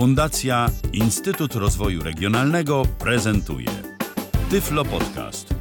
Fundacja 0.00 0.66
Instytut 0.92 1.54
Rozwoju 1.54 2.02
Regionalnego 2.02 2.82
prezentuje 2.98 3.66
Tyflo 4.50 4.84
Podcast. 4.84 5.54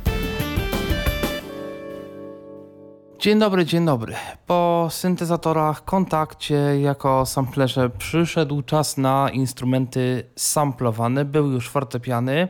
Dzień 3.20 3.40
dobry, 3.40 3.66
dzień 3.66 3.86
dobry. 3.86 4.14
Po 4.48 4.88
syntezatorach, 4.92 5.86
kontakcie 5.86 6.56
jako 6.82 7.26
samplerze 7.26 7.90
przyszedł 7.90 8.62
czas 8.62 8.98
na 8.98 9.30
instrumenty 9.30 10.24
samplowane. 10.36 11.26
Były 11.26 11.54
już 11.54 11.70
fortepiany, 11.70 12.48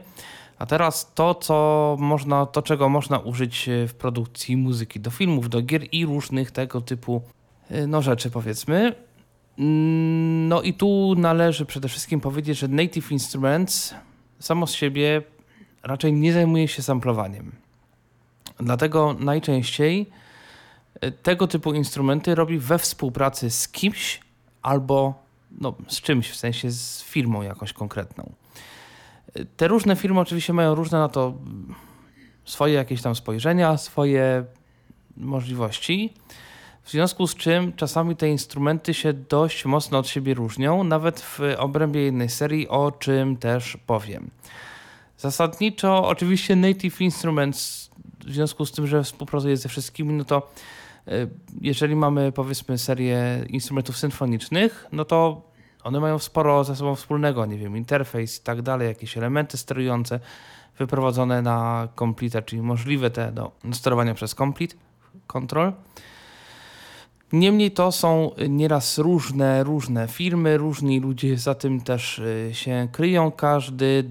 a 0.60 0.66
teraz 0.66 1.14
to, 1.14 1.36
co 1.36 1.96
można, 2.00 2.46
to 2.46 2.62
czego 2.62 2.90
można 2.90 3.20
użyć 3.20 3.70
w 3.88 3.94
produkcji 3.94 4.58
muzyki 4.58 5.00
do 5.00 5.12
filmów, 5.12 5.50
do 5.50 5.62
gier 5.62 5.82
i 5.92 6.06
różnych 6.06 6.52
tego 6.52 6.82
typu 6.82 7.22
y, 7.72 7.88
no, 7.88 8.02
rzeczy, 8.02 8.32
powiedzmy. 8.32 9.09
No 9.60 10.62
i 10.62 10.74
tu 10.74 11.16
należy 11.18 11.66
przede 11.66 11.88
wszystkim 11.90 12.22
powiedzieć, 12.22 12.58
że 12.58 12.68
Native 12.68 13.12
Instruments 13.12 13.96
samo 14.40 14.68
z 14.68 14.74
siebie 14.74 15.22
raczej 15.84 16.14
nie 16.14 16.34
zajmuje 16.34 16.68
się 16.68 16.82
samplowaniem. 16.82 17.52
Dlatego 18.60 19.16
najczęściej 19.20 20.06
y, 21.06 21.12
tego 21.12 21.48
typu 21.48 21.74
instrumenty 21.74 22.36
robi 22.36 22.60
we 22.60 22.80
współpracy 22.80 23.50
z 23.50 23.68
kimś 23.68 24.20
albo 24.62 25.24
no, 25.52 25.76
z 25.88 26.02
czymś, 26.02 26.30
w 26.30 26.36
sensie 26.36 26.72
z 26.72 27.04
firmą 27.04 27.42
jakąś 27.42 27.74
konkretną. 27.74 28.32
Y, 29.38 29.46
te 29.58 29.68
różne 29.68 29.96
firmy 29.96 30.20
oczywiście 30.20 30.54
mają 30.54 30.76
różne 30.76 31.00
na 31.00 31.10
to 31.10 31.34
swoje 32.46 32.74
jakieś 32.74 33.02
tam 33.02 33.16
spojrzenia, 33.16 33.78
swoje 33.78 34.44
możliwości. 35.18 36.14
W 36.90 36.92
związku 36.92 37.28
z 37.28 37.36
czym 37.36 37.74
czasami 37.74 38.16
te 38.16 38.30
instrumenty 38.30 38.94
się 38.94 39.14
dość 39.14 39.66
mocno 39.66 39.98
od 39.98 40.08
siebie 40.08 40.34
różnią, 40.34 40.84
nawet 40.84 41.20
w 41.20 41.40
obrębie 41.58 42.02
jednej 42.02 42.30
serii, 42.30 42.68
o 42.68 42.92
czym 42.92 43.38
też 43.38 43.78
powiem. 43.86 44.32
Zasadniczo, 45.18 46.08
oczywiście 46.08 46.56
Native 46.56 47.02
Instruments, 47.02 47.90
w 48.26 48.34
związku 48.34 48.66
z 48.66 48.72
tym, 48.72 48.88
że 48.88 49.04
współpracuje 49.04 49.58
ze 49.58 49.70
wszystkimi, 49.70 50.14
no 50.14 50.26
to 50.26 50.52
e, 51.08 51.12
jeżeli 51.62 51.96
mamy 51.96 52.32
powiedzmy 52.32 52.78
serię 52.78 53.46
instrumentów 53.50 53.98
symfonicznych, 53.98 54.86
no 54.92 55.06
to 55.06 55.42
one 55.84 56.00
mają 56.00 56.20
sporo 56.20 56.64
ze 56.64 56.76
sobą 56.76 56.96
wspólnego, 56.96 57.46
nie 57.46 57.58
wiem, 57.58 57.78
interfejs 57.78 58.40
i 58.40 58.44
tak 58.44 58.62
dalej, 58.62 58.88
jakieś 58.88 59.18
elementy 59.18 59.58
sterujące 59.58 60.20
wyprowadzone 60.78 61.42
na 61.42 61.88
Complete, 62.00 62.42
czyli 62.42 62.62
możliwe 62.62 63.12
te 63.12 63.32
do 63.32 63.52
sterowania 63.72 64.14
przez 64.14 64.36
Complete 64.36 64.76
Control. 65.28 65.74
Niemniej 67.34 67.72
to 67.72 67.92
są 67.92 68.32
nieraz 68.50 68.98
różne, 68.98 69.64
różne 69.64 70.08
firmy, 70.08 70.58
różni 70.58 71.00
ludzie 71.00 71.38
za 71.38 71.56
tym 71.56 71.82
też 71.82 72.20
y, 72.20 72.50
się 72.54 72.88
kryją, 72.92 73.32
każdy 73.32 74.04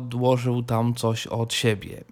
dołożył 0.00 0.62
tam 0.62 0.94
coś 0.94 1.26
od 1.26 1.54
siebie. 1.54 2.04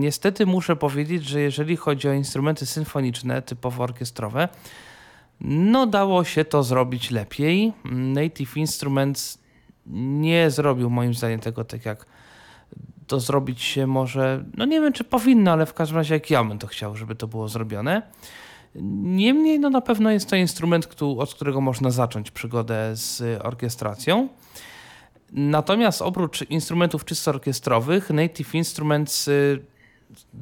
Niestety 0.00 0.46
muszę 0.46 0.76
powiedzieć, 0.76 1.24
że 1.24 1.40
jeżeli 1.40 1.76
chodzi 1.76 2.08
o 2.08 2.12
instrumenty 2.12 2.66
symfoniczne, 2.66 3.42
typowo 3.42 3.84
orkiestrowe, 3.84 4.48
no 5.40 5.86
dało 5.86 6.24
się 6.24 6.44
to 6.44 6.62
zrobić 6.62 7.10
lepiej. 7.10 7.72
Native 7.84 8.56
Instruments 8.56 9.38
nie 9.86 10.50
zrobił 10.50 10.90
moim 10.90 11.14
zdaniem 11.14 11.40
tego 11.40 11.64
tak 11.64 11.84
jak 11.84 12.06
to 13.06 13.20
zrobić 13.20 13.62
się 13.62 13.86
może, 13.86 14.44
no 14.56 14.64
nie 14.64 14.80
wiem 14.80 14.92
czy 14.92 15.04
powinno, 15.04 15.52
ale 15.52 15.66
w 15.66 15.74
każdym 15.74 15.96
razie 15.96 16.14
jak 16.14 16.30
ja 16.30 16.44
bym 16.44 16.58
to 16.58 16.66
chciał, 16.66 16.96
żeby 16.96 17.14
to 17.14 17.26
było 17.26 17.48
zrobione. 17.48 18.02
Niemniej 18.82 19.60
no 19.60 19.70
na 19.70 19.80
pewno 19.80 20.10
jest 20.10 20.30
to 20.30 20.36
instrument, 20.36 20.88
od 21.18 21.34
którego 21.34 21.60
można 21.60 21.90
zacząć 21.90 22.30
przygodę 22.30 22.90
z 22.96 23.22
orkiestracją. 23.44 24.28
Natomiast 25.32 26.02
oprócz 26.02 26.50
instrumentów 26.50 27.04
czysto 27.04 27.30
orkiestrowych, 27.30 28.10
Native 28.10 28.54
Instruments 28.54 29.28
y, 29.28 29.64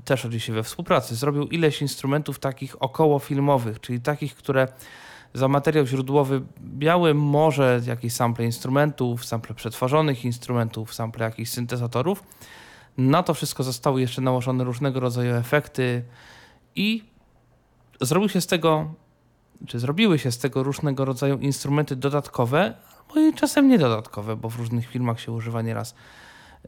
też 0.05 0.25
oczywiście 0.25 0.53
we 0.53 0.63
współpracy 0.63 1.17
zrobił 1.17 1.43
ileś 1.43 1.83
instrumentów 1.83 2.39
takich 2.39 2.83
około 2.83 3.19
filmowych, 3.19 3.81
czyli 3.81 4.01
takich, 4.01 4.35
które 4.35 4.69
za 5.35 5.49
materiał 5.49 5.87
źródłowy 5.87 6.43
biały 6.61 7.15
może 7.15 7.81
jakieś 7.87 8.13
sample 8.13 8.45
instrumentów, 8.45 9.25
sample 9.25 9.55
przetworzonych 9.55 10.25
instrumentów, 10.25 10.95
sample 10.95 11.25
jakichś 11.25 11.51
syntezatorów. 11.51 12.23
Na 12.99 13.23
to 13.23 13.35
wszystko 13.35 13.63
zostały 13.63 14.01
jeszcze 14.01 14.23
nałożone 14.23 14.65
różnego 14.65 15.01
rodzaju 15.01 15.35
efekty 15.35 16.03
i 16.75 17.12
zrobił 18.01 18.29
się 18.29 18.41
z 18.41 18.47
tego, 18.47 18.95
czy 19.67 19.79
zrobiły 19.79 20.19
się 20.19 20.33
z 20.33 20.39
tego 20.39 20.63
różnego 20.63 21.05
rodzaju 21.05 21.39
instrumenty 21.39 21.97
dodatkowe, 21.97 22.75
albo 22.99 23.21
i 23.21 23.35
czasem 23.35 23.69
niedodatkowe, 23.69 24.37
bo 24.37 24.51
w 24.51 24.57
różnych 24.57 24.89
filmach 24.89 25.21
się 25.21 25.33
używa 25.33 25.63
nieraz 25.63 25.95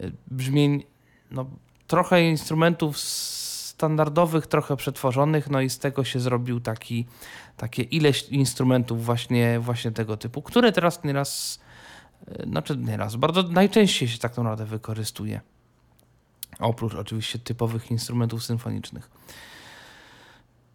y, 0.01 0.13
brzmień, 0.27 0.85
no, 1.31 1.47
trochę 1.87 2.29
instrumentów 2.29 2.99
standardowych, 2.99 4.47
trochę 4.47 4.77
przetworzonych, 4.77 5.51
no 5.51 5.61
i 5.61 5.71
z 5.71 5.79
tego 5.79 6.05
się 6.05 6.21
zrobił 6.21 6.61
taki, 6.61 7.07
takie 7.57 7.83
ileś 7.83 8.29
instrumentów 8.29 9.05
właśnie, 9.05 9.61
właśnie 9.61 9.91
tego 9.91 10.17
typu, 10.17 10.43
które 10.43 10.73
teraz 10.73 11.05
nieraz, 11.05 11.61
y, 12.29 12.43
znaczy 12.47 12.77
nieraz, 12.77 13.17
bardzo 13.17 13.43
najczęściej 13.43 14.09
się 14.09 14.19
tak 14.19 14.37
naprawdę 14.37 14.65
wykorzystuje. 14.65 15.41
Oprócz 16.59 16.95
oczywiście 16.95 17.39
typowych 17.39 17.91
instrumentów 17.91 18.45
symfonicznych. 18.45 19.11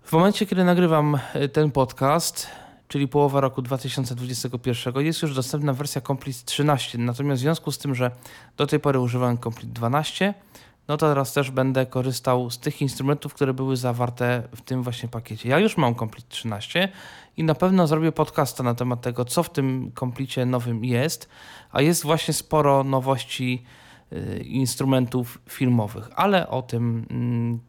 W 0.09 0.14
momencie, 0.14 0.46
kiedy 0.46 0.64
nagrywam 0.64 1.20
e, 1.34 1.50
ten 1.50 1.72
podcast, 1.72 2.47
czyli 2.88 3.08
połowa 3.08 3.42
roku 3.42 3.62
2021, 3.62 5.06
jest 5.06 5.22
już 5.22 5.36
dostępna 5.36 5.74
wersja 5.74 6.02
Complete 6.02 6.40
13. 6.46 6.97
Natomiast 6.97 7.42
w 7.42 7.44
związku 7.44 7.72
z 7.72 7.78
tym, 7.78 7.96
że 7.96 8.12
do 8.58 8.68
tej 8.68 8.80
pory 8.80 9.00
używałem 9.00 9.38
Complete 9.38 9.74
12, 9.74 10.34
no 10.88 10.98
to 10.98 11.09
teraz 11.09 11.34
też 11.34 11.52
będę 11.52 11.86
korzystał 11.86 12.50
z 12.50 12.59
tych 12.59 12.81
instrumentów, 12.81 13.34
które 13.34 13.53
były 13.53 13.78
zawarte 13.78 14.44
w 14.56 14.62
tym 14.62 14.84
właśnie 14.84 15.09
pakiecie. 15.09 15.50
Ja 15.50 15.59
już 15.59 15.78
mam 15.78 15.96
Complete 15.96 16.28
13 16.30 16.90
i 17.38 17.44
na 17.44 17.56
pewno 17.56 17.88
zrobię 17.88 18.12
podcasta 18.12 18.64
na 18.64 18.75
temat 18.75 19.02
tego, 19.02 19.25
co 19.25 19.44
w 19.44 19.50
tym 19.50 19.92
Complete 20.00 20.46
nowym 20.46 20.86
jest, 20.86 21.30
a 21.72 21.81
jest 21.81 22.03
właśnie 22.03 22.34
sporo 22.34 22.84
nowości 22.84 23.64
y, 24.14 24.44
instrumentów 24.44 25.42
filmowych, 25.50 26.09
ale 26.16 26.48
o 26.48 26.62
tym 26.62 27.06
mm, 27.09 27.69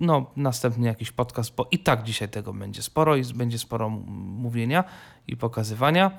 no, 0.00 0.30
następny 0.36 0.86
jakiś 0.86 1.12
podcast, 1.12 1.54
bo 1.54 1.68
i 1.70 1.78
tak 1.78 2.02
dzisiaj 2.02 2.28
tego 2.28 2.52
będzie 2.52 2.82
sporo 2.82 3.16
i 3.16 3.24
będzie 3.34 3.58
sporo 3.58 3.88
mówienia 3.90 4.84
i 5.28 5.36
pokazywania. 5.36 6.10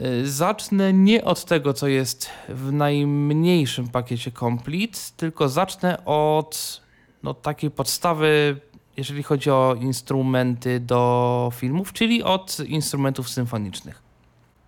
Y, 0.00 0.30
zacznę 0.30 0.92
nie 0.92 1.24
od 1.24 1.44
tego, 1.44 1.72
co 1.74 1.88
jest 1.88 2.30
w 2.48 2.72
najmniejszym 2.72 3.88
pakiecie 3.88 4.32
Complete, 4.32 4.98
tylko 5.16 5.48
zacznę 5.48 6.04
od 6.04 6.80
no, 7.22 7.34
takiej 7.34 7.70
podstawy, 7.70 8.60
jeżeli 8.96 9.22
chodzi 9.22 9.50
o 9.50 9.76
instrumenty 9.80 10.80
do 10.80 11.52
filmów, 11.54 11.92
czyli 11.92 12.22
od 12.22 12.60
instrumentów 12.60 13.28
symfonicznych. 13.28 14.02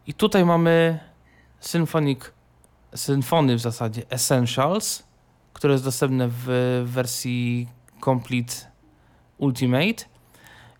I 0.06 0.14
tutaj 0.14 0.44
mamy 0.44 1.00
Symphonic, 1.60 2.20
Symfony 2.94 3.56
w 3.56 3.60
zasadzie 3.60 4.02
Essentials, 4.10 5.02
które 5.53 5.72
jest 5.72 5.84
dostępne 5.84 6.28
w 6.28 6.83
wersji 6.87 7.69
Complete 8.05 8.55
Ultimate 9.38 10.05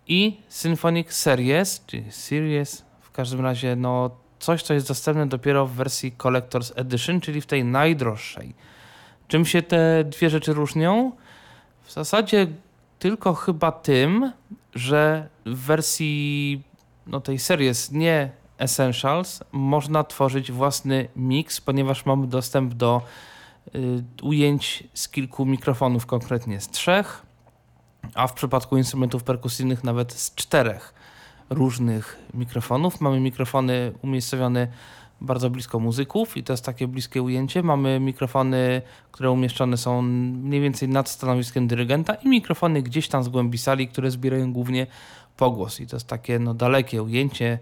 i 0.07 0.37
Symphonic 0.47 1.13
Series, 1.13 1.83
czyli 1.85 2.11
Series, 2.11 2.85
w 3.01 3.11
każdym 3.11 3.41
razie 3.41 3.75
no 3.75 4.09
coś, 4.39 4.63
co 4.63 4.73
jest 4.73 4.87
dostępne 4.87 5.27
dopiero 5.27 5.67
w 5.67 5.71
wersji 5.71 6.13
Collector's 6.17 6.71
Edition, 6.75 7.21
czyli 7.21 7.41
w 7.41 7.45
tej 7.45 7.65
najdroższej. 7.65 8.55
Czym 9.27 9.45
się 9.45 9.61
te 9.61 10.03
dwie 10.03 10.29
rzeczy 10.29 10.53
różnią? 10.53 11.11
W 11.83 11.91
zasadzie 11.91 12.47
tylko 12.99 13.33
chyba 13.33 13.71
tym, 13.71 14.31
że 14.75 15.29
w 15.45 15.59
wersji 15.65 16.63
no, 17.07 17.21
tej 17.21 17.39
Series 17.39 17.91
nie 17.91 18.31
Essentials 18.57 19.43
można 19.51 20.03
tworzyć 20.03 20.51
własny 20.51 21.07
mix, 21.15 21.61
ponieważ 21.61 22.05
mamy 22.05 22.27
dostęp 22.27 22.73
do 22.73 23.01
ujęć 24.21 24.83
z 24.93 25.09
kilku 25.09 25.45
mikrofonów, 25.45 26.05
konkretnie 26.05 26.61
z 26.61 26.69
trzech, 26.69 27.25
a 28.15 28.27
w 28.27 28.33
przypadku 28.33 28.77
instrumentów 28.77 29.23
perkusyjnych 29.23 29.83
nawet 29.83 30.13
z 30.13 30.35
czterech 30.35 30.93
różnych 31.49 32.17
mikrofonów. 32.33 33.01
Mamy 33.01 33.19
mikrofony 33.19 33.91
umiejscowione 34.01 34.67
bardzo 35.21 35.49
blisko 35.49 35.79
muzyków 35.79 36.37
i 36.37 36.43
to 36.43 36.53
jest 36.53 36.65
takie 36.65 36.87
bliskie 36.87 37.21
ujęcie. 37.21 37.63
Mamy 37.63 37.99
mikrofony, 37.99 38.81
które 39.11 39.31
umieszczone 39.31 39.77
są 39.77 40.01
mniej 40.01 40.61
więcej 40.61 40.89
nad 40.89 41.09
stanowiskiem 41.09 41.67
dyrygenta 41.67 42.13
i 42.13 42.27
mikrofony 42.27 42.81
gdzieś 42.81 43.07
tam 43.07 43.23
z 43.23 43.29
głębi 43.29 43.57
sali, 43.57 43.87
które 43.87 44.11
zbierają 44.11 44.53
głównie 44.53 44.87
pogłos 45.37 45.79
i 45.79 45.87
to 45.87 45.95
jest 45.95 46.07
takie 46.07 46.39
no, 46.39 46.53
dalekie 46.53 47.03
ujęcie, 47.03 47.59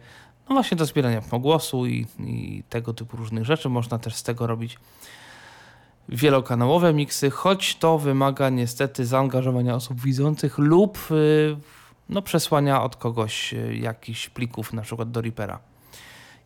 no 0.50 0.56
właśnie 0.56 0.78
do 0.78 0.86
zbierania 0.86 1.22
pogłosu 1.22 1.86
i, 1.86 2.08
i 2.20 2.64
tego 2.70 2.94
typu 2.94 3.18
różnych 3.18 3.46
rzeczy. 3.46 3.70
Można 3.70 4.00
też 4.00 4.16
z 4.16 4.24
tego 4.24 4.48
robić 4.48 4.78
wielokanałowe 6.10 6.94
miksy, 6.94 7.30
choć 7.30 7.76
to 7.76 7.98
wymaga 7.98 8.50
niestety 8.50 9.06
zaangażowania 9.06 9.76
osób 9.76 10.02
widzących 10.02 10.58
lub 10.58 10.98
y, 11.12 11.58
no, 12.10 12.22
przesłania 12.22 12.84
od 12.84 12.96
kogoś 12.96 13.54
y, 13.54 13.76
jakichś 13.76 14.30
plików, 14.30 14.74
na 14.74 14.82
przykład 14.82 15.12
do 15.12 15.22
Reapera. 15.22 15.60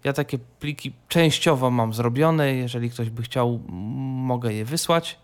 Ja 0.03 0.13
takie 0.13 0.37
pliki 0.37 0.93
częściowo 1.07 1.71
mam 1.71 1.93
zrobione. 1.93 2.53
Jeżeli 2.53 2.89
ktoś 2.89 3.09
by 3.09 3.23
chciał, 3.23 3.59
mogę 3.69 4.53
je 4.53 4.65
wysłać. 4.65 5.19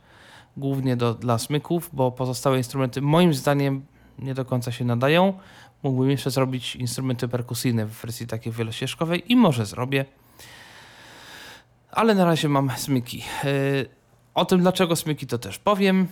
Głównie 0.58 0.98
do, 0.98 1.14
dla 1.14 1.38
smyków, 1.38 1.90
bo 1.94 2.12
pozostałe 2.12 2.58
instrumenty 2.58 3.02
moim 3.02 3.34
zdaniem 3.34 3.86
nie 4.20 4.34
do 4.34 4.46
końca 4.46 4.72
się 4.72 4.86
nadają. 4.86 5.34
Mógłbym 5.84 6.10
jeszcze 6.10 6.32
zrobić 6.32 6.76
instrumenty 6.76 7.28
perkusyjne 7.28 7.86
w 7.86 8.02
wersji 8.02 8.28
takiej 8.28 8.54
wielościeżkowej 8.54 9.32
i 9.32 9.36
może 9.36 9.66
zrobię. 9.66 10.06
Ale 11.92 12.16
na 12.16 12.26
razie 12.26 12.50
mam 12.50 12.72
smyki. 12.78 13.24
Yy, 13.44 13.99
o 14.34 14.46
tym, 14.46 14.60
dlaczego 14.60 14.96
smyki, 14.96 15.28
to 15.28 15.38
też 15.38 15.60
powiem. 15.60 16.08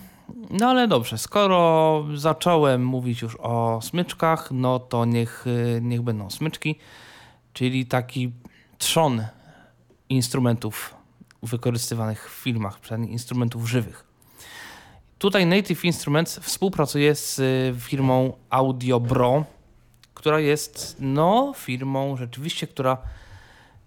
No 0.50 0.66
ale 0.66 0.88
dobrze, 0.88 1.18
skoro 1.18 2.04
zacząłem 2.14 2.84
mówić 2.84 3.22
już 3.22 3.36
o 3.40 3.80
smyczkach, 3.82 4.48
no 4.50 4.78
to 4.78 5.04
niech, 5.04 5.44
niech 5.80 6.02
będą 6.02 6.30
smyczki, 6.30 6.78
czyli 7.52 7.86
taki 7.86 8.32
trzon 8.78 9.24
instrumentów 10.08 10.94
wykorzystywanych 11.42 12.30
w 12.30 12.42
filmach, 12.42 12.80
przynajmniej 12.80 13.12
instrumentów 13.12 13.68
żywych. 13.68 14.04
Tutaj 15.18 15.46
Native 15.46 15.84
Instruments 15.84 16.38
współpracuje 16.38 17.14
z 17.14 17.38
y, 17.38 17.74
firmą 17.80 18.32
Audiobro, 18.50 19.44
która 20.14 20.40
jest 20.40 20.96
no, 21.00 21.52
firmą 21.56 22.16
rzeczywiście, 22.16 22.66
która 22.66 22.98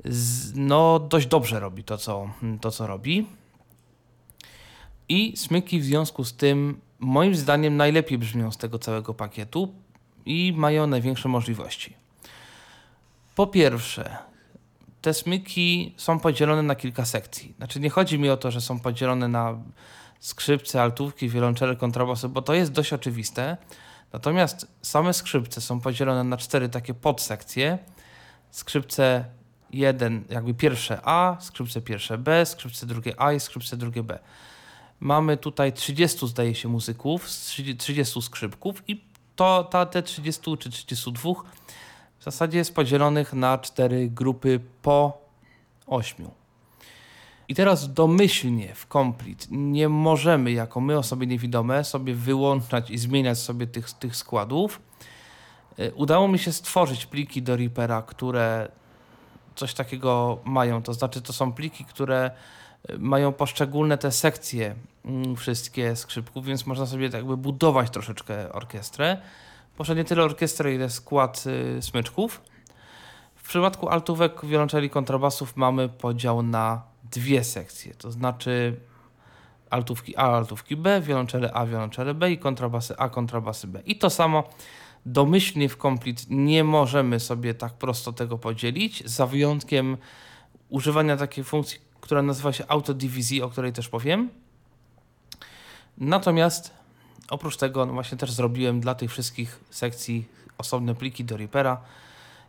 z, 0.05 0.53
no, 0.55 0.99
dość 0.99 1.27
dobrze 1.27 1.59
robi 1.59 1.83
to 1.83 1.97
co, 1.97 2.29
to, 2.61 2.71
co 2.71 2.87
robi. 2.87 3.27
I 5.11 5.37
smyki 5.37 5.79
w 5.79 5.83
związku 5.83 6.23
z 6.23 6.33
tym, 6.33 6.81
moim 6.99 7.35
zdaniem, 7.35 7.77
najlepiej 7.77 8.17
brzmią 8.17 8.51
z 8.51 8.57
tego 8.57 8.79
całego 8.79 9.13
pakietu 9.13 9.73
i 10.25 10.53
mają 10.57 10.87
największe 10.87 11.29
możliwości. 11.29 11.93
Po 13.35 13.47
pierwsze, 13.47 14.17
te 15.01 15.13
smyki 15.13 15.93
są 15.97 16.19
podzielone 16.19 16.63
na 16.63 16.75
kilka 16.75 17.05
sekcji. 17.05 17.53
Znaczy, 17.57 17.79
nie 17.79 17.89
chodzi 17.89 18.19
mi 18.19 18.29
o 18.29 18.37
to, 18.37 18.51
że 18.51 18.61
są 18.61 18.79
podzielone 18.79 19.27
na 19.27 19.57
skrzypce, 20.19 20.81
altówki, 20.81 21.29
wiolonczele, 21.29 21.75
kontrabasy, 21.75 22.29
bo 22.29 22.41
to 22.41 22.53
jest 22.53 22.71
dość 22.71 22.93
oczywiste. 22.93 23.57
Natomiast 24.13 24.67
same 24.81 25.13
skrzypce 25.13 25.61
są 25.61 25.79
podzielone 25.79 26.23
na 26.23 26.37
cztery 26.37 26.69
takie 26.69 26.93
podsekcje. 26.93 27.77
Skrzypce 28.51 29.25
jeden, 29.71 30.23
jakby 30.29 30.53
pierwsze 30.53 30.99
A, 31.03 31.37
skrzypce 31.39 31.81
pierwsze 31.81 32.17
B, 32.17 32.45
skrzypce 32.45 32.85
drugie 32.85 33.21
A 33.21 33.33
i 33.33 33.39
skrzypce 33.39 33.77
drugie 33.77 34.03
B. 34.03 34.19
Mamy 35.01 35.37
tutaj 35.37 35.73
30, 35.73 36.27
zdaje 36.27 36.55
się, 36.55 36.69
muzyków, 36.69 37.25
30 37.77 38.21
skrzypków 38.21 38.83
i 38.87 39.01
to, 39.35 39.63
ta, 39.63 39.85
te 39.85 40.03
30 40.03 40.57
czy 40.57 40.69
32 40.69 41.33
w 42.19 42.23
zasadzie 42.23 42.57
jest 42.57 42.75
podzielonych 42.75 43.33
na 43.33 43.57
cztery 43.57 44.09
grupy 44.09 44.59
po 44.81 45.17
8. 45.87 46.27
I 47.47 47.55
teraz 47.55 47.93
domyślnie 47.93 48.75
w 48.75 48.87
Complete 48.87 49.45
nie 49.51 49.89
możemy, 49.89 50.51
jako 50.51 50.81
my 50.81 50.97
osoby 50.97 51.27
niewidome, 51.27 51.83
sobie 51.83 52.15
wyłączać 52.15 52.89
i 52.89 52.97
zmieniać 52.97 53.39
sobie 53.39 53.67
tych, 53.67 53.91
tych 53.91 54.15
składów. 54.15 54.81
E, 55.77 55.91
udało 55.91 56.27
mi 56.27 56.39
się 56.39 56.53
stworzyć 56.53 57.05
pliki 57.05 57.41
do 57.41 57.57
Reapera, 57.57 58.01
które 58.01 58.71
coś 59.55 59.73
takiego 59.73 60.39
mają. 60.45 60.83
To 60.83 60.93
znaczy, 60.93 61.21
to 61.21 61.33
są 61.33 61.53
pliki, 61.53 61.85
które 61.85 62.31
e, 62.89 62.97
mają 62.97 63.33
poszczególne 63.33 63.97
te 63.97 64.11
sekcje 64.11 64.75
wszystkie 65.37 65.95
skrzypków, 65.95 66.45
więc 66.45 66.65
można 66.65 66.85
sobie 66.85 67.09
tak 67.09 67.19
jakby 67.19 67.37
budować 67.37 67.89
troszeczkę 67.89 68.53
orkiestrę. 68.53 69.17
Może 69.79 69.95
nie 69.95 70.03
tyle 70.03 70.23
orkiestrę, 70.23 70.75
ile 70.75 70.89
skład 70.89 71.43
y, 71.77 71.81
smyczków. 71.81 72.41
W 73.35 73.47
przypadku 73.47 73.89
altówek, 73.89 74.45
wiolonczeli, 74.45 74.89
kontrabasów 74.89 75.57
mamy 75.57 75.89
podział 75.89 76.43
na 76.43 76.81
dwie 77.11 77.43
sekcje, 77.43 77.93
to 77.93 78.11
znaczy 78.11 78.79
altówki 79.69 80.17
A, 80.17 80.23
altówki 80.23 80.77
B, 80.77 81.01
wiolonczele 81.01 81.53
A, 81.53 81.65
wiolonczele 81.65 82.13
B 82.13 82.31
i 82.31 82.37
kontrabasy 82.37 82.97
A, 82.97 83.09
kontrabasy 83.09 83.67
B. 83.67 83.81
I 83.85 83.95
to 83.95 84.09
samo 84.09 84.43
domyślnie 85.05 85.69
w 85.69 85.77
Complete 85.77 86.23
nie 86.29 86.63
możemy 86.63 87.19
sobie 87.19 87.53
tak 87.53 87.73
prosto 87.73 88.13
tego 88.13 88.37
podzielić, 88.37 89.09
za 89.09 89.27
wyjątkiem 89.27 89.97
używania 90.69 91.17
takiej 91.17 91.43
funkcji, 91.43 91.79
która 92.01 92.21
nazywa 92.21 92.53
się 92.53 92.63
autodivizji, 92.67 93.41
o 93.41 93.49
której 93.49 93.73
też 93.73 93.89
powiem. 93.89 94.29
Natomiast 95.97 96.73
oprócz 97.29 97.57
tego 97.57 97.85
no 97.85 97.93
właśnie 97.93 98.17
też 98.17 98.31
zrobiłem 98.31 98.79
dla 98.79 98.95
tych 98.95 99.11
wszystkich 99.11 99.59
sekcji 99.69 100.27
osobne 100.57 100.95
pliki 100.95 101.25
do 101.25 101.37
Reapera 101.37 101.81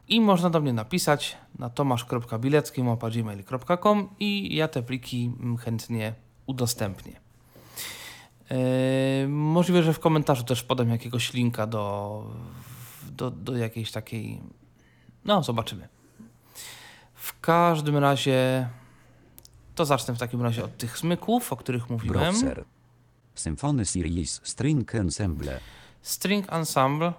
i 0.08 0.20
można 0.20 0.50
do 0.50 0.60
mnie 0.60 0.72
napisać 0.72 1.36
na 1.58 1.70
tomasz.bilecki.gmail.com 1.70 4.08
i 4.20 4.56
ja 4.56 4.68
te 4.68 4.82
pliki 4.82 5.32
chętnie 5.64 6.14
udostępnię. 6.46 7.20
Yy, 8.50 8.56
możliwe, 9.28 9.82
że 9.82 9.92
w 9.92 10.00
komentarzu 10.00 10.44
też 10.44 10.62
podam 10.62 10.90
jakiegoś 10.90 11.32
linka 11.32 11.66
do, 11.66 12.26
do, 13.10 13.30
do 13.30 13.56
jakiejś 13.56 13.92
takiej. 13.92 14.40
No, 15.24 15.42
zobaczymy. 15.42 15.88
W 17.14 17.40
każdym 17.40 17.96
razie 17.96 18.68
to 19.74 19.84
zacznę 19.84 20.14
w 20.14 20.18
takim 20.18 20.42
razie 20.42 20.64
od 20.64 20.76
tych 20.76 20.98
smyków, 20.98 21.52
o 21.52 21.56
których 21.56 21.90
mówiłem. 21.90 22.18
Browser. 22.18 22.64
Symfony 23.34 23.84
Series 23.84 24.40
String 24.44 24.94
Ensemble. 24.94 25.60
String 26.02 26.52
Ensemble 26.52 27.12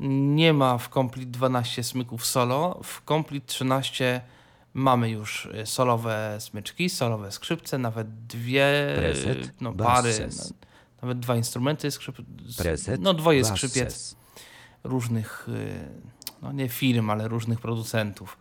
nie 0.00 0.52
ma 0.52 0.78
w 0.78 0.88
Complete 0.88 1.30
12 1.30 1.84
smyków 1.84 2.26
solo. 2.26 2.80
W 2.82 3.02
Complete 3.08 3.46
13 3.46 4.20
mamy 4.74 5.10
już 5.10 5.46
y, 5.46 5.66
solowe 5.66 6.36
smyczki, 6.40 6.90
solowe 6.90 7.32
skrzypce, 7.32 7.78
nawet 7.78 8.26
dwie 8.26 8.92
Preset, 8.96 9.60
no, 9.60 9.72
pary, 9.72 10.08
basses. 10.08 10.50
no, 10.50 10.56
nawet 11.02 11.18
dwa 11.20 11.36
instrumenty 11.36 11.90
skrzyp, 11.90 12.16
Preset, 12.58 13.00
no 13.00 13.14
dwoje 13.14 13.42
basses. 13.42 13.58
skrzypiec 13.58 14.16
różnych, 14.84 15.48
y, 15.48 15.88
no 16.42 16.52
nie 16.52 16.68
firm, 16.68 17.10
ale 17.10 17.28
różnych 17.28 17.60
producentów. 17.60 18.38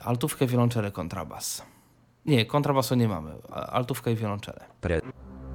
Altówkę, 0.00 0.46
wiolonczele, 0.46 0.92
kontrabas. 0.92 1.62
Nie, 2.26 2.46
kontrabasu 2.46 2.94
nie 2.94 3.08
mamy. 3.08 3.34
Altówkę 3.50 4.12
i 4.12 4.16
wiolonczele. 4.16 4.64
Pre. 4.80 5.00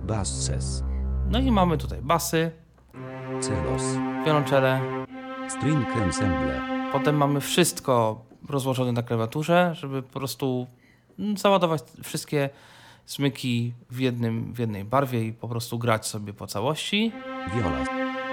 Basses. 0.08 0.84
No 1.30 1.40
i 1.40 1.52
mamy 1.52 1.78
tutaj 1.78 2.02
basy, 2.02 2.52
Celos. 3.42 3.84
wiolonczele, 4.26 4.82
String 5.50 5.88
Ensemble. 5.96 6.62
Potem 6.92 7.18
mamy 7.18 7.42
wszystko 7.42 8.22
rozłożone 8.50 8.92
na 8.92 9.04
klawiaturze, 9.04 9.72
żeby 9.76 10.04
po 10.04 10.20
prostu 10.20 10.68
załadować 11.38 11.82
wszystkie 12.04 12.50
smyki 13.06 13.74
w, 13.90 14.00
jednym, 14.00 14.54
w 14.54 14.60
jednej 14.60 14.84
barwie 14.86 15.24
i 15.26 15.34
po 15.34 15.48
prostu 15.48 15.80
grać 15.80 16.08
sobie 16.08 16.34
po 16.34 16.48
całości. 16.48 17.12
Violas. 17.56 17.88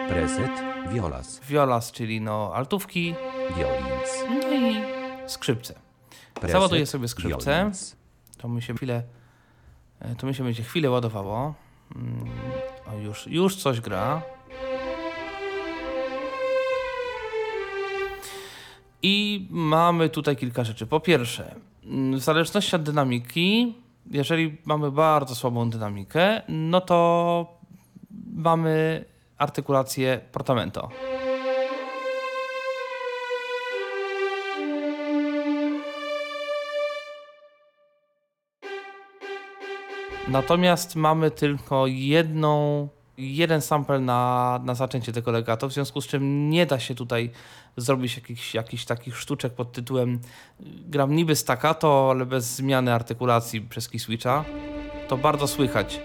Preset. 0.09 0.51
Violas. 0.93 1.41
Violas, 1.49 1.93
czyli 1.93 2.21
no 2.21 2.51
altówki, 2.55 3.15
Violins. 3.57 4.11
no 4.29 4.51
i 4.55 4.75
skrzypce. 5.31 5.75
Preset, 6.35 6.51
Załaduję 6.53 6.87
sobie 6.87 7.09
skrzypce. 7.09 7.51
violins. 7.55 7.97
To 8.39 8.49
mi 8.49 8.63
się 8.63 8.75
chwilę, 8.75 9.03
e, 10.01 10.15
to 10.15 10.27
mi 10.27 10.35
się 10.35 10.45
będzie 10.45 10.63
chwilę 10.63 10.91
ładowało. 10.91 11.55
Mm, 11.97 12.29
O, 12.95 12.99
już, 12.99 13.27
już 13.27 13.57
coś 13.57 13.81
gra. 13.81 14.23
I 19.03 19.47
mamy 19.51 20.09
tutaj 20.09 20.37
kilka 20.37 20.65
rzeczy. 20.65 20.87
Po 20.87 21.01
pierwsze, 21.01 21.55
mm, 21.85 22.19
w 22.19 22.21
zależności 22.21 22.77
od 22.77 22.83
dynamiki, 22.83 23.75
jeżeli 24.11 24.57
mamy 24.65 24.91
bardzo 24.91 25.35
słabą 25.35 25.71
dynamikę, 25.71 26.43
no 26.49 26.81
to 26.81 27.59
mamy 28.35 29.05
artykulację 29.39 30.21
portamento. 30.33 30.91
Natomiast 40.29 40.97
mamy 40.97 41.31
tylko 41.31 41.87
jedną, 41.87 42.89
jeden 43.19 43.61
sample 43.61 44.01
na, 44.01 44.61
na 44.65 44.75
zaczęcie 44.75 45.13
tego 45.13 45.31
legato, 45.31 45.69
w 45.69 45.73
związku 45.73 46.01
z 46.01 46.07
czym 46.07 46.51
nie 46.51 46.67
da 46.67 46.79
się 46.79 46.95
tutaj 46.95 47.31
zrobić 47.77 48.17
jakichś, 48.17 48.55
jakichś 48.55 48.85
takich 48.85 49.17
sztuczek 49.17 49.55
pod 49.55 49.73
tytułem 49.73 50.21
gram 50.61 51.17
niby 51.17 51.37
staccato, 51.37 52.09
ale 52.11 52.27
bez 52.27 52.57
zmiany 52.57 52.95
artykulacji 52.95 53.61
przez 53.61 53.89
key 53.89 53.99
switcha. 53.99 54.45
To 55.09 55.17
bardzo 55.17 55.49
słychać. 55.49 56.01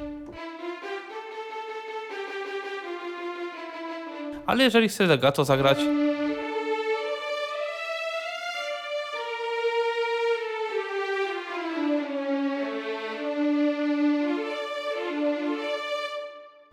Ale 4.46 4.64
jeżeli 4.64 4.90
chcę 4.90 5.06
legato 5.06 5.46
zagrać, 5.46 5.78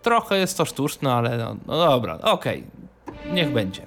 Trochę 0.07 0.39
jest 0.39 0.59
to 0.59 0.65
sztuczne, 0.65 1.15
ale 1.15 1.39
no, 1.39 1.57
no 1.67 1.79
dobra, 1.79 2.19
okej, 2.23 2.65
niech 3.33 3.53
będzie. 3.53 3.87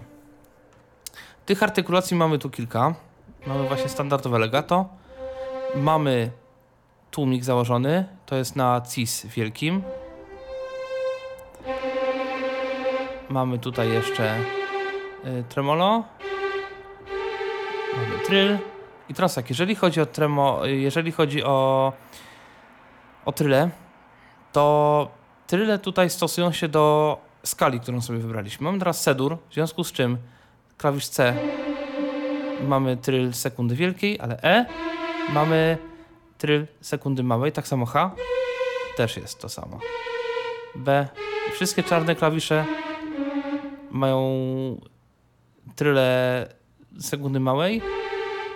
Tych 1.46 1.64
artykulacji 1.64 2.18
mamy 2.18 2.40
tu 2.40 2.50
kilka. 2.50 2.94
Mamy 3.48 3.68
właśnie 3.68 3.90
standardowe 3.90 4.40
legato. 4.40 4.90
Mamy 5.76 6.32
tłumik 7.12 7.44
założony, 7.44 8.06
to 8.26 8.36
jest 8.36 8.56
na 8.56 8.82
cis 8.82 9.26
wielkim. 9.26 9.84
Mamy 13.30 13.60
tutaj 13.60 13.90
jeszcze 13.90 14.40
y, 15.26 15.44
tremolo. 15.50 16.04
Mamy 17.98 18.20
tryl. 18.26 18.58
I 19.10 19.14
teraz 19.14 19.36
tak, 19.36 19.50
jeżeli 19.50 19.76
chodzi 19.76 20.02
o 20.02 20.06
tremo, 20.06 20.66
jeżeli 20.66 21.12
chodzi 21.12 21.44
o, 21.44 21.94
o 23.26 23.32
tryle, 23.32 23.70
to 24.52 25.19
tryle 25.50 25.80
tutaj 25.80 26.10
stosują 26.10 26.52
się 26.52 26.68
do 26.68 27.18
skali, 27.44 27.80
którą 27.80 28.02
sobie 28.02 28.20
wybraliśmy. 28.20 28.64
Mamy 28.64 28.80
teraz 28.80 29.04
C-dur, 29.04 29.38
w 29.50 29.54
związku 29.54 29.84
z 29.84 29.92
czym 29.92 30.18
klawisz 30.78 31.08
C 31.08 31.34
mamy 32.68 32.98
tryl 32.98 33.34
sekundy 33.34 33.76
wielkiej, 33.76 34.20
ale 34.20 34.42
E 34.44 34.66
mamy 35.34 35.78
tryl 36.38 36.68
sekundy 36.82 37.24
małej, 37.24 37.52
tak 37.52 37.68
samo 37.68 37.86
H 37.86 38.12
też 38.98 39.18
jest 39.18 39.40
to 39.40 39.50
samo. 39.50 39.80
B. 40.76 41.08
Wszystkie 41.54 41.84
czarne 41.84 42.16
klawisze 42.16 42.66
mają 43.92 44.22
tryle 45.76 46.48
sekundy 47.00 47.40
małej, 47.40 47.82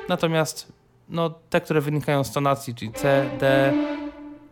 natomiast 0.10 0.74
no, 1.10 1.30
te, 1.30 1.62
które 1.62 1.82
wynikają 1.82 2.24
z 2.24 2.32
tonacji, 2.32 2.76
czyli 2.76 2.92
C, 2.92 3.30
D, 3.40 3.74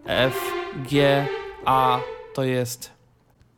F, 0.05 0.41
G, 0.75 1.27
A, 1.65 1.99
to 2.33 2.43
jest 2.43 3.01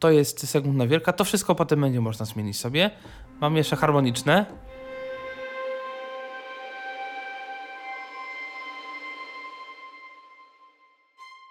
to 0.03 0.11
jest 0.11 0.47
sekundna 0.47 0.87
wielka. 0.87 1.13
To 1.13 1.23
wszystko 1.23 1.55
potem 1.55 1.81
będzie 1.81 2.01
można 2.01 2.25
zmienić 2.25 2.59
sobie. 2.59 2.91
Mam 3.41 3.57
jeszcze 3.57 3.75
harmoniczne. 3.75 4.45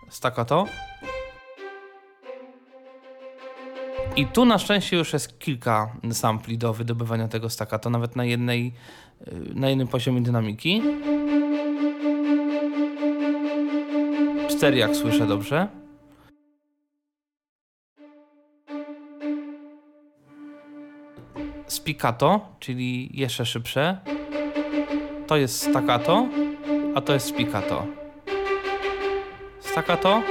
Staccato. 0.08 0.66
I 4.16 4.26
tu 4.26 4.44
na 4.44 4.58
szczęście 4.58 4.96
już 4.96 5.12
jest 5.12 5.38
kilka 5.38 5.96
sampli 6.12 6.58
do 6.58 6.72
wydobywania 6.72 7.28
tego 7.28 7.50
staccato, 7.50 7.90
nawet 7.90 8.16
na 8.16 8.24
jednej, 8.24 8.72
y, 9.26 9.54
na 9.54 9.68
jednym 9.68 9.88
poziomie 9.88 10.20
dynamiki. 10.20 10.82
Cztery 14.48 14.76
jak 14.76 14.96
słyszę 14.96 15.26
dobrze. 15.26 15.81
Spiccato, 21.82 22.40
czyli 22.60 23.10
jeszcze 23.12 23.46
szybsze. 23.46 23.98
To 25.26 25.36
jest 25.36 25.70
staccato, 25.70 26.26
a 26.94 27.00
to 27.00 27.12
jest 27.12 27.26
spiccato. 27.26 27.86
Staccato, 29.60 30.22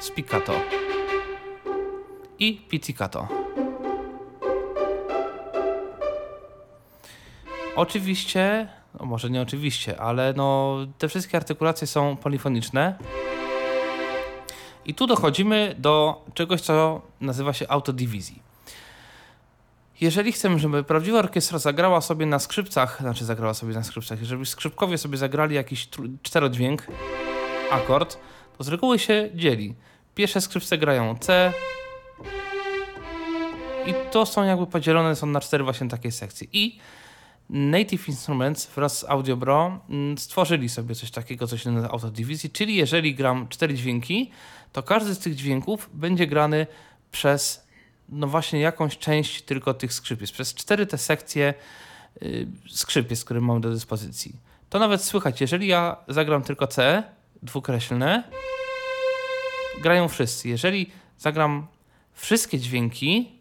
spiccato 0.00 0.52
i 2.38 2.56
pizzicato. 2.56 3.28
Oczywiście, 7.76 8.68
no 9.00 9.06
może 9.06 9.30
nie 9.30 9.42
oczywiście, 9.42 10.00
ale 10.00 10.34
no 10.36 10.76
te 10.98 11.08
wszystkie 11.08 11.36
artykulacje 11.36 11.86
są 11.86 12.16
polifoniczne. 12.16 12.98
I 14.84 14.94
tu 14.94 15.06
dochodzimy 15.06 15.74
do 15.78 16.24
czegoś, 16.34 16.60
co 16.60 17.02
nazywa 17.20 17.52
się 17.52 17.68
autodivizji. 17.68 18.45
Jeżeli 20.00 20.32
chcemy, 20.32 20.58
żeby 20.58 20.84
prawdziwa 20.84 21.18
orkiestra 21.18 21.58
zagrała 21.58 22.00
sobie 22.00 22.26
na 22.26 22.38
skrzypcach, 22.38 23.00
znaczy 23.00 23.24
zagrała 23.24 23.54
sobie 23.54 23.74
na 23.74 23.84
skrzypcach, 23.84 24.22
żeby 24.22 24.46
skrzypkowie 24.46 24.98
sobie 24.98 25.18
zagrali 25.18 25.54
jakiś 25.54 25.88
czterodźwięk, 26.22 26.86
akord, 27.70 28.18
to 28.58 28.64
z 28.64 28.68
reguły 28.68 28.98
się 28.98 29.30
dzieli. 29.34 29.74
Pierwsze 30.14 30.40
skrzypce 30.40 30.78
grają 30.78 31.18
C 31.18 31.52
i 33.86 33.94
to 34.10 34.26
są 34.26 34.44
jakby 34.44 34.66
podzielone 34.66 35.16
są 35.16 35.26
na 35.26 35.40
cztery 35.40 35.64
właśnie 35.64 35.88
takie 35.88 36.12
sekcje. 36.12 36.46
I 36.52 36.78
Native 37.50 38.08
Instruments 38.08 38.66
wraz 38.66 38.98
z 38.98 39.04
Audio 39.04 39.36
Bro 39.36 39.80
mm, 39.90 40.18
stworzyli 40.18 40.68
sobie 40.68 40.94
coś 40.94 41.10
takiego, 41.10 41.46
co 41.46 41.58
się 41.58 41.70
nazywa 41.70 41.92
autodivizji, 41.92 42.50
czyli 42.50 42.76
jeżeli 42.76 43.14
gram 43.14 43.48
cztery 43.48 43.74
dźwięki, 43.74 44.30
to 44.72 44.82
każdy 44.82 45.14
z 45.14 45.18
tych 45.18 45.34
dźwięków 45.34 45.90
będzie 45.92 46.26
grany 46.26 46.66
przez 47.10 47.65
no 48.08 48.26
właśnie 48.26 48.60
jakąś 48.60 48.98
część 48.98 49.42
tylko 49.42 49.74
tych 49.74 49.92
skrzypiec, 49.92 50.32
przez 50.32 50.54
cztery 50.54 50.86
te 50.86 50.98
sekcje 50.98 51.54
yy, 52.20 52.46
skrzypiec, 52.68 53.24
które 53.24 53.40
mam 53.40 53.60
do 53.60 53.70
dyspozycji. 53.70 54.36
To 54.68 54.78
nawet 54.78 55.04
słychać, 55.04 55.40
jeżeli 55.40 55.66
ja 55.66 55.96
zagram 56.08 56.42
tylko 56.42 56.66
C, 56.66 57.02
dwukreślne, 57.42 58.22
grają 59.82 60.08
wszyscy. 60.08 60.48
Jeżeli 60.48 60.90
zagram 61.18 61.66
wszystkie 62.12 62.58
dźwięki, 62.58 63.32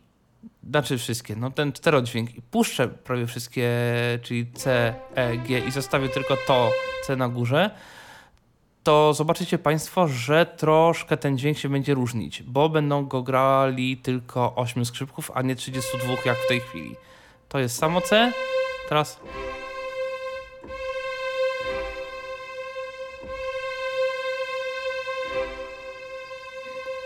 znaczy 0.69 0.97
wszystkie, 0.97 1.35
no 1.35 1.51
ten 1.51 1.73
czterodźwięk 1.73 2.35
i 2.35 2.41
puszczę 2.41 2.87
prawie 2.87 3.27
wszystkie, 3.27 3.69
czyli 4.21 4.51
C, 4.51 4.93
E, 5.15 5.37
G 5.37 5.59
i 5.59 5.71
zostawię 5.71 6.09
tylko 6.09 6.37
to 6.47 6.71
C 7.07 7.15
na 7.15 7.29
górze, 7.29 7.71
to 8.85 9.13
zobaczycie 9.13 9.57
Państwo, 9.57 10.07
że 10.07 10.45
troszkę 10.45 11.17
ten 11.17 11.37
dźwięk 11.37 11.57
się 11.57 11.69
będzie 11.69 11.93
różnić, 11.93 12.43
bo 12.43 12.69
będą 12.69 13.05
go 13.05 13.23
grali 13.23 13.97
tylko 13.97 14.55
8 14.55 14.85
skrzypków, 14.85 15.31
a 15.33 15.41
nie 15.41 15.55
32 15.55 16.13
jak 16.25 16.37
w 16.37 16.47
tej 16.47 16.59
chwili. 16.59 16.95
To 17.49 17.59
jest 17.59 17.77
samo 17.77 18.01
C, 18.01 18.31
teraz 18.89 19.19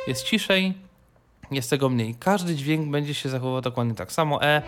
jest 0.07 0.23
ciszej, 0.23 0.73
jest 1.51 1.69
tego 1.69 1.89
mniej. 1.89 2.15
Każdy 2.19 2.55
dźwięk 2.55 2.91
będzie 2.91 3.13
się 3.13 3.29
zachowywał 3.29 3.61
dokładnie 3.61 3.95
tak 3.95 4.11
samo. 4.11 4.43
E. 4.43 4.61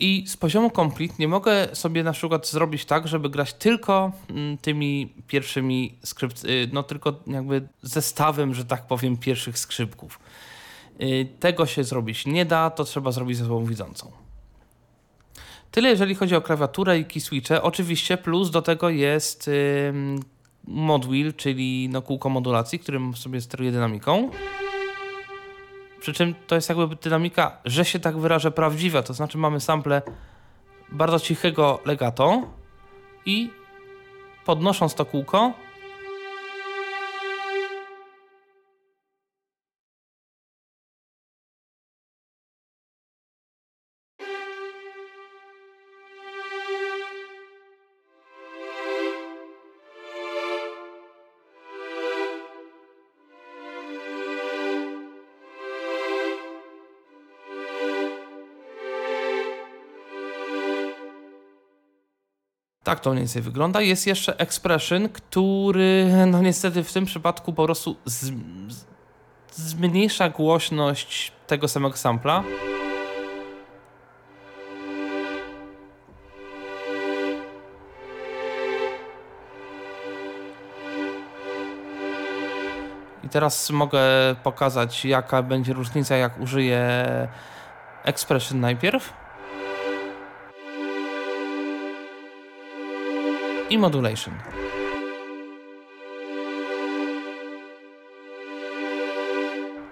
I 0.00 0.24
z 0.26 0.36
poziomu 0.36 0.70
complete 0.70 1.14
nie 1.18 1.28
mogę 1.28 1.68
sobie 1.72 2.02
na 2.02 2.12
przykład 2.12 2.48
zrobić 2.48 2.84
tak, 2.84 3.08
żeby 3.08 3.30
grać 3.30 3.52
tylko 3.54 4.12
mm, 4.30 4.58
tymi 4.58 5.12
pierwszymi 5.26 5.98
skrypt, 6.04 6.44
y, 6.44 6.68
no 6.72 6.82
tylko 6.82 7.20
jakby 7.26 7.68
zestawem, 7.82 8.54
że 8.54 8.64
tak 8.64 8.86
powiem, 8.86 9.16
pierwszych 9.16 9.58
skrzypków. 9.58 10.18
Y, 11.00 11.28
tego 11.40 11.66
się 11.66 11.84
zrobić 11.84 12.26
nie 12.26 12.44
da, 12.44 12.70
to 12.70 12.84
trzeba 12.84 13.12
zrobić 13.12 13.36
ze 13.36 13.44
sobą 13.44 13.64
widzącą. 13.64 14.12
Tyle 15.70 15.88
jeżeli 15.88 16.14
chodzi 16.14 16.36
o 16.36 16.40
klawiaturę 16.40 16.98
i 16.98 17.04
key 17.04 17.20
switche. 17.20 17.62
Oczywiście 17.62 18.16
plus 18.16 18.50
do 18.50 18.62
tego 18.62 18.88
jest 18.88 19.50
mod 20.64 21.06
wheel, 21.06 21.34
czyli 21.34 21.88
no, 21.88 22.02
kółko 22.02 22.28
modulacji, 22.28 22.78
którym 22.78 23.16
sobie 23.16 23.40
steruje 23.40 23.72
dynamiką. 23.72 24.30
Przy 26.00 26.12
czym 26.12 26.34
to 26.46 26.54
jest 26.54 26.68
jakby 26.68 26.96
dynamika, 26.96 27.58
że 27.64 27.84
się 27.84 28.00
tak 28.00 28.18
wyrażę, 28.18 28.50
prawdziwa. 28.50 29.02
To 29.02 29.14
znaczy 29.14 29.38
mamy 29.38 29.60
sample 29.60 30.02
bardzo 30.92 31.20
cichego 31.20 31.78
legato 31.84 32.42
i 33.26 33.50
podnosząc 34.44 34.94
to 34.94 35.04
kółko 35.04 35.52
Tak 62.90 63.00
to 63.00 63.10
mniej 63.10 63.20
więcej 63.20 63.42
wygląda. 63.42 63.80
Jest 63.80 64.06
jeszcze 64.06 64.38
expression, 64.38 65.08
który 65.08 66.12
no 66.26 66.42
niestety 66.42 66.84
w 66.84 66.92
tym 66.92 67.04
przypadku 67.04 67.52
po 67.52 67.64
prostu 67.64 67.96
z, 68.04 68.32
zmniejsza 69.52 70.28
głośność 70.28 71.32
tego 71.46 71.68
samego 71.68 71.96
sampla. 71.96 72.42
I 83.24 83.28
teraz 83.28 83.70
mogę 83.70 84.00
pokazać 84.42 85.04
jaka 85.04 85.42
będzie 85.42 85.72
różnica 85.72 86.16
jak 86.16 86.40
użyję 86.40 87.04
expression 88.04 88.60
najpierw. 88.60 89.19
I 93.70 93.78
modulation. 93.78 94.34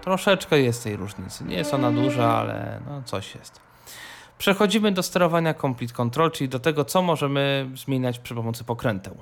Troszeczkę 0.02 0.61
jest 0.61 0.85
tej 0.85 0.97
różnicy. 0.97 1.44
Nie 1.44 1.56
jest 1.56 1.75
ona 1.75 1.92
duża, 1.92 2.35
ale 2.35 2.80
no 2.87 3.02
coś 3.02 3.35
jest. 3.35 3.61
Przechodzimy 4.38 4.92
do 4.92 5.02
sterowania 5.02 5.54
Complete 5.54 5.94
Control, 5.94 6.30
czyli 6.30 6.49
do 6.49 6.58
tego, 6.58 6.85
co 6.85 7.02
możemy 7.02 7.70
zmieniać 7.75 8.18
przy 8.18 8.35
pomocy 8.35 8.64
pokręteł. 8.64 9.16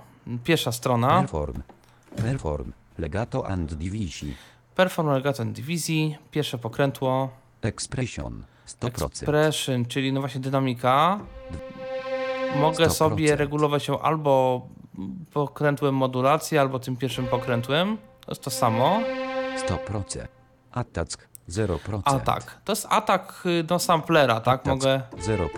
Pierwsza 0.45 0.73
strona. 0.73 1.21
Perform. 1.21 1.63
Perform. 2.17 2.73
Legato 2.99 3.49
and 3.49 3.75
divisi. 3.75 4.35
Perform 4.75 5.09
Legato 5.09 5.45
Divizji. 5.45 6.19
Pierwsze 6.31 6.59
pokrętło. 6.59 7.31
Expression. 7.63 8.45
100%. 8.67 9.07
Expression, 9.07 9.87
czyli 9.87 10.13
no 10.13 10.21
właśnie 10.21 10.41
dynamika. 10.41 11.21
Mogę 12.61 12.87
100%. 12.87 12.91
sobie 12.91 13.37
regulować 13.37 13.89
ją 13.89 14.01
albo 14.01 14.67
pokrętłem 15.33 15.95
modulacji, 15.95 16.59
albo 16.59 16.79
tym 16.79 16.97
pierwszym 16.97 17.27
pokrętłem. 17.27 17.97
To 18.21 18.31
jest 18.31 18.43
to 18.43 18.51
samo. 18.51 19.01
100%. 19.69 20.27
Attack. 20.73 21.29
0%. 21.49 22.01
Atak. 22.05 22.61
To 22.65 22.73
jest 22.73 22.87
atak 22.91 23.43
y, 23.47 23.63
do 23.63 23.79
samplera, 23.79 24.41
tak? 24.41 24.61
Attack. 24.61 24.67
Mogę, 24.67 25.03
0%. 25.17 25.49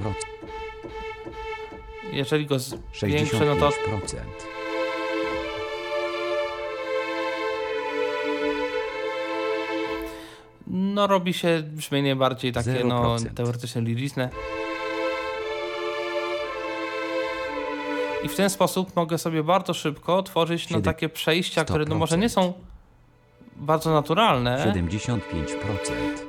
jeżeli 2.12 2.46
go 2.46 2.58
zwiększę, 2.58 3.44
no 3.44 3.56
to 3.56 3.68
65%. 3.68 4.48
no, 10.70 11.06
robi 11.06 11.34
się 11.34 11.62
brzmienie 11.62 12.16
bardziej 12.16 12.52
takie 12.52 12.84
no, 12.84 13.16
0%. 13.16 13.34
teoretycznie 13.34 13.82
liryczne. 13.82 14.30
I 18.24 18.28
w 18.28 18.36
ten 18.36 18.50
sposób 18.50 18.96
mogę 18.96 19.18
sobie 19.18 19.42
bardzo 19.42 19.74
szybko 19.74 20.22
tworzyć 20.22 20.70
no, 20.70 20.80
takie 20.80 21.08
przejścia, 21.08 21.64
które 21.64 21.84
no, 21.84 21.94
może 21.94 22.16
100%. 22.16 22.20
nie 22.20 22.28
są 22.28 22.52
bardzo 23.56 23.92
naturalne, 23.92 24.72
75%. 24.74 25.20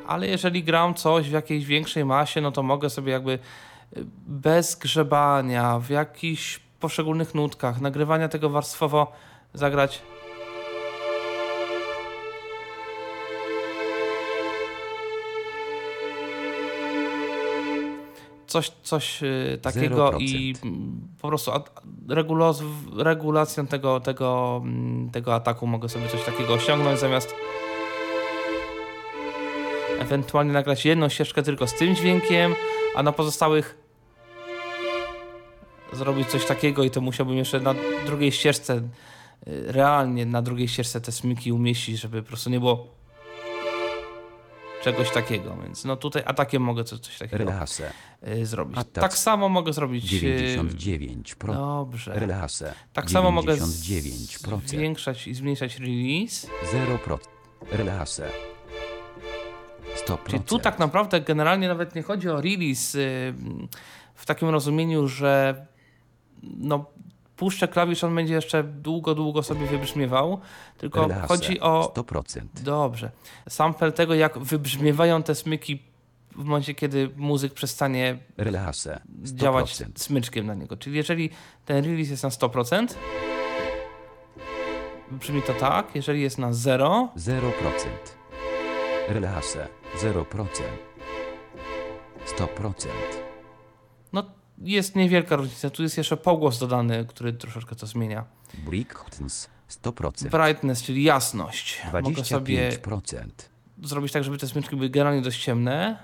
ale 0.08 0.28
jeżeli 0.28 0.64
gram 0.64 0.94
coś 0.94 1.30
w 1.30 1.32
jakiejś 1.32 1.66
większej 1.66 2.06
masie, 2.06 2.42
no 2.42 2.52
to 2.52 2.64
mogę 2.64 2.90
sobie 2.90 3.12
jakby 3.12 3.32
y, 3.32 4.06
bez 4.28 4.76
grzebania, 4.76 5.80
w 5.80 5.90
jakichś 5.90 6.60
poszczególnych 6.80 7.36
nutkach, 7.36 7.82
nagrywania 7.82 8.30
tego 8.30 8.50
warstwowo 8.50 9.12
zagrać. 9.54 10.02
Coś, 18.50 18.72
coś 18.84 19.24
y, 19.24 19.60
takiego 19.62 20.12
0%. 20.12 20.22
i 20.22 20.54
po 21.22 21.28
prostu 21.28 21.52
regulos, 22.10 22.64
regulacją 22.98 23.68
tego, 23.68 24.00
tego, 24.00 24.62
mm, 24.64 25.10
tego 25.10 25.36
ataku 25.36 25.68
mogę 25.68 25.90
sobie 25.90 26.08
coś 26.08 26.24
takiego 26.24 26.54
osiągnąć 26.54 27.00
zamiast 27.00 27.36
ewentualnie 30.00 30.54
nagrać 30.54 30.86
jedną 30.86 31.10
ścieżkę 31.10 31.44
tylko 31.44 31.68
z 31.68 31.74
tym 31.74 31.96
dźwiękiem, 31.96 32.56
a 32.96 33.04
na 33.04 33.12
pozostałych 33.12 33.78
zrobić 35.94 36.28
coś 36.28 36.46
takiego 36.46 36.84
i 36.84 36.90
to 36.90 37.02
musiałbym 37.02 37.38
jeszcze 37.38 37.60
na 37.60 37.76
drugiej 38.06 38.32
ścieżce, 38.32 38.76
y, 38.78 38.82
realnie 39.48 40.26
na 40.26 40.42
drugiej 40.42 40.68
ścieżce 40.68 41.02
te 41.02 41.12
smyki 41.12 41.52
umieścić, 41.52 42.00
żeby 42.00 42.22
po 42.22 42.28
prostu 42.28 42.50
nie 42.50 42.60
było 42.60 42.99
czegoś 44.82 45.12
takiego, 45.12 45.58
więc 45.64 45.86
no 45.86 45.96
tutaj 45.96 46.24
atakiem 46.26 46.64
mogę 46.64 46.84
coś, 46.84 47.00
coś 47.00 47.18
takiego 47.18 47.38
Relase. 47.38 47.92
y, 48.28 48.46
zrobić. 48.46 48.78
Atak. 48.78 49.02
Tak 49.02 49.18
samo 49.18 49.50
mogę 49.50 49.74
zrobić... 49.74 50.14
y, 50.24 50.58
99%. 50.58 51.54
Dobrze. 51.54 52.14
Relase. 52.14 52.74
Tak 52.94 53.12
samo 53.12 53.32
mogę 53.32 53.54
99%. 53.56 54.60
zwiększać 54.66 55.28
i 55.28 55.34
zmniejszać 55.34 55.80
release. 55.80 56.48
0%. 57.08 57.18
Relase. 57.72 58.30
100%. 60.08 60.18
Czyli 60.28 60.40
tu 60.44 60.60
tak 60.60 60.80
naprawdę 60.80 61.22
generalnie 61.22 61.68
nawet 61.68 61.96
nie 61.96 62.02
chodzi 62.02 62.30
o 62.30 62.42
release 62.42 62.96
y, 62.96 63.34
w 64.16 64.26
takim 64.26 64.50
rozumieniu, 64.50 65.08
że 65.08 65.66
no, 66.44 66.86
puszczę 67.40 67.68
klawisz, 67.68 68.04
on 68.04 68.16
będzie 68.16 68.34
jeszcze 68.34 68.64
długo, 68.64 69.16
długo 69.16 69.44
sobie 69.44 69.66
wybrzmiewał, 69.66 70.40
tylko 70.78 71.08
chodzi 71.28 71.60
o... 71.60 71.94
100%. 71.96 72.42
Dobrze. 72.64 73.12
Sample 73.50 73.92
tego, 73.92 74.14
jak 74.14 74.40
wybrzmiewają 74.40 75.24
te 75.24 75.36
smyki 75.36 75.80
w 76.32 76.44
momencie, 76.44 76.76
kiedy 76.76 77.10
muzyk 77.16 77.54
przestanie 77.54 78.18
Relase. 78.38 79.02
100%. 79.24 79.36
działać 79.36 79.84
smyczkiem 79.96 80.46
na 80.46 80.54
niego. 80.54 80.78
Czyli 80.78 80.98
jeżeli 80.98 81.30
ten 81.66 81.86
release 81.86 82.10
jest 82.10 82.24
na 82.24 82.30
100%, 82.30 82.88
brzmi 85.12 85.42
to 85.42 85.54
tak, 85.54 85.96
jeżeli 85.96 86.22
jest 86.22 86.38
na 86.38 86.54
0, 86.54 87.10
0%. 87.18 87.52
Relase. 89.10 89.68
0%. 90.02 90.24
100%. 92.38 93.19
Jest 94.62 94.96
niewielka 94.96 95.36
różnica. 95.36 95.70
Tu 95.70 95.84
jest 95.84 95.98
jeszcze 95.98 96.18
pogłos 96.18 96.60
dodany, 96.60 97.06
który 97.06 97.34
troszeczkę 97.34 97.76
to 97.76 97.88
zmienia. 97.88 98.26
Brightness. 98.54 99.50
100%. 99.84 100.30
Brightness, 100.30 100.84
czyli 100.84 101.04
jasność. 101.04 101.82
Mogę 102.04 102.26
sobie 102.26 102.70
25%. 102.72 103.28
zrobić 103.84 104.12
tak, 104.12 104.24
żeby 104.24 104.38
te 104.38 104.48
smyczki 104.48 104.76
były 104.76 104.90
generalnie 104.90 105.22
dość 105.22 105.44
ciemne. 105.44 106.04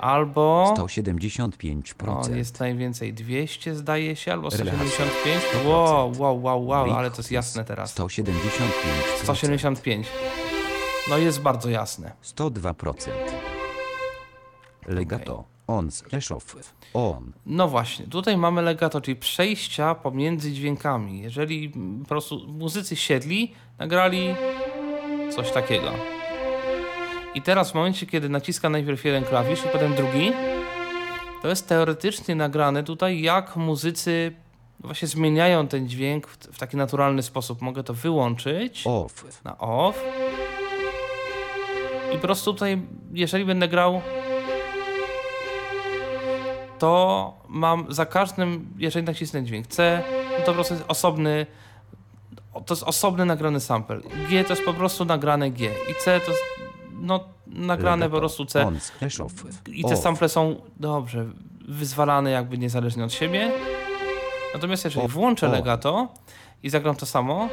Albo... 0.00 0.74
175%. 0.78 2.32
O, 2.32 2.34
jest 2.34 2.60
najwięcej 2.60 3.14
200 3.14 3.74
zdaje 3.74 4.16
się, 4.16 4.32
albo 4.32 4.48
Relacja. 4.48 4.74
175. 4.74 5.42
100%. 5.64 5.68
Wow, 5.68 6.12
wow, 6.18 6.42
wow, 6.42 6.66
wow, 6.66 6.92
ale 6.92 7.10
to 7.10 7.16
jest 7.16 7.30
jasne 7.30 7.64
teraz. 7.64 7.98
175%. 7.98 8.22
175. 9.22 10.06
No 11.10 11.18
jest 11.18 11.40
bardzo 11.40 11.70
jasne. 11.70 12.12
102%. 12.24 13.10
Legato. 14.86 15.51
On 15.66 15.88
off. 16.30 16.74
On. 16.94 17.32
No 17.46 17.68
właśnie, 17.68 18.06
tutaj 18.06 18.36
mamy 18.36 18.62
legato, 18.62 19.00
czyli 19.00 19.16
przejścia 19.16 19.94
pomiędzy 19.94 20.52
dźwiękami. 20.52 21.20
Jeżeli 21.20 21.72
po 22.02 22.08
prostu 22.08 22.48
muzycy 22.48 22.96
siedli, 22.96 23.52
nagrali 23.78 24.34
coś 25.30 25.50
takiego. 25.52 25.90
I 27.34 27.42
teraz 27.42 27.70
w 27.70 27.74
momencie, 27.74 28.06
kiedy 28.06 28.28
naciska 28.28 28.70
najpierw 28.70 29.04
jeden 29.04 29.24
klawisz 29.24 29.64
i 29.64 29.68
potem 29.68 29.94
drugi, 29.94 30.32
to 31.42 31.48
jest 31.48 31.68
teoretycznie 31.68 32.34
nagrane 32.34 32.84
tutaj, 32.84 33.20
jak 33.22 33.56
muzycy 33.56 34.32
właśnie 34.80 35.08
zmieniają 35.08 35.68
ten 35.68 35.88
dźwięk 35.88 36.26
w, 36.26 36.36
w 36.36 36.58
taki 36.58 36.76
naturalny 36.76 37.22
sposób. 37.22 37.62
Mogę 37.62 37.82
to 37.82 37.94
wyłączyć 37.94 38.82
Off. 38.86 39.44
na 39.44 39.58
off. 39.58 40.04
I 42.12 42.14
po 42.14 42.22
prostu 42.22 42.52
tutaj, 42.52 42.82
jeżeli 43.12 43.44
będę 43.44 43.68
grał, 43.68 44.00
to 46.82 47.34
mam 47.48 47.86
za 47.88 48.06
każdym, 48.06 48.74
jeżeli 48.78 49.06
nacisnę 49.06 49.44
dźwięk 49.44 49.66
C, 49.66 50.02
no 50.32 50.38
to 50.38 50.46
po 50.46 50.52
prostu 50.52 50.74
jest 50.74 50.86
osobny, 50.88 51.46
to 52.66 52.74
jest 52.74 52.82
osobny 52.82 53.24
nagrany 53.24 53.60
sample. 53.60 54.00
G 54.28 54.44
to 54.44 54.50
jest 54.52 54.64
po 54.64 54.74
prostu 54.74 55.04
nagrane 55.04 55.50
G. 55.50 55.70
I 55.90 55.94
C 55.94 56.20
to 56.20 56.30
jest, 56.30 56.42
no, 56.92 57.24
nagrane 57.46 58.10
po 58.10 58.18
prostu 58.18 58.46
C. 58.46 58.72
I 59.66 59.84
te 59.84 59.96
sample 59.96 60.28
są, 60.28 60.56
dobrze, 60.76 61.26
wyzwalane 61.68 62.30
jakby 62.30 62.58
niezależnie 62.58 63.04
od 63.04 63.12
siebie. 63.12 63.52
Natomiast 64.54 64.84
jeżeli 64.84 65.08
włączę 65.08 65.48
legato 65.48 66.08
i 66.62 66.70
zagram 66.70 66.96
to 66.96 67.06
samo, 67.06 67.48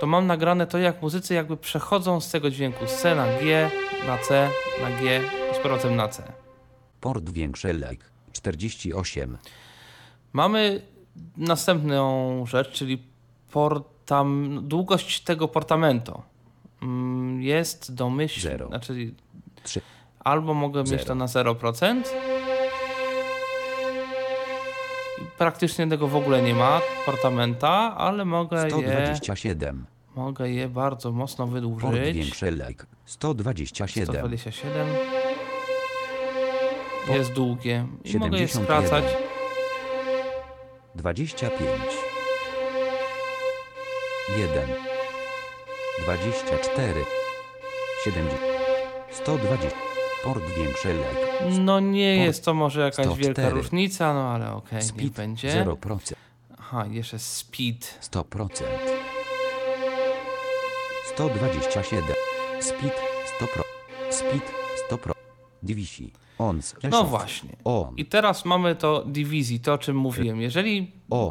to 0.00 0.06
mam 0.06 0.26
nagrane 0.26 0.66
to, 0.66 0.78
jak 0.78 1.02
muzycy 1.02 1.34
jakby 1.34 1.56
przechodzą 1.56 2.20
z 2.20 2.30
tego 2.30 2.50
dźwięku 2.50 2.86
z 2.86 2.94
C 2.94 3.14
na 3.14 3.26
G, 3.26 3.70
na 4.06 4.18
C, 4.18 4.50
na 4.82 5.00
G 5.00 5.20
i 5.52 5.54
z 5.54 5.58
powrotem 5.58 5.96
na 5.96 6.08
C. 6.08 6.45
Port 7.00 7.30
większy 7.30 7.72
like. 7.72 8.04
48. 8.32 9.38
Mamy 10.32 10.82
następną 11.36 12.46
rzecz, 12.46 12.72
czyli 12.72 13.02
portam, 13.50 14.58
długość 14.68 15.20
tego 15.20 15.48
portamento. 15.48 16.22
Mm, 16.82 17.42
Jest 17.42 17.94
domyślnie, 17.94 18.50
Zero. 18.50 18.68
znaczy 18.68 19.14
3. 19.62 19.80
Albo 20.20 20.54
mogę 20.54 20.84
mieć 20.84 21.04
to 21.04 21.14
na 21.14 21.26
0%. 21.26 22.02
I 25.22 25.24
Praktycznie 25.38 25.86
tego 25.88 26.08
w 26.08 26.16
ogóle 26.16 26.42
nie 26.42 26.54
ma, 26.54 26.80
portamenta, 27.06 27.68
ale 27.96 28.24
mogę 28.24 28.64
je, 28.64 28.70
127. 28.70 29.86
mogę 30.16 30.50
je 30.50 30.68
bardzo 30.68 31.12
mocno 31.12 31.44
Port 31.44 31.54
wydłużyć. 31.54 32.16
większy 32.16 32.50
like. 32.50 32.86
127. 33.04 34.06
127. 34.14 34.86
Jest 37.14 37.32
długie. 37.32 37.86
I 38.04 38.16
mogę 38.18 38.38
je 38.38 38.48
71. 38.48 38.64
skracać. 38.64 39.04
25. 40.94 41.60
1. 44.38 44.68
24. 46.04 47.04
70. 48.04 48.40
120. 49.10 49.78
Port 50.24 50.44
większy 50.56 50.88
like. 50.88 51.50
No 51.58 51.80
nie 51.80 52.16
Port 52.16 52.26
jest 52.26 52.44
to 52.44 52.54
może 52.54 52.80
jakaś 52.80 53.06
104. 53.06 53.24
wielka 53.24 53.48
różnica, 53.48 54.14
no 54.14 54.28
ale 54.28 54.52
okej, 54.52 54.78
niech 54.78 54.84
Speed 54.84 55.10
będzie. 55.10 55.64
0%. 55.64 56.12
Aha, 56.58 56.86
jeszcze 56.90 57.18
speed. 57.18 57.86
100%. 58.02 58.48
127. 61.14 62.04
Speed 62.60 62.96
100 63.36 63.46
pro. 63.46 63.64
Speed 64.10 64.52
100 64.86 64.98
pro. 64.98 65.14
Divisi. 65.62 66.12
On. 66.38 66.60
No 66.90 67.04
właśnie. 67.04 67.56
On. 67.64 67.94
I 67.96 68.06
teraz 68.06 68.44
mamy 68.44 68.74
to 68.74 69.04
dywizji, 69.06 69.60
to 69.60 69.72
o 69.72 69.78
czym 69.78 69.96
mówiłem. 69.96 70.40
Jeżeli 70.40 70.92
O. 71.10 71.30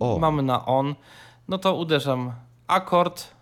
O. 0.00 0.18
mamy 0.18 0.42
na 0.42 0.66
on, 0.66 0.94
no 1.48 1.58
to 1.58 1.74
uderzam 1.74 2.32
akord 2.66 3.36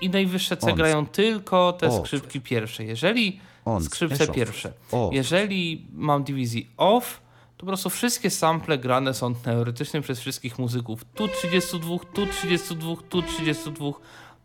i 0.00 0.10
najwyższe 0.10 0.56
C 0.56 0.72
grają 0.72 1.06
tylko 1.06 1.72
te 1.72 1.98
skrzypki 1.98 2.40
pierwsze. 2.40 2.84
Jeżeli 2.84 3.40
skrzypce 3.80 4.28
pierwsze, 4.28 4.72
Off. 4.92 5.14
jeżeli 5.14 5.86
mam 5.92 6.24
dywizji 6.24 6.70
off, 6.76 7.20
to 7.56 7.60
po 7.60 7.66
prostu 7.66 7.90
wszystkie 7.90 8.30
sample 8.30 8.78
grane 8.78 9.14
są 9.14 9.34
teoretycznie 9.34 10.00
przez 10.00 10.20
wszystkich 10.20 10.58
muzyków. 10.58 11.04
Tu 11.14 11.28
32, 11.28 11.98
tu 12.12 12.26
32, 12.26 12.96
tu 13.08 13.22
32, 13.22 13.92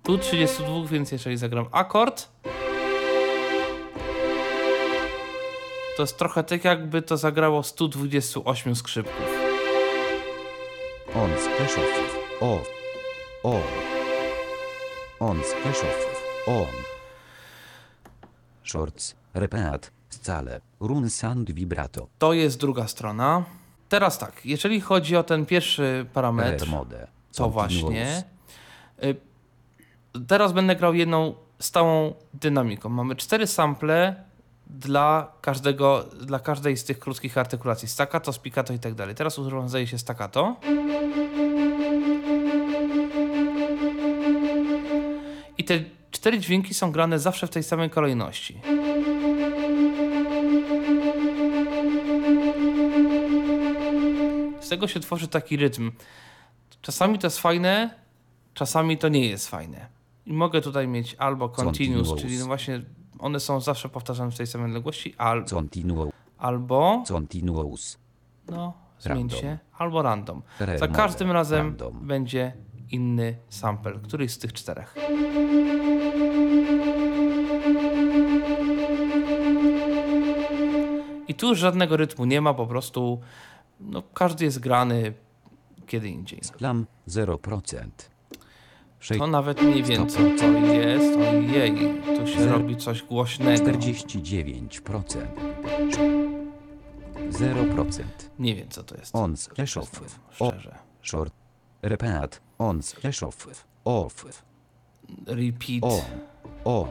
tu 0.03 0.17
32, 0.17 0.87
więc 0.87 1.11
jeżeli 1.11 1.37
zagram 1.37 1.65
akord, 1.71 2.29
to 5.97 6.03
jest 6.03 6.17
trochę 6.17 6.43
tak 6.43 6.63
jakby 6.65 7.01
to 7.01 7.17
zagrało 7.17 7.63
128 7.63 8.75
skrzypków. 8.75 9.25
On. 11.15 11.31
Off. 11.33 11.89
O. 12.41 12.61
O. 13.43 13.61
On. 15.19 15.39
Off. 15.39 16.05
On. 16.47 16.65
Shorts. 18.63 19.15
Repeat. 19.33 19.91
Scale. 20.09 20.61
Run 20.79 21.09
sound 21.09 21.51
vibrato. 21.51 22.07
To 22.19 22.33
jest 22.33 22.59
druga 22.59 22.87
strona. 22.87 23.45
Teraz 23.89 24.17
tak, 24.17 24.45
jeżeli 24.45 24.81
chodzi 24.81 25.15
o 25.15 25.23
ten 25.23 25.45
pierwszy 25.45 26.05
parametr, 26.13 26.67
mode. 26.67 27.07
to 27.35 27.49
właśnie. 27.49 28.23
y, 29.03 29.15
Teraz 30.27 30.53
będę 30.53 30.75
grał 30.75 30.93
jedną 30.93 31.35
stałą 31.59 32.13
dynamiką. 32.33 32.89
Mamy 32.89 33.15
cztery 33.15 33.47
sample 33.47 34.26
dla 34.69 35.31
każdego, 35.41 36.05
dla 36.21 36.39
każdej 36.39 36.77
z 36.77 36.83
tych 36.83 36.99
krótkich 36.99 37.37
artykulacji. 37.37 37.87
Staccato, 37.87 38.33
spiccato 38.33 38.73
i 38.73 38.79
tak 38.79 38.93
dalej. 38.93 39.15
Teraz 39.15 39.39
zdaje 39.65 39.87
się 39.87 39.97
staccato. 39.97 40.55
I 45.57 45.63
te 45.63 45.83
cztery 46.11 46.39
dźwięki 46.39 46.73
są 46.73 46.91
grane 46.91 47.19
zawsze 47.19 47.47
w 47.47 47.49
tej 47.49 47.63
samej 47.63 47.89
kolejności. 47.89 48.61
Z 54.61 54.69
tego 54.69 54.87
się 54.87 54.99
tworzy 54.99 55.27
taki 55.27 55.57
rytm. 55.57 55.91
Czasami 56.81 57.19
to 57.19 57.27
jest 57.27 57.39
fajne, 57.39 57.89
czasami 58.53 58.97
to 58.97 59.09
nie 59.09 59.25
jest 59.25 59.49
fajne. 59.49 59.87
I 60.25 60.33
mogę 60.33 60.61
tutaj 60.61 60.87
mieć 60.87 61.15
albo 61.19 61.49
continuous, 61.49 62.07
Continuous. 62.07 62.21
czyli 62.21 62.37
no 62.37 62.45
właśnie 62.45 62.81
one 63.19 63.39
są 63.39 63.59
zawsze 63.61 63.89
powtarzane 63.89 64.31
w 64.31 64.37
tej 64.37 64.47
samej 64.47 64.67
odległości, 64.67 65.15
al, 65.17 65.45
Continuous. 65.45 66.11
albo, 66.37 67.03
Continuous. 67.07 67.97
no, 68.49 68.73
zmień 68.99 69.17
Random. 69.17 69.39
się, 69.39 69.57
albo 69.77 70.01
random. 70.01 70.41
Rare 70.59 70.79
Za 70.79 70.87
każdym 70.87 71.31
razem 71.31 71.65
Random. 71.67 72.07
będzie 72.07 72.53
inny 72.91 73.37
sample, 73.49 73.93
któryś 73.99 74.31
z 74.31 74.37
tych 74.37 74.53
czterech. 74.53 74.95
I 81.27 81.33
tu 81.35 81.47
już 81.49 81.59
żadnego 81.59 81.97
rytmu 81.97 82.25
nie 82.25 82.41
ma, 82.41 82.53
po 82.53 82.67
prostu 82.67 83.19
no, 83.79 84.03
każdy 84.13 84.45
jest 84.45 84.59
grany 84.59 85.13
kiedy 85.87 86.09
indziej. 86.09 86.39
Slam 86.43 86.85
0%. 87.07 87.87
To 89.17 89.27
nawet 89.27 89.61
nie 89.61 89.83
wiem, 89.83 90.09
co 90.09 90.17
to 90.17 90.47
jest. 90.73 91.17
Ojej, 91.29 92.01
tu 92.19 92.27
się 92.27 92.39
Zero. 92.39 92.51
robi 92.51 92.75
coś 92.77 93.03
głośnego. 93.03 93.63
49%. 93.65 95.27
0%. 97.31 98.03
Nie 98.39 98.55
wiem, 98.55 98.69
co 98.69 98.83
to 98.83 98.95
jest. 98.95 99.15
On 99.15 99.37
slash 99.37 99.77
off. 99.77 99.91
Przyznam 99.91 100.19
O, 100.39 100.51
Szczerze. 100.51 100.75
short. 101.01 101.33
Repeat. 101.81 102.41
On 102.57 102.83
slash 102.83 103.23
off. 103.23 103.47
Off. 103.85 104.25
Repeat. 105.27 105.83
On. 105.83 106.01
On. 106.65 106.87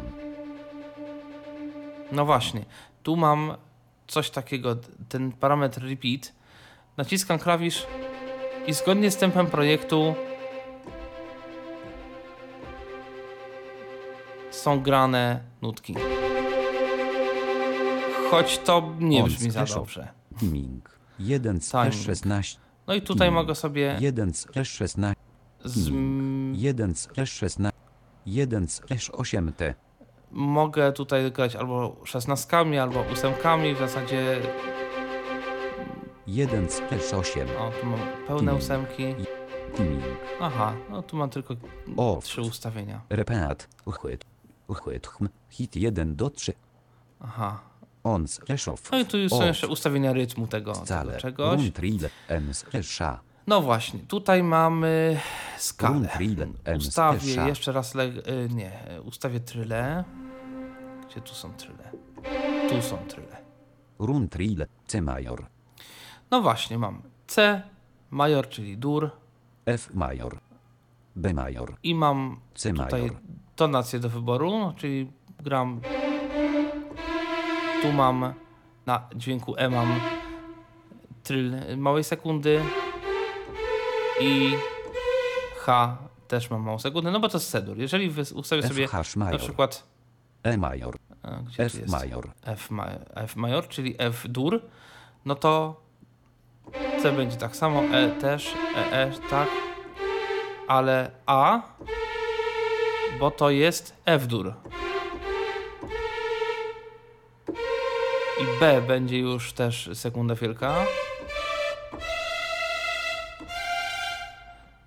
No 2.13 2.25
właśnie, 2.25 2.65
tu 3.03 3.17
mam 3.17 3.55
coś 4.07 4.31
takiego, 4.31 4.77
ten 5.09 5.33
parametr 5.33 5.83
repeat. 5.83 6.33
Naciskam 6.97 7.39
klawisz 7.39 7.87
i 8.67 8.73
zgodnie 8.75 9.11
z 9.11 9.17
tempem 9.17 9.47
projektu 9.47 10.15
są 14.67 14.81
grane 14.83 15.41
nutki. 15.63 15.95
Choć 18.31 18.59
to 18.59 18.93
nie 19.01 19.23
On 19.23 19.29
brzmi 19.29 19.51
za 19.51 19.65
dobrze. 19.65 20.09
Timing. 20.41 20.99
1 21.19 21.61
slash 21.61 21.95
Timing. 21.95 22.07
16. 22.07 22.59
No 22.87 22.95
i 22.95 23.03
tutaj 23.03 23.29
Timing. 23.29 23.35
mogę 23.35 23.55
sobie 23.55 23.97
1 24.01 24.35
slash 24.35 24.69
16. 24.71 25.15
z, 25.65 25.91
1 26.53 26.95
slash 26.95 27.33
16. 27.33 27.73
1 28.27 28.69
slash 28.69 29.11
8t. 29.11 29.75
mogę 30.31 30.93
tutaj 30.93 31.33
grać 31.33 31.57
albo 31.57 31.97
szesnastkami, 32.05 32.79
albo 32.79 33.05
ósemkami, 33.13 33.75
w 33.75 33.79
zasadzie 33.79 34.41
1 36.27 36.71
slash 36.71 37.15
8. 37.15 37.49
o, 37.59 37.71
tu 37.81 37.87
mam 37.87 38.01
pełne 38.27 38.39
Timing. 38.41 38.59
ósemki. 38.59 39.15
Timing. 39.77 40.03
Aha, 40.41 40.75
no 40.91 41.03
tu 41.03 41.17
mam 41.17 41.31
tylko 41.31 41.55
Off. 41.97 42.25
trzy 42.25 42.41
ustawienia. 42.41 43.01
Repeat. 43.11 43.69
Uchwyt. 43.85 44.36
Uchwyt. 44.69 45.07
Hm. 45.07 45.29
Hit 45.51 45.77
1 45.77 46.17
do 46.17 46.31
3. 46.31 46.53
Aha. 47.21 47.61
On 48.05 48.29
slash 48.29 48.69
off. 48.69 48.91
No 48.93 48.99
i 48.99 49.05
tu 49.05 49.29
są 49.29 49.47
jeszcze 49.47 49.69
ustawienia 49.69 50.13
rytmu 50.13 50.47
tego, 50.47 50.73
tego 50.73 50.87
Scale. 50.87 51.17
czegoś. 51.17 51.61
Run 51.61 51.73
trill. 51.73 52.09
N 52.29 52.55
slash 52.55 53.03
a. 53.03 53.21
No 53.47 53.61
właśnie, 53.63 54.01
tutaj 54.01 54.43
mamy 54.43 55.21
skalę. 55.59 56.09
Ustawię 56.79 57.35
jeszcze 57.47 57.73
raz, 57.73 57.95
le... 57.95 58.05
y, 58.05 58.49
nie, 58.51 58.73
ustawię 59.05 59.41
tryle. 59.41 60.05
Gdzie 61.11 61.21
tu 61.21 61.35
są 61.35 61.53
tryle? 61.53 61.91
Tu 62.69 62.83
są 62.83 62.97
tryle. 62.97 63.37
Run 63.99 64.29
trill. 64.29 64.67
C 64.87 65.03
major. 65.03 65.47
No 66.31 66.43
właśnie, 66.43 66.79
mam 66.79 67.03
C, 67.27 67.63
major, 68.11 68.49
czyli 68.49 68.79
dur 68.79 69.11
F 69.67 69.95
major. 69.95 70.39
B 71.17 71.35
major. 71.35 71.75
i 71.83 71.95
mam 71.95 72.41
C 72.55 72.73
tutaj 72.73 73.03
major. 73.03 73.17
tonację 73.57 73.99
do 74.01 74.09
wyboru, 74.09 74.51
no, 74.59 74.75
czyli 74.77 75.13
gram. 75.41 75.81
Tu 77.83 77.93
mam 77.93 78.33
na 78.87 79.09
dźwięku 79.15 79.55
E 79.57 79.69
mam 79.71 80.01
tryl 81.23 81.55
małej 81.77 82.05
sekundy 82.05 82.63
i 84.21 84.53
H 85.59 85.99
też 86.29 86.51
mam 86.51 86.63
małą 86.63 86.79
sekundę, 86.79 87.11
no 87.11 87.21
bo 87.21 87.29
to 87.29 87.37
jest 87.39 87.51
C-dur. 87.51 87.79
Jeżeli 87.79 88.13
ustawię 88.35 88.63
F 88.63 88.69
sobie 88.69 88.89
na 89.17 89.39
przykład 89.39 89.87
E 90.43 90.57
major. 90.59 90.97
gdzie 91.47 91.63
F 91.65 91.89
major. 91.89 92.31
F, 92.43 92.71
ma 92.71 92.87
F 93.15 93.37
major, 93.37 93.69
czyli 93.69 93.95
F 93.99 94.27
dur, 94.29 94.61
no 95.25 95.35
to 95.35 95.81
C 97.03 97.13
będzie 97.13 97.37
tak 97.37 97.57
samo, 97.57 97.83
E 97.83 98.11
też, 98.11 98.55
E, 98.77 98.93
E 98.93 99.13
tak, 99.31 99.49
ale 100.69 101.11
A, 101.27 101.63
bo 103.21 103.31
to 103.31 103.51
jest 103.51 103.97
F 104.05 104.27
dur. 104.27 104.55
I 108.41 108.61
B 108.61 108.83
będzie 108.83 109.19
już 109.19 109.53
też 109.53 109.91
sekunda 109.95 110.35
wielka. 110.35 110.85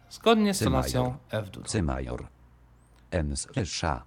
Zgodnie 0.10 0.54
z 0.54 0.60
tonacją 0.60 1.04
major. 1.04 1.18
F 1.32 1.50
dur. 1.50 1.66
C 1.68 1.84
major. 1.84 2.28
N 3.12 3.38
slash 3.38 3.84
a. 3.84 4.04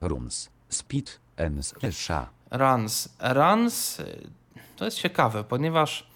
Runs. 0.00 0.50
Speed. 0.68 1.10
N 1.36 1.62
slash 1.62 2.10
a. 2.10 2.28
Runs. 2.50 3.08
Runs 3.20 4.00
y, 4.00 4.30
to 4.76 4.84
jest 4.84 4.98
ciekawe, 4.98 5.44
ponieważ 5.44 6.06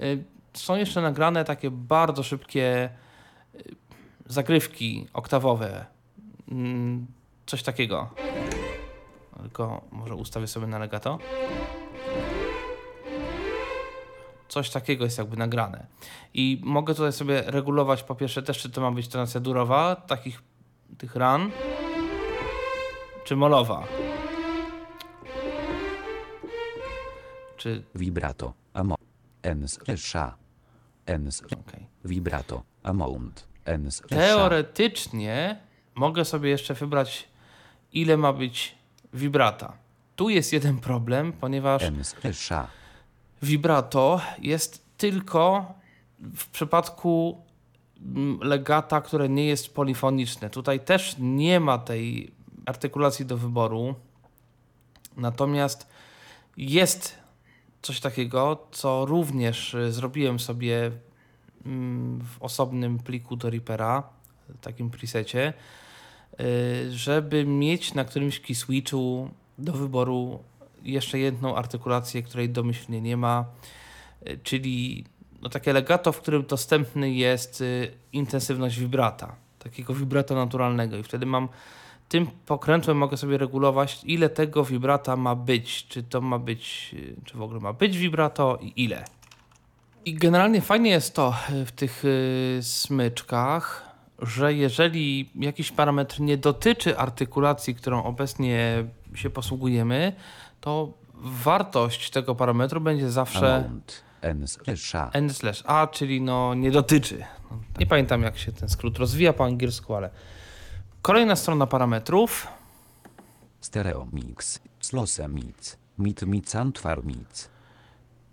y, 0.00 0.24
są 0.52 0.76
jeszcze 0.76 1.00
nagrane 1.00 1.44
takie 1.44 1.70
bardzo 1.70 2.22
szybkie 2.22 2.90
zagrywki 4.26 5.06
oktawowe. 5.12 5.86
Mm, 6.50 7.06
Coś 7.46 7.62
takiego. 7.62 8.10
Tylko 9.40 9.80
może 9.90 10.14
ustawię 10.14 10.46
sobie 10.46 10.66
na 10.66 10.78
legato. 10.78 11.18
Coś 14.48 14.70
takiego 14.70 15.04
jest 15.04 15.18
jakby 15.18 15.36
nagrane. 15.36 15.86
I 16.34 16.60
mogę 16.64 16.94
tutaj 16.94 17.12
sobie 17.12 17.42
regulować 17.46 18.02
po 18.02 18.14
pierwsze 18.14 18.42
też, 18.42 18.58
czy 18.58 18.70
to 18.70 18.80
ma 18.80 18.90
być 18.90 19.08
tonacja 19.08 19.40
durowa, 19.40 19.96
takich 19.96 20.42
tych 20.98 21.16
run, 21.16 21.50
czy 23.24 23.36
molowa. 23.36 23.86
Czy 27.56 27.82
Vibrato. 27.94 28.52
Amo. 28.74 28.94
N 29.42 29.68
slash 29.68 30.16
slash. 31.06 31.52
Okej. 31.52 31.86
Vibrato. 32.04 32.62
Amount. 32.82 33.52
Z 33.88 34.00
Teoretycznie 34.00 35.56
mogę 35.94 36.24
sobie 36.24 36.50
jeszcze 36.50 36.74
wybrać, 36.74 37.28
ile 37.92 38.16
ma 38.16 38.32
być 38.32 38.74
vibrata. 39.14 39.72
Tu 40.16 40.30
jest 40.30 40.52
jeden 40.52 40.78
problem, 40.78 41.32
ponieważ 41.32 41.82
Resza. 42.24 42.68
vibrato 43.42 44.20
jest 44.38 44.84
tylko 44.96 45.74
w 46.18 46.48
przypadku 46.48 47.42
mm, 48.00 48.38
legata, 48.42 49.00
które 49.00 49.28
nie 49.28 49.46
jest 49.46 49.74
polifoniczne. 49.74 50.50
Tutaj 50.50 50.80
też 50.80 51.16
nie 51.18 51.60
ma 51.60 51.78
tej 51.78 52.32
artykulacji 52.66 53.26
do 53.26 53.36
wyboru. 53.36 53.94
Natomiast 55.16 55.86
jest 56.56 57.21
coś 57.82 58.00
takiego, 58.00 58.66
co 58.70 59.06
również 59.06 59.74
y, 59.74 59.92
zrobiłem 59.92 60.40
sobie 60.40 60.90
mm, 61.66 62.20
w 62.20 62.42
osobnym 62.42 62.98
pliku 62.98 63.36
do 63.36 63.50
Reapera, 63.50 64.02
takim 64.60 64.90
presecie, 64.90 65.52
y, 66.40 66.90
żeby 66.90 67.44
mieć 67.44 67.94
na 67.94 68.04
którymś 68.04 68.40
key 68.40 68.54
switchu 68.54 69.30
do 69.58 69.72
wyboru 69.72 70.42
jeszcze 70.82 71.18
jedną 71.18 71.56
artykulację, 71.56 72.22
której 72.22 72.50
domyślnie 72.50 73.00
nie 73.00 73.16
ma, 73.16 73.44
y, 74.28 74.38
czyli 74.42 75.04
no 75.42 75.48
takie 75.48 75.72
legato, 75.72 76.12
w 76.12 76.20
którym 76.20 76.46
dostępny 76.46 77.12
jest 77.14 77.64
intensywność 78.12 78.78
vibrata, 78.78 79.36
takiego 79.58 79.94
vibrata 79.94 80.34
naturalnego. 80.34 80.96
I 80.96 81.02
wtedy 81.02 81.26
mam 81.26 81.48
tym 82.12 82.26
pokrętłem 82.46 82.96
mogę 82.96 83.16
sobie 83.16 83.38
regulować, 83.38 84.00
ile 84.04 84.28
tego 84.28 84.64
vibrata 84.64 85.16
ma 85.16 85.34
być. 85.34 85.86
Czy 85.86 86.02
to 86.02 86.20
ma 86.20 86.38
być, 86.38 86.90
y, 86.94 87.16
czy 87.24 87.38
w 87.38 87.42
ogóle 87.42 87.60
ma 87.60 87.72
być 87.72 87.98
vibrato 87.98 88.58
i 88.60 88.72
ile. 88.84 89.04
I 90.04 90.14
generalnie 90.14 90.60
fajnie 90.60 90.90
jest 90.90 91.14
to 91.14 91.34
y, 91.50 91.66
w 91.66 91.72
tych 91.72 92.04
y, 92.04 92.58
smyczkach, 92.62 93.88
że 94.18 94.54
jeżeli 94.54 95.30
jakiś 95.34 95.72
parametr 95.72 96.20
nie 96.20 96.36
dotyczy 96.36 96.98
artykulacji, 96.98 97.74
którą 97.74 98.04
obecnie 98.04 98.84
się 99.14 99.30
posługujemy, 99.30 100.12
to 100.60 100.92
wartość 101.14 102.10
tego 102.10 102.34
parametru 102.34 102.80
będzie 102.80 103.10
zawsze. 103.10 103.70
N 105.12 105.30
slash 105.30 105.62
a, 105.66 105.86
czyli 105.86 106.20
no 106.20 106.54
nie 106.54 106.70
dotyczy. 106.70 107.24
Nie 107.78 107.86
pamiętam 107.86 108.22
jak 108.22 108.38
się 108.38 108.52
ten 108.52 108.68
skrót 108.68 108.98
rozwija 108.98 109.32
po 109.32 109.44
angielsku, 109.44 109.94
ale 109.94 110.10
kolejna 111.02 111.36
strona 111.36 111.66
parametrów. 111.66 112.46
Stereo 113.60 114.06
mix. 114.12 114.60
Slose 114.80 115.28
mix. 115.28 115.76
Mit 115.98 116.22
mix 116.22 116.54
antwar 116.54 117.04
mix. 117.04 117.48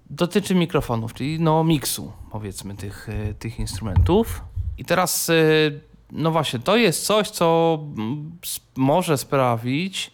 dotyczy 0.09 0.55
mikrofonów, 0.55 1.13
czyli 1.13 1.39
no 1.39 1.63
miksu, 1.63 2.11
powiedzmy, 2.31 2.75
tych, 2.75 3.09
y, 3.09 3.35
tych 3.39 3.59
instrumentów. 3.59 4.41
I 4.77 4.85
teraz, 4.85 5.29
y, 5.29 5.79
no 6.11 6.31
właśnie, 6.31 6.59
to 6.59 6.75
jest 6.75 7.05
coś, 7.05 7.29
co 7.29 7.79
mm, 7.97 8.37
może 8.75 9.17
sprawić, 9.17 10.11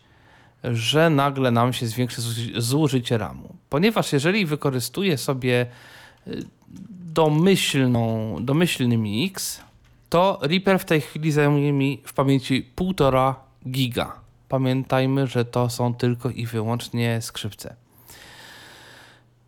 że 0.63 1.10
nagle 1.10 1.52
nam 1.52 1.74
się 1.74 1.88
zwiększy 1.88 2.22
zuży- 2.22 2.62
zużycie 2.62 3.18
ramu. 3.18 3.56
Ponieważ 3.70 4.13
jeżeli 4.13 4.46
wykorzystuję 4.46 5.18
sobie 5.18 5.68
y, 6.28 6.44
domyślną, 7.13 8.36
domyślny 8.41 8.98
mix, 8.98 9.62
to 10.15 10.39
Reaper 10.41 10.80
w 10.80 10.86
tej 10.86 11.01
chwili 11.01 11.32
zajmuje 11.32 11.73
mi 11.73 12.01
w 12.06 12.13
pamięci 12.13 12.71
1,5 12.75 13.34
giga. 13.69 14.13
Pamiętajmy, 14.49 15.28
że 15.28 15.45
to 15.45 15.69
są 15.69 15.93
tylko 15.93 16.30
i 16.30 16.45
wyłącznie 16.45 17.21
skrzypce. 17.21 17.75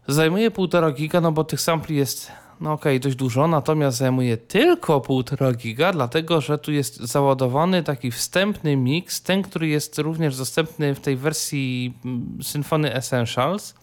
Zajmuje 0.07 0.51
1,5 0.51 0.93
giga, 0.93 1.21
no 1.21 1.31
bo 1.31 1.43
tych 1.43 1.61
sampli 1.61 1.95
jest, 1.95 2.31
no 2.61 2.73
okej, 2.73 2.99
dość 2.99 3.15
dużo, 3.15 3.47
natomiast 3.47 3.97
zajmuje 3.97 4.37
tylko 4.37 4.99
1,5 4.99 5.55
giga, 5.55 5.91
dlatego 5.91 6.41
że 6.41 6.57
tu 6.57 6.71
jest 6.71 6.95
załadowany 6.95 7.83
taki 7.83 8.11
wstępny 8.11 8.75
mix, 8.75 9.21
ten, 9.21 9.41
który 9.41 9.67
jest 9.67 9.97
również 9.97 10.37
dostępny 10.37 10.95
w 10.95 10.99
tej 10.99 11.15
wersji 11.15 11.93
mm, 12.05 12.43
Symfony 12.43 12.93
Essentials. 12.93 13.75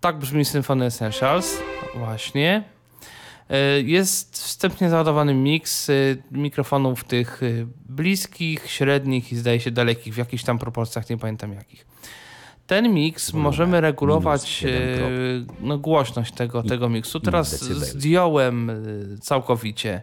Tak 0.00 0.18
brzmi 0.18 0.44
Symfony 0.44 0.84
Essentials, 0.84 1.56
właśnie. 1.94 2.73
E, 3.54 3.80
Jest 3.80 4.42
wstępnie 4.42 4.90
załadowany 4.90 5.34
miks 5.34 5.88
y, 5.88 6.22
mikrofonów 6.30 7.04
tych 7.04 7.42
y, 7.42 7.66
bliskich, 7.88 8.70
średnich 8.70 9.32
i 9.32 9.36
zdaje 9.36 9.60
się 9.60 9.70
dalekich, 9.70 10.14
w 10.14 10.18
jakichś 10.18 10.44
tam 10.44 10.58
proporcjach, 10.58 11.10
nie 11.10 11.18
pamiętam 11.18 11.52
jakich. 11.52 11.86
Ten 12.66 12.94
miks 12.94 13.32
możemy 13.32 13.80
regulować 13.80 14.64
no, 15.60 15.78
głośność 15.78 16.34
tego, 16.34 16.62
tego 16.62 16.88
miksu. 16.88 17.20
Teraz 17.20 17.64
zdjąłem 17.64 18.70
całkowicie 19.20 20.02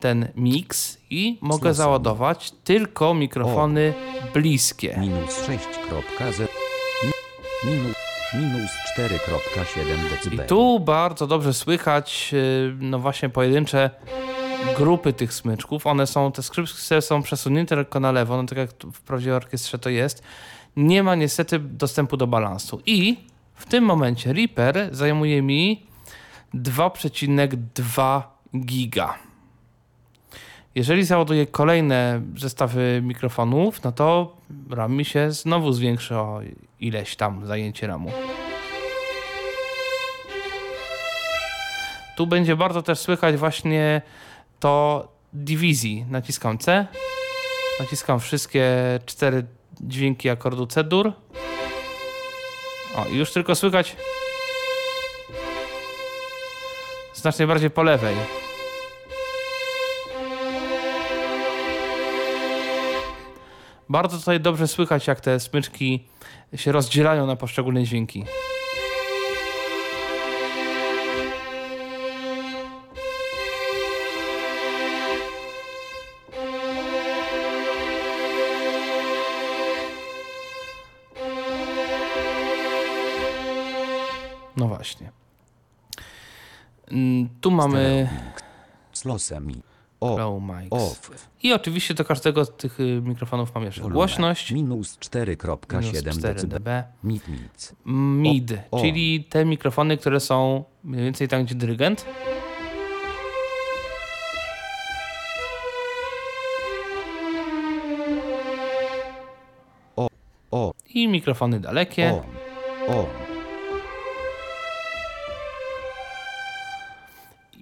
ten 0.00 0.28
miks 0.36 0.98
i 1.10 1.38
mogę 1.40 1.74
załadować 1.74 2.52
tylko 2.64 3.14
mikrofony 3.14 3.94
bliskie. 4.34 4.96
Minus 5.00 5.48
6.0. 5.48 6.46
Mi, 7.64 7.70
minus, 7.70 8.09
minus 8.34 8.70
4.7 8.98 10.26
I 10.26 10.36
dB. 10.36 10.46
tu 10.46 10.80
bardzo 10.80 11.26
dobrze 11.26 11.54
słychać 11.54 12.30
y, 12.32 12.74
no 12.80 12.98
właśnie 12.98 13.28
pojedyncze 13.28 13.90
grupy 14.76 15.12
tych 15.12 15.34
smyczków. 15.34 15.86
One 15.86 16.06
są, 16.06 16.32
te 16.32 16.42
skrzypce 16.42 17.02
są 17.02 17.22
przesunięte 17.22 17.76
lekko 17.76 18.00
na 18.00 18.12
lewo, 18.12 18.36
no 18.36 18.48
tak 18.48 18.58
jak 18.58 18.70
w 18.92 19.00
prawdziwej 19.00 19.36
orkiestrze 19.36 19.78
to 19.78 19.90
jest. 19.90 20.22
Nie 20.76 21.02
ma 21.02 21.14
niestety 21.14 21.58
dostępu 21.58 22.16
do 22.16 22.26
balansu. 22.26 22.80
I 22.86 23.16
w 23.54 23.66
tym 23.66 23.84
momencie 23.84 24.32
Reaper 24.32 24.88
zajmuje 24.92 25.42
mi 25.42 25.86
2,2 26.54 28.22
giga. 28.60 29.14
Jeżeli 30.74 31.04
załaduję 31.04 31.46
kolejne 31.46 32.20
zestawy 32.36 33.00
mikrofonów, 33.04 33.82
no 33.84 33.92
to 33.92 34.36
RAM 34.70 34.92
mi 34.92 35.04
się 35.04 35.32
znowu 35.32 35.72
zwiększy 35.72 36.16
o 36.16 36.40
ileś 36.80 37.16
tam 37.16 37.46
zajęcie 37.46 37.86
RAMu. 37.86 38.12
Tu 42.16 42.26
będzie 42.26 42.56
bardzo 42.56 42.82
też 42.82 42.98
słychać 42.98 43.36
właśnie 43.36 44.02
to 44.60 45.08
dywizji. 45.32 46.06
Naciskam 46.10 46.58
C, 46.58 46.86
naciskam 47.80 48.20
wszystkie 48.20 48.66
cztery 49.06 49.46
dźwięki 49.80 50.30
akordu 50.30 50.66
C-dur. 50.66 51.12
O, 52.96 53.04
i 53.08 53.16
już 53.16 53.32
tylko 53.32 53.54
słychać 53.54 53.96
znacznie 57.14 57.46
bardziej 57.46 57.70
po 57.70 57.82
lewej. 57.82 58.16
Bardzo 63.88 64.18
tutaj 64.18 64.40
dobrze 64.40 64.68
słychać, 64.68 65.06
jak 65.06 65.20
te 65.20 65.40
smyczki 65.40 66.08
się 66.56 66.72
rozdzielają 66.72 67.26
na 67.26 67.36
poszczególne 67.36 67.84
dźwięki. 67.84 68.24
No 84.56 84.68
właśnie. 84.68 85.12
Mm, 86.90 87.28
Tu 87.40 87.50
mamy 87.50 88.08
Slose 88.92 89.40
mi. 89.40 89.69
O. 90.00 90.40
mics. 90.40 90.66
Off. 90.70 91.28
I 91.42 91.52
oczywiście 91.52 91.94
do 91.94 92.04
każdego 92.04 92.44
z 92.44 92.56
tych 92.56 92.80
y, 92.80 93.02
mikrofonów 93.04 93.54
mam 93.54 93.64
jeszcze 93.64 93.80
głośność. 93.80 94.52
Minus 94.52 94.98
4.7 94.98 95.80
Minus 95.80 96.18
4 96.18 96.46
dB. 96.46 96.84
Mid 97.04 97.28
mid. 97.28 97.74
Mid, 97.86 98.52
O, 98.70 98.76
o. 98.76 98.80
czyli 98.80 99.24
te 99.24 99.44
mikrofony, 99.44 99.96
które 99.96 100.20
są 100.20 100.64
mniej 100.84 101.04
więcej 101.04 101.28
tam, 101.28 101.44
gdzie 101.44 101.54
dyrygent. 101.54 102.06
O. 110.50 110.72
I 110.94 111.08
mikrofony 111.08 111.60
dalekie. 111.60 112.12
On. 112.88 112.96
On. 112.96 113.06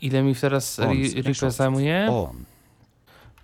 Ile 0.03 0.23
mi 0.23 0.35
teraz 0.35 0.79
Reaper 1.25 1.51
zajmuje? 1.51 2.09
On. 2.11 2.45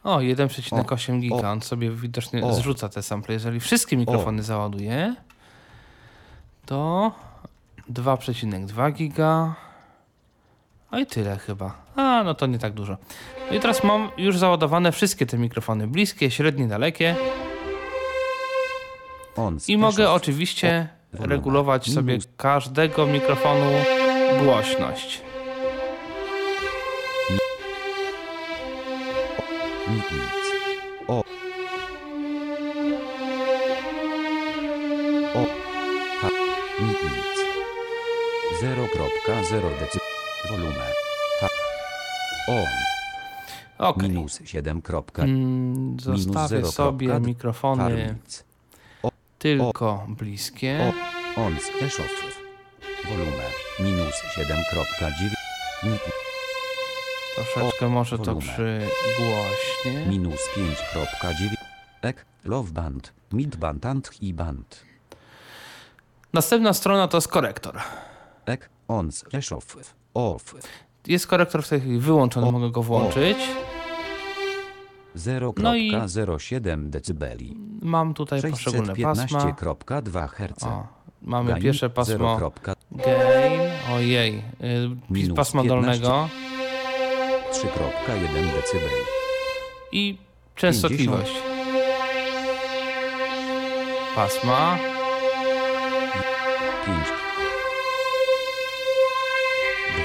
O, 0.04 0.18
1,8 0.18 1.20
giga. 1.20 1.48
O. 1.48 1.52
On 1.52 1.62
sobie 1.62 1.90
widocznie 1.90 2.44
O. 2.44 2.54
zrzuca 2.54 2.88
te 2.88 3.02
sample. 3.02 3.34
Jeżeli 3.34 3.60
wszystkie 3.60 3.96
mikrofony 3.96 4.42
załaduje, 4.42 5.14
to 6.66 7.12
2,2 7.90 8.92
giga. 8.92 9.54
No 10.92 10.98
i 10.98 11.06
tyle 11.06 11.38
chyba. 11.38 11.74
A, 11.96 12.22
no 12.24 12.34
to 12.34 12.46
nie 12.46 12.58
tak 12.58 12.72
dużo. 12.72 12.96
No 13.50 13.56
i 13.56 13.60
teraz 13.60 13.84
mam 13.84 14.10
już 14.16 14.38
załadowane 14.38 14.92
wszystkie 14.92 15.26
te 15.26 15.38
mikrofony. 15.38 15.86
Bliskie, 15.86 16.30
średnie, 16.30 16.68
dalekie. 16.68 17.16
I 19.68 19.78
mogę 19.78 20.10
oczywiście 20.10 20.88
O, 21.20 21.26
regulować 21.26 21.92
sobie 21.92 22.18
każdego 22.36 23.06
mikrofonu 23.06 23.70
głośność. 24.44 25.22
Nic. 29.88 30.04
O. 31.06 31.24
O. 35.34 35.46
H. 36.20 36.28
Nic 36.80 37.02
nic. 37.02 37.38
0.0 38.62 39.78
dec. 39.80 39.98
Wolumę. 40.50 40.92
H. 41.40 41.48
On. 42.48 42.66
Ok. 43.78 44.02
Minus 44.02 44.40
7. 44.44 44.82
Mm, 45.18 45.30
minus 45.30 46.02
Zostawię 46.02 46.48
0. 46.48 46.72
sobie 46.72 47.20
mikrofony 47.20 47.82
Farmic. 47.82 48.44
tylko 49.38 50.04
bliskie. 50.08 50.92
O. 51.36 51.40
On 51.42 51.56
slash 51.60 52.00
off. 52.00 52.40
Wolumę. 53.04 53.44
Minus 53.80 54.14
7.9. 54.36 56.23
Troszeczkę 57.34 57.88
może 57.88 58.18
to 58.18 58.36
przygłośnie. 58.36 60.06
Minus 60.08 60.40
5.9. 60.56 61.54
Ek. 62.02 62.26
Love 62.44 62.72
band. 62.72 63.12
Mid 63.32 63.56
band 63.56 63.86
and 63.86 64.22
i 64.22 64.34
band. 64.34 64.84
Następna 66.32 66.72
strona 66.72 67.08
to 67.08 67.16
jest 67.16 67.28
korektor. 67.28 67.78
Ek. 68.46 68.70
On 68.88 69.10
off. 69.56 69.76
Off. 70.14 70.54
Jest 71.06 71.26
korektor 71.26 71.62
w 71.62 71.68
tej 71.68 71.80
chwili 71.80 71.98
wyłączony, 71.98 72.46
O, 72.46 72.52
mogę 72.52 72.70
go 72.70 72.82
włączyć. 72.82 73.38
No 75.56 75.76
i- 75.76 75.90
0.07 75.92 76.90
decybeli. 76.90 77.56
Mam 77.82 78.14
tutaj 78.14 78.42
poszczególne 78.50 78.96
pasma. 78.96 79.26
615.2 79.26 80.28
Hz. 80.28 80.62
O, 80.62 80.86
mamy 81.22 81.50
Gain 81.50 81.62
pierwsze 81.62 81.90
pasmo 81.90 82.12
0. 82.36 82.52
gain. 82.92 83.60
Ojej, 83.92 84.38
y, 84.38 84.42
Minus 85.10 85.36
pasma 85.36 85.62
15. 85.62 86.02
dolnego 86.02 86.28
3.1 87.54 88.52
decybel. 88.54 88.88
i 89.92 90.18
częstotliwość. 90.54 91.32
Pasma 94.14 94.78
5. 96.86 96.98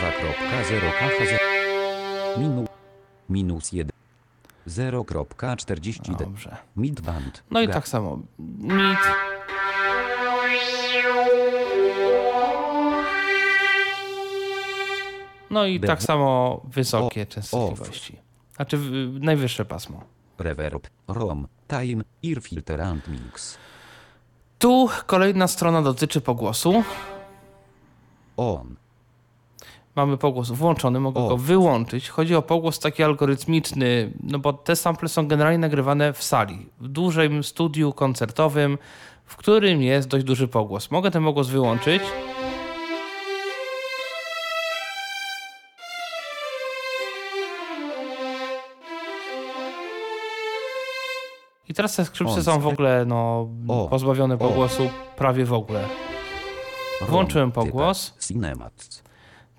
2.0 0.01 0.91
KHZ. 0.99 1.39
Minu, 2.37 2.65
minus 3.29 3.73
1. 3.73 3.89
0.40 4.67 6.15
de. 6.17 6.25
Dobrze. 6.25 6.57
Midband. 6.75 7.43
No 7.51 7.61
i 7.61 7.67
tak 7.67 7.87
samo. 7.87 8.19
Mid. 8.59 8.97
No 15.49 15.65
i 15.65 15.79
tak 15.79 16.03
samo 16.03 16.61
wysokie 16.63 17.25
częstotliwości. 17.25 18.19
Znaczy 18.55 18.79
najwyższe 19.19 19.65
pasmo. 19.65 20.03
Reverb. 20.37 20.87
ROM. 21.07 21.47
Time. 21.67 22.03
Ear 22.25 22.41
filter 22.41 22.81
and 22.81 23.07
mix. 23.07 23.57
Tu 24.59 24.89
kolejna 25.05 25.47
strona 25.47 25.81
dotyczy 25.81 26.21
pogłosu. 26.21 26.83
On. 28.37 28.75
Mamy 29.95 30.17
pogłos 30.17 30.51
włączony, 30.51 30.99
mogę 30.99 31.27
go 31.27 31.37
wyłączyć. 31.37 32.09
Chodzi 32.09 32.35
o 32.35 32.41
pogłos 32.41 32.79
taki 32.79 33.03
algorytmiczny, 33.03 34.11
no 34.23 34.39
bo 34.39 34.53
te 34.53 34.75
sample 34.75 35.09
są 35.09 35.27
generalnie 35.27 35.57
nagrywane 35.57 36.13
w 36.13 36.23
sali, 36.23 36.69
w 36.79 36.87
dużym 36.87 37.43
studiu 37.43 37.93
koncertowym, 37.93 38.77
w 39.25 39.35
którym 39.35 39.81
jest 39.81 40.07
dość 40.07 40.25
duży 40.25 40.47
pogłos. 40.47 40.91
Mogę 40.91 41.11
ten 41.11 41.23
pogłos 41.23 41.47
wyłączyć. 41.47 42.03
I 51.69 51.73
teraz 51.73 51.95
te 51.95 52.05
skrzypce 52.05 52.43
są 52.43 52.59
w 52.59 52.67
ogóle 52.67 53.05
no, 53.05 53.49
O. 53.67 53.87
pozbawione 53.87 54.37
pogłosu 54.37 54.89
prawie 55.17 55.45
w 55.45 55.53
ogóle. 55.53 55.81
ROM. 57.01 57.09
Włączyłem 57.09 57.51
Type. 57.51 57.65
pogłos. 57.65 58.13
Cinemat. 58.27 59.03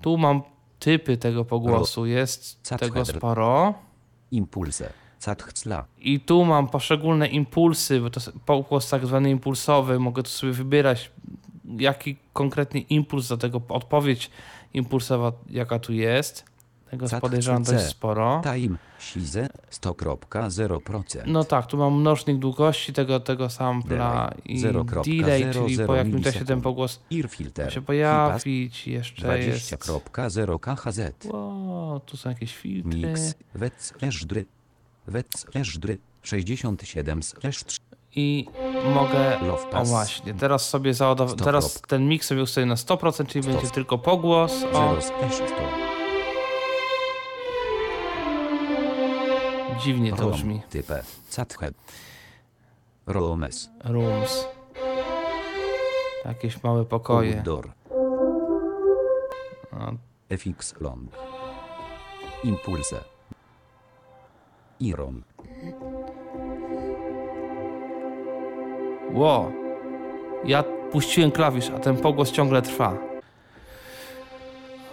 Tu 0.00 0.18
mam 0.18 0.42
typy 0.78 1.16
tego 1.16 1.44
pogłosu, 1.44 2.06
jest 2.06 2.62
tego 2.78 3.04
sporo. 3.04 3.74
Impulse. 4.30 4.92
I 5.98 6.20
tu 6.20 6.44
mam 6.44 6.68
poszczególne 6.68 7.28
impulsy, 7.28 8.00
bo 8.00 8.10
to 8.10 8.20
jest 8.20 8.32
pogłos 8.46 8.88
tak 8.88 9.06
zwany 9.06 9.30
impulsowy. 9.30 9.98
Mogę 9.98 10.22
tu 10.22 10.30
sobie 10.30 10.52
wybierać, 10.52 11.10
jaki 11.78 12.16
konkretny 12.32 12.80
impuls 12.80 13.28
do 13.28 13.36
tego, 13.36 13.60
odpowiedź 13.68 14.30
impulsowa, 14.74 15.32
jaka 15.50 15.78
tu 15.78 15.92
jest. 15.92 16.49
Tego 16.90 17.06
podejrzewam 17.20 17.62
dość 17.62 17.84
sporo. 17.84 18.42
Time. 18.44 18.76
Size. 18.98 19.48
100.0%. 19.70 21.22
No 21.26 21.44
tak, 21.44 21.66
tu 21.66 21.76
mam 21.76 22.00
mnożnik 22.00 22.38
długości 22.38 22.92
tego, 22.92 23.20
tego 23.20 23.50
sampla 23.50 24.34
i 24.44 24.62
0,00 24.62 25.22
delay, 25.22 25.52
czyli 25.52 25.78
po 25.86 25.94
jakimś 25.94 26.24
czasie 26.24 26.44
ten 26.44 26.60
pogłos 26.60 27.00
filter. 27.28 27.72
się 27.72 27.82
pojawić. 27.82 28.86
Jeszcze 28.86 29.38
jest... 29.38 29.72
20.0 29.72 30.60
KHZ. 30.60 31.24
Wow, 31.24 32.00
tu 32.00 32.16
są 32.16 32.28
jakieś 32.28 32.56
filtry. 32.56 33.08
Mix. 33.08 33.34
Wet 33.54 33.74
slash 33.78 34.24
dry. 34.24 34.46
Wet 35.06 35.26
slash 35.36 35.78
dry. 35.78 35.98
67 36.22 37.22
slash 37.22 37.64
3. 37.64 37.80
i 38.16 38.46
mogę. 38.94 39.40
O 39.72 39.84
właśnie, 39.84 40.34
teraz 40.34 40.68
sobie 40.68 40.94
załadować. 40.94 41.34
100 41.34 41.44
Teraz 41.44 41.82
ten 41.88 42.08
mix 42.08 42.26
sobie 42.26 42.42
ustawię 42.42 42.66
na 42.66 42.74
100%, 42.74 43.26
czyli 43.26 43.42
100. 43.42 43.52
będzie 43.52 43.70
tylko 43.70 43.98
pogłos. 43.98 44.52
O, 44.72 44.96
0 45.00 45.89
dziwnie 49.80 50.12
to 50.12 50.22
Rom. 50.22 50.32
brzmi. 50.32 50.62
Type. 50.70 51.02
Cathe. 51.36 51.70
Romes. 53.06 53.70
Rooms. 53.84 54.44
Jakieś 56.24 56.62
małe 56.62 56.84
pokoje. 56.84 57.36
Outdoor. 57.36 57.70
O, 59.72 59.92
FX 60.36 60.80
long. 60.80 61.10
Impulse. 62.44 63.04
Iron. 64.80 65.22
Ło. 69.12 69.52
Ja 70.44 70.64
puściłem 70.92 71.30
klawisz, 71.30 71.70
a 71.70 71.78
ten 71.78 71.96
pogłos 71.96 72.32
ciągle 72.32 72.62
trwa. 72.62 72.94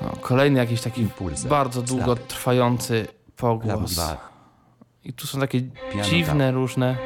O, 0.01 0.15
kolejny 0.21 0.59
jakiś 0.59 0.81
taki 0.81 1.01
Impulse. 1.01 1.47
bardzo 1.49 1.81
długo 1.81 2.15
trwający 2.15 3.07
pogłos. 3.37 3.99
2. 5.07 5.09
I 5.09 5.13
tu 5.13 5.27
są 5.27 5.39
takie 5.39 5.61
Piano 5.91 6.09
dziwne, 6.09 6.51
różne. 6.51 6.97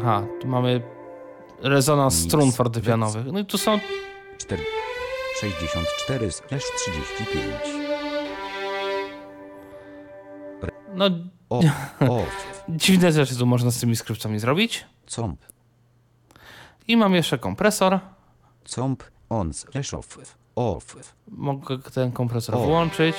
Aha, 0.00 0.22
tu 0.40 0.48
mamy 0.48 0.82
rezonans 1.60 2.14
Mix. 2.14 2.28
strun 2.28 2.52
fortepianowych. 2.52 3.26
No 3.32 3.38
i 3.38 3.44
tu 3.44 3.58
są 3.58 3.78
4. 4.38 4.62
64 5.40 6.32
slash 6.32 6.64
35. 6.76 7.46
no, 10.94 11.04
O. 11.50 11.60
Off. 12.08 12.62
dziwne 12.68 13.12
rzeczy 13.12 13.36
tu 13.36 13.46
można 13.46 13.70
z 13.70 13.80
tymi 13.80 13.96
skryptami 13.96 14.38
zrobić. 14.38 14.86
Comp. 15.06 15.40
I 16.88 16.96
mam 16.96 17.14
jeszcze 17.14 17.38
kompresor. 17.38 17.98
Comp. 18.64 19.02
On 19.30 19.52
slash 19.52 19.94
off. 19.94 20.18
Off. 20.56 20.96
Mogę 21.28 21.78
ten 21.78 22.12
kompresor 22.12 22.54
O. 22.54 22.58
włączyć. 22.58 23.16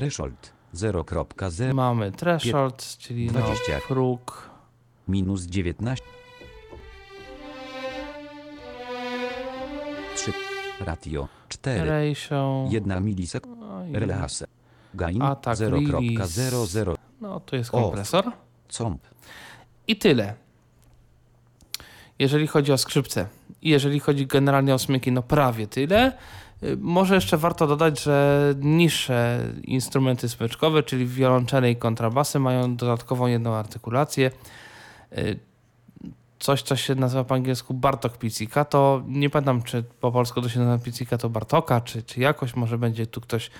Threshold. 0.00 0.52
0.0 0.74 1.74
Mamy 1.74 2.12
threshold, 2.12 2.96
czyli 2.98 3.26
no, 3.26 3.32
20. 3.32 3.62
próg. 3.88 4.50
minus 5.08 5.42
19. 5.46 6.04
3. 10.16 10.32
Ratio 10.80 11.28
4. 11.48 11.84
Ratio. 11.90 12.66
1 12.70 13.04
milisekund. 13.04 13.58
No, 13.60 13.82
Relase. 13.92 14.46
Gain 14.94 15.22
Atak, 15.22 15.56
0.00. 15.58 16.94
no 17.20 17.40
to 17.40 17.56
jest 17.56 17.74
Off. 17.74 17.82
kompresor. 17.82 18.32
Comp. 18.68 19.02
I 19.86 19.96
tyle. 19.96 20.34
Jeżeli 22.18 22.46
chodzi 22.46 22.72
o 22.72 22.78
skrzypce. 22.78 23.26
Jeżeli 23.62 24.00
chodzi 24.00 24.26
generalnie 24.26 24.74
o 24.74 24.78
smyki, 24.78 25.12
no 25.12 25.22
prawie 25.22 25.66
tyle. 25.66 26.12
Może 26.78 27.14
jeszcze 27.14 27.36
warto 27.36 27.66
dodać, 27.66 28.02
że 28.02 28.54
niższe 28.60 29.46
instrumenty 29.64 30.28
smyczkowe, 30.28 30.82
czyli 30.82 31.06
wiolonczele 31.06 31.70
i 31.70 31.76
kontrabasy, 31.76 32.38
mają 32.38 32.76
dodatkową 32.76 33.26
jedną 33.26 33.54
artykulację. 33.54 34.30
Y, 35.18 35.38
Coś, 36.40 36.62
co 36.62 36.76
się 36.76 36.94
nazywa 36.94 37.24
po 37.24 37.34
angielsku 37.34 37.74
Bartok 37.74 38.18
Pizzicato. 38.18 39.02
Nie 39.06 39.30
pamiętam, 39.30 39.62
czy 39.62 39.82
po 40.00 40.12
polsku 40.12 40.42
to 40.42 40.48
się 40.48 40.60
nazywa 40.60 40.84
Pizzicato 40.84 41.28
Bartoka, 41.30 41.80
czy, 41.80 42.02
czy 42.02 42.20
jakoś. 42.20 42.56
Może 42.56 42.78
będzie 42.78 43.06
tu 43.06 43.20
ktoś 43.20 43.50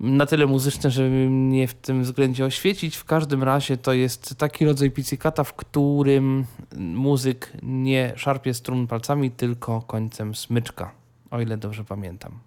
na 0.00 0.26
tyle 0.26 0.46
muzyczny, 0.46 0.90
żeby 0.90 1.10
mnie 1.10 1.68
w 1.68 1.74
tym 1.74 2.02
względzie 2.02 2.44
oświecić. 2.44 2.96
W 2.96 3.04
każdym 3.04 3.42
razie 3.42 3.76
to 3.76 3.92
jest 3.92 4.38
taki 4.38 4.64
rodzaj 4.64 4.90
pizzicata, 4.90 5.44
w 5.44 5.54
którym 5.54 6.44
muzyk 6.76 7.52
nie 7.62 8.12
szarpie 8.16 8.54
strun 8.54 8.86
palcami, 8.86 9.30
tylko 9.30 9.82
końcem 9.82 10.34
smyczka, 10.34 10.90
o 11.32 11.40
ile 11.40 11.56
dobrze 11.56 11.84
pamiętam. 11.84 12.38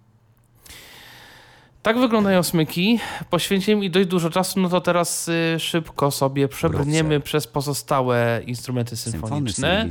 Tak 1.82 1.98
wyglądają 1.98 2.42
smyki. 2.42 3.00
Poświęciłem 3.30 3.80
mi 3.80 3.90
dość 3.90 4.08
dużo 4.08 4.30
czasu, 4.30 4.60
no 4.60 4.68
to 4.68 4.80
teraz 4.80 5.28
y, 5.28 5.56
szybko 5.58 6.10
sobie 6.10 6.48
przebrniemy 6.48 7.08
Wrócę. 7.08 7.24
przez 7.24 7.46
pozostałe 7.46 8.40
instrumenty 8.46 8.96
symfoniczne. 8.96 9.84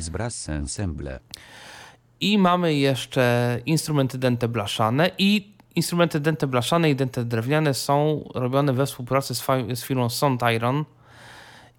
I 2.20 2.38
mamy 2.38 2.76
jeszcze 2.76 3.60
instrumenty 3.66 4.18
dęte 4.18 4.48
blaszane 4.48 5.12
i 5.18 5.54
instrumenty 5.76 6.20
dęte 6.20 6.48
blaszane 6.48 6.90
i 6.90 6.96
dęte 6.96 7.26
drewniane 7.26 7.74
są 7.74 8.30
robione 8.34 8.74
we 8.74 8.86
współpracy 8.86 9.36
z, 9.36 9.46
z 9.74 9.84
firmą 9.84 10.10
Sound 10.10 10.42
Iron. 10.56 10.86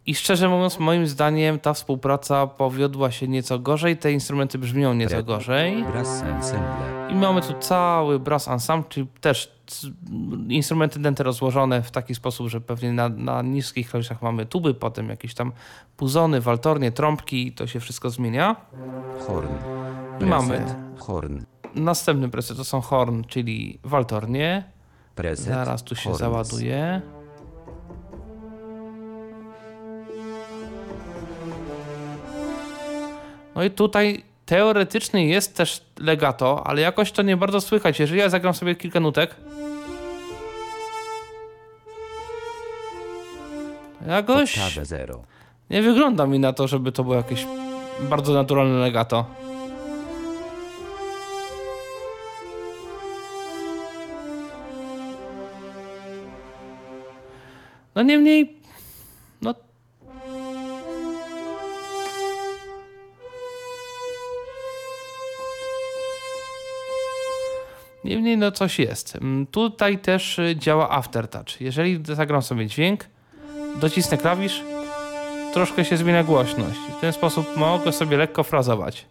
I 0.07 0.15
szczerze 0.15 0.49
mówiąc, 0.49 0.79
moim 0.79 1.07
zdaniem 1.07 1.59
ta 1.59 1.73
współpraca 1.73 2.47
powiodła 2.47 3.11
się 3.11 3.29
nieco 3.29 3.59
gorzej. 3.59 3.97
Te 3.97 4.13
instrumenty 4.13 4.59
brzmią 4.59 4.95
nieco 4.95 5.23
gorzej. 5.23 5.85
Brass 5.85 6.23
Ensemble. 6.23 6.97
I 7.11 7.15
mamy 7.15 7.43
tu 7.43 7.53
cały 7.61 8.19
brass 8.19 8.49
ensemble, 8.49 8.89
czyli 8.89 9.07
też 9.21 9.53
instrumenty 10.49 10.99
dęte 10.99 11.25
rozłożone 11.25 11.83
w 11.83 11.91
taki 11.91 12.15
sposób, 12.15 12.49
że 12.49 12.61
pewnie 12.61 12.93
na, 12.93 13.09
na 13.09 13.43
niskich 13.43 13.91
klawiszach 13.91 14.23
mamy 14.23 14.47
tuby, 14.47 14.75
potem 14.75 15.09
jakieś 15.09 15.35
tam 15.35 15.53
puzony, 15.97 16.41
waltornie, 16.41 16.93
trąbki, 16.93 17.53
to 17.53 17.67
się 17.67 17.81
wszystko 17.81 18.11
zmienia. 18.11 18.57
Horn. 19.27 19.49
I 20.21 20.25
mamy. 20.25 20.65
Horn. 20.99 21.41
następny 21.75 22.29
preset 22.29 22.57
to 22.57 22.65
są 22.65 22.81
horn, 22.81 23.25
czyli 23.25 23.79
waltornie. 23.85 24.65
Preset. 25.15 25.47
Zaraz 25.47 25.83
tu 25.83 25.95
się 25.95 26.03
horns. 26.03 26.19
załaduje. 26.19 27.03
No 33.57 33.65
i 33.65 33.71
tutaj 33.71 34.23
teoretycznie 34.47 35.29
jest 35.29 35.57
też 35.57 35.85
legato, 35.99 36.67
ale 36.67 36.81
jakoś 36.81 37.13
to 37.13 37.23
nie 37.23 37.37
bardzo 37.37 37.61
słychać. 37.61 38.01
Jeżeli 38.01 38.21
ja 38.21 38.29
zagram 38.29 38.55
sobie 38.55 38.75
kilka 38.75 39.01
nutek, 39.01 39.35
jakoś 44.07 44.59
Oktawę 44.59 44.85
0. 44.85 45.23
nie 45.71 45.83
wygląda 45.83 46.27
mi 46.27 46.39
na 46.39 46.53
to, 46.53 46.69
żeby 46.69 46.93
to 46.93 47.05
było 47.05 47.15
jakieś 47.15 47.47
bardzo 48.01 48.33
naturalne 48.33 48.79
legato. 48.79 49.27
No 57.95 58.03
niemniej, 58.03 58.57
Niemniej, 68.07 68.37
no 68.39 68.53
coś 68.53 68.79
jest. 68.79 69.17
Mm, 69.17 69.47
Tutaj 69.47 69.99
też 69.99 70.39
y, 70.39 70.57
działa 70.57 70.91
aftertouch. 70.91 71.61
Jeżeli 71.61 72.01
zagram 72.05 72.43
sobie 72.43 72.67
dźwięk, 72.67 73.05
docisnę 73.81 74.19
klawisz, 74.19 74.63
troszkę 75.53 75.85
się 75.85 75.97
zmienia 75.97 76.25
głośność. 76.25 76.79
W 76.99 77.01
ten 77.01 77.13
sposób 77.13 77.57
mogę 77.57 77.93
sobie 77.93 78.17
lekko 78.17 78.43
frazować. 78.43 79.07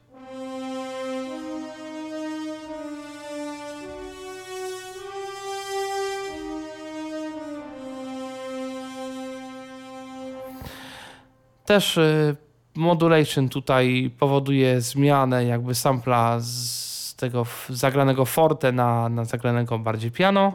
Też 11.65 11.97
y, 11.97 12.35
modulation 12.75 13.49
tutaj 13.49 14.11
powoduje 14.19 14.81
zmianę 14.81 15.45
jakby 15.45 15.75
sampla 15.75 16.39
z 16.39 16.94
tego 17.17 17.41
f- 17.41 17.67
zagranego 17.69 18.25
forte 18.25 18.71
na, 18.71 19.09
na 19.09 19.25
zagranego 19.25 19.79
bardziej 19.79 20.11
piano. 20.11 20.53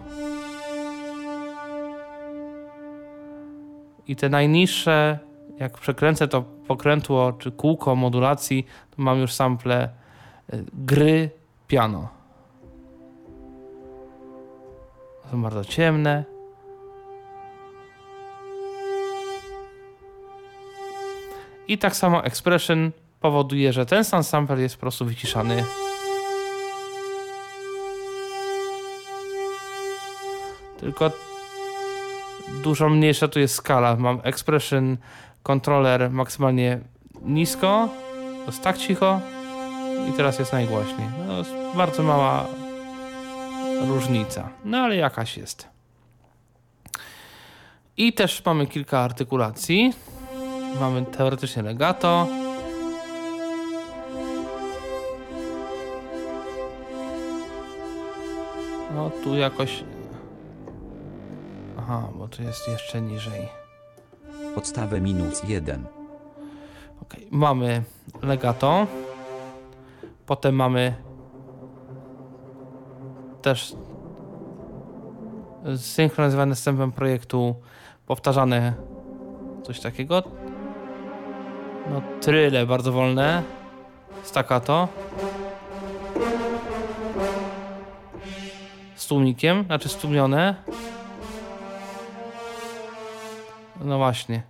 I 4.06 4.16
te 4.16 4.28
najniższe, 4.28 5.18
jak 5.58 5.78
przekręcę 5.78 6.28
to 6.28 6.42
pokrętło 6.42 7.32
czy 7.32 7.52
kółko 7.52 7.96
modulacji, 7.96 8.66
to 8.96 9.02
mam 9.02 9.18
już 9.18 9.32
sample 9.32 9.88
y, 10.54 10.64
gry 10.72 11.30
piano. 11.68 12.08
Są 15.30 15.42
bardzo 15.42 15.64
ciemne. 15.64 16.24
I 21.68 21.78
tak 21.78 21.96
samo 21.96 22.24
expression 22.24 22.90
powoduje, 23.20 23.72
że 23.72 23.86
ten 23.86 24.04
sam 24.04 24.24
sample 24.24 24.60
jest 24.60 24.74
po 24.76 24.80
prostu 24.80 25.04
wyciszany. 25.04 25.64
Tylko 30.80 31.10
dużo 32.62 32.88
mniejsza 32.88 33.28
tu 33.28 33.40
jest 33.40 33.54
skala. 33.54 33.96
Mam 33.96 34.20
expression 34.22 34.96
controller 35.42 36.10
maksymalnie 36.10 36.80
nisko, 37.22 37.88
jest 38.46 38.62
tak 38.62 38.78
cicho 38.78 39.20
i 40.08 40.12
teraz 40.12 40.38
jest 40.38 40.52
najgłośniej. 40.52 41.08
No, 41.26 41.38
jest 41.38 41.50
bardzo 41.76 42.02
mała 42.02 42.46
różnica, 43.86 44.48
no 44.64 44.78
ale 44.78 44.96
jakaś 44.96 45.36
jest. 45.36 45.68
I 47.96 48.12
też 48.12 48.44
mamy 48.44 48.66
kilka 48.66 48.98
artykulacji. 48.98 49.92
Mamy 50.80 51.04
teoretycznie 51.04 51.62
legato. 51.62 52.26
No 58.94 59.10
tu 59.24 59.36
jakoś... 59.36 59.84
Aha, 61.92 62.08
bo 62.14 62.28
tu 62.28 62.42
jest 62.42 62.68
jeszcze 62.68 63.00
niżej. 63.00 63.48
Podstawę 64.54 65.00
minus 65.00 65.42
1. 65.48 65.86
Okej, 67.02 67.28
mamy 67.30 67.82
legato. 68.22 68.86
Potem 70.26 70.54
mamy 70.54 70.94
też 73.42 73.74
synchronizowane 75.76 76.56
z 76.56 76.64
tempem 76.64 76.92
projektu 76.92 77.54
powtarzane 78.06 78.74
coś 79.62 79.80
takiego. 79.80 80.22
No 81.90 82.02
tryle 82.20 82.66
bardzo 82.66 82.92
wolne. 82.92 83.42
Staccato. 84.22 84.88
Z 88.94 89.06
tłumikiem, 89.06 89.64
znaczy 89.64 89.88
stłumione. 89.88 90.54
No 93.80 93.98
właśnie. 93.98 94.42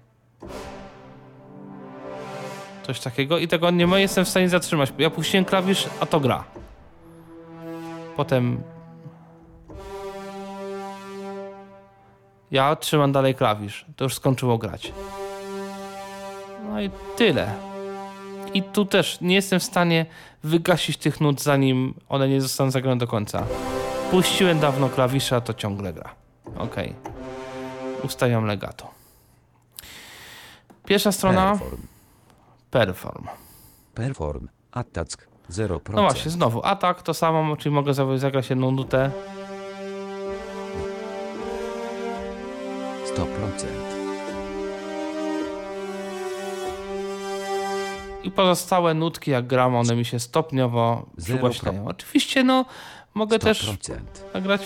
Coś 2.82 3.00
takiego 3.00 3.38
i 3.38 3.48
tego 3.48 3.70
nie 3.70 3.84
jestem 3.84 4.24
w 4.24 4.28
stanie 4.28 4.48
zatrzymać. 4.48 4.92
Ja 4.98 5.10
puściłem 5.10 5.44
klawisz, 5.44 5.88
a 6.00 6.06
to 6.06 6.20
gra. 6.20 6.44
Potem 8.16 8.62
ja 12.50 12.76
trzymam 12.76 13.12
dalej 13.12 13.34
klawisz. 13.34 13.86
To 13.96 14.04
już 14.04 14.14
skończyło 14.14 14.58
grać. 14.58 14.92
No 16.68 16.80
i 16.80 16.90
tyle. 17.16 17.54
I 18.54 18.62
tu 18.62 18.84
też 18.84 19.20
nie 19.20 19.34
jestem 19.34 19.60
w 19.60 19.64
stanie 19.64 20.06
wygasić 20.44 20.96
tych 20.96 21.20
nut, 21.20 21.42
zanim 21.42 21.94
one 22.08 22.28
nie 22.28 22.40
zostaną 22.40 22.70
zagrane 22.70 22.98
do 22.98 23.06
końca. 23.06 23.46
Puściłem 24.10 24.60
dawno 24.60 24.88
klawisze, 24.88 25.36
a 25.36 25.40
to 25.40 25.54
ciągle 25.54 25.92
gra. 25.92 26.14
Ok. 26.58 26.76
Ustawiam 28.02 28.46
legato. 28.46 28.99
Pierwsza 30.90 31.12
strona. 31.12 31.50
Perform. 31.50 31.82
Perform. 32.70 33.26
Perform. 33.94 34.48
Attack 34.72 35.28
0%. 35.50 35.80
No 35.94 36.02
właśnie, 36.02 36.30
znowu 36.30 36.64
atak 36.64 37.02
to 37.02 37.14
samo, 37.14 37.56
czyli 37.56 37.74
mogę 37.74 37.94
za- 37.94 38.18
zagrać 38.18 38.50
jedną 38.50 38.70
nutę. 38.70 39.10
100%. 43.06 43.26
I 48.22 48.30
pozostałe 48.30 48.94
nutki, 48.94 49.30
jak 49.30 49.46
gram, 49.46 49.74
one 49.76 49.96
mi 49.96 50.04
się 50.04 50.20
stopniowo 50.20 51.06
przygłaśniają. 51.22 51.86
Oczywiście, 51.88 52.44
no, 52.44 52.64
mogę 53.14 53.38
też 53.38 53.68
100%. 53.68 53.98
nagrać 54.34 54.60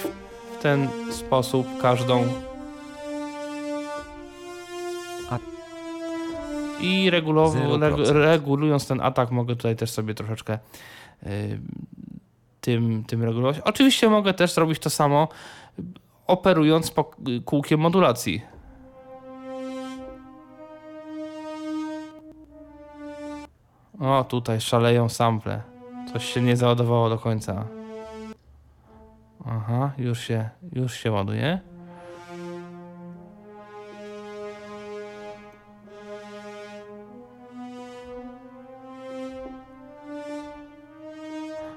w 0.59 0.63
ten 0.63 0.89
sposób 1.11 1.67
każdą. 1.83 2.25
I 6.81 7.11
regulując 8.13 8.87
ten 8.87 9.01
atak, 9.01 9.31
mogę 9.31 9.57
tutaj 9.57 9.77
też 9.77 9.91
sobie 9.91 10.15
troszeczkę 10.15 10.59
y, 11.23 11.61
tym, 12.61 13.05
tym 13.05 13.23
regulować. 13.23 13.61
Oczywiście 13.65 14.09
mogę 14.09 14.35
też 14.35 14.55
zrobić 14.55 14.79
to 14.79 14.91
samo, 14.91 15.29
operując 16.27 16.91
po 16.91 17.11
kółkiem 17.45 17.81
modulacji. 17.81 18.43
O, 24.01 24.25
tutaj 24.25 24.61
szaleją 24.61 25.09
sample. 25.09 25.63
Coś 26.13 26.25
się 26.25 26.43
nie 26.43 26.57
załadowało 26.57 27.09
do 27.09 27.19
końca. 27.19 27.67
Aha, 29.47 29.93
już 29.99 30.21
się, 30.21 30.49
już 30.73 30.95
się 30.95 31.13
ładuje. 31.13 31.74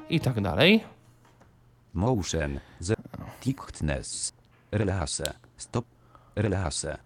I 0.10 0.20
tak 0.20 0.42
dalej. 0.42 0.84
Motion. 1.94 2.60
Z. 2.80 2.96
Thickness. 3.40 4.34
Release. 4.72 5.24
Stop. 5.58 5.86
Release. 6.36 6.98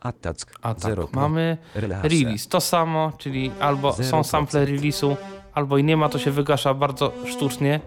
Attack. 0.00 0.52
A 0.62 0.74
tak, 0.74 0.82
Zero 0.82 1.08
mamy 1.12 1.58
Release. 1.74 2.02
release. 2.08 2.48
To 2.48 2.60
samo, 2.60 3.12
czyli 3.18 3.52
albo 3.60 3.92
są 3.92 4.02
0%. 4.20 4.24
sample 4.24 4.66
release'u, 4.66 5.16
albo 5.54 5.78
i 5.78 5.84
nie 5.84 5.96
ma, 5.96 6.08
to 6.08 6.18
się 6.18 6.30
wygasza 6.30 6.74
bardzo 6.74 7.12
sztucznie. 7.26 7.80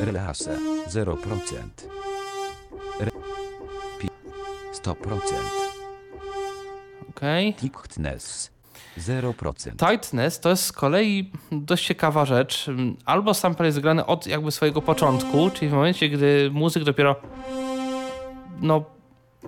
Release. 0.00 0.48
0%. 0.88 1.16
Re... 3.00 3.10
Pi. 3.98 4.08
100%. 4.82 4.94
Okej. 7.10 7.54
Thickness. 7.54 8.50
0%. 8.98 9.88
Tightness 9.88 10.40
to 10.40 10.50
jest 10.50 10.64
z 10.64 10.72
kolei 10.72 11.32
dość 11.52 11.86
ciekawa 11.86 12.24
rzecz. 12.24 12.66
Albo 13.04 13.34
sample 13.34 13.66
jest 13.66 13.80
grany 13.80 14.06
od 14.06 14.26
jakby 14.26 14.50
swojego 14.50 14.82
początku, 14.82 15.50
czyli 15.50 15.68
w 15.68 15.74
momencie, 15.74 16.08
gdy 16.08 16.50
muzyk 16.52 16.84
dopiero 16.84 17.16
no, 18.60 18.84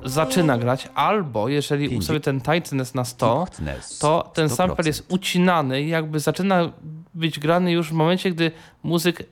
zaczyna 0.05 0.59
grać, 0.59 0.89
albo 0.95 1.49
jeżeli 1.49 1.97
ustawię 1.99 2.21
ten 2.21 2.41
tightness 2.41 2.95
na 2.95 3.05
100, 3.05 3.47
Thickness. 3.47 3.99
to 3.99 4.31
ten 4.35 4.49
100%. 4.49 4.55
sample 4.55 4.85
jest 4.87 5.13
ucinany 5.13 5.83
i 5.83 5.89
jakby 5.89 6.21
zaczyna 6.21 6.73
być 7.15 7.39
grany 7.39 7.73
już 7.73 7.89
w 7.89 7.93
momencie, 7.93 8.31
gdy 8.31 8.51
muzyk 8.83 9.23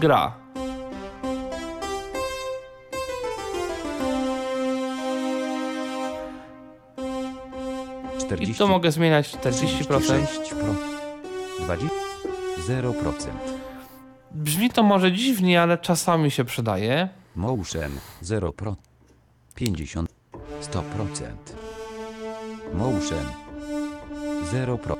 gra. 0.00 0.32
I 8.34 8.38
40. 8.38 8.54
to 8.58 8.66
mogę 8.68 8.92
zmieniać 8.92 9.28
40%. 9.36 9.52
36 9.52 10.54
pro. 10.54 10.74
20. 11.60 11.88
0%. 12.68 13.12
Brzmi 14.30 14.70
to 14.70 14.82
może 14.82 15.12
dziwnie, 15.12 15.62
ale 15.62 15.78
czasami 15.78 16.30
się 16.30 16.44
przydaje. 16.44 17.08
Motion 17.36 17.90
0 18.20 18.52
pro. 18.52 18.76
50. 19.54 20.10
100%. 20.62 20.82
Motion 22.74 23.26
0 24.50 24.78
pro. 24.78 24.96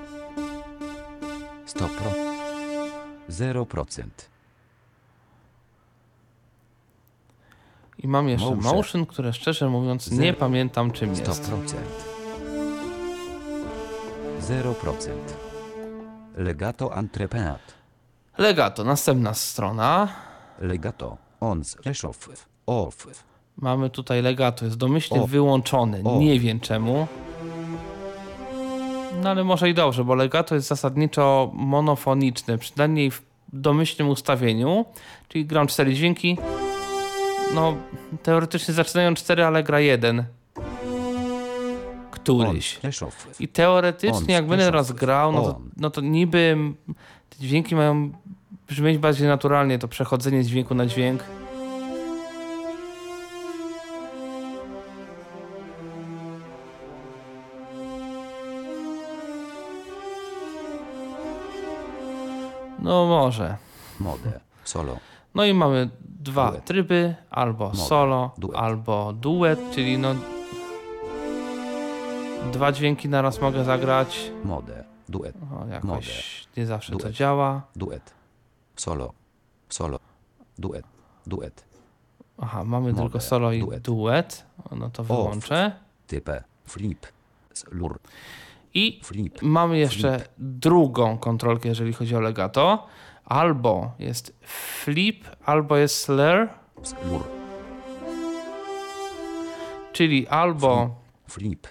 100 1.67 1.79
pro. 1.89 2.11
0%. 3.31 4.03
I 7.99 8.09
mam 8.09 8.29
jeszcze 8.29 8.55
Motion. 8.55 8.77
motion, 8.77 9.07
które 9.07 9.33
szczerze 9.33 9.69
mówiąc 9.69 10.11
nie 10.11 10.33
pamiętam 10.35 10.91
czym 10.91 11.15
100%. 11.15 11.63
jest. 11.63 12.18
0%. 14.49 15.11
Legato 16.37 16.97
entrepreneur. 16.97 17.59
Legato, 18.39 18.85
następna 18.85 19.35
strona. 19.35 20.09
Legato 20.61 21.17
on 21.41 21.65
slash 21.65 22.05
off. 22.05 22.29
Off. 22.67 23.07
Mamy 23.57 23.91
tutaj 23.91 24.23
legato, 24.23 24.65
jest 24.65 24.77
domyślnie 24.77 25.23
O. 25.23 25.27
wyłączony. 25.27 26.01
O. 26.05 26.19
Nie 26.19 26.41
wiem 26.41 26.61
czemu. 26.61 27.07
No 29.23 29.31
ale 29.31 29.45
może 29.45 29.71
i 29.71 29.75
dobrze, 29.75 30.05
bo 30.05 30.15
legato 30.15 30.55
jest 30.55 30.69
zasadniczo 30.69 31.51
monofoniczne, 31.55 32.59
przynajmniej 32.59 33.11
w 33.11 33.23
domyślnym 33.53 34.09
ustawieniu. 34.09 34.85
Czyli 35.29 35.47
gram 35.47 35.67
cztery 35.67 35.95
dźwięki. 35.95 36.39
No, 37.55 37.77
teoretycznie 38.23 38.75
zaczynają 38.75 39.15
cztery, 39.15 39.45
ale 39.45 39.63
gra 39.63 39.81
jeden. 39.81 40.25
Któryś. 42.35 42.81
I 43.41 43.49
teoretycznie, 43.49 44.35
jak 44.35 44.47
będę 44.47 44.71
raz 44.71 44.93
grał, 44.93 45.33
no 45.33 45.43
to, 45.43 45.61
no 45.77 45.91
to 45.91 46.01
niby 46.01 46.57
te 47.31 47.39
dźwięki 47.39 47.75
mają 47.75 48.11
brzmieć 48.69 48.99
bardziej 48.99 49.29
naturalnie, 49.29 49.79
to 49.79 49.89
przechodzenie 49.89 50.45
z 50.45 50.47
dźwięku 50.49 50.75
na 50.75 50.87
dźwięk. 50.87 51.25
No 62.79 63.07
może. 63.07 63.57
Mode. 64.01 64.41
Solo. 64.65 64.97
No 65.35 65.45
i 65.45 65.55
mamy 65.55 65.89
dwa 66.03 66.51
Duet. 66.51 66.65
tryby, 66.65 67.15
albo 67.31 67.65
Mode. 67.65 67.79
solo, 67.79 68.31
Duet. 68.39 68.57
albo 68.57 69.13
duet, 69.13 69.59
czyli 69.75 69.99
no 69.99 70.15
dwa 72.53 72.73
dźwięki 72.73 73.09
naraz 73.09 73.41
mogę 73.41 73.65
zagrać. 73.65 74.31
Mode. 74.45 74.85
Duet. 75.09 75.37
O, 75.63 75.67
jakoś 75.67 75.89
Mode. 75.89 76.07
nie 76.57 76.67
zawsze 76.67 76.93
to 76.93 76.99
Duet. 76.99 77.13
działa. 77.15 77.63
Duet. 77.77 78.15
Solo. 78.77 79.13
Solo. 79.69 79.99
Duet. 80.59 80.85
Duet. 81.27 81.65
Aha, 82.39 82.65
mamy 82.65 82.91
Mode. 82.93 83.03
tylko 83.03 83.21
solo 83.21 83.53
i 83.53 83.61
Duet. 83.61 83.83
duet. 83.83 84.47
No 84.77 84.91
to 84.91 85.05
wyłączę. 85.05 85.73
Type. 86.07 86.45
Flip. 86.67 87.07
Slur. 87.55 87.99
I 88.75 89.01
Flip. 89.05 89.43
mamy 89.43 89.79
jeszcze 89.79 90.25
drugą 90.39 91.19
kontrolkę, 91.19 91.69
jeżeli 91.69 91.93
chodzi 91.93 92.17
o 92.17 92.21
legato. 92.21 92.87
Albo 93.25 93.91
jest 93.99 94.35
flip, 94.43 95.25
albo 95.45 95.77
jest 95.77 96.01
slur, 96.01 96.49
Slur. 96.83 97.23
czyli 99.93 100.29
albo 100.29 100.97
Flip. 101.29 101.67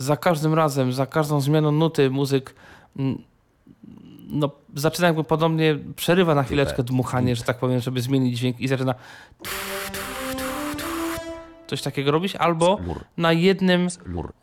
Za 0.00 0.16
każdym 0.16 0.54
razem, 0.54 0.92
za 0.92 1.06
każdą 1.06 1.40
zmianą 1.40 1.72
nuty 1.72 2.10
muzyk 2.10 2.54
mm, 2.96 3.22
no, 4.28 4.50
zaczyna 4.74 5.06
jakby 5.06 5.24
podobnie, 5.24 5.78
przerywa 5.96 6.34
na 6.34 6.42
chwileczkę 6.42 6.82
dmuchanie, 6.82 7.36
że 7.36 7.42
tak 7.42 7.58
powiem, 7.58 7.80
żeby 7.80 8.00
zmienić 8.00 8.38
dźwięk 8.38 8.60
i 8.60 8.68
zaczyna 8.68 8.94
coś 11.66 11.82
takiego 11.82 12.10
robić, 12.10 12.36
albo 12.36 12.78
na 13.16 13.32
jednym 13.32 13.88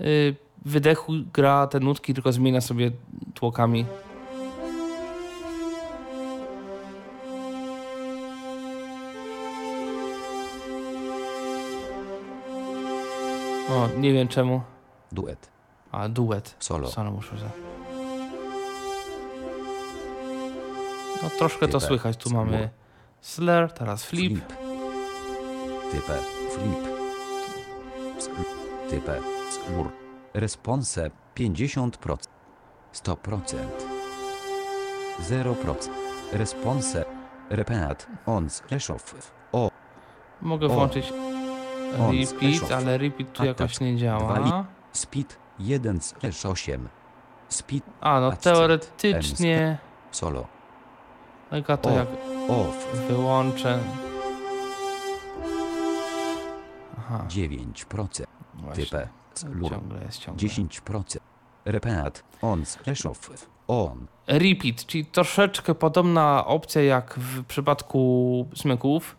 y, 0.02 0.36
wydechu 0.66 1.14
gra 1.34 1.68
te 1.68 1.80
nutki, 1.80 2.14
tylko 2.14 2.32
zmienia 2.32 2.62
sobie 2.62 2.92
tłokami. 3.34 3.86
O, 13.70 13.90
nie 14.00 14.14
wiem 14.14 14.28
czemu. 14.28 14.62
Duet. 15.12 15.50
A, 15.92 16.10
duet. 16.10 16.56
Solo. 16.60 16.92
Solo 16.92 17.12
muszę 17.12 17.38
za... 17.38 17.50
No 21.24 21.30
troszkę 21.30 21.68
to 21.68 21.80
słychać. 21.80 22.18
Tu 22.18 22.30
mamy 22.30 22.70
slur, 23.22 23.72
teraz 23.72 24.04
flip. 24.06 24.34
Flip. 24.34 24.48
Type. 25.92 26.20
Flip. 26.52 26.88
Slur. 28.20 28.46
Type. 28.90 29.20
Slur. 29.52 29.92
Response 30.34 31.12
50%. 31.36 32.18
100%. 32.94 33.58
0%. 35.30 35.90
Response. 36.34 37.06
Repeat. 37.50 38.08
On 38.26 38.50
off. 38.90 39.32
O. 39.52 39.72
Mogę 40.42 40.68
włączyć 40.68 41.14
repeat, 41.92 42.72
ale 42.72 42.98
repeat 42.98 43.34
tu 43.34 43.46
jakoś 43.46 43.80
nie 43.80 43.92
Dwa 43.92 44.00
działa. 44.00 44.66
Speed 44.92 45.38
1 45.60 46.02
slash 46.02 46.46
8. 46.46 46.90
Speed 47.50 47.82
A, 48.02 48.20
no 48.20 48.32
teoretycznie 48.32 49.78
solo. 50.12 50.48
legato 51.52 51.90
O. 51.90 51.94
jak 51.94 52.08
Off. 52.50 52.88
wyłączę. 53.08 53.80
Aha, 56.98 57.26
9%. 57.30 58.24
właśnie. 58.54 58.86
Type. 58.86 59.08
Ciągle 59.70 60.02
jest 60.06 60.20
ciągle. 60.20 60.48
10%. 60.48 61.18
Repeat. 61.66 62.24
On 62.42 62.66
slash 62.66 63.06
off. 63.06 63.48
On. 63.68 64.08
Repeat, 64.28 64.86
czyli 64.86 65.06
troszeczkę 65.06 65.76
podobna 65.76 66.46
opcja 66.46 66.82
jak 66.84 67.14
w 67.18 67.44
przypadku 67.46 68.46
smyków. 68.56 69.18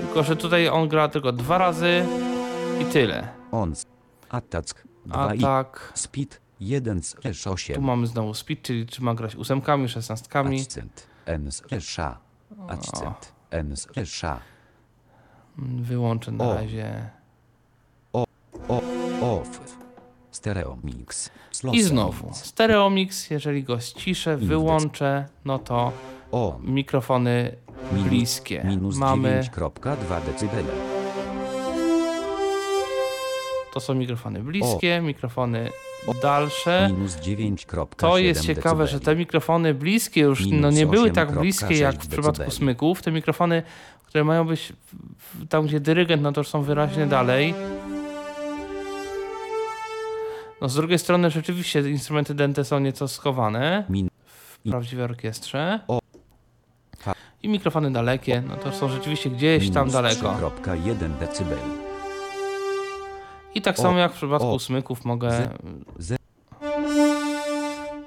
Tylko, 0.00 0.22
że 0.22 0.36
tutaj 0.36 0.68
on 0.68 0.88
gra 0.88 1.08
tylko 1.08 1.32
dwa 1.32 1.58
razy 1.58 2.06
i 2.80 2.84
tyle. 2.84 3.28
On. 3.52 3.74
Attack. 4.36 4.84
A 5.10 5.26
2 5.26 5.34
i 5.34 5.38
tak, 5.40 5.92
Speed 5.94 6.40
1 6.60 7.02
slash 7.02 7.42
tu 7.42 7.50
8. 7.52 7.82
mamy 7.82 8.06
znowu 8.06 8.34
speed, 8.34 8.62
czyli 8.62 8.86
czy 8.86 9.02
ma 9.02 9.14
grać 9.14 9.36
ósemkami, 9.36 9.88
szesnastkami. 9.88 10.60
Accent. 10.62 11.06
N 11.26 11.52
slash 11.52 11.98
A. 11.98 12.18
Accent. 12.68 13.32
N 13.50 13.76
slash 13.76 14.24
A. 14.24 14.40
Wyłączę 15.58 16.32
na 16.32 16.44
O. 16.44 16.54
razie. 16.54 17.10
Off. 19.20 19.60
Stereo 20.30 20.76
mix. 20.84 21.30
Slow 21.50 21.74
I 21.74 21.82
znowu, 21.82 22.30
stereo 22.34 22.90
mix, 22.90 23.30
jeżeli 23.30 23.64
go 23.64 23.80
ściszę, 23.80 24.36
wyłączę, 24.36 25.28
no 25.44 25.58
to 25.58 25.92
On. 26.32 26.62
mikrofony 26.62 27.56
Minus- 27.92 28.08
bliskie. 28.08 28.64
Minus 28.64 28.96
Mamy, 28.96 29.40
9,2 29.42 30.20
decybele. 30.26 30.93
To 33.74 33.80
są 33.80 33.94
mikrofony 33.94 34.42
bliskie, 34.42 35.00
mikrofony 35.00 35.70
dalsze. 36.22 36.88
Minus 36.92 37.16
9,7 37.16 37.86
To 37.96 38.18
jest 38.18 38.40
ciekawe, 38.46 38.86
że 38.86 38.92
decybeli. 38.92 39.16
te 39.16 39.20
mikrofony 39.20 39.74
bliskie 39.74 40.20
już 40.20 40.40
Minus 40.44 40.60
no, 40.62 40.70
nie 40.70 40.86
były 40.86 41.10
tak 41.10 41.28
8,6 41.30 41.40
bliskie 41.40 41.74
jak 41.78 41.94
w 41.94 41.98
przypadku 41.98 42.30
decybeli. 42.32 42.50
smyków. 42.52 43.02
Te 43.02 43.12
mikrofony, 43.12 43.62
które 44.06 44.24
mają 44.24 44.44
być 44.46 44.72
tam, 45.48 45.66
gdzie 45.66 45.80
dyrygent, 45.80 46.22
no 46.22 46.32
to 46.32 46.40
już 46.40 46.48
są 46.48 46.62
wyraźnie 46.62 47.06
dalej. 47.06 47.54
No 50.60 50.68
z 50.68 50.74
drugiej 50.74 50.98
strony 50.98 51.30
rzeczywiście 51.30 51.90
instrumenty 51.90 52.34
dęte 52.34 52.64
są 52.64 52.78
nieco 52.78 53.08
schowane 53.08 53.84
Min- 53.88 54.08
w 54.26 54.58
prawdziwej 54.70 55.04
orkiestrze. 55.04 55.80
O. 55.88 55.98
I 57.42 57.48
mikrofony 57.48 57.92
dalekie, 57.92 58.42
no 58.48 58.56
to 58.56 58.72
są 58.72 58.88
rzeczywiście 58.88 59.30
gdzieś 59.30 59.70
tam 59.70 59.90
daleko. 59.90 60.28
3,1 60.62 61.18
decybel. 61.20 61.83
I 63.54 63.62
tak 63.62 63.78
O. 63.78 63.82
samo 63.82 63.98
jak 63.98 64.12
w 64.12 64.16
przypadku 64.16 64.48
O. 64.54 64.58
smyków 64.58 65.04
mogę 65.04 65.48
Ze- 65.98 66.16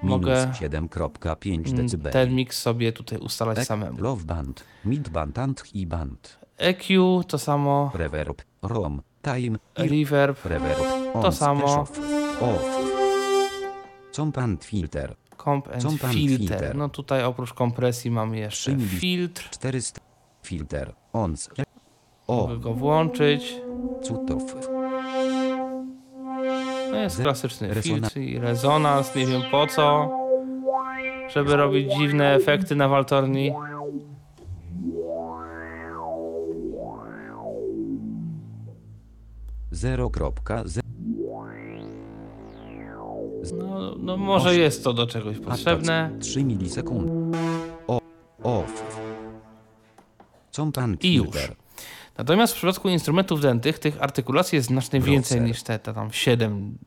Mogę- 0.04 0.42
Minus 0.46 0.58
7,5 0.60 1.54
mm, 1.72 1.76
decybeli. 1.76 2.14
ten 2.14 2.36
miks 2.36 2.62
sobie 2.62 2.92
tutaj 2.94 3.20
ustalać 3.20 3.58
Ek- 3.58 3.66
samemu. 3.68 4.02
Love 4.02 4.24
band, 4.26 4.64
mid 4.86 5.10
band 5.10 5.40
and 5.40 5.64
i 5.74 5.88
band. 5.88 6.40
EQ 6.58 7.24
to 7.28 7.38
samo, 7.40 7.92
Reverb, 7.94 8.42
rom, 8.62 9.02
time, 9.22 9.58
reverb, 9.76 10.38
reverb. 10.46 10.78
To 11.14 11.20
on, 11.20 11.32
samo. 11.32 11.66
Off, 11.66 12.00
off. 12.42 12.64
Comp 14.12 14.38
and 14.38 14.66
filter. 14.66 15.16
Comp 15.44 15.68
and 15.68 15.82
Comp 15.82 16.04
and 16.04 16.14
filter. 16.14 16.38
filter. 16.48 16.76
No 16.76 16.90
tutaj 16.90 17.24
oprócz 17.24 17.54
kompresji 17.54 18.12
mamy 18.12 18.38
jeszcze 18.38 18.72
3 18.72 18.78
mili- 18.78 19.00
filtr. 19.00 19.50
400. 19.50 20.02
Filter. 20.44 20.94
Ons. 21.14 21.50
O. 22.28 22.36
Mogę 22.36 22.58
go 22.58 22.74
włączyć. 22.74 23.56
Cutów. 24.04 24.44
No 26.92 26.98
jest 26.98 27.22
klasyczny 27.22 27.68
resona- 27.74 27.82
filtr 27.84 28.18
i 28.18 28.40
rezonans, 28.40 29.16
nie 29.16 29.26
wiem 29.26 29.42
po 29.52 29.68
co. 29.68 30.10
Żeby 31.30 31.56
robić 31.56 31.94
dziwne 31.96 32.34
efekty 32.36 32.76
na 32.76 32.88
waltorni. 32.88 33.52
Zero 39.72 40.10
kropka. 40.10 40.64
Ze- 40.66 40.82
No, 43.58 43.96
no 44.00 44.18
może 44.18 44.56
jest 44.56 44.84
to 44.84 44.94
do 44.94 45.08
czegoś 45.08 45.40
potrzebne. 45.40 46.10
3 46.20 46.44
milisekund. 46.44 47.12
O. 47.88 48.00
Off. 48.44 48.84
Comp 50.52 50.78
and 50.78 51.04
I 51.04 51.14
już. 51.14 51.28
Natomiast 52.18 52.54
w 52.54 52.56
przypadku 52.56 52.90
instrumentów 52.90 53.42
dętych 53.42 53.80
tych 53.80 54.04
artykulacji 54.04 54.56
jest 54.56 54.68
znacznie 54.68 55.00
więcej 55.00 55.42
niż 55.42 55.64
te, 55.64 55.80
te 55.80 55.94
tam 55.94 56.12
7 56.12 56.78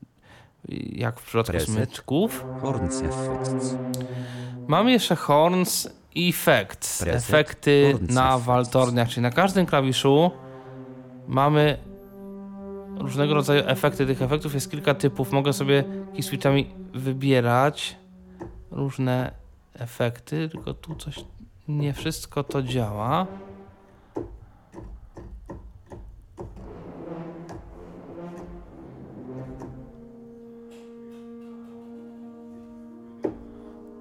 jak 0.92 1.20
w 1.20 1.24
przypadku 1.24 1.52
Preset. 1.52 1.74
smyczków. 1.74 2.44
Horns 2.62 3.02
effects. 3.02 3.74
Mamy 4.68 4.92
jeszcze 4.92 5.16
horns 5.16 5.88
i 6.14 6.28
effects. 6.28 7.02
Preset, 7.02 7.30
Efekty 7.30 7.92
horns 7.92 8.14
na 8.14 8.38
waltorniach, 8.38 9.08
czyli 9.08 9.22
na 9.22 9.30
każdym 9.30 9.66
klawiszu 9.66 10.30
mamy 11.28 11.78
różnego 12.98 13.34
rodzaju 13.34 13.62
efekty. 13.66 14.06
Tych 14.06 14.22
efektów 14.22 14.54
jest 14.54 14.70
kilka 14.70 14.94
typów. 14.94 15.32
Mogę 15.32 15.52
sobie 15.52 15.84
key 16.12 16.22
switchami 16.22 16.70
wybierać 16.94 17.96
różne 18.70 19.32
efekty, 19.74 20.48
tylko 20.48 20.74
tu 20.74 20.94
coś 20.94 21.24
nie 21.68 21.92
wszystko 21.92 22.44
to 22.44 22.62
działa. 22.62 23.26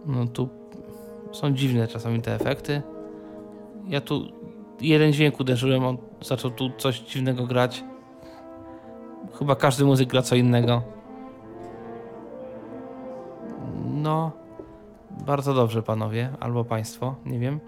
No 0.10 0.28
tu 0.28 0.50
są 1.32 1.54
dziwne 1.54 1.88
czasami 1.88 2.22
te 2.22 2.36
efekty. 2.36 2.82
Ja 3.88 4.02
tu 4.02 4.22
jeden 4.82 5.14
dźwięk 5.14 5.40
uderzyłem, 5.40 5.86
on 5.86 5.98
zaczął 6.22 6.52
tu 6.52 6.70
coś 6.78 7.00
dziwnego 7.00 7.46
grać. 7.46 7.84
Chyba 9.40 9.56
każdy 9.56 9.86
muzyk 9.86 10.10
gra 10.10 10.22
co 10.22 10.36
innego. 10.36 10.84
No, 13.86 14.32
bardzo 15.26 15.54
dobrze 15.54 15.84
panowie, 15.84 16.30
albo 16.40 16.66
państwo, 16.66 17.16
nie 17.26 17.40
wiem. 17.40 17.60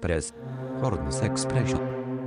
Press. 0.00 0.34
Horns 0.82 1.22
expression. 1.22 1.80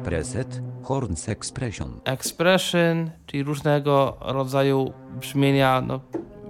Preset. 0.03 0.62
Horns 0.84 1.30
expression. 1.30 1.99
Expression, 2.05 3.10
czyli 3.26 3.43
różnego 3.43 4.18
rodzaju 4.22 4.93
brzmienia, 5.20 5.82
no, 5.82 5.99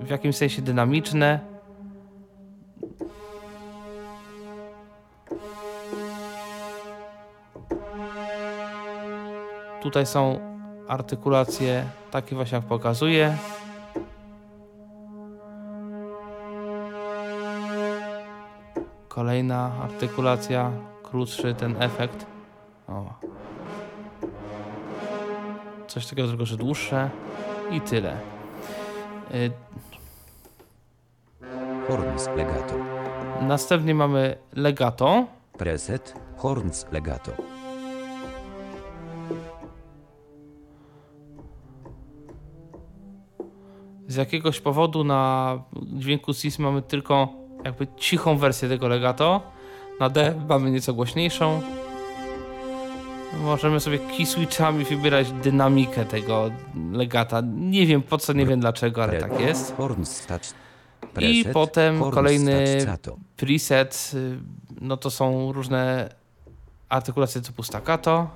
w 0.02 0.10
jakimś 0.10 0.36
sensie 0.36 0.62
dynamiczne. 0.62 1.57
Tutaj 9.82 10.06
są 10.06 10.40
artykulacje 10.88 11.86
takie 12.12 12.36
właśnie 12.36 12.56
jak 12.56 12.66
pokazuję. 12.66 13.38
Kolejna 19.08 19.72
artykulacja, 19.84 20.72
krótszy 21.04 21.54
ten 21.56 21.82
efekt. 21.82 22.26
O, 22.88 23.14
coś 25.88 26.08
takiego 26.08 26.28
tylko, 26.28 26.46
że 26.46 26.58
dłuższe 26.58 27.10
i 27.72 27.82
tyle. 27.82 28.18
Y, 29.34 29.52
Horns 31.88 32.28
legato. 32.28 32.74
Następnie 33.42 33.96
mamy 33.96 34.38
legato. 34.54 35.26
Preset. 35.58 36.14
Horns 36.38 36.86
legato. 36.92 37.57
Z 44.08 44.16
jakiegoś 44.16 44.60
powodu 44.60 45.04
na 45.04 45.54
dźwięku 45.84 46.34
cis 46.34 46.60
mamy 46.60 46.82
tylko 46.82 47.28
jakby 47.64 47.88
cichą 47.98 48.38
wersję 48.38 48.70
tego 48.70 48.88
legato. 48.88 49.42
Na 50.00 50.10
D 50.10 50.34
mamy 50.50 50.72
nieco 50.72 50.94
głośniejszą. 50.94 51.62
Możemy 53.44 53.80
sobie 53.80 54.00
key 54.00 54.26
switchami 54.26 54.86
wybierać 54.86 55.32
dynamikę 55.32 56.06
tego 56.06 56.52
legata. 56.92 57.42
Nie 57.56 57.86
wiem 57.86 58.02
po 58.02 58.18
co, 58.18 58.34
nie 58.34 58.46
wiem 58.46 58.60
dlaczego, 58.60 59.04
ale 59.04 59.20
tak 59.20 59.40
jest. 59.40 59.76
I 61.22 61.46
potem 61.54 62.00
kolejny 62.12 62.78
preset, 63.38 64.12
y, 64.14 64.38
no 64.82 64.98
to 64.98 65.12
są 65.12 65.52
różne 65.52 66.10
artykulacje 66.90 67.42
typu 67.42 67.64
staccato. 67.64 68.28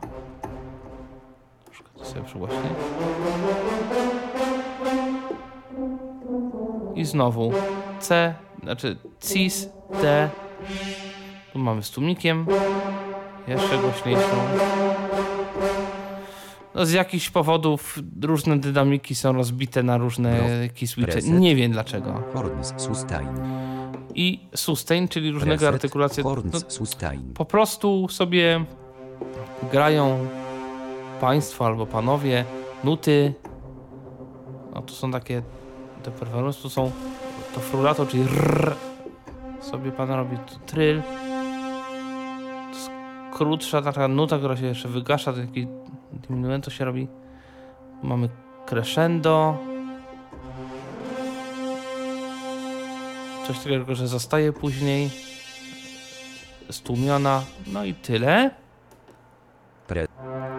Troszkę 1.66 1.86
to 1.98 2.06
sobie 2.06 2.22
przygłośnię. 2.26 2.58
I 7.02 7.06
znowu 7.06 7.54
C, 8.00 8.36
znaczy 8.64 8.98
cis, 9.22 9.70
D. 10.02 10.30
Tu 11.54 11.60
mamy 11.60 11.84
z 11.84 11.92
tłumikiem. 11.92 12.46
Jeszcze 13.48 13.78
głośniejszą. 13.78 14.36
No 16.76 16.86
z 16.86 16.92
jakichś 16.92 17.30
powodów 17.30 18.00
różne 18.22 18.60
dynamiki 18.60 19.16
są 19.16 19.34
rozbite 19.34 19.84
na 19.84 19.98
różne 19.98 20.32
Bro- 20.32 20.80
key 20.80 20.88
switche. 20.88 21.12
preset. 21.12 21.32
Nie 21.40 21.56
wiem 21.56 21.72
dlaczego. 21.72 22.24
I 24.16 24.40
sustain, 24.56 25.08
czyli 25.08 25.32
różnego 25.32 25.68
artykulacje. 25.68 26.24
No, 26.24 26.36
po 27.34 27.46
prostu 27.46 28.08
sobie 28.10 28.66
grają 29.72 30.28
państwo 31.22 31.66
albo 31.66 31.86
panowie 31.86 32.46
nuty. 32.84 33.34
No 34.76 34.82
to 34.82 34.94
są 34.94 35.12
takie 35.12 35.42
te 36.02 36.12
performance, 36.12 36.62
to 36.62 36.70
są 36.70 36.92
to 37.56 37.60
frulato, 37.60 38.06
czyli 38.06 38.24
rrr. 38.24 38.76
Sobie 39.62 39.92
pan 39.92 40.12
robi 40.12 40.38
tu 40.38 40.60
tryl. 40.66 41.02
To 42.72 42.78
jest 42.78 42.92
krótsza 43.34 43.82
taka 43.82 44.08
nuta, 44.08 44.38
która 44.38 44.58
się 44.58 44.66
jeszcze 44.66 44.90
wygasza, 44.90 45.34
taki 45.34 45.68
diminuendo 46.14 46.72
się 46.72 46.86
robi. 46.86 47.08
Mamy 48.04 48.30
crescendo. 48.66 49.58
Coś 53.48 53.60
takiego, 53.60 53.96
że 53.96 54.08
zostaje 54.08 54.54
później. 54.54 55.10
Stłumiona. 56.72 57.44
No 57.68 57.86
i 57.86 57.94
tyle. 57.94 58.52
Pre. 59.88 60.08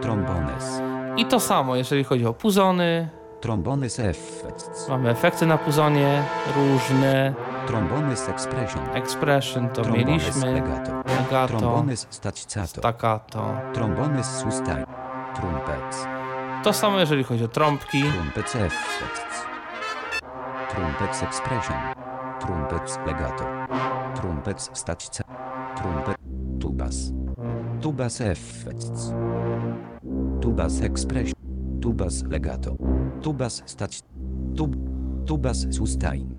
Trombones. 0.03 0.80
I 1.16 1.26
to 1.26 1.40
samo, 1.40 1.76
jeżeli 1.76 2.05
chodzi 2.05 2.26
o 2.26 2.32
puzony. 2.32 3.09
Trombones 3.43 3.99
effects. 3.99 4.88
Mamy 4.88 5.11
efekty 5.11 5.47
na 5.47 5.59
puzonie 5.59 6.22
różne. 6.57 7.34
Trombones 7.66 8.28
expression. 8.28 8.82
Expression 8.95 9.68
to 9.68 9.82
Trombones 9.82 10.07
mieliśmy. 10.09 10.53
legato. 10.53 10.93
Legato. 11.22 11.59
Trombones 11.59 12.07
staccato. 12.11 12.66
Staccato. 12.80 13.55
Trombones 13.72 14.26
sustain. 14.26 14.84
Trumpets. 15.34 16.07
To 16.64 16.72
samo 16.72 16.99
jeżeli 17.01 17.24
chodzi 17.24 17.45
o 17.45 17.49
trąbki. 17.49 18.03
Trumpets 18.03 18.57
effects. 18.57 19.47
Trumpets 20.74 21.22
expression. 21.22 21.76
Trumpets 22.40 22.99
legato. 23.07 23.45
Trumpets 24.14 24.70
stacca. 24.72 25.24
Trumpet. 25.76 26.16
Tubas. 26.61 26.97
Tubas 27.80 28.20
effects. 28.20 29.12
Tubas 30.40 30.82
expression. 30.82 31.34
Tubas 31.82 32.22
legato. 32.30 32.76
Tubas 33.23 33.62
stać. 33.66 34.03
Tub. 34.57 34.77
Tubas 35.27 35.66
sustain. 35.70 36.37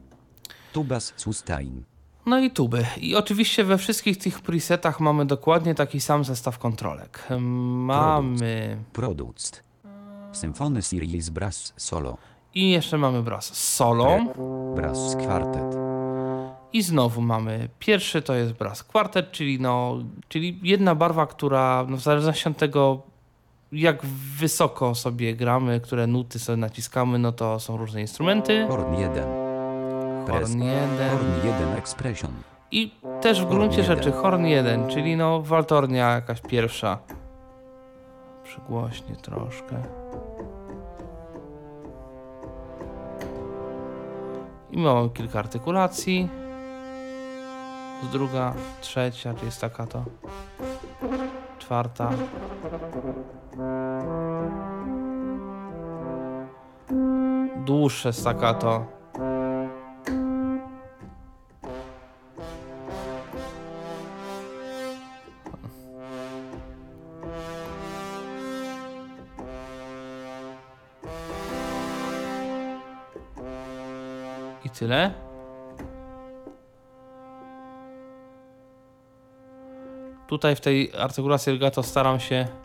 Tubas 0.73 1.13
sustain. 1.15 1.83
No 2.25 2.39
i 2.39 2.51
tuby. 2.51 2.85
I 3.01 3.15
oczywiście 3.15 3.63
we 3.63 3.77
wszystkich 3.77 4.17
tych 4.17 4.41
presetach 4.41 4.99
mamy 4.99 5.25
dokładnie 5.25 5.75
taki 5.75 6.01
sam 6.01 6.23
zestaw 6.23 6.59
kontrolek. 6.59 7.27
Mamy... 7.39 8.77
Produced. 8.93 9.63
Symphony 10.31 10.81
Series 10.81 11.29
Brass 11.29 11.73
Solo. 11.77 12.17
I 12.55 12.69
jeszcze 12.69 12.97
mamy 12.97 13.23
brass 13.23 13.53
solo. 13.53 14.19
Brass 14.75 15.15
Quartet. 15.15 15.75
I 16.73 16.81
znowu 16.81 17.21
mamy 17.21 17.69
pierwszy 17.79 18.21
to 18.21 18.33
jest 18.33 18.53
brass 18.53 18.83
kwartet, 18.83 19.31
czyli, 19.31 19.59
no, 19.59 19.97
czyli 20.27 20.59
jedna 20.63 20.95
barwa, 20.95 21.27
która 21.27 21.85
no, 21.89 21.97
w 21.97 22.01
zależności 22.01 22.49
od 22.49 22.57
tego, 22.57 23.01
jak 23.73 24.05
wysoko 24.39 24.95
sobie 24.95 25.35
gramy, 25.35 25.79
które 25.79 26.07
nuty 26.07 26.39
sobie 26.39 26.57
naciskamy, 26.57 27.19
no 27.19 27.31
to 27.31 27.59
są 27.59 27.77
różne 27.77 28.01
instrumenty. 28.01 28.65
Horn 28.69 28.93
1. 28.99 29.23
Horn 30.27 30.61
1. 30.61 31.09
Horn 31.09 31.47
1 31.47 31.77
Expression. 31.77 32.31
I 32.71 32.91
też 33.21 33.39
w 33.39 33.43
Horn 33.43 33.55
gruncie 33.55 33.81
jeden. 33.81 33.97
rzeczy 33.97 34.11
horn 34.11 34.45
1, 34.45 34.87
czyli 34.87 35.17
no 35.17 35.41
waltornia 35.41 36.11
jakaś 36.11 36.41
pierwsza. 36.41 36.97
Przygłośnie 38.43 39.15
troszkę. 39.15 39.83
I 44.71 44.77
mamy 44.77 45.09
kilka 45.09 45.39
artykulacji. 45.39 46.29
Z 48.03 48.11
druga, 48.11 48.53
trzecia, 48.81 49.33
czyli 49.33 49.45
jest 49.45 49.61
taka 49.61 49.87
to. 49.87 50.03
Czwarta. 51.59 52.09
Dłuższe 57.65 58.13
staccato. 58.13 58.85
I 74.65 74.69
tyle. 74.69 75.13
Tutaj 80.27 80.55
w 80.55 80.61
tej 80.61 80.91
artykulacji 80.95 81.53
legato 81.53 81.83
staram 81.83 82.19
się. 82.19 82.62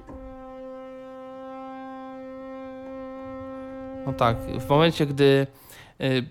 No 4.08 4.14
tak, 4.14 4.36
w 4.38 4.68
momencie, 4.68 5.06
gdy 5.06 5.46
y, 6.00 6.24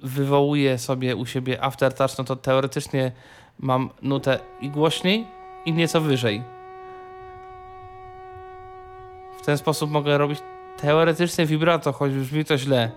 wywołuję 0.00 0.78
sobie 0.78 1.16
u 1.16 1.26
siebie 1.26 1.62
aftertouch, 1.62 2.18
no 2.18 2.24
to 2.24 2.36
teoretycznie 2.36 3.12
mam 3.58 3.90
nutę 4.02 4.38
i 4.60 4.70
głośniej, 4.70 5.26
i 5.64 5.72
nieco 5.72 6.00
wyżej. 6.00 6.42
W 9.42 9.46
ten 9.46 9.58
sposób 9.58 9.90
mogę 9.90 10.18
robić 10.18 10.38
teoretycznie 10.80 11.46
vibrato, 11.46 11.92
choć 11.92 12.12
brzmi 12.12 12.44
to 12.44 12.58
źle. 12.58 12.90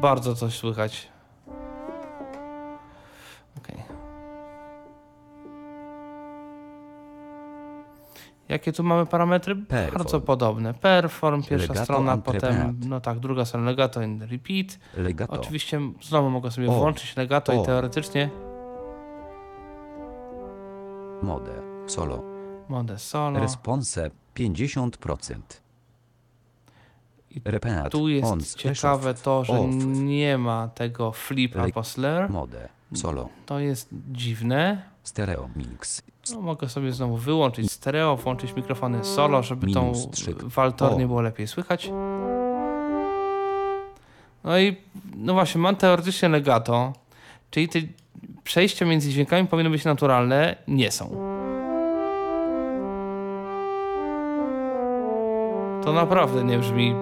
Bardzo 0.00 0.34
coś 0.34 0.54
słychać. 0.54 1.08
Jakie 8.50 8.72
tu 8.72 8.82
mamy 8.82 9.06
parametry? 9.06 9.56
Perform. 9.56 9.98
Bardzo 9.98 10.20
podobne. 10.20 10.74
Perform, 10.74 11.42
pierwsza 11.42 11.72
Legato 11.72 11.84
strona, 11.84 12.16
potem, 12.16 12.80
no 12.88 13.00
tak, 13.00 13.18
druga 13.18 13.44
strona 13.44 13.66
legato 13.70 14.00
and 14.00 14.22
repeat. 14.22 14.78
Legato. 14.96 15.32
Oczywiście 15.32 15.80
znowu 16.02 16.30
mogę 16.30 16.50
sobie 16.50 16.68
O. 16.68 16.72
włączyć 16.72 17.16
legato 17.16 17.52
O. 17.52 17.62
i 17.62 17.66
teoretycznie 17.66 18.30
Mode. 21.22 21.52
Solo. 21.86 22.22
modę 22.68 22.98
solo. 22.98 23.40
Response 23.40 24.10
50%. 24.34 25.36
I 27.30 27.40
Repeat. 27.44 27.92
Tu 27.92 28.08
jest 28.08 28.28
on 28.32 28.40
ciekawe 28.40 29.14
to, 29.14 29.44
że 29.44 29.52
off. 29.52 29.70
nie 29.86 30.38
ma 30.38 30.68
tego 30.68 31.12
flip 31.12 31.54
Le- 31.54 31.62
albo 31.62 31.84
slur. 31.84 32.28
Mode. 32.30 32.68
Solo. 32.94 33.28
To 33.46 33.58
jest 33.58 33.88
dziwne. 34.12 34.82
Stereo 35.02 35.48
mix. 35.56 36.02
No, 36.34 36.40
mogę 36.40 36.68
sobie 36.68 36.92
znowu 36.92 37.16
wyłączyć 37.16 37.72
stereo, 37.72 38.16
włączyć 38.16 38.56
mikrofony 38.56 39.04
solo, 39.04 39.42
żeby 39.42 39.72
tą 39.72 39.92
waltornię 40.44 41.04
O. 41.04 41.08
było 41.08 41.20
lepiej 41.20 41.46
słychać. 41.48 41.90
No 44.44 44.58
i 44.58 44.76
no 45.16 45.34
właśnie, 45.34 45.60
mam 45.60 45.76
teoretycznie 45.76 46.28
legato, 46.28 46.92
czyli 47.50 47.68
te 47.68 47.78
przejścia 48.44 48.86
między 48.86 49.10
dźwiękami 49.10 49.48
powinny 49.48 49.70
być 49.70 49.84
naturalne, 49.84 50.56
nie 50.68 50.90
są. 50.90 51.10
To 55.84 55.92
naprawdę 55.92 56.44
nie 56.44 56.58
brzmi 56.58 56.94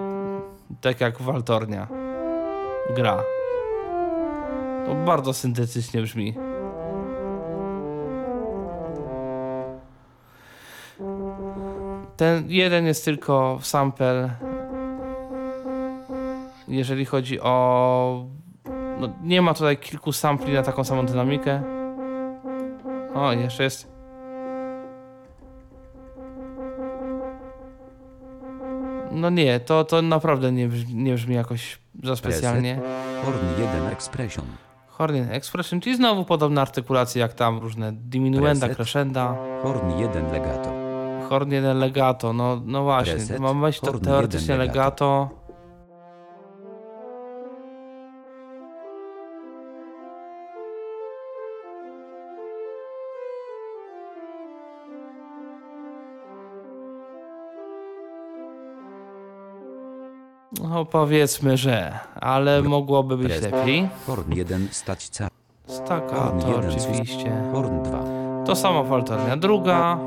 tak 0.80 1.00
jak 1.00 1.22
waltornia 1.22 1.88
gra. 2.96 3.22
To 4.88 4.94
bardzo 4.94 5.32
syntetycznie 5.32 6.02
brzmi. 6.02 6.34
Ten 12.16 12.50
jeden 12.50 12.86
jest 12.86 13.04
tylko 13.04 13.58
sample. 13.62 14.30
Jeżeli 16.68 17.04
chodzi 17.04 17.40
o. 17.40 18.26
No, 19.00 19.08
nie 19.22 19.42
ma 19.42 19.54
tutaj 19.54 19.76
kilku 19.76 20.12
sampli 20.12 20.52
na 20.52 20.62
taką 20.62 20.84
samą 20.84 21.06
dynamikę. 21.06 21.62
O, 23.14 23.32
jeszcze 23.32 23.62
jest. 23.64 23.92
No 29.12 29.30
nie, 29.30 29.60
to, 29.60 29.84
to 29.84 30.02
naprawdę 30.02 30.52
nie 30.52 30.68
brzmi, 30.68 30.94
nie 30.94 31.14
brzmi 31.14 31.34
jakoś 31.34 31.78
za 32.04 32.16
specjalnie. 32.16 32.80
Horn 33.24 33.38
1 33.60 33.86
Expression. 33.86 34.44
Horn 34.98 35.16
Expression, 35.30 35.80
czyli 35.80 35.96
znowu 35.96 36.24
podobne 36.24 36.60
artykulacje 36.60 37.20
jak 37.20 37.32
tam, 37.34 37.58
różne 37.58 37.92
diminuenda, 37.92 38.66
Preset. 38.66 38.76
crescenda. 38.76 39.36
Horn 39.62 39.98
1 39.98 40.32
Legato. 40.32 40.70
Horn 41.28 41.52
1 41.52 41.78
legato, 41.78 42.32
no, 42.32 42.60
no 42.64 42.82
właśnie, 42.82 43.12
Preset, 43.14 43.40
mam 43.40 43.60
być 43.60 43.80
to 43.80 43.98
teoretycznie 43.98 44.54
1 44.54 44.58
legato. 44.66 44.78
legato. 45.04 45.37
No 60.68 60.84
powiedzmy, 60.84 61.56
że, 61.56 61.98
ale 62.20 62.62
mogłoby 62.62 63.16
być 63.16 63.42
lepiej. 63.42 63.88
Horn 64.06 64.32
1 64.32 64.68
stać 64.70 65.08
ca. 65.08 65.28
Staka 65.66 66.16
Horn 66.16 66.40
to 66.40 66.48
1 66.48 66.70
sus- 66.70 66.86
oczywiście. 66.86 67.42
Horn 67.52 67.82
2. 67.82 67.98
To 68.46 68.56
sama 68.56 68.84
faltarnia. 68.84 69.36
Druga, 69.36 69.98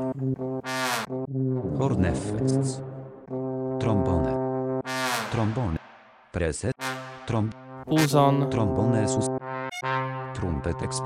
Horn 1.78 2.04
effects. 2.04 2.80
Trombone. 3.80 4.32
Trombone. 5.32 5.76
Preset. 6.32 6.72
Trom. 7.26 7.50
puzon, 7.86 8.46
Trombone 8.50 9.08
sus. 9.08 9.26
Trumpet 10.34 10.82
exp. 10.82 11.04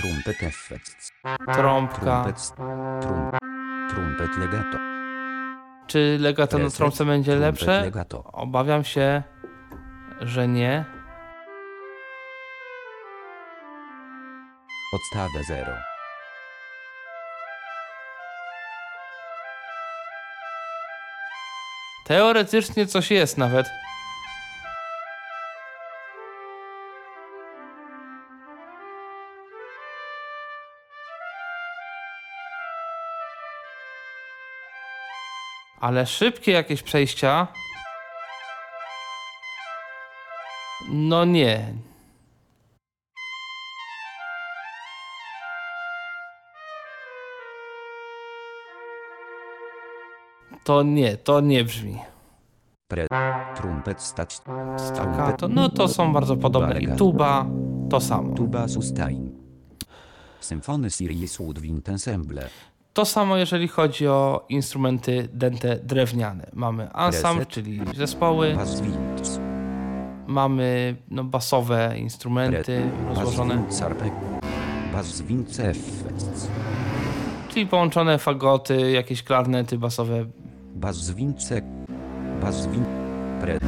Trumpet 0.00 0.42
effects. 0.42 1.12
trąbka. 1.54 2.22
Trumpet. 2.22 2.52
Trum. 3.00 3.30
Trumpet 3.90 4.36
legato. 4.38 4.89
Czy 5.86 6.16
legato 6.20 6.58
na 6.58 6.70
trąbce 6.70 7.04
będzie 7.04 7.36
lepsze? 7.36 7.80
legato. 7.80 8.24
Obawiam 8.32 8.84
się, 8.84 9.22
że 10.20 10.48
nie. 10.48 10.84
Podstawę 14.92 15.44
0. 15.48 15.72
Teoretycznie 22.06 22.86
coś 22.86 23.10
jest 23.10 23.38
nawet. 23.38 23.66
Ale 35.80 36.06
szybkie 36.06 36.52
jakieś 36.52 36.82
przejścia. 36.82 37.48
No 40.90 41.24
nie. 41.24 41.74
To 50.64 50.82
nie, 50.82 51.16
to 51.16 51.40
nie 51.40 51.64
brzmi. 51.64 51.98
Pre. 52.88 53.06
Trumpet 53.56 54.02
stać. 54.02 54.34
Staccato, 54.76 55.48
no 55.48 55.68
to 55.68 55.88
są 55.88 56.12
bardzo 56.12 56.36
podobne. 56.36 56.80
I 56.80 56.96
tuba, 56.96 57.46
to 57.90 58.00
samo. 58.00 58.34
Tuba 58.34 58.68
sustain. 58.68 59.30
Symfony 60.40 60.90
Sirius 60.90 61.36
Woodwind 61.36 61.88
Ensemble. 61.88 62.48
To 62.92 63.04
samo 63.04 63.36
jeżeli 63.36 63.68
chodzi 63.68 64.08
o 64.08 64.44
instrumenty 64.48 65.28
dęte 65.32 65.76
drewniane. 65.76 66.46
Mamy 66.52 66.92
ensemble, 66.94 67.46
czyli 67.46 67.80
zespoły, 67.96 68.56
mamy 70.26 70.96
no, 71.10 71.24
basowe 71.24 71.98
instrumenty 71.98 72.90
rozłożone, 73.08 73.64
czyli 77.48 77.66
połączone 77.66 78.18
fagoty, 78.18 78.90
jakieś 78.90 79.22
klarnety 79.22 79.78
basowe. 79.78 80.24
Bass 82.40 82.64
Winds. 82.70 82.90
Pre. 83.40 83.58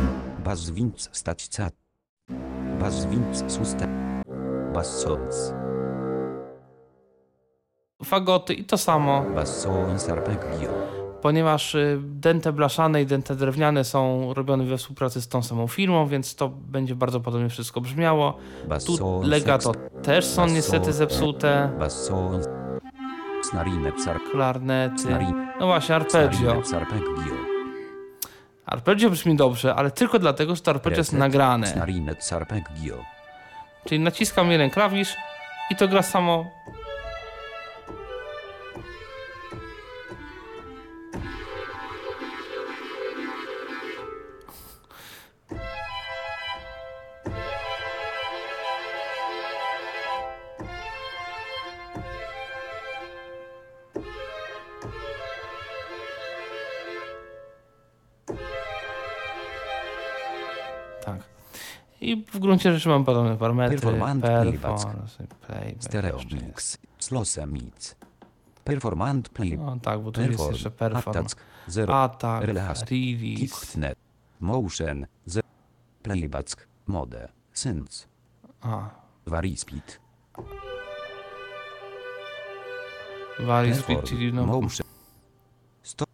Bass 0.45 0.71
Winds 0.71 1.09
stać 1.13 1.49
cat. 1.49 1.75
Bass 4.75 5.07
Fagoty 8.05 8.55
i 8.55 8.65
to 8.65 8.79
samo, 8.79 9.25
ponieważ 11.23 11.75
y, 11.75 11.99
dęte 12.03 12.53
blaszane 12.53 13.03
i 13.03 13.07
dęte 13.07 13.35
drewniane 13.37 13.85
są 13.85 14.35
robione 14.35 14.65
we 14.65 14.77
współpracy 14.79 15.23
z 15.23 15.29
tą 15.29 15.43
samą 15.43 15.67
firmą, 15.69 16.07
więc 16.07 16.35
to 16.35 16.49
będzie 16.49 16.95
bardzo 16.95 17.21
podobnie 17.21 17.49
wszystko 17.49 17.81
brzmiało. 17.81 18.37
Tu 18.87 18.97
legato 19.29 19.73
też 20.03 20.25
są 20.25 20.47
niestety 20.47 20.93
zepsute, 20.93 21.71
klarnety. 24.33 25.09
No 25.61 25.67
właśnie, 25.67 25.95
arpeggio. 25.95 26.53
Arpeggio. 28.67 29.11
Brzmi 29.11 29.37
dobrze, 29.37 29.75
ale 29.75 29.91
tylko 29.91 30.19
dlatego, 30.19 30.55
że 30.57 30.63
to 30.63 30.71
arpeggio 30.71 30.99
jest 31.01 31.13
nagrane. 31.19 31.67
Czyli 33.85 34.01
naciskam 34.01 34.51
jeden 34.51 34.71
klawisz 34.71 35.17
i 35.71 35.77
to 35.77 35.89
gra 35.89 36.03
samo. 36.03 36.45
I 62.03 62.17
w 62.17 62.39
gruncie 62.39 62.73
rzeczy 62.73 62.89
mam 62.89 63.05
podobne 63.05 63.37
parametry. 63.37 63.79
Performant 63.79 64.23
Performance, 64.23 65.27
playback. 65.47 65.83
Stereo. 65.83 66.19
Mix. 66.33 66.79
Slose 66.99 67.47
Mix. 67.47 67.97
Performant 68.65 69.29
Play. 69.29 69.59
No 69.59 69.77
tak, 69.83 70.01
bo 70.01 70.13
tu 70.13 70.21
jest 70.21 70.51
jeszcze 70.51 70.71
perform. 70.71 71.19
Attack. 71.19 71.37
Zero. 71.69 72.03
Atak, 72.03 72.45
Relast. 72.45 72.91
release. 72.91 73.41
Kicknet. 73.41 73.99
Motion. 74.41 75.07
Zero. 75.27 75.47
Playback. 76.03 76.69
Mode. 76.87 77.29
Synth. 77.53 78.09
A, 78.61 78.91
Vary 79.27 79.57
Speed. 79.57 79.99
Vary 83.41 83.75
speed, 83.75 84.05
czyli 84.05 84.33
no, 84.33 84.47
Motion. 84.47 84.87
100. 85.83 86.05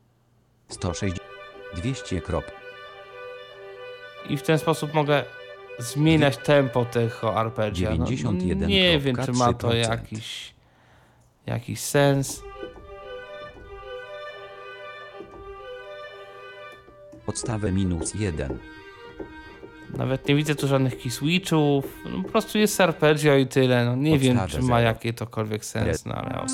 160. 0.69 1.21
200 1.77 2.21
krop. 2.21 2.45
i 4.29 4.37
w 4.37 4.43
ten 4.43 4.59
sposób 4.59 4.95
mogę 4.95 5.25
zmieniać 5.79 6.37
tempo 6.37 6.85
tego 6.85 7.37
arpeggia. 7.37 7.91
No, 7.95 8.05
91,3%. 8.05 8.67
nie 8.67 8.99
wiem, 8.99 9.17
czy 9.25 9.33
ma 9.33 9.53
to 9.53 9.75
jakiś, 9.75 10.55
jakiś 11.47 11.81
sens. 11.81 12.43
Podstawę 17.27 17.73
minus 17.73 18.15
1. 18.15 18.59
Nawet 19.97 20.29
nie 20.29 20.35
widzę 20.35 20.55
tu 20.55 20.67
żadnych 20.69 20.99
key 20.99 21.11
switchów. 21.11 21.85
No, 22.13 22.23
po 22.23 22.29
prostu 22.29 22.59
jest 22.59 22.81
arpeggio 22.81 23.37
i 23.37 23.47
tyle. 23.47 23.85
No, 23.85 23.97
nie 23.97 24.19
wiem, 24.19 24.37
Podstawę 24.37 24.63
czy 24.63 24.69
ma 24.69 24.77
zero. 24.77 24.89
jakikolwiek 24.89 25.65
sens, 25.65 26.05
no 26.07 26.15
ale. 26.15 26.47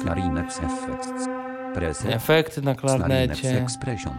Preset. 1.75 2.11
Efekty 2.11 2.63
na 2.63 2.75
klarnecie. 2.75 3.63
Expression. 3.63 4.15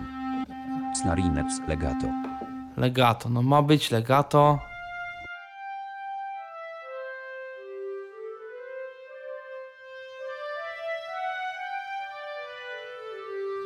Snarinet 1.01 1.47
Legato. 1.67 2.07
Legato. 2.77 3.29
No 3.29 3.41
ma 3.41 3.61
być 3.61 3.91
legato. 3.91 4.59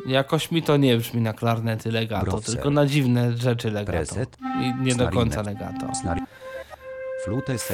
Jakoś 0.09 0.51
mi 0.51 0.63
to 0.63 0.77
nie 0.77 0.97
brzmi 0.97 1.21
na 1.21 1.33
klarnety 1.33 1.91
legato, 1.91 2.25
Browser. 2.25 2.55
tylko 2.55 2.69
na 2.69 2.85
dziwne 2.85 3.37
rzeczy 3.37 3.71
legato. 3.71 3.97
Preset. 3.97 4.37
I 4.61 4.83
nie 4.83 4.95
do 4.95 5.09
końca 5.09 5.41
legato. 5.41 5.87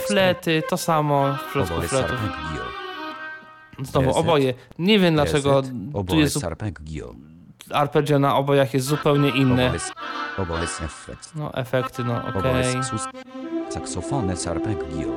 Flety, 0.08 0.64
to 0.70 0.78
samo 0.78 1.34
w 1.34 1.50
przypadku 1.50 1.82
fletów. 1.82 2.20
Znowu 3.80 4.16
oboje. 4.16 4.54
Nie 4.80 5.00
wiem 5.00 5.14
dlaczego 5.14 5.64
tu 6.08 6.20
jest 6.20 6.46
arpeggio 7.72 8.20
na 8.20 8.36
obojach 8.36 8.74
jest 8.74 8.88
zupełnie 8.88 9.30
inne. 9.30 9.68
Oboe, 10.38 10.44
oboe 10.44 10.64
Effect. 10.64 11.36
No 11.36 11.54
efekty, 11.54 12.04
no 12.04 12.26
okej. 12.28 12.40
Oboe 12.40 12.84
sus... 12.84 13.02
Saxofone 13.70 14.38
Sarpeggio. 14.38 15.08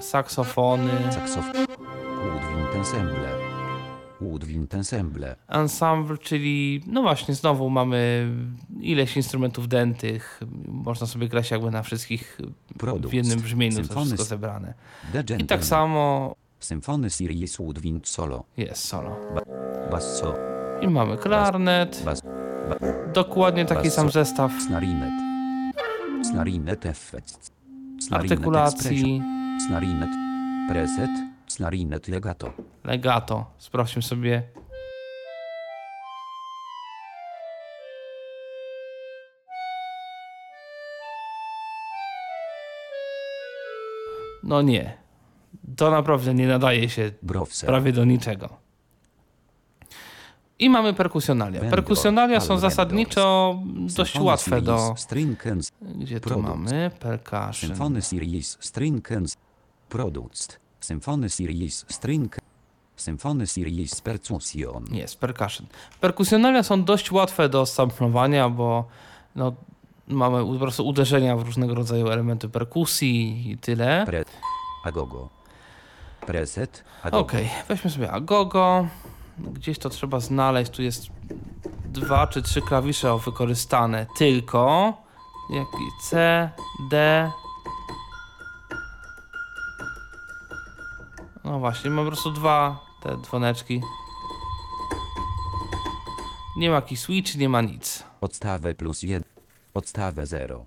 Saksofony. 0.00 1.12
Saxof... 1.12 1.44
Woodwind 1.44 2.74
Ensemble. 2.74 3.43
Woodwind 4.24 4.74
Ensemble. 4.74 5.36
Ensemble, 5.48 6.18
czyli 6.18 6.82
no 6.86 7.02
właśnie, 7.02 7.34
znowu 7.34 7.70
mamy 7.70 8.28
ileś 8.80 9.16
instrumentów 9.16 9.68
dętych. 9.68 10.40
Można 10.68 11.06
sobie 11.06 11.28
grać 11.28 11.50
jakby 11.50 11.70
na 11.70 11.82
wszystkich 11.82 12.38
Produkt. 12.78 13.10
w 13.10 13.12
jednym 13.12 13.40
brzmieniu, 13.40 13.76
to 13.76 13.82
Symfony 13.82 14.06
wszystko 14.06 14.24
zebrane. 14.24 14.74
I 15.38 15.44
tak 15.44 15.64
samo 15.64 16.34
Symfony 16.60 17.10
Sirius 17.10 17.56
Woodwind 17.56 18.08
Solo. 18.08 18.44
jest 18.56 18.84
solo. 18.84 19.16
Basso. 19.90 20.34
I 20.80 20.88
mamy 20.88 21.16
klarnet, 21.16 22.02
Bas... 22.04 22.22
dokładnie 23.14 23.64
taki 23.64 23.90
sam 23.90 24.10
zestaw 24.10 24.52
Snarinet. 24.66 25.12
Snarinet 26.30 26.86
Effect. 26.86 27.52
Snarinet 28.00 28.32
artykulacji, 28.32 29.22
Snarinet. 29.66 30.10
Preset. 30.68 31.33
Snarinet 31.54 32.08
Legato. 32.08 32.52
legato. 32.84 33.46
Sprawdźmy 33.58 34.02
sobie. 34.02 34.42
No 44.42 44.62
nie. 44.62 44.96
To 45.76 45.90
naprawdę 45.90 46.34
nie 46.34 46.46
nadaje 46.46 46.88
się 46.88 47.12
Browser. 47.22 47.66
prawie 47.66 47.92
do 47.92 48.04
niczego. 48.04 48.48
I 50.58 50.70
mamy 50.70 50.94
perkusjonalia. 50.94 51.60
Vendor, 51.60 51.78
Perkusjonalia 51.78 52.40
są 52.40 52.58
zasadniczo 52.58 53.58
dość 53.96 54.20
łatwe 54.20 54.62
do... 54.62 54.94
Gdzie 55.98 56.20
tu 56.20 56.40
mamy? 56.40 56.90
Percussion. 57.00 57.52
Symfony 57.52 58.02
Series 58.02 58.58
String 58.60 59.12
and 59.12 59.36
Products. 59.88 60.63
Symfony 60.84 61.30
Series 61.30 61.84
String. 61.88 62.36
Symfony 62.96 63.46
Series 63.46 64.00
Percussion. 64.00 64.84
Jest, 64.92 65.18
percussion. 65.18 65.66
Perkusjonalia 66.00 66.62
są 66.62 66.84
dość 66.84 67.12
łatwe 67.12 67.48
do 67.48 67.66
samplowania, 67.66 68.50
bo 68.50 68.84
no, 69.36 69.52
mamy 70.08 70.44
po 70.44 70.58
prostu 70.58 70.86
uderzenia 70.86 71.36
w 71.36 71.42
różnego 71.42 71.74
rodzaju 71.74 72.08
elementy 72.08 72.48
perkusji 72.48 73.50
i 73.50 73.58
tyle. 73.58 74.02
Pre. 74.06 74.24
Agogo. 74.84 75.28
Preset. 76.26 76.84
Agogo. 77.02 77.22
Okej, 77.22 77.50
weźmy 77.68 77.90
sobie 77.90 78.12
Agogo. 78.12 78.86
Gdzieś 79.38 79.78
to 79.78 79.88
trzeba 79.88 80.20
znaleźć. 80.20 80.70
Tu 80.70 80.82
jest 80.82 81.06
dwa 81.84 82.26
czy 82.26 82.42
trzy 82.42 82.62
klawisze 82.62 83.18
wykorzystane 83.18 84.06
tylko. 84.18 84.92
Jaki 85.50 85.84
C, 86.02 86.50
D. 86.90 87.30
No 91.44 91.58
właśnie, 91.58 91.90
mam 91.90 92.04
po 92.04 92.10
prostu 92.10 92.30
dwa 92.30 92.80
te 93.02 93.16
dzwoneczki. 93.16 93.80
Nie 96.56 96.70
ma 96.70 96.82
key 96.82 96.96
switch, 96.96 97.36
nie 97.36 97.48
ma 97.48 97.60
nic. 97.60 98.04
Podstawę 98.20 98.74
plus 98.74 99.02
1. 99.02 99.22
Podstawę 99.72 100.26
0. 100.26 100.66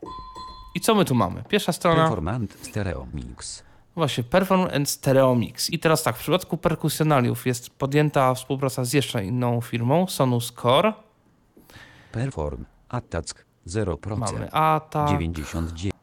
I 0.76 0.80
co 0.82 0.96
my 0.96 1.06
tu 1.06 1.16
mamy? 1.16 1.44
Pierwsza 1.50 1.72
strona, 1.72 2.02
Performant 2.02 2.58
stereo 2.62 3.08
mix. 3.14 3.64
właśnie 3.96 4.24
Perform 4.24 4.68
and 4.76 4.90
Stereo 4.90 5.36
Mix. 5.36 5.70
I 5.70 5.80
teraz 5.80 6.04
tak, 6.04 6.16
w 6.16 6.20
przypadku 6.20 6.58
perkusjonaliów 6.58 7.46
jest 7.48 7.70
podjęta 7.70 8.34
współpraca 8.34 8.86
z 8.86 8.94
jeszcze 8.94 9.26
inną 9.26 9.62
firmą, 9.62 10.08
Sonus 10.08 10.54
Core. 10.62 10.94
Perform. 12.12 12.66
Attack 12.90 13.46
0%. 13.68 14.18
Mamy 14.18 14.52
Attack, 14.52 15.10
99. 15.12 15.96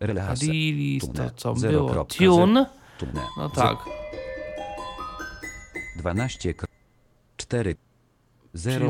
Relase. 0.00 0.46
Release, 0.46 1.12
to 1.14 1.30
co 1.36 1.56
Zero 1.56 1.72
było, 1.78 1.90
kropka 1.90 2.18
Tune. 2.18 2.66
Tune. 2.98 3.22
No 3.36 3.48
tak, 3.48 3.78
12. 6.00 6.54
4. 7.36 7.76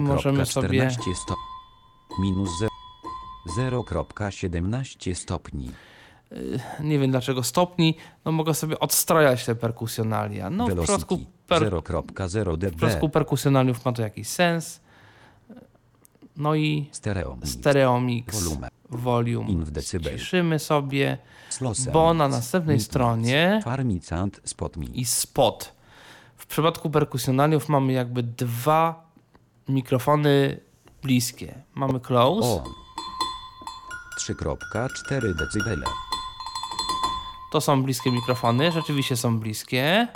możemy 0.00 0.46
sobie- 0.46 0.68
0,14 0.68 1.14
stopni. 1.14 1.44
Minus 2.20 2.50
0,17 3.56 5.14
stopni. 5.14 5.70
nie 6.80 6.98
wiem 6.98 7.10
dlaczego 7.10 7.42
stopni, 7.42 7.96
no 8.24 8.32
mogę 8.32 8.54
sobie 8.54 8.78
odstrajać 8.78 9.44
te 9.44 9.54
perkusjonalia. 9.54 10.50
No 10.50 10.66
w 10.66 10.68
przypadku, 10.68 11.16
Velocity 11.16 11.30
per, 11.46 11.62
0,0 11.62 12.56
w 12.70 12.76
przypadku 12.76 13.08
perkusjonaliów 13.08 13.84
ma 13.84 13.92
to 13.92 14.02
jakiś 14.02 14.28
sens. 14.28 14.80
No 16.36 16.54
i 16.54 16.88
Stereo 16.92 17.36
mix. 17.36 17.50
Stereo 17.50 18.00
Mix, 18.00 18.42
Volume. 18.42 18.68
volume. 18.90 19.50
In 19.50 19.64
w 19.64 19.70
decybel. 19.70 20.18
Ciszymy 20.18 20.58
sobie, 20.58 21.18
bo 21.92 22.14
na 22.14 22.28
następnej 22.28 22.76
Mid 22.76 22.84
stronie 22.86 23.52
mix. 23.54 23.64
Farmicant 23.64 24.40
spot 24.44 24.76
mix. 24.76 24.92
i 24.94 25.04
spot. 25.04 25.72
W 26.40 26.46
przypadku 26.46 26.90
perkusjonaliów 26.90 27.68
mamy 27.68 27.92
jakby 27.92 28.22
dwa 28.22 29.04
mikrofony 29.68 30.60
bliskie. 31.02 31.62
Mamy 31.74 32.00
close, 32.00 32.48
O. 32.48 32.64
3,4 34.18 35.34
decybele. 35.38 35.86
to 37.52 37.60
są 37.60 37.82
bliskie 37.82 38.10
mikrofony, 38.12 38.72
rzeczywiście 38.72 39.16
są 39.16 39.38
bliskie. 39.40 40.08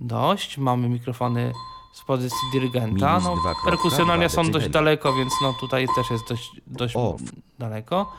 Dość. 0.00 0.58
Mamy 0.58 0.88
mikrofony 0.88 1.52
z 1.92 2.02
pozycji 2.04 2.38
dyrygenta. 2.52 3.20
No, 3.20 3.34
2,2 3.36 3.54
perkusjonalia 3.64 4.28
są 4.28 4.50
dość 4.50 4.68
daleko, 4.68 5.12
więc 5.12 5.32
no 5.42 5.52
tutaj 5.60 5.86
też 5.96 6.10
jest 6.10 6.28
dość, 6.28 6.50
dość 6.66 6.96
Off. 6.96 7.20
daleko. 7.58 8.12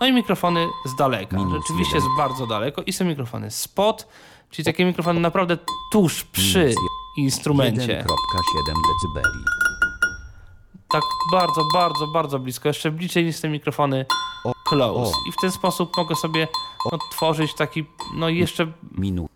No 0.00 0.06
i 0.06 0.12
mikrofony 0.12 0.68
z 0.86 0.96
daleka. 0.96 1.36
Minus 1.36 1.52
Rzeczywiście 1.62 1.94
jeden. 1.96 2.08
jest 2.10 2.18
bardzo 2.18 2.46
daleko. 2.46 2.82
I 2.82 2.92
są 2.92 3.04
mikrofony 3.04 3.50
spot, 3.50 4.08
czyli 4.50 4.66
takie 4.66 4.84
mikrofony 4.84 5.20
naprawdę 5.20 5.58
tuż 5.92 6.24
przy 6.24 6.74
instrumencie. 7.16 8.04
1,7 8.06 8.74
decybeli. 8.94 9.44
Tak 10.88 11.02
bardzo, 11.32 11.64
bardzo, 11.72 12.06
bardzo 12.06 12.38
blisko. 12.38 12.68
Jeszcze 12.68 12.90
bliżej 12.90 13.24
niż 13.24 13.40
te 13.40 13.48
mikrofony 13.48 14.06
close. 14.68 15.12
I 15.28 15.32
w 15.32 15.36
ten 15.36 15.52
sposób 15.52 15.96
mogę 15.96 16.16
sobie 16.16 16.48
no, 16.92 16.98
tworzyć 17.10 17.54
taki, 17.54 17.84
no 18.14 18.28
jeszcze 18.28 18.72
Minus. 18.92 19.28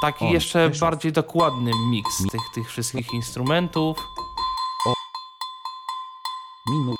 taki 0.00 0.30
jeszcze 0.30 0.70
bardziej 0.80 1.12
dokładny 1.12 1.70
miks 1.90 2.18
tych, 2.30 2.40
tych 2.54 2.68
wszystkich 2.68 3.12
instrumentów. 3.12 4.08
Minus. 6.70 6.99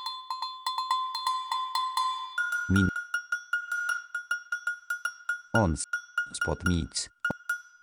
Ons. 5.53 5.83
Spot 6.33 6.59
mix. 6.67 7.09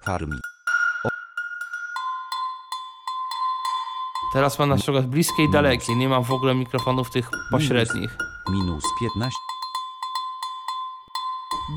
Farmi. 0.01 0.39
Teraz 4.33 4.59
mam 4.59 4.69
na 4.69 4.77
przykład 4.77 5.07
bliskie 5.07 5.45
i 5.45 5.51
dalekie. 5.51 5.97
Nie 5.97 6.09
mam 6.09 6.25
w 6.25 6.31
ogóle 6.31 6.55
mikrofonów 6.55 7.11
tych 7.11 7.31
pośrednich. 7.51 8.16
Minus 8.51 8.85
15. 9.01 9.39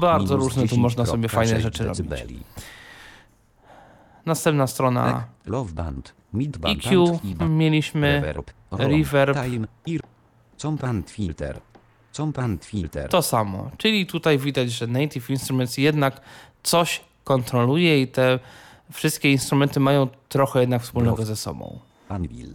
Bardzo 0.01 0.37
minus 0.37 0.47
różne 0.47 0.67
tu 0.67 0.77
można 0.77 1.05
sobie 1.05 1.27
10,6 1.27 1.31
fajne 1.31 1.61
rzeczy 1.61 1.83
robić. 1.83 1.97
decybeli. 1.97 2.43
Następna 4.25 4.67
strona 4.67 5.23
Love 5.45 5.73
band. 5.73 6.13
EQ 6.63 7.19
i 7.23 7.43
mieliśmy. 7.45 8.21
Reverb. 8.21 8.51
reverb. 8.71 9.37
Time. 9.43 9.67
Compant 10.57 11.11
filter. 11.11 11.61
Compant 12.11 12.65
filter. 12.65 13.09
To 13.09 13.21
samo. 13.21 13.71
Czyli 13.77 14.05
tutaj 14.05 14.37
widać, 14.37 14.71
że 14.71 14.87
Native 14.87 15.29
Instruments 15.29 15.77
jednak 15.77 16.21
coś 16.63 17.01
kontroluje 17.23 18.01
i 18.01 18.07
te 18.07 18.39
wszystkie 18.91 19.31
instrumenty 19.31 19.79
mają 19.79 20.07
trochę 20.29 20.59
jednak 20.61 20.81
wspólnego 20.81 21.25
ze 21.25 21.35
sobą. 21.35 21.79
Anvil. 22.09 22.53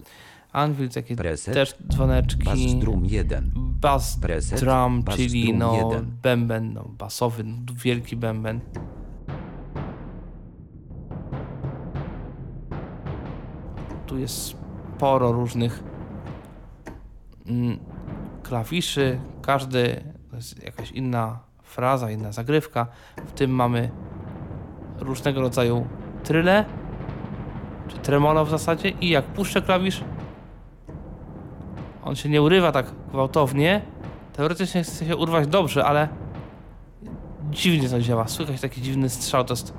Anvil 0.52 0.88
takie 0.88 1.16
Preset. 1.16 1.54
też 1.54 1.74
dzwoneczki. 1.88 2.44
Bass 2.44 2.74
drum 2.74 3.06
1. 3.06 3.50
Bass 3.54 4.18
Preset. 4.20 4.60
drum, 4.60 5.02
Bass 5.02 5.16
czyli 5.16 5.44
drum 5.44 5.58
no, 5.58 5.90
bęben 6.22 6.72
no, 6.72 6.84
basowy, 6.98 7.44
no, 7.44 7.72
wielki 7.74 8.16
bęben. 8.16 8.60
Tu 14.06 14.18
jest 14.18 14.56
sporo 14.96 15.32
różnych 15.32 15.82
mm, 17.46 17.78
klawiszy. 18.48 19.20
Każdy 19.42 20.04
to 20.30 20.36
jest 20.36 20.64
jakaś 20.64 20.90
inna 20.90 21.38
fraza, 21.62 22.10
inna 22.10 22.32
zagrywka. 22.32 22.86
W 23.26 23.32
tym 23.32 23.50
mamy 23.50 23.90
różnego 24.98 25.40
rodzaju 25.40 25.86
tryle, 26.24 26.64
czy 27.88 27.96
tremolo 27.98 28.44
w 28.44 28.50
zasadzie 28.50 28.88
i 28.88 29.08
jak 29.08 29.24
puszczę 29.24 29.62
klawisz, 29.62 30.04
on 32.04 32.16
się 32.16 32.28
nie 32.28 32.42
urywa 32.42 32.72
tak 32.72 32.86
gwałtownie. 33.10 33.82
Teoretycznie 34.32 34.82
chce 34.82 35.06
się 35.06 35.16
urwać 35.16 35.46
dobrze, 35.46 35.84
ale 35.84 36.08
dziwnie 37.50 37.88
to 37.88 38.00
działa. 38.00 38.28
Słychać 38.28 38.60
taki 38.60 38.82
dziwny 38.82 39.08
strzał, 39.08 39.44
to 39.44 39.52
jest... 39.52 39.74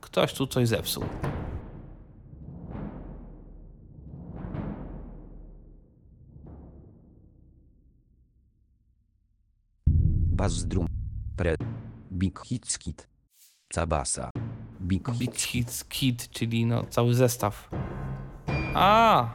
Ktoś 0.00 0.34
tu 0.34 0.46
coś 0.46 0.68
zepsuł. 0.68 1.04
Bass 10.42 10.66
drum. 10.66 10.86
Pre. 11.36 11.54
Big 12.10 12.36
hits 12.44 12.76
kit. 12.76 13.08
Cabasa. 13.74 14.30
Big 14.80 15.08
Big 15.10 15.30
hits 15.30 15.44
Hits 15.44 15.84
Kit, 15.84 16.30
czyli 16.30 16.66
no 16.66 16.84
cały 16.90 17.14
zestaw. 17.14 17.70
A! 18.74 19.28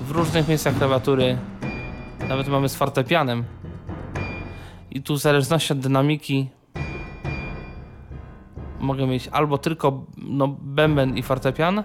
W 0.00 0.10
różnych 0.10 0.48
miejscach 0.48 0.78
klawiatury 0.78 1.38
nawet 2.28 2.48
mamy 2.48 2.68
z 2.68 2.74
fortepianem. 2.74 3.44
I 4.96 5.02
tu 5.02 5.14
w 5.14 5.18
zależności 5.18 5.72
od 5.72 5.78
dynamiki 5.78 6.48
mogę 8.80 9.06
mieć 9.06 9.28
albo 9.28 9.58
tylko 9.58 10.06
no, 10.16 10.48
bęben 10.48 11.16
i 11.16 11.22
fortepian, 11.22 11.84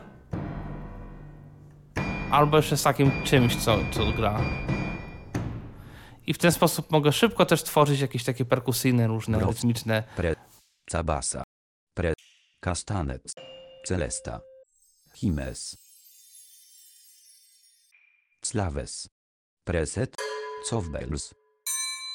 albo 2.31 2.57
jeszcze 2.57 2.77
z 2.77 2.83
takim 2.83 3.11
czymś, 3.23 3.55
co, 3.55 3.77
co 3.91 4.11
gra. 4.11 4.41
I 6.27 6.33
w 6.33 6.37
ten 6.37 6.51
sposób 6.51 6.91
mogę 6.91 7.11
szybko 7.11 7.45
też 7.45 7.63
tworzyć 7.63 7.99
jakieś 7.99 8.23
takie 8.23 8.45
perkusyjne, 8.45 9.07
różne, 9.07 9.37
Bro. 9.37 9.47
rytmiczne. 9.47 10.03
Pre. 10.15 10.35
Cabasa. 10.91 11.43
Pre. 11.93 12.13
Castanet. 12.59 13.33
Celesta. 13.87 14.39
Himes. 15.15 15.77
Slaves. 18.45 19.09
Preset. 19.63 20.15
Cowbells. 20.69 21.33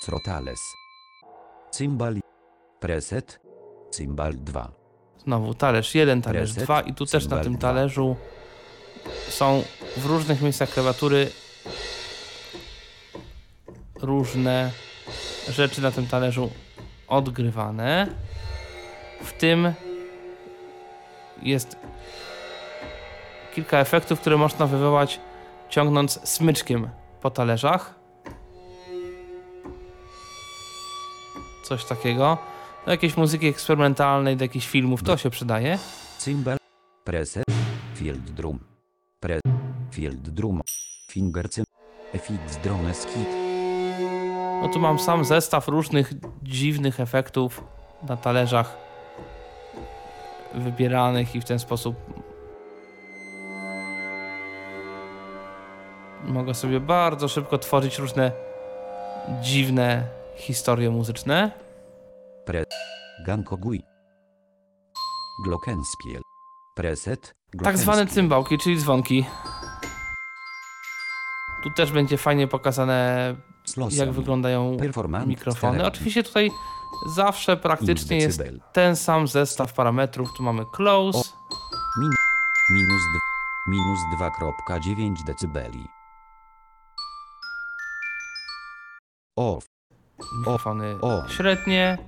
Crotales. 0.05 0.86
Cymbal. 1.77 2.21
Preset. 2.81 3.41
Cymbal 3.91 4.33
2. 4.35 4.73
Znowu 5.19 5.55
talerz 5.55 5.95
1, 5.95 6.23
talerz 6.23 6.53
Preset, 6.53 6.65
2 6.65 6.81
i 6.81 6.95
tu 6.95 7.07
też 7.07 7.29
na 7.29 7.41
tym 7.41 7.59
talerzu 7.59 8.17
są 9.29 9.63
w 9.97 10.07
różnych 10.07 10.43
miejscach 10.43 10.71
klawiatury 10.71 11.31
różne 14.01 14.71
rzeczy 15.49 15.83
na 15.83 15.91
tym 15.91 16.07
talerzu 16.07 16.51
odgrywane. 17.09 18.07
W 19.25 19.33
tym 19.33 19.73
jest 21.43 21.77
kilka 23.55 23.79
efektów, 23.79 24.21
które 24.21 24.37
można 24.37 24.67
wywołać 24.67 25.21
ciągnąc 25.69 26.29
smyczkiem 26.29 26.89
po 27.21 27.31
talerzach. 27.31 28.06
Coś 31.67 31.85
takiego. 31.85 32.39
do 32.85 32.91
jakiejś 32.91 33.17
muzyki 33.17 33.47
eksperymentalnej, 33.47 34.37
do 34.37 34.45
jakichś 34.45 34.69
filmów, 34.69 35.03
to 35.03 35.17
się 35.17 35.31
przydaje. 35.31 35.79
Cymbal. 36.19 36.57
Preset. 37.05 37.45
Field 37.95 38.31
drum. 38.31 38.59
Pre. 39.21 39.41
Field 39.91 40.29
drum. 40.29 40.61
Finger. 41.11 41.49
Efix 42.15 42.57
drone 42.65 42.95
skit. 42.95 43.29
No 44.63 44.69
tu 44.73 44.79
mam 44.79 44.99
sam 44.99 45.25
zestaw 45.25 45.69
różnych 45.69 46.13
dziwnych 46.43 47.01
efektów 47.01 47.65
na 48.09 48.17
talerzach 48.17 48.77
wybieranych 50.55 51.35
i 51.35 51.41
w 51.41 51.45
ten 51.45 51.59
sposób 51.59 51.97
mogę 56.25 56.55
sobie 56.55 56.81
bardzo 56.81 57.29
szybko 57.29 57.59
tworzyć 57.59 57.99
różne 57.99 58.33
dziwne 59.43 60.16
historie 60.37 60.91
muzyczne. 60.91 61.51
Pre. 62.45 62.65
Gankogui. 63.27 63.83
Glockenspiel. 65.45 66.23
Preset. 66.77 67.33
Tak 67.65 67.79
zwane 67.79 68.07
cymbałki, 68.07 68.59
czyli 68.59 68.79
dzwonki. 68.79 69.27
Tu 71.63 71.71
też 71.71 71.93
będzie 71.93 72.19
fajnie 72.19 72.49
pokazane, 72.49 73.37
jak 73.91 74.13
wyglądają 74.13 74.77
mikrofony. 75.27 75.87
Oczywiście 75.87 76.23
tutaj 76.23 76.51
zawsze 77.07 77.57
praktycznie 77.57 78.17
jest 78.17 78.43
ten 78.73 78.97
sam 78.97 79.29
zestaw 79.29 79.73
parametrów. 79.73 80.29
Tu 80.37 80.43
mamy 80.43 80.65
close, 80.73 81.19
Min, 81.99 82.11
minus, 82.71 83.03
minus 83.67 84.01
2,9 84.19 85.25
decybeli. 85.27 85.89
Off. 89.37 89.76
Mikrofony 90.39 90.97
o. 91.03 91.29
średnie, 91.29 91.99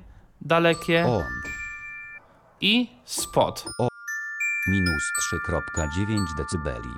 dalekie 0.40 1.04
On. 1.06 1.24
i 2.60 2.88
spot. 3.04 3.64
Minus 4.68 5.02
3,9 5.32 6.36
decybeli. 6.36 6.90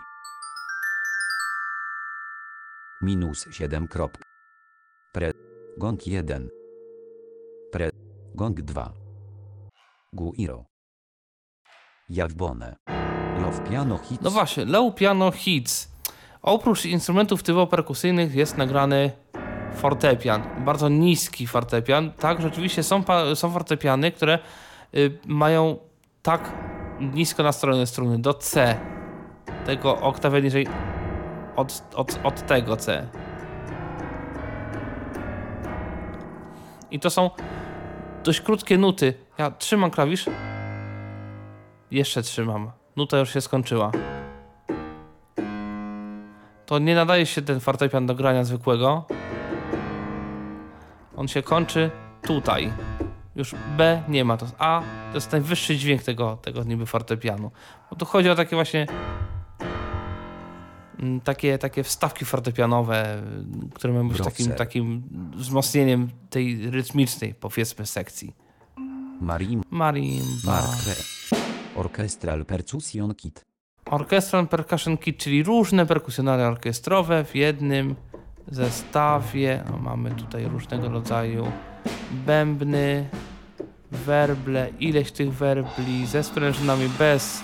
Minus 3.02 3.46
7. 3.52 3.86
krop- 3.88 4.18
Pre. 5.12 5.32
Gong 5.78 6.06
1. 6.06 6.48
Pre. 7.72 7.90
Gong 8.34 8.60
2. 8.60 8.92
Guiro. 10.12 10.64
Jawbone. 12.08 12.76
Love 13.42 13.60
piano 13.70 13.98
hits. 13.98 14.22
No 14.22 14.30
właśnie, 14.30 14.64
low 14.64 14.94
piano 14.94 15.30
hits. 15.32 15.88
Oprócz 16.42 16.84
instrumentów 16.84 17.42
typowo 17.42 17.66
perkusyjnych 17.66 18.34
jest 18.34 18.56
nagrany 18.58 19.12
fortepian. 19.74 20.42
Bardzo 20.64 20.88
niski 20.88 21.46
fortepian. 21.46 22.12
Tak, 22.12 22.42
rzeczywiście 22.42 22.82
są, 22.82 23.04
są 23.34 23.50
fortepiany, 23.50 24.12
które 24.12 24.38
y, 24.94 25.18
mają 25.26 25.76
tak 26.22 26.52
nisko 27.00 27.42
nastrojone 27.42 27.86
struny 27.86 28.18
do 28.18 28.34
C. 28.34 28.76
Tego 29.66 30.00
oktawę 30.00 30.42
niżej 30.42 30.66
od, 31.56 31.82
od, 31.94 32.20
od 32.22 32.46
tego 32.46 32.76
C. 32.76 33.06
I 36.90 37.00
to 37.00 37.10
są 37.10 37.30
dość 38.24 38.40
krótkie 38.40 38.78
nuty. 38.78 39.14
Ja 39.38 39.50
trzymam 39.50 39.90
klawisz. 39.90 40.26
Jeszcze 41.90 42.22
trzymam. 42.22 42.70
Nuta 42.96 43.18
już 43.18 43.32
się 43.32 43.40
skończyła. 43.40 43.92
To 46.66 46.78
nie 46.78 46.94
nadaje 46.94 47.26
się 47.26 47.42
ten 47.42 47.60
fortepian 47.60 48.06
do 48.06 48.14
grania 48.14 48.44
zwykłego. 48.44 49.04
On 51.16 51.28
się 51.28 51.42
kończy 51.42 51.90
tutaj. 52.22 52.72
Już 53.36 53.54
B 53.76 54.02
nie 54.08 54.24
ma, 54.24 54.36
to 54.36 54.46
A, 54.58 54.82
to 55.10 55.16
jest 55.16 55.32
najwyższy 55.32 55.76
dźwięk 55.76 56.02
tego, 56.02 56.36
tego 56.36 56.64
niby 56.64 56.86
fortepianu. 56.86 57.50
Bo 57.90 57.96
tu 57.96 58.04
chodzi 58.04 58.30
o 58.30 58.34
takie 58.34 58.56
właśnie 58.56 58.86
mm, 60.98 61.20
takie, 61.20 61.58
takie 61.58 61.82
wstawki 61.82 62.24
fortepianowe, 62.24 63.22
które 63.74 63.92
mają 63.92 64.08
być 64.08 64.18
takim, 64.18 64.52
takim 64.52 65.02
wzmocnieniem 65.36 66.08
tej 66.30 66.70
rytmicznej, 66.70 67.34
powiedzmy, 67.34 67.86
sekcji. 67.86 68.34
Marim. 69.20 69.62
Marimba. 69.70 70.26
Markre. 70.44 70.94
Orchestral 71.76 72.44
Percussion 72.44 73.14
Kit. 73.14 73.44
Orchestral 73.84 74.48
Percussion 74.48 74.98
Kit, 74.98 75.18
czyli 75.18 75.42
różne 75.42 75.86
perkusjonale 75.86 76.48
orkiestrowe 76.48 77.24
w 77.24 77.34
jednym 77.34 77.96
zestawie. 78.48 79.64
O, 79.74 79.78
mamy 79.78 80.10
tutaj 80.10 80.44
różnego 80.44 80.88
rodzaju 80.88 81.52
bębny, 82.26 83.08
werble, 83.90 84.70
ileś 84.80 85.12
tych 85.12 85.32
werbli 85.32 86.06
ze 86.06 86.22
sprężynami 86.22 86.88
bez 86.98 87.42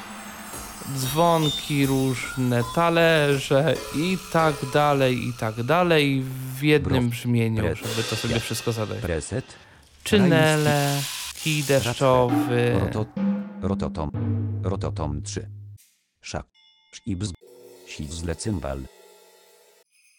dzwonki, 0.95 1.87
różne 1.87 2.63
talerze 2.75 3.75
i 3.97 4.19
tak 4.33 4.55
dalej, 4.73 5.29
i 5.29 5.33
tak 5.33 5.63
dalej 5.63 6.23
w 6.59 6.63
jednym 6.63 7.09
brzmieniu, 7.09 7.63
żeby 7.63 8.03
to 8.11 8.17
sobie 8.17 8.41
wszystko 8.41 8.73
zadać. 8.73 8.99
Preset. 8.99 9.45
Czynele, 10.05 11.01
kij 11.43 11.63
deszczowy, 11.63 12.79
Roto, 12.81 13.07
rototom. 13.63 14.11
Rototom 14.63 15.23
3. 15.23 15.49
Szak. 16.21 16.47
Szibz. 16.93 17.33
Sizle 17.87 18.35
cymbal. 18.35 18.96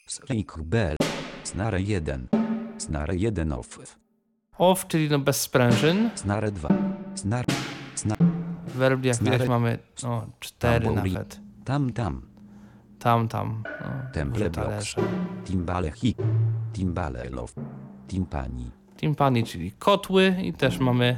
Slejk 0.07 0.57
bell. 0.63 0.95
Snare 1.43 1.81
1. 1.81 2.27
Snare 2.77 3.15
1 3.15 3.51
off. 3.51 3.79
off, 4.57 4.87
czyli 4.87 5.09
no 5.09 5.19
bez 5.19 5.41
sprężyn. 5.41 6.09
Snare 6.15 6.51
2. 6.51 6.69
Snare. 7.15 7.45
Snare. 7.95 8.25
W 8.67 8.71
werbli 8.73 9.07
jak 9.07 9.17
widać 9.17 9.47
mamy 9.47 9.79
no, 10.03 10.27
cztery 10.39 10.85
Tambouri. 10.85 11.13
nawet. 11.13 11.39
Tam 11.65 11.93
tam. 11.93 12.21
Tam, 12.99 13.27
tam. 13.27 13.63
No, 13.81 14.11
Temple 14.13 14.49
blocks. 14.49 14.95
Timbale 15.45 15.91
hi. 15.91 16.15
Timbale 16.73 17.29
love. 17.29 17.53
Timpani. 18.07 18.71
Timpani, 18.97 19.43
czyli 19.43 19.71
kotły 19.71 20.35
i 20.43 20.53
też 20.53 20.79
mamy 20.79 21.17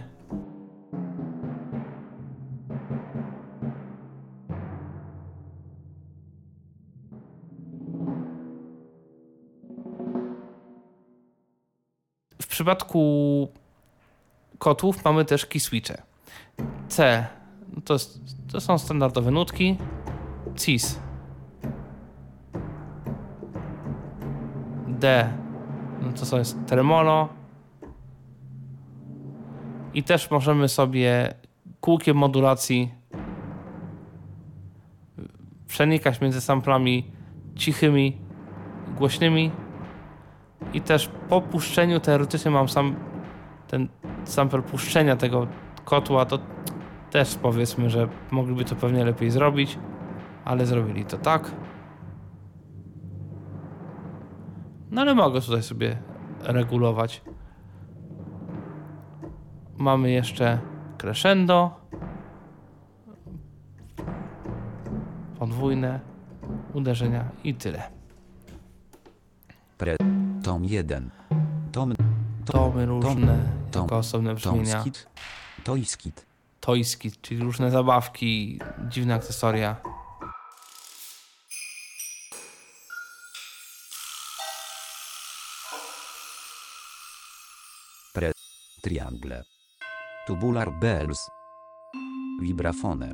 przypadku 12.59 13.47
kotłów 14.57 15.05
mamy 15.05 15.25
też 15.25 15.45
key 15.45 15.59
switche. 15.59 16.01
C 16.87 17.27
no 17.73 17.81
to, 17.81 17.95
to 18.51 18.61
są 18.61 18.77
standardowe 18.77 19.31
nutki. 19.31 19.77
Cis. 20.55 20.99
D 24.87 25.33
no 26.01 26.11
to 26.29 26.37
jest 26.37 26.57
tremolo. 26.65 27.29
I 29.93 30.03
też 30.03 30.31
możemy 30.31 30.69
sobie 30.69 31.33
kółkiem 31.81 32.17
modulacji 32.17 32.93
przenikać 35.67 36.21
między 36.21 36.41
samplami 36.41 37.11
cichymi, 37.55 38.17
głośnymi. 38.97 39.51
I 40.73 40.81
też 40.81 41.09
po 41.29 41.41
puszczeniu 41.41 41.99
teoretycznie 41.99 42.51
mam 42.51 42.69
sam 42.69 42.95
ten 43.67 43.87
sample 44.23 44.61
puszczenia 44.61 45.15
tego 45.15 45.47
kotła, 45.85 46.25
to 46.25 46.39
też 47.11 47.35
powiedzmy, 47.35 47.89
że 47.89 48.07
mogliby 48.31 48.65
to 48.65 48.75
pewnie 48.75 49.05
lepiej 49.05 49.31
zrobić, 49.31 49.79
ale 50.45 50.65
zrobili 50.65 51.05
to 51.05 51.17
tak. 51.17 51.51
No 54.91 55.01
ale 55.01 55.15
mogę 55.15 55.41
tutaj 55.41 55.63
sobie 55.63 55.97
regulować. 56.43 57.21
Mamy 59.77 60.11
jeszcze 60.11 60.59
crescendo. 60.97 61.79
Podwójne 65.39 65.99
uderzenia 66.73 67.25
i 67.43 67.53
tyle. 67.53 67.83
Pre. 69.77 70.18
Tom 70.43 70.65
1. 70.65 71.09
Tom. 71.71 71.93
Tomy 72.45 72.85
różne, 72.85 73.39
tom- 73.71 73.81
jako 73.83 73.97
osobne 73.97 74.35
brzmienia. 74.35 74.73
Tomskit. 74.73 75.07
Toyskit. 75.63 76.25
Toyski, 76.59 77.11
czyli 77.21 77.39
różne 77.43 77.71
zabawki, 77.71 78.59
dziwne 78.89 79.13
akcesoria. 79.15 79.75
Pre. 88.13 88.31
Triangle. 88.81 89.43
Tubular 90.27 90.71
bells. 90.79 91.29
Vibrafone. 92.41 93.11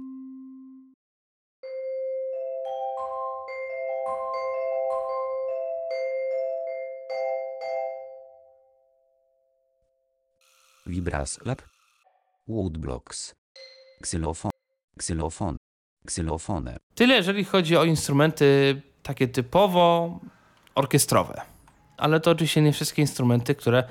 Vibraslab. 10.85 11.61
Woodblocks. 12.47 13.35
Ksylofon. 14.01 14.51
Ksylofon. 14.97 15.57
Ksylofone. 16.05 16.77
Tyle, 16.95 17.15
jeżeli 17.15 17.43
chodzi 17.43 17.77
o 17.77 17.83
instrumenty 17.83 18.81
takie 19.03 19.27
typowo 19.27 20.19
orkiestrowe. 20.75 21.41
Ale 21.97 22.19
to 22.19 22.31
oczywiście 22.31 22.61
nie 22.61 22.73
wszystkie 22.73 23.01
instrumenty, 23.01 23.55
które 23.55 23.83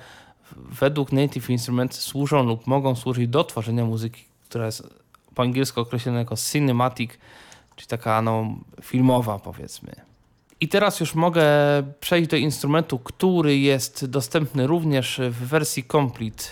według 0.56 1.12
Native 1.12 1.50
Instruments 1.50 2.00
służą 2.00 2.42
lub 2.42 2.66
mogą 2.66 2.96
służyć 2.96 3.28
do 3.28 3.44
tworzenia 3.44 3.84
muzyki, 3.84 4.24
która 4.48 4.66
jest 4.66 4.82
po 5.34 5.42
angielsku 5.42 5.80
określona 5.80 6.18
jako 6.18 6.36
cinematic, 6.36 7.10
czyli 7.76 7.88
taka 7.88 8.22
no, 8.22 8.56
filmowa 8.82 9.38
powiedzmy. 9.38 9.94
I 10.60 10.68
teraz 10.68 11.00
już 11.00 11.14
mogę 11.14 11.44
przejść 12.00 12.30
do 12.30 12.36
instrumentu, 12.36 12.98
który 12.98 13.58
jest 13.58 14.06
dostępny 14.06 14.66
również 14.66 15.20
w 15.30 15.46
wersji 15.46 15.84
complete, 15.84 16.44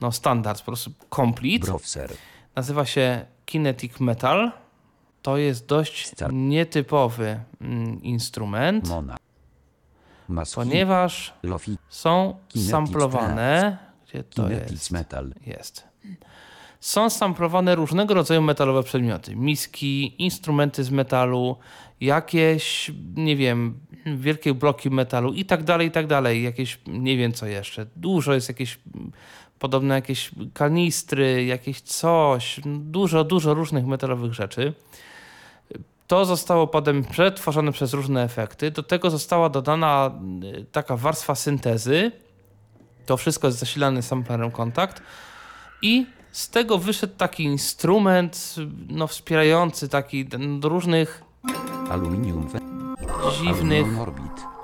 no 0.00 0.12
standard, 0.12 0.58
po 0.58 0.64
prostu 0.66 0.90
complete. 1.16 1.66
Browser. 1.66 2.10
Nazywa 2.56 2.84
się 2.86 3.26
Kinetic 3.46 4.00
Metal. 4.00 4.52
To 5.22 5.36
jest 5.36 5.66
dość 5.66 6.06
Star- 6.06 6.32
nietypowy 6.32 7.40
mm, 7.60 8.02
instrument, 8.02 8.88
Mona. 8.88 9.16
Maski. 10.28 10.54
ponieważ 10.54 11.34
Lofi. 11.42 11.78
są 11.88 12.36
Kinetic 12.48 12.70
samplowane. 12.70 13.78
Gdzie 14.08 14.24
to 14.24 14.42
Kinetic 14.42 14.70
jest? 14.70 14.90
Metal. 14.90 15.34
Jest. 15.46 15.84
Są 16.80 17.10
samplowane 17.10 17.74
różnego 17.74 18.14
rodzaju 18.14 18.42
metalowe 18.42 18.82
przedmioty. 18.82 19.36
Miski, 19.36 20.22
instrumenty 20.22 20.84
z 20.84 20.90
metalu, 20.90 21.56
jakieś, 22.00 22.92
nie 23.14 23.36
wiem, 23.36 23.80
wielkie 24.16 24.54
bloki 24.54 24.90
metalu 24.90 25.32
i 25.32 25.44
tak 25.44 25.64
dalej, 25.64 25.88
i 25.88 25.90
tak 25.90 26.06
dalej. 26.06 26.42
Jakieś, 26.42 26.80
nie 26.86 27.16
wiem 27.16 27.32
co 27.32 27.46
jeszcze. 27.46 27.86
Dużo 27.96 28.34
jest 28.34 28.48
jakieś, 28.48 28.78
podobne 29.58 29.94
jakieś 29.94 30.30
kanistry, 30.54 31.44
jakieś 31.44 31.80
coś. 31.80 32.60
Dużo, 32.66 33.24
dużo 33.24 33.54
różnych 33.54 33.86
metalowych 33.86 34.34
rzeczy. 34.34 34.72
To 36.06 36.24
zostało 36.24 36.66
potem 36.66 37.04
przetworzone 37.04 37.72
przez 37.72 37.92
różne 37.92 38.22
efekty. 38.24 38.70
Do 38.70 38.82
tego 38.82 39.10
została 39.10 39.48
dodana 39.48 40.10
y, 40.44 40.64
taka 40.72 40.96
warstwa 40.96 41.34
syntezy. 41.34 42.12
To 43.06 43.16
wszystko 43.16 43.46
jest 43.46 43.58
zasilane 43.58 44.02
samplerem 44.02 44.50
kontakt. 44.50 45.02
I 45.82 46.06
z 46.32 46.50
tego 46.50 46.78
wyszedł 46.78 47.14
taki 47.16 47.44
instrument, 47.44 48.54
no, 48.88 49.06
wspierający 49.06 49.88
taki 49.88 50.24
do 50.60 50.68
różnych 50.68 51.22
Aluminium. 51.90 52.48
dziwnych, 53.40 53.86
Aluminium 53.86 54.00
Orbit. 54.00 54.55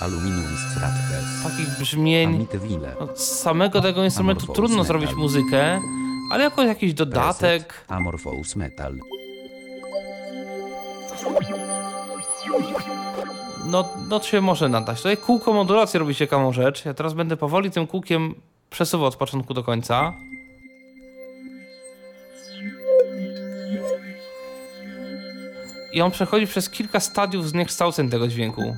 Aluminium 0.00 0.56
Strathes. 0.56 1.42
takich 1.42 1.78
brzmień. 1.78 2.34
Amityville. 2.34 2.94
No, 3.00 3.08
samego 3.16 3.80
tego 3.80 4.04
instrumentu 4.04 4.52
trudno 4.52 4.84
zrobić 4.84 5.14
muzykę, 5.14 5.80
ale 6.30 6.44
jako 6.44 6.62
jakiś 6.62 6.94
dodatek. 6.94 7.84
Amorphous 7.88 8.56
Metal. 8.56 8.98
no, 13.66 13.88
no 14.08 14.20
to 14.20 14.26
się 14.26 14.40
może 14.40 14.68
nadać. 14.68 14.96
Tutaj 14.96 15.16
kółko 15.16 15.52
modulacji 15.52 15.98
robi 15.98 16.14
ciekawą 16.14 16.52
rzecz. 16.52 16.84
Ja 16.84 16.94
teraz 16.94 17.14
będę 17.14 17.36
powoli 17.36 17.70
tym 17.70 17.86
kółkiem 17.86 18.34
przesuwał 18.70 19.06
od 19.06 19.16
początku 19.16 19.54
do 19.54 19.62
końca. 19.62 20.14
I 25.92 26.02
on 26.02 26.10
przechodzi 26.10 26.46
przez 26.46 26.70
kilka 26.70 27.00
stadiów 27.00 27.48
zniekształceń 27.48 28.10
tego 28.10 28.28
dźwięku. 28.28 28.76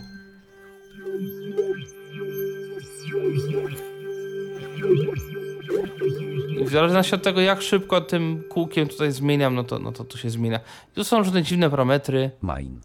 W 6.66 6.70
zależności 6.70 7.14
od 7.14 7.22
tego, 7.22 7.40
jak 7.40 7.62
szybko 7.62 8.00
tym 8.00 8.42
kółkiem 8.50 8.88
tutaj 8.88 9.12
zmieniam, 9.12 9.54
no 9.54 9.64
to, 9.64 9.78
no 9.78 9.92
to 9.92 10.04
tu 10.04 10.18
się 10.18 10.30
zmienia. 10.30 10.60
Tu 10.94 11.04
są 11.04 11.18
różne 11.18 11.42
dziwne 11.42 11.70
parametry. 11.70 12.30
Mine. 12.42 12.80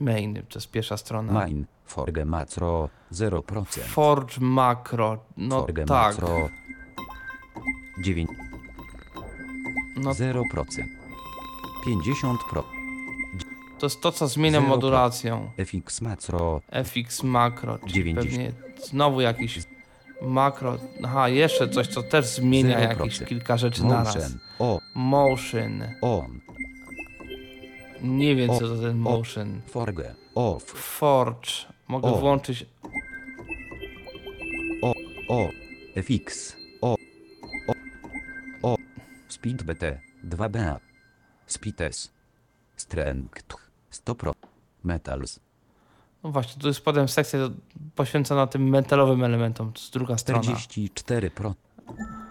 Main, 0.00 0.34
to 0.34 0.58
jest 0.58 0.70
pierwsza 0.70 0.96
strona. 0.96 1.46
Mine. 1.46 1.64
Forge 1.84 2.24
Macro. 2.24 2.88
0%. 3.12 3.80
Forge 3.80 4.40
Macro. 4.40 5.18
No 5.36 5.60
Forge 5.60 5.84
tak. 5.84 6.18
Macro. 6.18 6.48
9. 7.98 8.30
No 9.96 10.10
0%. 10.10 10.42
50 11.84 12.40
Pro. 12.50 12.64
to 13.78 13.86
jest 13.86 14.00
to, 14.00 14.12
co 14.12 14.28
zmienia 14.28 14.60
0%. 14.60 14.66
modulacją. 14.68 15.50
FX 15.56 16.00
Macro. 16.00 16.60
FX 16.84 17.22
Macro, 17.22 17.78
czyli 17.78 17.92
90. 17.92 18.26
pewnie 18.26 18.52
znowu 18.84 19.20
jakiś 19.20 19.58
makro. 20.22 20.78
Aha, 21.02 21.28
jeszcze 21.28 21.68
coś, 21.68 21.86
co 21.86 22.02
też 22.02 22.26
zmienia 22.26 22.78
0%. 22.78 22.80
jakieś 22.98 23.18
kilka 23.20 23.56
rzeczy 23.56 23.84
naraz. 23.84 24.14
Motion. 24.16 24.38
O. 24.58 24.80
Motion. 24.94 25.82
On. 26.00 26.40
Nie 28.02 28.36
wiem, 28.36 28.50
O, 28.50 28.58
co 28.58 28.68
to 28.68 28.76
ten 28.76 28.90
o. 28.90 28.94
motion. 29.10 29.60
Forge. 29.66 30.14
Off. 30.34 30.64
Forge. 30.64 31.50
Mogę 31.88 32.08
O. 32.08 32.16
włączyć. 32.18 32.66
O. 35.28 35.48
FX. 35.96 36.56
O. 36.80 36.96
O. 37.68 37.72
O. 38.62 38.76
Speed 39.28 39.62
BT. 39.62 40.00
2BA. 40.24 40.76
Speedes. 41.46 42.12
Strength. 42.76 43.56
100 43.90 44.14
Pro. 44.14 44.32
Metals. 44.84 45.40
No 46.24 46.30
właśnie, 46.32 46.62
tu 46.62 46.68
jest 46.68 46.80
potem 46.80 47.08
sekcja 47.08 47.38
poświęcona 47.94 48.46
tym 48.46 48.68
metalowym 48.68 49.24
elementom. 49.24 49.72
To 49.72 49.80
jest 49.80 49.92
druga 49.92 50.18
strona. 50.18 50.42
44 50.42 51.30
Pro. 51.30 51.54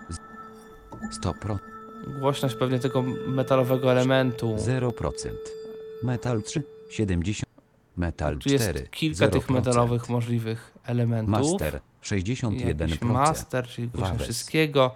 Z- 0.09 1.15
100 1.15 1.33
Pro. 1.33 1.59
Głośność 2.19 2.55
pewnie 2.55 2.79
tego 2.79 3.03
metalowego 3.27 3.91
elementu. 3.91 4.55
0%. 4.57 5.11
Metal 6.03 6.43
3. 6.43 6.63
70. 6.89 7.45
Metal 7.97 8.37
Tu 8.37 8.49
jest 8.49 8.63
4. 8.69 8.87
kilka 8.91 9.27
tych 9.27 9.47
0%. 9.47 9.53
metalowych 9.53 10.09
możliwych 10.09 10.73
elementów. 10.85 11.31
Master. 11.51 11.73
Jakiś 12.11 12.41
61%. 12.41 13.05
master, 13.05 13.67
czyli 13.67 13.87
głośność 13.87 14.23
wszystkiego 14.23 14.95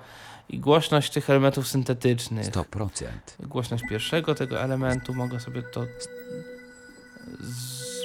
i 0.50 0.60
głośność 0.60 1.12
tych 1.14 1.30
elementów 1.30 1.68
syntetycznych. 1.68 2.48
100%. 2.48 3.08
Głośność 3.40 3.84
pierwszego 3.90 4.36
tego 4.36 4.62
elementu, 4.62 5.14
mogę 5.14 5.40
sobie 5.40 5.64
to 5.64 5.86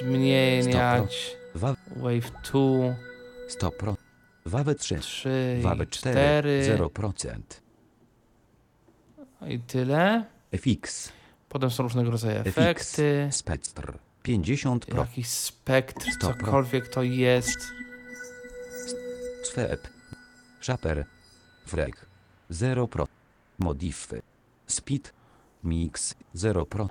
zmieniać. 0.01 1.37
Wa- 1.55 1.75
Wave 1.95 2.31
2, 2.43 2.95
100 3.47 3.71
Pro. 3.71 3.95
Wawe 4.45 4.75
3. 4.75 4.99
3, 4.99 5.59
Wawe 5.61 5.85
4. 5.85 6.13
4 6.63 6.77
0%. 6.77 7.61
i 9.47 9.59
tyle. 9.59 10.25
FX. 10.51 11.11
Potem 11.49 11.71
są 11.71 11.83
różnego 11.83 12.11
rodzaju 12.11 12.39
FX. 12.39 12.47
efekty, 12.57 13.27
Spectr. 13.31 13.93
50 14.23 14.85
Pro. 14.85 15.01
jakiś 15.01 15.27
spektr, 15.27 16.11
100 16.11 16.33
pro. 16.33 16.45
cokolwiek 16.45 16.87
to 16.87 17.03
jest. 17.03 17.59
Swep. 19.43 19.87
Shaper. 20.61 21.05
Frek. 21.65 22.05
0 22.49 22.87
Pro. 22.87 23.07
Modify. 23.59 24.21
Speed. 24.67 25.13
Mix. 25.63 26.15
0 26.33 26.65
Pro. 26.65 26.89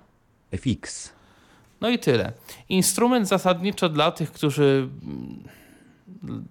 FX. 0.53 1.12
No 1.81 1.89
i 1.89 1.98
tyle. 1.98 2.32
Instrument 2.69 3.28
zasadniczo 3.28 3.89
dla 3.89 4.11
tych, 4.11 4.32
którzy 4.32 4.89
mm, 5.02 5.44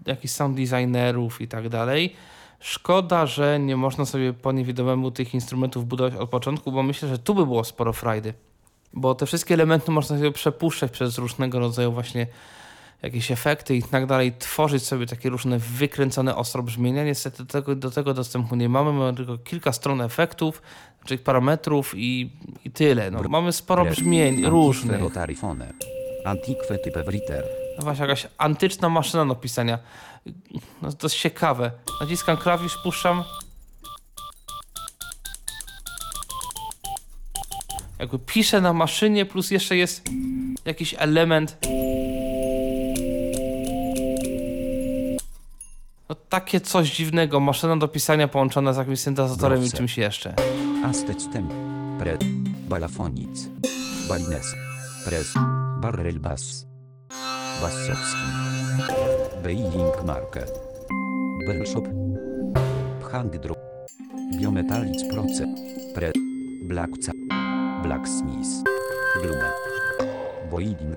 jakichś 0.05 0.33
sound 0.33 0.57
designerów 0.57 1.41
i 1.41 1.47
tak 1.47 1.69
dalej. 1.69 2.15
Szkoda, 2.59 3.25
że 3.25 3.59
nie 3.59 3.77
można 3.77 4.05
sobie 4.05 4.33
po 4.33 4.51
niewidomemu 4.51 5.11
tych 5.11 5.33
instrumentów 5.33 5.85
budować 5.85 6.15
od 6.15 6.29
początku, 6.29 6.71
bo 6.71 6.83
myślę, 6.83 7.09
że 7.09 7.19
tu 7.19 7.35
by 7.35 7.45
było 7.45 7.63
sporo 7.63 7.93
frajdy. 7.93 8.33
Bo 8.93 9.15
te 9.15 9.25
wszystkie 9.25 9.53
elementy 9.53 9.91
można 9.91 10.17
sobie 10.17 10.31
przepuszczać 10.31 10.91
przez 10.91 11.17
różnego 11.17 11.59
rodzaju 11.59 11.91
właśnie 11.91 12.27
jakieś 13.01 13.31
efekty 13.31 13.75
i 13.75 13.83
tak 13.83 14.05
dalej, 14.05 14.33
tworzyć 14.39 14.83
sobie 14.83 15.05
takie 15.05 15.29
różne 15.29 15.59
wykręcone 15.59 16.35
ostro 16.35 16.63
brzmienia. 16.63 17.03
Niestety 17.03 17.37
do 17.37 17.45
tego, 17.45 17.75
do 17.75 17.91
tego 17.91 18.13
dostępu 18.13 18.55
nie 18.55 18.69
mamy, 18.69 18.93
mamy 18.93 19.17
tylko 19.17 19.37
kilka 19.37 19.73
stron 19.73 20.01
efektów, 20.01 20.61
czy 21.05 21.17
parametrów 21.17 21.93
i, 21.97 22.31
i 22.65 22.71
tyle. 22.71 23.11
No, 23.11 23.21
mamy 23.29 23.53
sporo 23.53 23.85
brzmień 23.85 24.45
różnych. 24.45 25.01
Antique 26.25 26.79
type 26.83 27.03
Vriter. 27.03 27.45
No 27.77 27.83
właśnie 27.83 28.01
jakaś 28.01 28.27
antyczna 28.37 28.89
maszyna 28.89 29.25
do 29.25 29.35
pisania. 29.35 29.79
No 30.81 30.93
to 30.93 31.07
jest 31.07 31.15
ciekawe. 31.15 31.71
Naciskam 32.01 32.37
klawisz, 32.37 32.77
puszczam. 32.83 33.23
Jakby 37.99 38.19
piszę 38.19 38.61
na 38.61 38.73
maszynie, 38.73 39.25
plus 39.25 39.51
jeszcze 39.51 39.77
jest 39.77 40.09
jakiś 40.65 40.95
element. 40.97 41.57
No 46.09 46.15
takie 46.29 46.61
coś 46.61 46.91
dziwnego. 46.95 47.39
Maszyna 47.39 47.77
do 47.77 47.87
pisania 47.87 48.27
połączona 48.27 48.73
z 48.73 48.77
jakimś 48.77 48.99
syntezatorem 48.99 49.65
i 49.65 49.71
czymś 49.71 49.97
jeszcze. 49.97 50.35
Astectem. 50.83 51.43
Pre. 51.99 52.15
Balafonic. 52.69 53.51
Balines. 54.07 54.55
Pres. 55.03 55.33
Barrel 55.81 56.19
Bass. 56.19 56.65
Bassowski. 57.59 58.27
Beiling 59.43 59.91
Marke. 60.05 60.47
Bellshop. 61.45 61.87
Hangdro. 63.11 63.55
Biometalic 64.39 65.03
proce. 65.11 65.43
Pre. 65.93 66.11
Blackca. 66.63 67.11
Blacksmith. 67.83 68.63
Blume. 69.19 69.51
Boiling. 70.49 70.95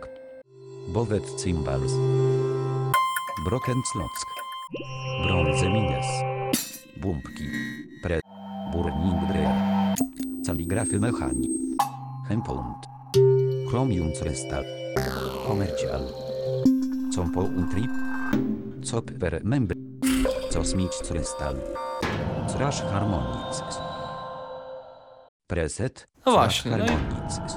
Bowet 0.94 1.26
cymbals. 1.40 1.92
Brokenslock. 3.44 4.14
Bronze 5.26 5.66
mines. 5.66 6.10
Bumpki. 7.02 7.50
Pre. 8.02 8.20
Burning 8.72 9.26
breer. 9.28 9.71
Caligrafy 10.72 10.98
mechanik. 11.00 11.50
Hempound. 12.28 12.86
Chromium 13.68 14.12
crystal. 14.12 14.64
Commercial. 15.46 16.00
Compo 17.14 17.40
untrip. 17.40 17.90
Cop 18.82 19.10
per 19.20 19.40
member. 19.44 19.76
Cosmic 20.54 20.90
crystal. 21.08 21.54
Trash 22.56 22.82
harmonics. 22.82 23.62
Preset. 25.46 26.08
No 26.26 26.32
właśnie, 26.32 26.76
no. 26.76 26.86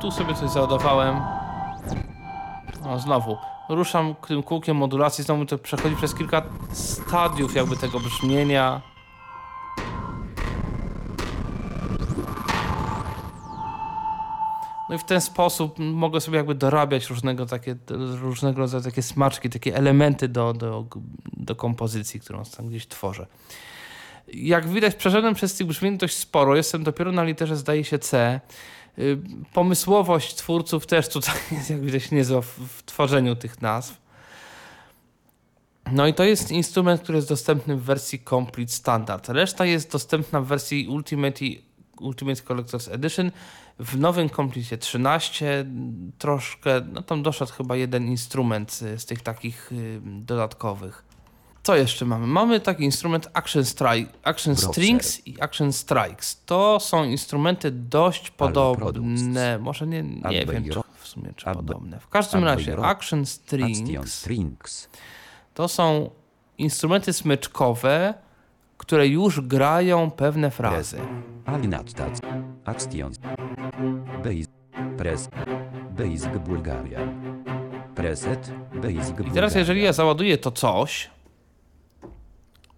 Tu 0.01 0.11
sobie 0.11 0.33
coś 0.33 0.49
załadowałem. 0.49 1.15
O, 2.89 2.99
znowu. 2.99 3.37
Ruszam 3.69 4.15
tym 4.27 4.43
kółkiem 4.43 4.77
modulacji, 4.77 5.23
znowu 5.23 5.45
to 5.45 5.57
przechodzi 5.57 5.95
przez 5.95 6.15
kilka 6.15 6.41
stadiów 6.71 7.55
jakby 7.55 7.77
tego 7.77 7.99
brzmienia. 7.99 8.81
No 14.89 14.95
i 14.95 14.97
w 14.97 15.03
ten 15.03 15.21
sposób 15.21 15.79
mogę 15.79 16.21
sobie 16.21 16.37
jakby 16.37 16.55
dorabiać 16.55 17.09
różnego, 17.09 17.45
takie, 17.45 17.75
różnego 18.21 18.59
rodzaju 18.59 18.83
takie 18.83 19.01
smaczki, 19.01 19.49
takie 19.49 19.75
elementy 19.75 20.27
do, 20.27 20.53
do, 20.53 20.85
do 21.37 21.55
kompozycji, 21.55 22.19
którą 22.19 22.43
tam 22.57 22.67
gdzieś 22.67 22.87
tworzę. 22.87 23.27
Jak 24.33 24.67
widać, 24.67 24.95
przeszedłem 24.95 25.33
przez 25.33 25.55
tych 25.55 25.67
brzmień 25.67 25.97
dość 25.97 26.15
sporo. 26.17 26.55
Jestem 26.55 26.83
dopiero 26.83 27.11
na 27.11 27.23
literze, 27.23 27.57
zdaje 27.57 27.83
się, 27.83 27.99
C. 27.99 28.39
Y, 28.99 29.17
Pomysłowość 29.53 30.35
twórców 30.35 30.87
też 30.87 31.09
tutaj 31.09 31.35
jest, 31.51 31.69
jak 31.75 31.81
widać, 31.81 32.11
niezła 32.11 32.41
w, 32.41 32.83
tworzeniu 32.85 33.35
tych 33.35 33.61
nazw. 33.61 33.97
No 35.91 36.07
i 36.07 36.13
to 36.13 36.23
jest 36.23 36.51
instrument, 36.51 37.01
który 37.01 37.15
jest 37.17 37.29
dostępny 37.29 37.75
w 37.75 37.83
wersji 37.83 38.23
Complete 38.29 38.71
Standard. 38.71 39.29
Reszta 39.29 39.65
jest 39.65 39.91
dostępna 39.91 40.41
w 40.41 40.45
wersji 40.45 40.87
Ultimate, 40.87 41.45
i- 41.45 41.65
Ultimate 41.99 42.41
Collector's 42.41 42.93
Edition. 42.93 43.31
W 43.79 43.99
nowym 43.99 44.29
Complete 44.29 44.77
13 44.77 45.65
troszkę, 46.17 46.81
no 46.93 47.01
tam 47.01 47.23
doszedł 47.23 47.51
chyba 47.51 47.75
jeden 47.75 48.07
instrument 48.07 48.79
y, 48.81 48.99
z 48.99 49.05
tych 49.05 49.21
takich 49.21 49.71
y, 49.71 50.01
dodatkowych. 50.03 51.05
Co 51.63 51.75
jeszcze 51.75 52.05
mamy? 52.05 52.27
Mamy 52.27 52.59
taki 52.59 52.83
instrument 52.83 53.29
Action, 53.33 53.65
Strike, 53.65 54.11
action. 54.23 54.55
Strings 54.55 55.27
i 55.27 55.41
Action 55.41 55.73
Strikes. 55.73 56.41
To 56.45 56.79
są 56.79 57.03
instrumenty 57.03 57.71
dość 57.71 58.31
podobne. 58.31 59.59
Może 59.59 59.87
nie, 59.87 60.03
nie 60.03 60.45
wiem, 60.45 60.69
czy 60.69 60.79
w 60.99 61.07
sumie 61.07 61.33
czy 61.35 61.45
podobne. 61.45 61.99
W 61.99 62.07
każdym 62.07 62.43
razie. 62.43 62.77
Action 62.77 63.25
strings. 63.25 64.89
to 65.53 65.67
są 65.67 66.09
instrumenty 66.57 67.13
smyczkowe, 67.13 68.13
które 68.77 69.07
już 69.07 69.41
grają 69.41 70.11
pewne 70.11 70.51
frazy. 70.51 70.97
Actions. 72.65 73.19
Base. 74.23 74.55
Press. 74.97 75.29
Basic 75.97 76.37
Bulgaria. 76.45 76.99
Preset. 77.95 78.51
Basic 78.73 79.19
I 79.27 79.31
teraz 79.31 79.55
jeżeli 79.55 79.83
ja 79.83 79.93
załaduję 79.93 80.37
to 80.37 80.51
coś, 80.51 81.09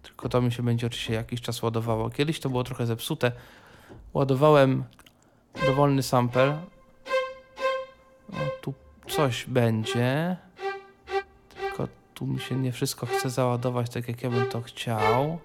tylko 0.02 0.28
to 0.28 0.42
mi 0.42 0.52
się 0.52 0.62
będzie 0.62 0.86
oczywiście 0.86 1.14
jakiś 1.14 1.40
czas 1.40 1.62
ładowało. 1.62 2.10
Kiedyś 2.10 2.40
to 2.40 2.50
było 2.50 2.64
trochę 2.64 2.86
zepsute. 2.86 3.32
Ładowałem 4.14 4.84
dowolny 5.66 6.02
sample. 6.02 6.58
O, 8.32 8.36
tu 8.60 8.74
coś 9.08 9.44
będzie. 9.44 10.36
Tylko 11.60 11.88
tu 12.14 12.26
mi 12.26 12.40
się 12.40 12.56
nie 12.56 12.72
wszystko 12.72 13.06
chce 13.06 13.30
załadować 13.30 13.90
tak 13.90 14.08
jak 14.08 14.22
ja 14.22 14.30
bym 14.30 14.46
to 14.46 14.62
chciał. 14.62 15.38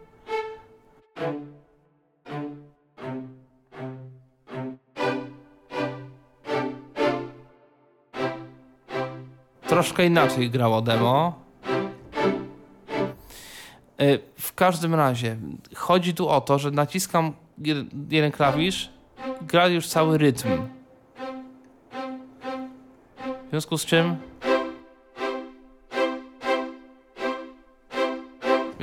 Troszkę 9.67 10.05
inaczej 10.05 10.49
grało 10.49 10.81
demo. 10.81 11.39
Y, 14.01 14.19
W 14.39 14.53
każdym 14.53 14.95
razie 14.95 15.37
chodzi 15.75 16.13
tu 16.13 16.29
o 16.29 16.41
to, 16.41 16.59
że 16.59 16.71
naciskam 16.71 17.33
jeden 18.09 18.31
klawisz, 18.31 18.89
gra 19.41 19.67
już 19.67 19.87
cały 19.87 20.17
rytm. 20.17 20.49
W 23.47 23.49
związku 23.49 23.77
z 23.77 23.85
czym 23.85 24.15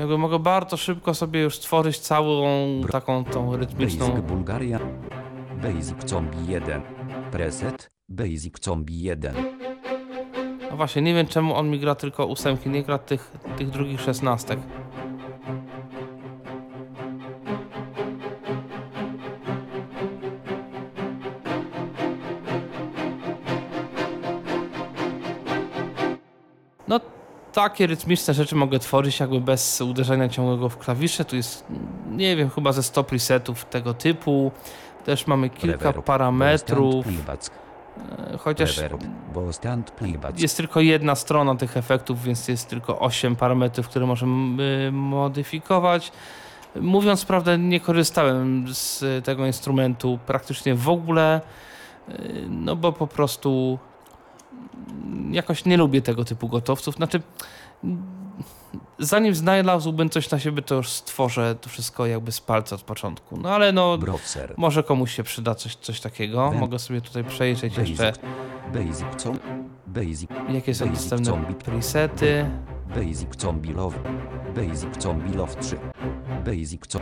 jakby 0.00 0.18
mogę 0.18 0.38
bardzo 0.38 0.76
szybko 0.76 1.14
sobie 1.14 1.40
już 1.40 1.56
stworzyć 1.56 1.98
całą 1.98 2.56
taką 2.92 3.24
tą 3.24 3.56
rytmiczną 3.56 4.08
Basic 4.08 4.24
Bulgaria. 4.24 4.78
Basic 5.62 6.10
Zombie 6.10 6.46
1. 6.48 6.82
Preset. 7.30 7.90
Basic 8.08 8.64
Zombie 8.64 9.02
1. 9.02 9.34
No 10.70 10.76
właśnie, 10.76 11.02
nie 11.02 11.14
wiem 11.14 11.26
czemu 11.26 11.54
on 11.54 11.70
mi 11.70 11.80
gra 11.80 11.94
tylko 11.94 12.26
ósemki, 12.26 12.70
nie 12.70 12.82
gra 12.82 12.98
tych, 12.98 13.32
tych 13.56 13.70
drugich 13.70 14.00
szesnastek. 14.00 14.58
Takie 27.70 27.86
rytmiczne 27.86 28.34
rzeczy 28.34 28.56
mogę 28.56 28.78
tworzyć 28.78 29.20
jakby 29.20 29.40
bez 29.40 29.80
uderzenia 29.80 30.28
ciągłego 30.28 30.68
w 30.68 30.78
klawisze. 30.78 31.24
Tu 31.24 31.36
jest, 31.36 31.64
nie 32.10 32.36
wiem, 32.36 32.50
chyba 32.50 32.72
ze 32.72 32.82
100 32.82 33.04
presetów 33.04 33.64
tego 33.64 33.94
typu. 33.94 34.52
Też 35.04 35.26
mamy 35.26 35.50
kilka 35.50 35.92
parametrów, 35.92 37.06
e, 37.06 38.38
chociaż 38.38 38.80
jest 40.42 40.56
tylko 40.56 40.80
jedna 40.80 41.14
strona 41.14 41.54
tych 41.54 41.76
efektów, 41.76 42.22
więc 42.22 42.48
jest 42.48 42.68
tylko 42.68 42.98
8 42.98 43.36
parametrów, 43.36 43.88
które 43.88 44.06
możemy 44.06 44.62
y, 44.88 44.92
modyfikować. 44.92 46.12
Mówiąc 46.80 47.24
prawdę, 47.24 47.58
nie 47.58 47.80
korzystałem 47.80 48.66
z 48.74 49.04
tego 49.24 49.46
instrumentu 49.46 50.18
praktycznie 50.26 50.74
w 50.74 50.88
ogóle, 50.88 51.40
y, 52.08 52.46
no 52.48 52.76
bo 52.76 52.92
po 52.92 53.06
prostu 53.06 53.78
jakoś 55.30 55.64
nie 55.64 55.76
lubię 55.76 56.02
tego 56.02 56.24
typu 56.24 56.48
gotowców. 56.48 56.94
Znaczy, 56.94 57.20
zanim 58.98 59.34
znalazłbym 59.34 60.10
coś 60.10 60.30
na 60.30 60.38
siebie, 60.38 60.62
to 60.62 60.74
już 60.74 60.88
stworzę 60.88 61.54
to 61.60 61.68
wszystko 61.68 62.06
jakby 62.06 62.32
z 62.32 62.40
palca 62.40 62.76
od 62.76 62.82
początku. 62.82 63.36
No 63.36 63.50
ale 63.54 63.72
no, 63.72 63.98
Browser. 63.98 64.54
może 64.56 64.82
komuś 64.82 65.14
się 65.14 65.22
przyda 65.22 65.54
coś, 65.54 65.74
coś 65.76 66.00
takiego. 66.00 66.52
Mogę 66.52 66.78
sobie 66.78 67.00
tutaj 67.00 67.24
przejrzeć 67.24 67.76
jeszcze, 67.78 68.12
Basic. 68.12 68.22
Basic 68.74 69.22
co? 69.22 69.32
Basic. 69.86 70.30
jakie 70.48 70.74
są 70.74 70.86
Basic 70.86 71.24
zombie. 71.24 71.54
presety. 71.54 72.50
Basic 72.94 73.40
Zombie 73.42 73.72
Love. 73.72 73.98
Basic 74.54 75.02
Zombie 75.02 75.34
Love 75.36 75.54
3. 75.60 75.78
Basic 76.44 76.86
co? 76.86 76.98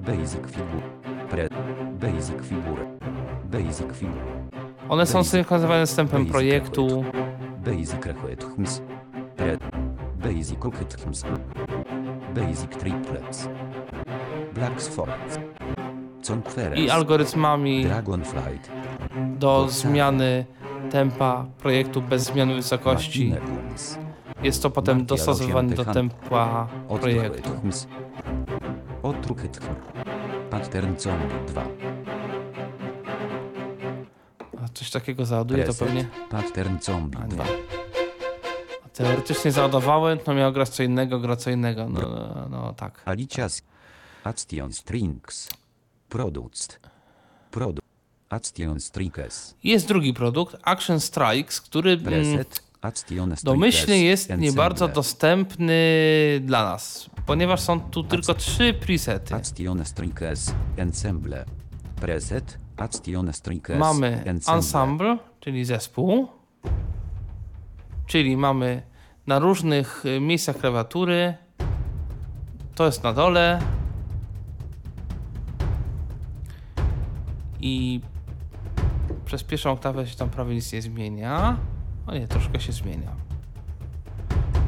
Basic 0.00 0.40
Figur. 0.50 0.82
Pre. 1.30 1.48
Basic 2.00 2.42
Figur. 2.42 2.86
Basic 3.44 3.92
Figur. 3.92 4.22
One 4.88 5.06
są 5.06 5.24
synchronizowane 5.24 5.86
z 5.86 5.94
tempem 5.94 6.26
projektu. 6.26 7.04
Basic. 7.64 7.96
Pre. 9.36 9.58
Basic. 10.16 10.58
Basic 12.34 12.70
Triplets. 12.70 13.48
Black. 14.54 14.74
Conference. 16.26 16.80
i 16.80 16.90
algorytmami 16.90 17.84
Dragonflight. 17.84 18.70
do 19.38 19.68
zmiany 19.68 20.44
tempa 20.90 21.46
projektu 21.58 22.02
bez 22.02 22.22
zmiany 22.22 22.54
wysokości. 22.54 23.34
Jest 24.42 24.62
to 24.62 24.70
potem 24.70 25.06
dostosowane 25.06 25.74
do 25.74 25.82
8 25.82 25.94
tempa 25.94 26.68
projektu. 27.00 27.50
Pattern 30.50 30.94
Zombie 30.98 31.34
2. 31.46 31.62
Coś 34.76 34.90
takiego 34.90 35.26
załaduje 35.26 35.64
to 35.64 35.74
pewnie. 35.74 36.08
Pattern 36.30 36.76
Zombie 36.82 37.18
A 37.18 37.26
2. 37.26 37.44
nie. 37.44 37.50
A 38.84 38.88
teoretycznie 38.88 39.52
załadowałem, 39.52 40.18
to 40.18 40.34
miał 40.34 40.52
grać 40.52 40.68
co 40.68 40.82
innego, 40.82 41.20
gra 41.20 41.36
co 41.36 41.50
innego. 41.50 41.88
No, 41.88 42.00
no, 42.00 42.48
no 42.50 42.72
tak. 42.72 43.02
Alicias. 43.04 43.62
Action 44.24 44.72
Strings. 44.72 45.48
Produced. 46.08 46.80
Produ. 47.50 47.82
Action 48.28 48.80
Strings. 48.80 49.54
Jest 49.64 49.88
drugi 49.88 50.14
produkt, 50.14 50.56
Action 50.62 51.00
Strikes, 51.00 51.60
który 51.60 51.92
mm, 51.92 52.04
Preset. 52.04 52.62
Actiones 52.80 53.42
Domyślnie 53.42 54.04
jest 54.04 54.30
nie 54.38 54.52
bardzo 54.52 54.88
dostępny 54.88 55.74
dla 56.44 56.64
nas, 56.64 57.10
ponieważ 57.26 57.60
są 57.60 57.80
tu 57.80 58.04
tylko 58.04 58.34
trzy 58.34 58.74
presety. 58.74 59.34
Ensemble. 60.76 61.44
Preset, 62.00 62.58
Mamy 63.78 64.22
ensemble. 64.46 65.18
czyli 65.40 65.64
zespół, 65.64 66.28
czyli 68.06 68.36
mamy 68.36 68.82
na 69.26 69.38
różnych 69.38 70.06
y, 70.06 70.20
miejscach 70.20 70.56
klawiatury. 70.56 71.34
To 72.74 72.86
jest 72.86 73.02
na 73.02 73.12
dole. 73.12 73.60
I 77.60 78.00
przez 79.24 79.42
pierwszą 79.44 79.70
oktawę 79.70 80.06
się 80.06 80.16
tam 80.16 80.30
prawie 80.30 80.54
nic 80.54 80.72
nie 80.72 80.82
zmienia. 80.82 81.56
O 82.06 82.14
nie, 82.14 82.28
troszkę 82.28 82.60
się 82.60 82.72
zmienia. 82.72 83.10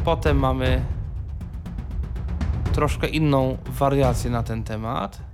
Potem 0.04 0.38
mamy 0.38 0.84
troszkę 2.72 3.08
inną 3.08 3.56
wariację 3.66 4.30
na 4.30 4.42
ten 4.42 4.64
temat. 4.64 5.27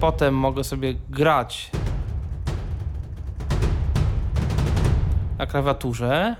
Potem 0.00 0.34
mogę 0.34 0.64
sobie 0.64 0.94
grać 0.94 1.70
na 5.38 5.46
klawiaturze. 5.46 6.36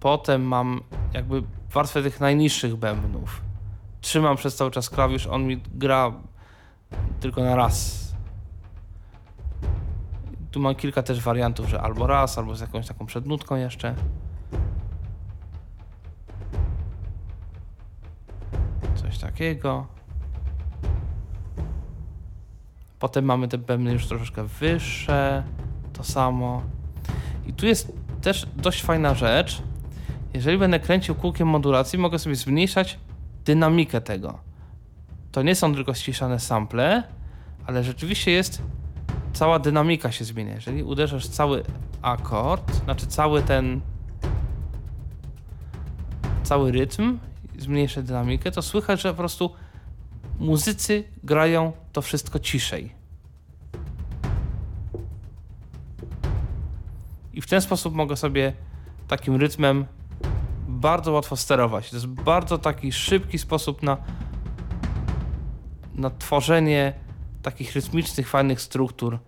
Potem 0.00 0.42
mam 0.42 0.80
jakby 1.12 1.42
warstwę 1.72 2.02
tych 2.02 2.20
najniższych 2.20 2.76
bębnów. 2.76 3.42
Trzymam 4.00 4.36
przez 4.36 4.56
cały 4.56 4.70
czas 4.70 4.90
klawisz, 4.90 5.26
on 5.26 5.46
mi 5.46 5.62
gra 5.74 6.12
tylko 7.20 7.42
na 7.42 7.56
raz. 7.56 8.02
Tu 10.50 10.60
mam 10.60 10.74
kilka 10.74 11.02
też 11.02 11.20
wariantów, 11.20 11.68
że 11.68 11.80
albo 11.80 12.06
raz, 12.06 12.38
albo 12.38 12.54
z 12.54 12.60
jakąś 12.60 12.86
taką 12.86 13.06
przednutką 13.06 13.56
jeszcze. 13.56 13.94
Coś 18.94 19.18
takiego. 19.18 20.01
Potem 23.02 23.24
mamy 23.24 23.48
te 23.48 23.58
bębny 23.58 23.92
już 23.92 24.06
troszeczkę 24.06 24.44
wyższe. 24.44 25.42
To 25.92 26.04
samo. 26.04 26.62
I 27.46 27.52
tu 27.52 27.66
jest 27.66 27.92
też 28.20 28.46
dość 28.56 28.82
fajna 28.82 29.14
rzecz. 29.14 29.62
Jeżeli 30.34 30.58
będę 30.58 30.80
kręcił 30.80 31.14
kółkiem 31.14 31.48
modulacji, 31.48 31.98
mogę 31.98 32.18
sobie 32.18 32.36
zmniejszać 32.36 32.98
dynamikę 33.44 34.00
tego. 34.00 34.38
To 35.32 35.42
nie 35.42 35.54
są 35.54 35.74
tylko 35.74 35.94
ściszane 35.94 36.40
sample, 36.40 37.02
ale 37.66 37.84
rzeczywiście 37.84 38.30
jest 38.30 38.62
cała 39.32 39.58
dynamika 39.58 40.12
się 40.12 40.24
zmienia. 40.24 40.54
Jeżeli 40.54 40.82
uderzasz 40.82 41.26
cały 41.26 41.64
akord, 42.02 42.74
znaczy 42.84 43.06
cały 43.06 43.42
ten 43.42 43.80
cały 46.42 46.72
rytm, 46.72 47.18
zmniejszę 47.58 48.02
dynamikę, 48.02 48.50
to 48.50 48.62
słychać, 48.62 49.00
że 49.00 49.10
po 49.10 49.16
prostu 49.16 49.50
muzycy 50.42 51.04
grają 51.24 51.72
to 51.92 52.02
wszystko 52.02 52.38
ciszej. 52.38 52.92
I 57.32 57.40
w 57.40 57.46
ten 57.46 57.60
sposób 57.60 57.94
mogę 57.94 58.16
sobie 58.16 58.52
takim 59.08 59.36
rytmem 59.36 59.86
bardzo 60.68 61.12
łatwo 61.12 61.36
sterować. 61.36 61.90
To 61.90 61.96
jest 61.96 62.06
bardzo 62.06 62.58
taki 62.58 62.92
szybki 62.92 63.38
sposób 63.38 63.82
na, 63.82 63.96
na 65.94 66.10
tworzenie 66.10 66.92
takich 67.42 67.72
rytmicznych, 67.74 68.28
fajnych 68.28 68.60
struktur 68.60 69.18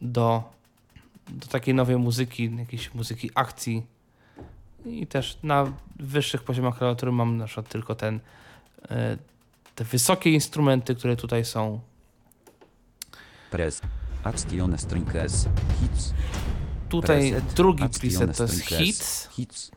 do, 0.00 0.42
do 1.28 1.46
takiej 1.46 1.74
nowej 1.74 1.96
muzyki, 1.96 2.56
jakiejś 2.58 2.94
muzyki 2.94 3.30
akcji. 3.34 3.86
I 4.86 5.06
też 5.06 5.38
na 5.42 5.72
wyższych 5.96 6.42
poziomach 6.42 6.78
klawiatury 6.78 7.12
mam 7.12 7.36
na 7.36 7.46
przykład 7.46 7.68
tylko 7.68 7.94
ten, 7.94 8.20
e, 8.90 9.16
te 9.76 9.84
wysokie 9.84 10.30
instrumenty, 10.30 10.94
które 10.94 11.16
tutaj 11.16 11.44
są. 11.44 11.80
Pres. 13.50 13.80
Actiones 14.24 14.86
trinkes, 14.86 15.48
hits. 15.80 16.14
Tutaj 16.88 17.30
Preset, 17.30 17.54
drugi 17.54 17.88
preset 18.00 18.36
to 18.36 18.42
jest 18.42 18.60
hits, 18.60 19.28
Hits. 19.32 19.70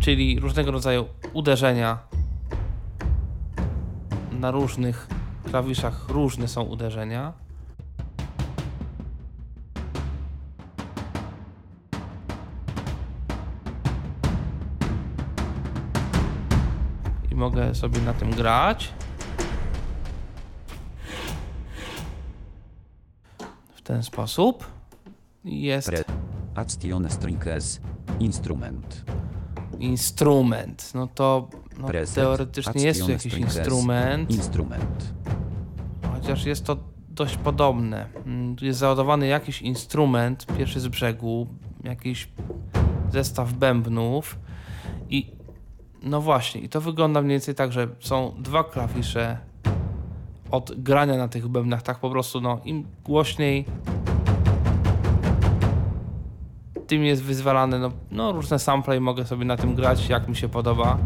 czyli 0.00 0.40
różnego 0.40 0.70
rodzaju 0.70 1.08
uderzenia. 1.32 1.98
Na 4.32 4.50
różnych 4.50 5.06
klawiszach 5.44 6.08
różne 6.08 6.48
są 6.48 6.62
uderzenia. 6.62 7.32
I 17.30 17.34
mogę 17.34 17.74
sobie 17.74 18.00
na 18.00 18.12
tym 18.12 18.30
grać. 18.30 18.92
Ten 23.88 24.02
sposób. 24.02 24.66
Jest 25.44 25.88
Pre. 25.88 26.04
Actiones 26.54 27.18
trinkes, 27.18 27.80
instrument. 28.20 29.04
instrument. 29.78 30.94
No 30.94 31.06
to 31.06 31.48
no, 31.78 31.88
teoretycznie 32.14 32.82
jest 32.82 33.04
tu 33.04 33.10
jakiś 33.10 33.34
instrument. 33.34 34.30
Instrument. 34.30 35.14
Chociaż 36.12 36.44
jest 36.44 36.64
to 36.64 36.76
dość 37.08 37.36
podobne. 37.36 38.06
Mm, 38.26 38.56
Tu 38.56 38.64
jest 38.64 38.78
załadowany 38.78 39.26
jakiś 39.26 39.62
instrument, 39.62 40.46
pierwszy 40.58 40.80
z 40.80 40.88
brzegu, 40.88 41.46
jakiś 41.84 42.28
zestaw 43.12 43.52
bębnów 43.52 44.38
i 45.10 45.32
no 46.02 46.20
właśnie, 46.20 46.60
i 46.60 46.68
to 46.68 46.80
wygląda 46.80 47.22
mniej 47.22 47.34
więcej 47.34 47.54
tak, 47.54 47.72
że 47.72 47.88
są 48.00 48.34
dwa 48.38 48.64
klawisze 48.64 49.38
od 50.50 50.82
grania 50.82 51.16
na 51.16 51.28
tych 51.28 51.48
bębnach, 51.48 51.82
tak 51.82 51.98
po 51.98 52.10
prostu, 52.10 52.40
no 52.40 52.60
im 52.64 52.86
głośniej 53.04 53.64
tym 56.86 57.04
jest 57.04 57.22
wyzwalane 57.22 57.78
no, 57.78 57.90
no 58.10 58.32
różne 58.32 58.58
sample 58.58 58.96
i 58.96 59.00
mogę 59.00 59.26
sobie 59.26 59.44
na 59.44 59.56
tym 59.56 59.74
grać 59.74 60.08
jak 60.08 60.28
mi 60.28 60.36
się 60.36 60.48
podoba. 60.48 60.98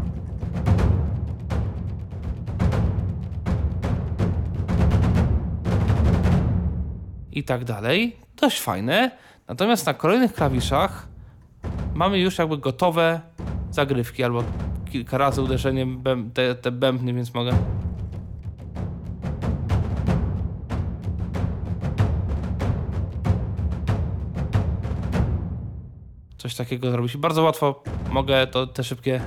i 7.35 7.43
tak 7.43 7.63
dalej. 7.65 8.15
Dość 8.41 8.61
fajne. 8.61 9.11
Natomiast 9.47 9.85
na 9.85 9.93
kolejnych 9.93 10.33
klawiszach 10.33 11.07
mamy 11.93 12.19
już 12.19 12.37
jakby 12.37 12.57
gotowe 12.57 13.21
zagrywki 13.71 14.23
albo 14.23 14.43
kilka 14.91 15.17
razy 15.17 15.41
uderzeniem 15.41 16.03
te, 16.33 16.55
te 16.55 16.71
bębny, 16.71 17.13
więc 17.13 17.33
mogę. 17.33 17.53
Coś 26.43 26.55
takiego 26.55 26.91
zrobić. 26.91 27.17
Bardzo 27.17 27.43
łatwo 27.43 27.83
mogę 28.11 28.47
to 28.47 28.67
te 28.67 28.83
szybkie. 28.83 29.21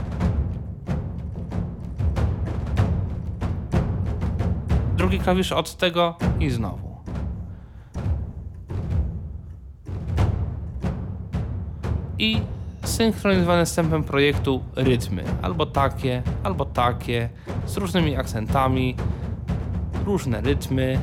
Drugi 4.97 5.19
klawisz 5.19 5.53
od 5.53 5.77
tego 5.77 6.17
i 6.41 6.51
znowu. 6.51 6.97
i 12.19 12.41
synchronizowane 12.85 13.67
z 13.67 13.75
tempem 13.75 14.05
projektu 14.05 14.65
rytmy. 14.77 15.25
Albo 15.43 15.67
takie, 15.67 16.23
albo 16.43 16.65
takie, 16.65 17.29
z 17.67 17.77
różnymi 17.77 18.17
akcentami, 18.17 18.97
różne 20.07 20.41
rytmy. 20.41 20.99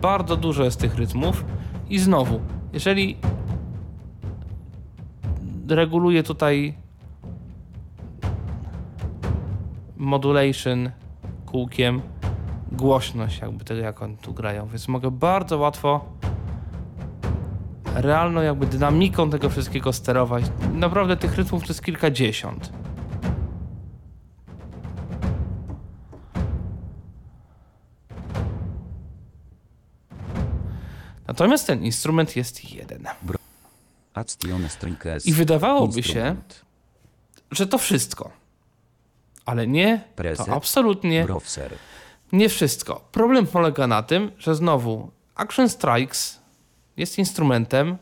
Bardzo 0.00 0.36
dużo 0.36 0.64
jest 0.64 0.80
tych 0.80 0.94
rytmów. 0.94 1.44
I 1.90 1.98
znowu, 1.98 2.40
jeżeli 2.72 3.16
reguluję 5.68 6.22
tutaj 6.22 6.74
modulation 9.96 10.90
kółkiem, 11.46 12.02
głośność 12.72 13.40
jakby 13.40 13.64
tego, 13.64 13.80
jak 13.80 14.02
oni 14.02 14.16
tu 14.16 14.34
grają, 14.34 14.66
więc 14.66 14.88
mogę 14.88 15.10
bardzo 15.10 15.58
łatwo 15.58 16.04
realną 17.94 18.40
jakby 18.40 18.66
dynamiką 18.66 19.30
tego 19.30 19.50
wszystkiego 19.50 19.92
sterować. 19.92 20.44
Naprawdę 20.74 21.16
tych 21.16 21.36
rytmów 21.36 21.62
to 21.62 21.68
jest 21.68 21.84
kilkadziesiąt. 21.84 22.79
Natomiast 31.40 31.66
ten 31.66 31.84
instrument 31.84 32.36
jest 32.36 32.72
jeden. 32.74 33.04
I 35.26 35.32
wydawałoby 35.32 36.02
się, 36.02 36.36
że 37.50 37.66
to 37.66 37.78
wszystko. 37.78 38.30
Ale 39.46 39.66
nie, 39.66 40.04
to 40.46 40.54
absolutnie. 40.54 41.26
Nie 42.32 42.48
wszystko. 42.48 43.08
Problem 43.12 43.46
polega 43.46 43.86
na 43.86 44.02
tym, 44.02 44.32
że 44.38 44.54
znowu 44.54 45.10
Action 45.34 45.68
Strikes 45.68 46.40
jest 46.96 47.18
instrumentem, 47.18 47.98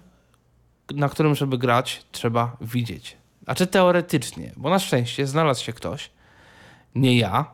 na 0.95 1.09
którym, 1.09 1.35
żeby 1.35 1.59
grać, 1.59 2.05
trzeba 2.13 2.57
widzieć. 2.61 3.17
Znaczy 3.45 3.67
teoretycznie, 3.67 4.53
bo 4.57 4.71
na 4.71 4.79
szczęście 4.79 5.27
znalazł 5.27 5.65
się 5.65 5.73
ktoś, 5.73 6.11
nie 6.95 7.19
ja, 7.19 7.51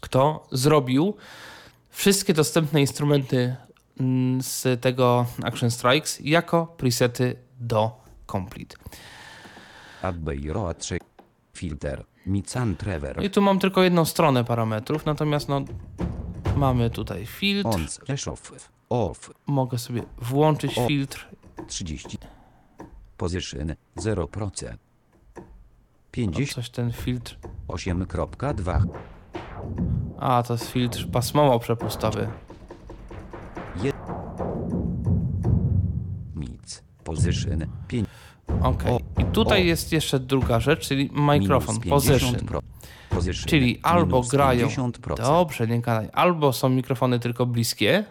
kto 0.00 0.46
zrobił 0.52 1.16
wszystkie 1.90 2.34
dostępne 2.34 2.80
instrumenty 2.80 3.56
z 4.40 4.80
tego 4.80 5.26
Action 5.42 5.70
Strikes 5.70 6.20
jako 6.20 6.66
presety 6.66 7.36
do 7.60 8.00
Complete. 8.32 8.76
Abbey 10.02 10.52
Road 10.52 10.78
3. 10.78 10.98
Filter. 11.54 12.04
Mican 12.26 12.76
Trevor. 12.76 13.24
I 13.24 13.30
tu 13.30 13.42
mam 13.42 13.58
tylko 13.58 13.82
jedną 13.82 14.04
stronę 14.04 14.44
parametrów, 14.44 15.06
natomiast 15.06 15.48
no, 15.48 15.64
mamy 16.56 16.90
tutaj 16.90 17.26
filtr. 17.26 17.68
Off. 18.30 18.68
Off. 18.88 19.30
Mogę 19.46 19.78
sobie 19.78 20.02
włączyć 20.18 20.78
O. 20.78 20.86
filtr. 20.86 21.28
30. 21.66 22.18
Position 23.16 23.74
0%. 23.96 24.76
No, 25.36 25.42
58.2. 26.12 26.54
coś 26.54 26.70
ten 26.70 26.92
filtr. 26.92 27.36
A, 30.18 30.42
to 30.42 30.54
jest 30.54 30.70
filtr 30.70 31.06
pasmowo-przepustowy. 31.06 32.28
Position 37.04 37.66
5. 37.88 38.08
Ok. 38.62 38.82
I 39.18 39.24
tutaj 39.24 39.62
o. 39.62 39.64
jest 39.64 39.92
jeszcze 39.92 40.20
druga 40.20 40.60
rzecz, 40.60 40.88
czyli 40.88 41.10
mikrofon, 41.12 41.80
position. 41.80 42.34
50%. 42.34 42.60
Position 43.10 43.48
Czyli 43.48 43.80
albo 43.82 44.22
grają. 44.22 44.68
50%. 44.68 45.16
Dobrze, 45.16 45.66
nie 45.66 45.80
gadaj. 45.80 46.08
Albo 46.12 46.52
są 46.52 46.68
mikrofony 46.68 47.18
tylko 47.18 47.46
bliskie, 47.46 48.04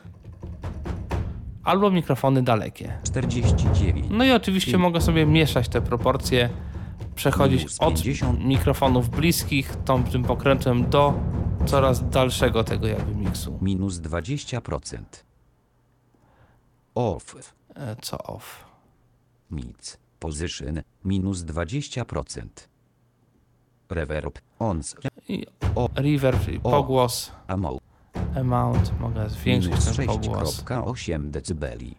albo 1.64 1.92
mikrofony 1.92 2.44
dalekie. 2.44 2.94
49. 3.04 4.08
No 4.10 4.24
i 4.24 4.32
oczywiście 4.32 4.72
Pięć. 4.72 4.82
mogę 4.82 5.02
sobie 5.02 5.26
mieszać 5.26 5.70
te 5.70 5.82
proporcje, 5.82 6.50
przechodzić 7.16 7.66
od 7.80 7.94
50. 8.04 8.44
mikrofonów 8.44 9.10
bliskich 9.10 9.76
tą, 9.86 10.04
tym 10.04 10.24
pokrętłem 10.24 10.90
do 10.90 11.14
coraz 11.66 12.10
dalszego 12.10 12.64
tego 12.64 12.88
jakby 12.88 13.16
miksu. 13.16 13.58
Minus 13.62 13.96
20%. 13.96 14.98
Off. 16.96 17.36
E, 17.76 17.96
Co 18.02 18.18
off? 18.18 18.71
Mic. 19.52 19.98
Position 20.20 20.82
minus 21.04 21.44
20%. 21.44 22.46
Reverb. 23.90 24.40
On 24.60 24.84
slash 24.84 25.06
I 25.30 25.46
O. 25.76 25.90
reverb, 25.96 26.46
czyli 26.46 26.60
O. 26.64 26.72
pogłos, 26.72 27.32
amount. 27.48 27.82
amount, 28.36 29.00
mogę 29.00 29.30
zwiększyć 29.30 29.72
Minus 29.72 29.96
ten 29.98 30.06
pogłos. 30.08 30.64
6,8 30.64 31.30
decybeli. 31.30 31.96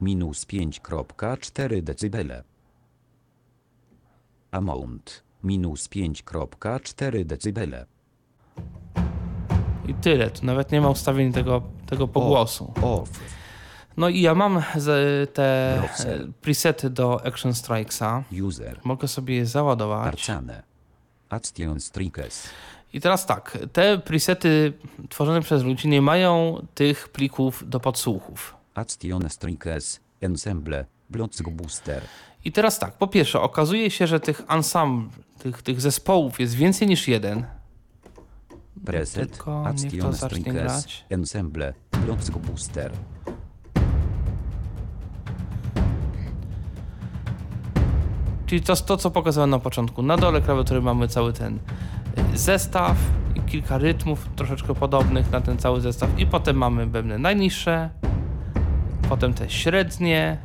Minus 0.00 0.46
5,4 0.46 1.82
decybele. 1.82 2.44
Amount. 4.50 5.22
Minus 5.42 5.88
5,4 5.88 7.24
decybele. 7.24 7.86
I 9.88 9.94
tyle, 9.94 10.30
tu 10.30 10.46
nawet 10.46 10.72
nie 10.72 10.80
ma 10.80 10.88
ustawień 10.90 11.32
tego, 11.32 11.62
tego 11.86 12.08
pogłosu. 12.08 12.72
Off. 12.82 13.10
No 13.96 14.08
i 14.08 14.20
ja 14.20 14.34
mam 14.34 14.62
z, 14.76 15.34
te 15.34 15.76
Browser. 15.78 16.22
e, 16.22 16.26
presety 16.40 16.90
do 16.90 17.26
Action 17.26 17.54
Strikesa. 17.54 18.22
User. 18.42 18.80
Mogę 18.84 19.08
sobie 19.08 19.34
je 19.36 19.46
załadować. 19.46 20.08
Arcane. 20.08 20.62
Action 21.28 21.80
Strikes. 21.80 22.48
I 22.92 23.00
teraz 23.00 23.26
tak, 23.26 23.58
te 23.72 23.98
presety 23.98 24.72
tworzone 25.08 25.40
przez 25.42 25.62
ludzi 25.62 25.88
nie 25.88 26.02
mają 26.02 26.66
tych 26.74 27.08
plików 27.08 27.68
do 27.68 27.80
podsłuchów. 27.80 28.56
Action 28.74 29.30
Strikes. 29.30 30.00
Ensemble. 30.20 30.86
Block 31.10 31.50
Booster. 31.50 32.02
I 32.44 32.52
teraz 32.52 32.78
tak, 32.78 32.92
po 32.98 33.06
pierwsze, 33.06 33.40
okazuje 33.40 33.90
się, 33.90 34.06
że 34.06 34.20
tych 34.20 34.42
ensemble, 34.48 35.10
tych, 35.38 35.62
tych 35.62 35.80
zespołów 35.80 36.40
jest 36.40 36.54
więcej 36.54 36.88
niż 36.88 37.08
jeden. 37.08 37.46
Preset. 38.84 39.30
Tylko 39.30 39.72
niech 39.82 39.92
to 39.92 40.08
Action 40.08 40.12
zacznie 40.12 40.40
Strikes. 40.40 40.52
grać. 40.62 41.04
Ensemble. 41.10 41.74
Block 42.06 42.30
Booster. 42.30 42.92
Czyli 48.46 48.60
to 48.60 48.76
to, 48.76 48.96
co 48.96 49.10
pokazałem 49.10 49.50
na 49.50 49.58
początku. 49.58 50.02
Na 50.02 50.16
dole 50.16 50.40
klawiatury 50.40 50.82
mamy 50.82 51.08
cały 51.08 51.32
ten 51.32 51.58
y, 52.34 52.38
zestaw 52.38 52.96
i 53.34 53.40
kilka 53.40 53.78
rytmów 53.78 54.28
troszeczkę 54.36 54.74
podobnych 54.74 55.30
na 55.30 55.40
ten 55.40 55.58
cały 55.58 55.80
zestaw. 55.80 56.18
I 56.18 56.26
potem 56.26 56.56
mamy 56.56 56.86
bębny 56.86 57.18
najniższe, 57.18 57.90
potem 59.08 59.34
te 59.34 59.50
średnie, 59.50 60.38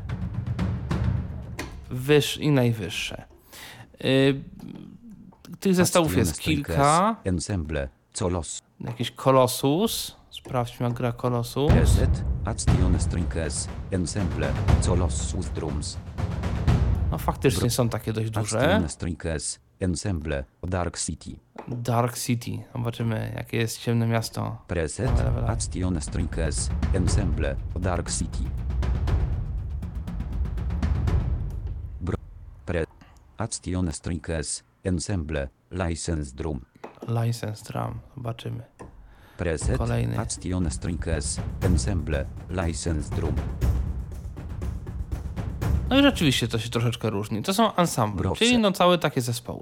wyż 1.89 2.37
i 2.37 2.51
najwyższe. 2.51 3.23
Y, 4.05 4.41
Tych 5.59 5.75
zestawów 5.75 6.17
jest 6.17 6.39
kilka. 6.39 7.15
Ensemble. 7.23 7.89
Colos. 8.13 8.61
Jakiś 8.79 9.11
Colossus. 9.11 10.15
Sprawdźmy, 10.29 10.83
jak 10.85 10.93
gra. 10.93 11.13
Action 12.45 12.99
Strikes. 12.99 13.67
Ensemble. 13.91 14.53
Colossus 14.85 15.49
Drums. 15.49 15.97
No 17.11 17.17
faktycznie 17.17 17.69
są 17.69 17.89
takie 17.89 18.13
dość 18.13 18.29
duże. 18.29 18.81
Ensemble. 19.79 20.45
Dark 20.63 20.99
City. 20.99 21.31
Dark 21.67 22.17
City. 22.17 22.51
Zobaczymy, 22.75 23.33
jakie 23.35 23.57
jest 23.57 23.77
ciemne 23.79 24.07
miasto. 24.07 24.57
Preset. 24.67 25.11
Action 25.47 26.01
Strikes. 26.01 26.69
Ensemble. 26.93 27.55
Dark 27.79 28.11
City. 28.11 28.43
Bro. 32.01 32.17
Pre. 32.65 32.83
Action 33.37 33.91
Strikes. 33.91 34.63
Ensemble. 34.83 35.47
License 35.71 36.35
Drum. 36.35 36.65
License 37.07 37.63
Drum. 37.63 37.99
Zobaczymy. 38.17 38.63
Preset. 39.37 39.77
Kolejny. 39.77 40.19
Action 40.19 40.71
Strikes. 40.71 41.39
Ensemble. 41.61 42.25
License 42.49 43.15
Drum. 43.15 43.35
No 45.91 45.99
i 45.99 46.01
rzeczywiście 46.01 46.47
to 46.47 46.59
się 46.59 46.69
troszeczkę 46.69 47.09
różni. 47.09 47.43
To 47.43 47.53
są 47.53 47.75
ensemble, 47.75 48.31
czyli 48.35 48.57
no 48.57 48.71
całe 48.71 48.97
takie 48.97 49.21
zespoły. 49.21 49.59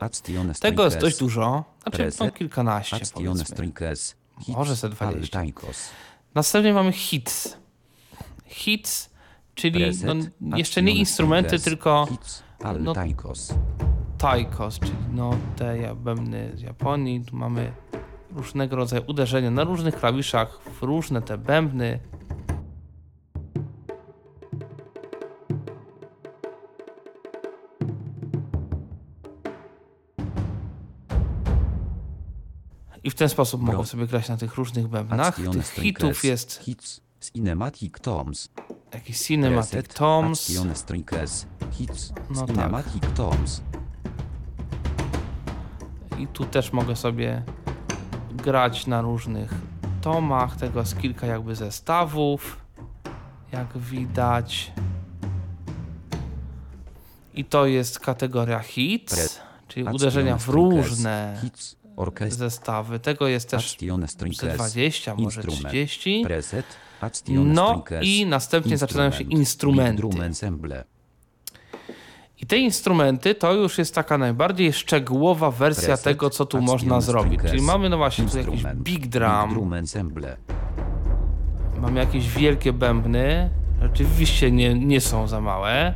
Tego 0.61 0.85
jest 0.85 0.99
dość 0.99 1.19
dużo. 1.19 1.63
Znaczy 1.83 1.97
no 1.97 2.03
Preset. 2.03 2.35
kilkanaście 2.35 2.97
powiedzmy. 3.13 3.71
Może 4.47 4.75
ze 4.75 4.89
20. 4.89 5.39
Altaikos. 5.39 5.89
Następnie 6.35 6.73
mamy 6.73 6.91
hits. 6.91 7.57
Hits, 8.45 9.09
czyli 9.55 9.85
no, 10.41 10.57
jeszcze 10.57 10.81
nie 10.81 10.93
instrumenty, 10.93 11.59
tylko 11.59 12.07
Hits. 12.09 12.43
Altaikos. 12.63 13.53
taikos, 14.17 14.79
czyli 14.79 14.95
no 15.13 15.37
te 15.55 15.77
ja- 15.77 15.95
bębny 15.95 16.51
z 16.55 16.61
Japonii. 16.61 17.25
Tu 17.25 17.35
mamy 17.35 17.71
różnego 18.35 18.75
rodzaju 18.75 19.03
uderzenia 19.07 19.51
na 19.51 19.63
różnych 19.63 19.95
klawiszach, 19.95 20.59
w 20.79 20.83
różne 20.83 21.21
te 21.21 21.37
bębny. 21.37 21.99
I 33.03 33.09
w 33.09 33.15
ten 33.15 33.29
sposób 33.29 33.61
mogą 33.61 33.77
Bro. 33.77 33.85
sobie 33.85 34.07
grać 34.07 34.29
na 34.29 34.37
tych 34.37 34.55
różnych 34.55 34.87
bębnach. 34.87 35.35
Tych 35.35 35.69
hitów 35.69 36.23
jest 36.23 36.59
Hits. 36.61 37.01
Cinematic 37.33 37.93
Toms. 38.01 38.49
jakiś 38.93 39.19
Cinematic. 39.19 39.93
Toms. 39.93 40.51
Hits. 41.71 42.13
No 42.29 42.41
tak. 42.41 42.47
Cinematic 42.47 43.03
Toms. 43.15 43.61
I 46.19 46.27
tu 46.27 46.45
też 46.45 46.73
mogę 46.73 46.95
sobie 46.95 47.43
grać 48.33 48.87
na 48.87 49.01
różnych 49.01 49.53
tomach. 50.01 50.55
Tego 50.55 50.79
jest 50.79 50.97
kilka 50.97 51.27
jakby 51.27 51.55
zestawów. 51.55 52.57
Jak 53.51 53.77
widać. 53.77 54.71
I 57.33 57.45
to 57.45 57.65
jest 57.65 57.99
kategoria 57.99 58.59
hits, 58.59 59.39
czyli 59.67 59.85
uderzenia 59.85 60.37
w 60.37 60.47
różne 60.49 61.39
Hits. 61.41 61.78
Orchestra. 61.99 62.49
zestawy. 62.49 62.99
Tego 62.99 63.27
jest 63.27 63.49
też 63.49 63.73
Action 63.73 64.07
z 64.07 64.11
Strikes. 64.11 64.55
20, 64.55 65.15
może 65.15 65.23
Instrument. 65.41 65.69
30. 65.69 66.21
Preset. 66.23 66.65
No 67.27 67.83
i 68.01 68.25
następnie 68.25 68.77
zaczynają 68.77 69.11
się 69.11 69.23
Instrument. 69.23 69.99
instrumenty. 69.99 70.83
I 72.41 72.45
te 72.45 72.57
instrumenty 72.57 73.35
to 73.35 73.53
już 73.53 73.77
jest 73.77 73.95
taka 73.95 74.17
najbardziej 74.17 74.73
szczegółowa 74.73 75.51
wersja 75.51 75.97
tego, 75.97 76.29
co 76.29 76.45
tu 76.45 76.61
można 76.61 77.01
zrobić. 77.01 77.41
Czyli 77.49 77.61
mamy 77.61 77.89
no 77.89 77.97
właśnie 77.97 78.25
tu 78.25 78.37
jakiś 78.37 78.63
big 78.75 79.07
drum, 79.07 79.73
mamy 81.81 81.99
jakieś 81.99 82.29
wielkie 82.29 82.73
bębny, 82.73 83.49
rzeczywiście 83.81 84.51
nie, 84.51 84.73
nie 84.73 85.01
są 85.01 85.27
za 85.27 85.41
małe. 85.41 85.93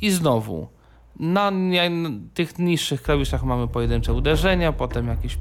I 0.00 0.10
znowu, 0.10 0.68
na, 1.20 1.50
na 1.50 2.10
tych 2.34 2.58
niższych 2.58 3.02
klawiszach 3.02 3.44
mamy 3.44 3.68
pojedyncze 3.68 4.12
uderzenia, 4.12 4.72
potem 4.72 5.08
jakieś 5.08 5.38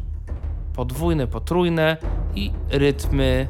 podwójne, 0.76 1.28
potrójne 1.28 1.98
i 2.36 2.52
rytmy 2.70 3.48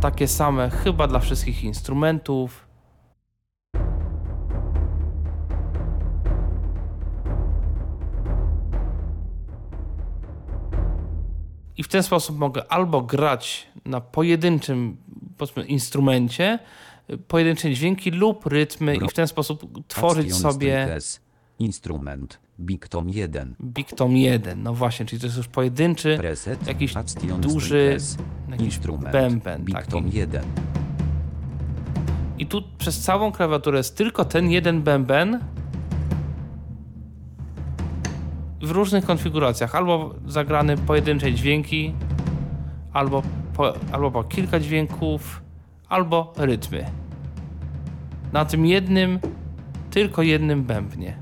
takie 0.00 0.28
same 0.28 0.70
chyba 0.70 1.08
dla 1.08 1.18
wszystkich 1.18 1.64
instrumentów. 1.64 2.66
I 11.76 11.82
w 11.82 11.88
ten 11.88 12.02
sposób 12.02 12.38
mogę 12.38 12.72
albo 12.72 13.02
grać 13.02 13.66
na 13.84 14.00
pojedynczym 14.00 14.96
instrumencie, 15.66 16.58
pojedyncze 17.28 17.74
dźwięki 17.74 18.10
lub 18.10 18.46
rytmy 18.46 18.96
i 18.96 19.08
w 19.08 19.12
ten 19.12 19.28
sposób 19.28 19.88
tworzyć 19.88 20.34
sobie 20.34 20.88
instrument 21.58 22.38
Big 22.60 22.88
Tom 22.88 23.10
1. 23.10 23.54
Big 23.62 23.92
Tom 23.92 24.16
1, 24.16 24.62
no 24.62 24.74
właśnie, 24.74 25.06
czyli 25.06 25.20
to 25.20 25.26
jest 25.26 25.36
już 25.36 25.48
pojedynczy, 25.48 26.16
Preset, 26.16 26.66
jakiś 26.66 26.94
duży 27.40 27.96
jakiś 28.50 28.66
instrument 28.66 29.12
bęben. 29.12 29.64
Big 29.64 29.76
taki. 29.76 29.90
Tom 29.90 30.08
1. 30.12 30.44
I 32.38 32.46
tu 32.46 32.62
przez 32.78 33.00
całą 33.00 33.32
klawiaturę 33.32 33.78
jest 33.78 33.96
tylko 33.96 34.24
ten 34.24 34.50
jeden 34.50 34.82
bęben 34.82 35.40
w 38.62 38.70
różnych 38.70 39.04
konfiguracjach. 39.04 39.74
Albo 39.74 40.14
zagrany 40.26 40.76
pojedyncze 40.76 41.32
dźwięki, 41.32 41.94
albo 42.92 43.22
po, 43.54 43.74
albo 43.92 44.10
po 44.10 44.24
kilka 44.24 44.60
dźwięków, 44.60 45.42
albo 45.88 46.32
rytmy. 46.36 47.01
Na 48.32 48.44
tym 48.44 48.66
jednym, 48.66 49.18
tylko 49.90 50.22
jednym 50.22 50.64
bębnie. 50.64 51.18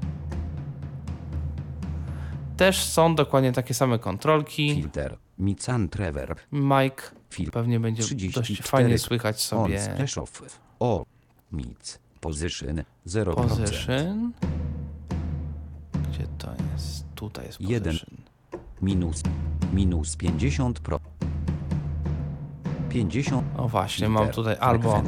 Też 2.57 2.85
są 2.85 3.15
dokładnie 3.15 3.53
takie 3.53 3.75
same 3.75 3.99
kontrolki. 3.99 4.75
Filter, 4.75 5.17
Mixan 5.39 5.89
Reverb, 5.95 6.41
Mike 6.53 7.03
Fil 7.31 7.51
pewnie 7.51 7.81
będzie 7.81 8.03
34. 8.03 8.47
dość 8.47 8.63
fajnie 8.63 8.99
słychać 8.99 9.41
sobie 9.41 9.79
Off, 10.17 10.61
O, 10.81 11.05
Mix, 11.53 11.99
Position, 12.21 12.83
0%. 13.07 13.35
position. 13.35 14.33
Gdzie 15.93 16.27
to 16.39 16.51
jest? 16.73 17.05
Tutaj 17.15 17.47
jest 17.47 17.59
position. 17.59 18.17
Minus, 18.83 19.23
minus 19.73 20.17
50 20.17 20.81
pro. 20.81 21.01
50. 22.91 23.45
O 23.57 23.69
właśnie, 23.69 24.07
filter, 24.07 24.25
mam 24.25 24.35
tutaj 24.35 24.57
albo 24.61 25.03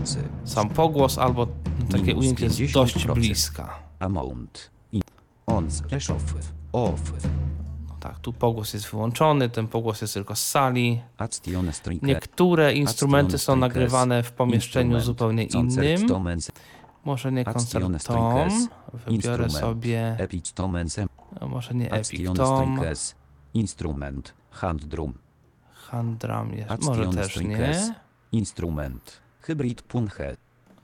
sam 0.44 0.68
pogłos, 0.68 1.18
albo 1.18 1.46
takie 1.90 2.14
ujęcie 2.14 2.44
jest 2.44 2.58
50%. 2.58 2.72
dość 2.72 3.06
bliska. 3.06 3.78
Amount. 3.98 4.70
I 4.92 5.00
on 5.46 5.70
Splash 5.70 6.10
Off, 6.10 6.34
Off, 6.72 7.12
No 7.88 7.96
tak, 8.00 8.18
tu 8.18 8.32
pogłos 8.32 8.74
jest 8.74 8.90
wyłączony, 8.90 9.48
ten 9.48 9.68
pogłos 9.68 10.00
jest 10.00 10.14
tylko 10.14 10.36
z 10.36 10.46
sali. 10.46 11.00
Niektóre 12.02 12.74
instrumenty 12.74 13.38
są 13.38 13.56
nagrywane 13.56 14.22
w 14.22 14.32
pomieszczeniu 14.32 15.00
zupełnie 15.00 15.44
innym. 15.44 16.06
Może 17.04 17.32
nie 17.32 17.48
Action 17.48 17.54
koncert 17.54 18.02
String 18.02 18.20
tom. 18.20 18.38
S. 18.38 18.68
Wybiorę 19.06 19.50
sobie, 19.50 20.16
może 21.48 21.74
nie 21.74 21.92
Epic 21.92 22.20
Action 22.20 22.36
Tom. 22.36 22.56
String 22.56 22.82
S. 22.86 23.14
Instrument, 23.54 24.34
Hand 24.50 24.84
Drum, 24.84 25.14
Hand 25.92 26.18
drum 26.18 26.54
jest, 26.54 26.70
Action 26.70 26.96
może 26.96 27.08
też 27.16 27.36
nie. 27.36 27.94
Instrument, 28.32 29.20
Hybrid 29.40 29.82
Punche, 29.82 30.36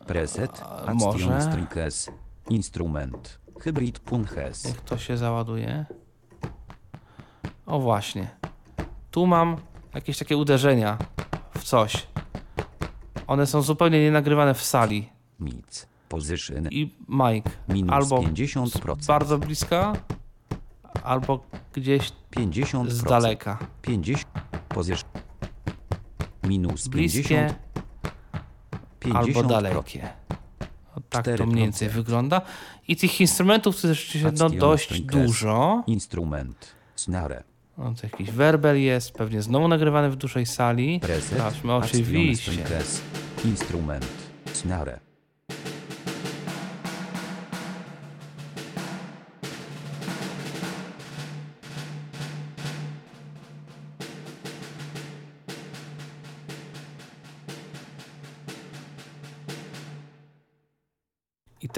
Preset, 0.06 0.62
A, 0.62 0.76
Action 0.76 0.96
może? 0.96 1.42
String 1.42 1.76
S. 1.76 2.10
Instrument, 2.50 3.38
Hybrid 3.60 3.98
Punches, 3.98 4.64
Jak 4.64 4.80
to 4.80 4.98
się 4.98 5.16
załaduje? 5.16 5.86
O 7.66 7.80
właśnie. 7.80 8.28
Tu 9.10 9.26
mam 9.26 9.56
jakieś 9.94 10.18
takie 10.18 10.36
uderzenia 10.36 10.98
w 11.58 11.64
coś. 11.64 12.06
One 13.26 13.46
są 13.46 13.62
zupełnie 13.62 14.00
nie 14.02 14.10
nagrywane 14.10 14.54
w 14.54 14.62
sali. 14.62 15.08
Mix, 15.40 15.86
Position, 16.08 16.68
I 16.70 16.94
Mike 17.08 17.50
minus 17.68 17.92
albo 17.92 18.18
50%, 18.18 19.02
z 19.02 19.06
bardzo 19.06 19.38
bliska, 19.38 19.92
albo 21.02 21.40
gdzieś 21.72 22.12
50%, 22.36 22.90
z 22.90 23.02
daleka. 23.02 23.58
50, 23.82 24.26
Position, 24.68 25.10
minus 26.42 26.88
Bliskie 26.88 27.54
50, 29.00 29.16
albo 29.16 29.40
50%, 29.40 29.48
dalekie. 29.48 30.08
O, 30.96 31.00
tak 31.08 31.24
to 31.24 31.30
4%. 31.30 31.46
mniej 31.46 31.64
więcej 31.64 31.88
wygląda. 31.88 32.40
I 32.88 32.96
tych 32.96 33.20
instrumentów 33.20 33.80
to 33.80 33.88
jest 33.88 34.00
rzeczywiście 34.00 34.44
no, 34.44 34.50
dość 34.50 35.00
dużo. 35.00 35.82
Instrument, 35.86 36.74
Snare, 36.96 37.44
No, 37.78 37.94
to 37.94 38.06
jakiś 38.06 38.30
werbel 38.30 38.80
jest, 38.80 39.12
pewnie 39.12 39.42
znowu 39.42 39.68
nagrywany 39.68 40.10
w 40.10 40.16
dużej 40.16 40.46
sali. 40.46 41.00
Sprawdźmy, 41.20 41.74
oczywiście. 41.74 42.52
Instrument, 43.44 44.06
Snare, 44.52 45.00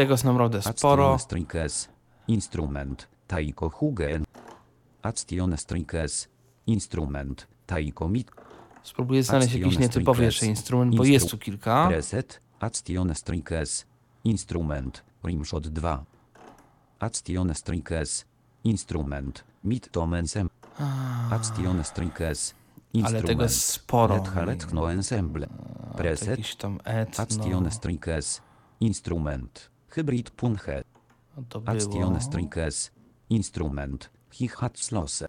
tego 0.00 0.14
jest 0.14 0.24
naprawdę 0.24 0.62
sporo. 0.62 1.18
Instrument, 2.28 3.08
Taiko 3.26 3.70
Hugen, 3.70 4.24
Action 5.02 5.56
String 5.56 5.94
S. 5.94 6.28
Instrument, 6.66 7.46
Taiko 7.66 8.08
Mit, 8.08 8.30
Spróbuję 8.82 9.22
znaleźć 9.22 9.54
jakiś 9.54 9.78
nietypowy 9.78 10.24
jeszcze 10.24 10.46
instrument, 10.46 10.96
bo 10.96 11.04
jest 11.04 11.30
tu 11.30 11.38
kilka. 11.38 11.86
Preset, 11.88 12.40
Action 12.60 13.14
String 13.14 13.52
S. 13.52 13.86
Instrument, 14.24 15.04
Rimshot 15.24 15.68
2. 15.68 16.04
Action 16.98 17.54
String 17.54 17.92
S. 17.92 18.24
Instrument, 18.64 19.44
Mit 19.64 19.92
Tomensem. 19.92 20.50
Action 21.30 21.84
String 21.84 22.20
S. 22.20 22.54
Instrument, 22.92 23.26
tego 23.26 23.42
jest 23.42 23.64
sporo. 23.64 24.14
Red 24.14 24.28
Haletchno 24.28 24.92
Ensemble. 24.92 25.46
Preset, 25.96 26.56
tam 26.56 26.80
etno. 26.84 27.24
Action 27.24 27.70
String 27.70 28.08
S. 28.08 28.42
Instrument, 28.80 29.70
Hybrid 29.90 30.30
Punche. 30.30 30.84
No 31.36 31.42
to. 31.48 31.62
Action 31.66 32.20
String 32.20 32.58
S. 32.58 32.90
Instrument, 33.30 34.10
Hi-Hat 34.32 34.78
Slose. 34.78 35.26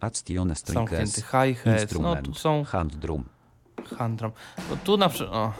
Action 0.00 0.54
String 0.54 0.88
Zamknięty 0.90 1.02
S. 1.20 1.24
hi-hat. 1.30 1.66
No 1.66 1.72
Instrument, 1.72 2.26
tu 2.26 2.34
są 2.34 2.64
Hand 2.64 2.96
Drum. 2.96 3.24
handram. 3.98 4.32
No 4.70 4.76
tu 4.84 4.96
na 4.96 5.08
przykład... 5.08 5.34
O. 5.34 5.52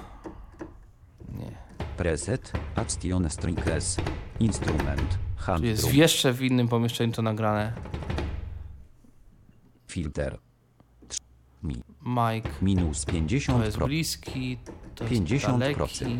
Nie. 1.38 1.56
Preset, 1.96 2.52
Action 2.74 3.30
String 3.30 3.66
S. 3.66 3.96
Instrument, 4.40 5.18
Hand 5.36 5.60
Tu 5.60 5.66
jest 5.66 5.82
Drum. 5.82 5.94
jeszcze 5.96 6.32
w 6.32 6.42
innym 6.42 6.68
pomieszczeniu 6.68 7.12
to 7.12 7.22
nagrane. 7.22 7.72
Filter. 9.88 10.38
Mi. 11.62 11.82
Mike. 12.02 12.48
Minus 12.62 13.04
To 13.04 13.12
50 13.12 13.64
jest 13.64 13.76
pro, 13.76 13.86
bliski, 13.86 14.58
to 14.94 15.04
jest 15.04 15.22
50%. 15.22 15.58
daleki. 15.58 16.18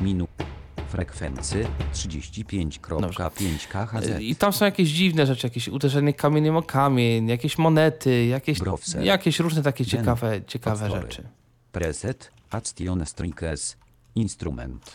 minu. 0.00 0.26
Frekwency 0.92 1.66
35.5 1.94 3.68
kHz. 3.68 4.20
I 4.20 4.36
tam 4.36 4.52
są 4.52 4.64
jakieś 4.64 4.88
dziwne 4.88 5.26
rzeczy, 5.26 5.46
jakieś 5.46 5.68
uderzenie 5.68 6.14
kamieniem 6.14 6.56
o 6.56 6.62
kamień, 6.62 7.28
jakieś 7.28 7.58
monety, 7.58 8.26
jakieś, 8.26 8.58
Browser. 8.58 9.04
jakieś 9.04 9.40
różne 9.40 9.62
takie 9.62 9.86
ciekawe, 9.86 10.40
ciekawe 10.46 10.90
rzeczy. 10.90 11.22
Preset, 11.72 12.30
Action 12.50 13.06
String 13.06 13.42
S. 13.42 13.76
Instrument. 14.14 14.92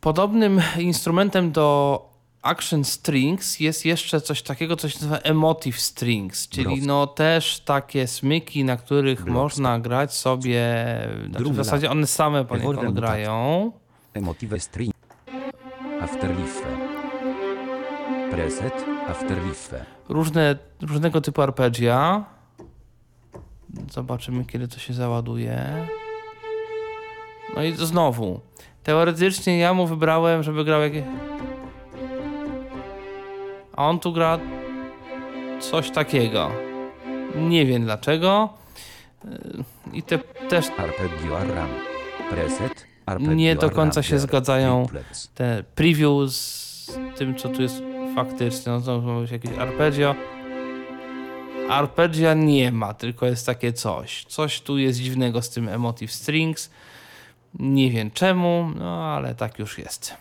Podobnym 0.00 0.62
instrumentem 0.78 1.52
do 1.52 2.08
Action 2.42 2.84
Strings 2.84 3.60
jest 3.60 3.84
jeszcze 3.84 4.20
coś 4.20 4.42
takiego, 4.42 4.76
co 4.76 4.88
się 4.88 4.96
nazywa 4.96 5.18
Emotive 5.18 5.80
Strings, 5.80 6.48
czyli 6.48 6.64
Browser. 6.64 6.86
no 6.86 7.06
też 7.06 7.60
takie 7.60 8.06
smyki, 8.06 8.64
na 8.64 8.76
których 8.76 9.18
Browser. 9.18 9.34
można 9.34 9.80
grać 9.80 10.14
sobie, 10.14 10.64
znaczy 11.28 11.44
w 11.44 11.56
zasadzie 11.56 11.90
one 11.90 12.06
same 12.06 12.44
poniekąd 12.44 12.94
grają. 12.94 13.72
Emotive 14.14 14.62
String. 14.62 14.99
Afterlife. 16.02 16.66
Preset, 18.30 18.84
Afterlife. 19.08 19.84
Różne, 20.08 20.56
różnego 20.82 21.20
typu 21.20 21.42
arpeggia. 21.42 22.24
Zobaczymy, 23.90 24.44
kiedy 24.44 24.68
to 24.68 24.78
się 24.78 24.94
załaduje. 24.94 25.86
No 27.56 27.62
i 27.62 27.72
znowu. 27.72 28.40
Teoretycznie 28.82 29.58
ja 29.58 29.74
mu 29.74 29.86
wybrałem, 29.86 30.42
żeby 30.42 30.64
grał 30.64 30.80
jakieś... 30.80 31.04
A 33.76 33.88
on 33.88 34.00
tu 34.00 34.12
gra 34.12 34.38
coś 35.60 35.90
takiego. 35.90 36.50
Nie 37.36 37.66
wiem 37.66 37.84
dlaczego. 37.84 38.48
Yy, 39.24 39.30
I 39.92 40.02
te 40.02 40.18
też 40.48 40.66
Arpeggio 40.78 41.38
Arram. 41.38 41.68
Preset, 42.30 42.86
Nie 43.18 43.56
do 43.56 43.70
końca 43.70 44.02
się 44.02 44.18
zgadzają. 44.18 44.86
Te 45.34 45.64
preview 45.74 46.30
z 46.30 46.98
tym, 47.16 47.34
co 47.34 47.48
tu 47.48 47.62
jest 47.62 47.82
faktycznie. 48.14 48.72
No 48.72 48.80
to 48.80 49.00
być 49.00 49.30
jakieś 49.30 49.58
arpeggio. 49.58 50.14
arpeggia 51.68 52.34
nie 52.34 52.72
ma, 52.72 52.94
tylko 52.94 53.26
jest 53.26 53.46
takie 53.46 53.72
coś. 53.72 54.24
Coś 54.24 54.60
tu 54.60 54.78
jest 54.78 54.98
dziwnego 54.98 55.42
z 55.42 55.50
tym 55.50 55.68
Emotive 55.68 56.12
Strings. 56.12 56.70
Nie 57.54 57.90
wiem 57.90 58.10
czemu, 58.10 58.70
no 58.76 59.04
ale 59.04 59.34
tak 59.34 59.58
już 59.58 59.78
jest. 59.78 60.14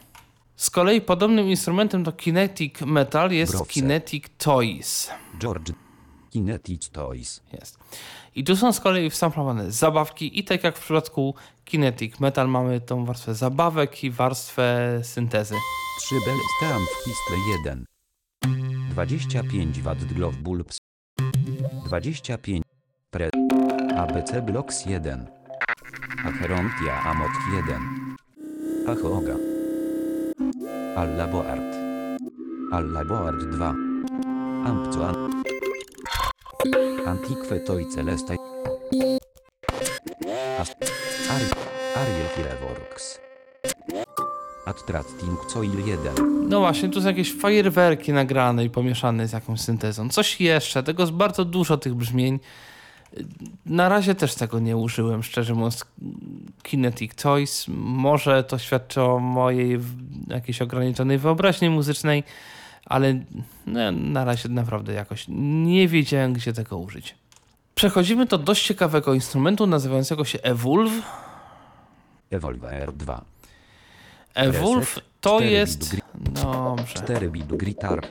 Z 0.56 0.70
kolei 0.70 1.02
podobnym 1.02 1.50
instrumentem 1.50 2.04
do 2.04 2.12
Kinetic 2.12 2.82
Metal 2.82 3.32
jest. 3.32 3.68
Kinetic 3.68 4.26
Toys. 4.38 5.12
George. 5.40 5.72
Kinetic 6.30 6.90
Toys. 6.90 7.42
Jest. 7.54 7.78
I 8.36 8.44
tu 8.44 8.56
są 8.56 8.74
z 8.74 8.80
kolei 8.80 9.10
wsamplowane 9.10 9.72
zabawki 9.72 10.40
i 10.40 10.44
tak 10.44 10.64
jak 10.64 10.78
w 10.78 10.82
przypadku 10.82 11.36
Kinetic 11.66 12.20
Metal 12.20 12.48
mamy 12.48 12.82
tą 12.82 13.06
warstwę 13.06 13.36
zabawek 13.36 14.04
i 14.04 14.12
warstwę 14.12 15.00
syntezy. 15.04 15.56
3 16.00 16.16
bel 16.26 16.38
stam 16.58 16.82
w 16.82 17.04
Histle 17.04 17.38
1. 17.66 17.86
25 18.90 19.82
watt 19.82 20.04
glove 20.04 20.38
bulbs. 20.38 20.78
25. 21.86 22.64
Pre. 23.12 23.30
ABC 23.98 24.42
blocks 24.42 24.86
1. 24.86 25.28
Acherontia 26.26 27.04
amot 27.04 27.32
1. 27.54 28.16
Achoga. 28.88 29.36
Allaboard. 30.96 31.76
Allaboard 32.72 33.44
2. 33.44 33.74
Ampcoan. 34.66 35.30
Antique 36.60 37.60
Toy 37.66 37.86
Celeste. 37.86 38.36
Ast. 40.60 40.76
Ari. 41.32 41.46
Ariel 41.96 42.28
Fireworks. 42.36 43.20
Attracting 44.66 45.40
Coil 45.54 45.86
1. 45.86 46.50
No 46.50 46.60
właśnie, 46.60 46.90
tu 46.90 47.02
są 47.02 47.08
jakieś 47.08 47.34
fajerwerki 47.34 48.14
nagrane 48.14 48.66
i 48.66 48.70
pomieszane 48.70 49.28
z 49.28 49.32
jakąś 49.32 49.62
syntezą. 49.62 50.10
Coś 50.10 50.42
jeszcze, 50.42 50.84
tego 50.84 51.04
jest 51.04 51.14
bardzo 51.14 51.46
dużo 51.46 51.78
tych 51.78 51.94
brzmień. 51.94 52.40
Na 53.66 53.90
razie 53.90 54.16
też 54.16 54.36
tego 54.36 54.60
nie 54.60 54.78
użyłem, 54.78 55.24
szczerze 55.24 55.54
mówiąc. 55.54 55.86
Kinetic 56.64 57.16
Toys. 57.16 57.66
Może 57.78 58.44
to 58.44 58.58
świadczy 58.58 59.02
o 59.02 59.20
mojej 59.20 59.80
jakiejś 60.28 60.62
ograniczonej 60.62 61.18
wyobraźni 61.18 61.70
muzycznej, 61.70 62.24
ale 62.90 63.20
no, 63.68 63.92
na 63.92 64.26
razie 64.26 64.50
naprawdę 64.50 64.94
jakoś 64.94 65.26
nie 65.30 65.88
wiedziałem, 65.88 66.34
gdzie 66.34 66.54
tego 66.54 66.78
użyć. 66.78 67.16
Przechodzimy 67.76 68.26
do 68.26 68.38
dość 68.38 68.68
ciekawego 68.68 69.14
instrumentu 69.14 69.68
nazywającego 69.68 70.26
się 70.26 70.40
Evolve. 70.42 71.02
Evolver 72.32 72.94
2. 72.94 73.22
Evolve 74.34 75.00
to 75.22 75.40
jest. 75.40 75.96
Dobrze. 76.16 76.94
4 76.94 77.30
bit 77.30 77.58
gitar. 77.58 78.02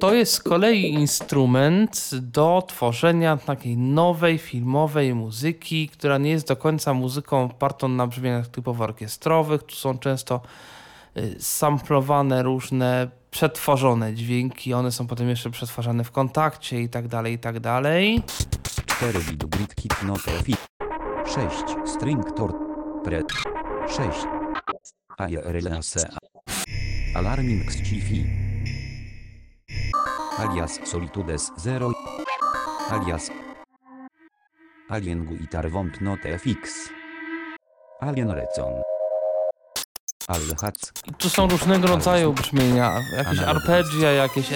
To 0.00 0.14
jest 0.14 0.32
z 0.32 0.40
kolei 0.40 0.92
instrument 0.92 2.10
do 2.14 2.62
tworzenia 2.68 3.36
takiej 3.36 3.76
nowej 3.76 4.38
filmowej 4.38 5.14
muzyki, 5.14 5.88
która 5.88 6.18
nie 6.18 6.30
jest 6.30 6.48
do 6.48 6.56
końca 6.56 6.94
muzyką 6.94 7.44
opartą 7.44 7.88
na 7.88 8.06
brzmieniach 8.06 8.48
typowo 8.48 8.84
orkiestrowych. 8.84 9.62
Tu 9.62 9.74
są 9.74 9.98
często 9.98 10.40
y, 11.16 11.36
samplowane 11.38 12.42
różne 12.42 13.21
przetworzone 13.32 14.14
dźwięki, 14.14 14.74
one 14.74 14.92
są 14.92 15.06
potem 15.06 15.28
jeszcze 15.28 15.50
przetwarzane 15.50 16.04
w 16.04 16.10
kontakcie 16.10 16.80
i 16.80 16.88
tak 16.88 17.08
dalej, 17.08 17.34
i 17.34 17.38
tak 17.38 17.60
dalej. 17.60 18.22
4 18.86 19.18
bit 19.18 19.44
grid 19.44 19.74
kit 19.74 19.94
fi. 20.44 20.54
6 21.26 21.90
string 21.94 22.32
tor. 22.36 22.52
Pre. 23.04 23.22
6. 23.88 24.26
ARLACA. 25.18 26.00
Alarming 27.14 27.72
Scifi. 27.72 28.24
Alias 30.38 30.80
Solitudes 30.84 31.52
0. 31.56 31.92
Alias 32.90 33.30
Alien 34.88 35.24
Guitar 35.24 35.70
Womp 35.70 36.00
Note 36.00 36.38
FX. 36.38 36.90
Alien 38.00 38.30
Recon. 38.30 38.91
Tu 41.18 41.28
są 41.30 41.48
różnego 41.48 41.88
rodzaju 41.88 42.32
brzmienia, 42.32 43.00
jakieś 43.16 43.38
arpeggia, 43.38 44.12
jakieś 44.12 44.52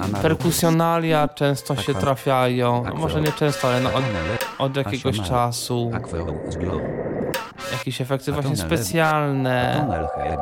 Analog. 0.00 0.22
perkusjonalia 0.22 1.28
często 1.28 1.76
się 1.76 1.92
Aqua- 1.92 2.00
trafiają, 2.00 2.84
no 2.84 2.94
może 2.94 3.20
nie 3.20 3.32
często, 3.32 3.68
ale 3.68 3.80
no 3.80 3.90
od, 3.94 4.04
od 4.58 4.76
jakiegoś 4.76 5.20
czasu. 5.20 5.90
Glow. 6.58 6.82
Jakieś 7.72 8.00
efekty 8.00 8.32
właśnie 8.32 8.56
specjalne. 8.56 9.76
Tunnel 9.80 10.08
Head. 10.14 10.40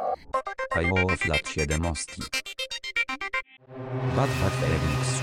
Fire 0.74 1.16
Flat 1.16 1.48
7 1.55 1.86
Osti. 1.86 2.22
Bad 4.16 4.31
Bad 4.43 4.52
Remix. 4.62 5.22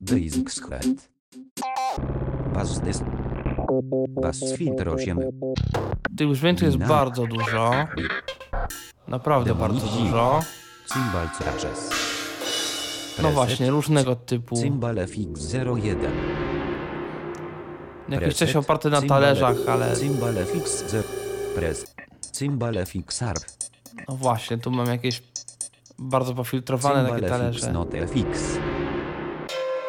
Basic 0.00 0.52
Skret. 0.52 1.10
Bass 2.54 2.80
Dis. 2.80 3.02
Bass 4.08 4.40
Filter 4.56 4.88
8. 4.88 5.20
Tych 6.16 6.28
tu 6.28 6.64
jest 6.64 6.76
bardzo 6.76 7.26
dużo. 7.26 7.72
Naprawdę 9.08 9.54
bardzo 9.54 9.86
dużo. 9.86 10.40
Cymbal 10.86 11.28
Traces. 11.38 11.90
No 13.22 13.30
właśnie, 13.30 13.70
różnego 13.70 14.16
typu. 14.16 14.56
Cymbal 14.56 14.96
FX01. 14.96 15.96
Jakieś 18.08 18.34
coś 18.34 18.56
oparte 18.56 18.90
na 18.90 19.02
talerzach, 19.02 19.56
ale 19.68 19.96
Cymbal 19.96 20.34
FX0. 20.34 21.02
Pres. 21.54 21.94
Cymbal 22.20 22.74
FX 22.86 23.22
ARP. 23.22 23.44
no 24.08 24.16
właśnie, 24.16 24.58
tu 24.58 24.70
mam 24.70 24.86
jakieś 24.86 25.22
bardzo 25.98 26.34
pofiltrowane 26.34 27.08
takie 27.08 27.20
Cymbal 27.20 27.30
FX 27.30 27.38
talerze. 27.38 27.72
Note 27.72 28.06
FX. 28.06 28.58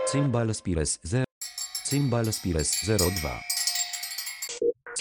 Cymbal 0.07 0.53
Spires 0.53 0.99
0. 1.03 1.23
Cymbal 1.85 2.33
Spires 2.33 2.85
02. 3.21 3.51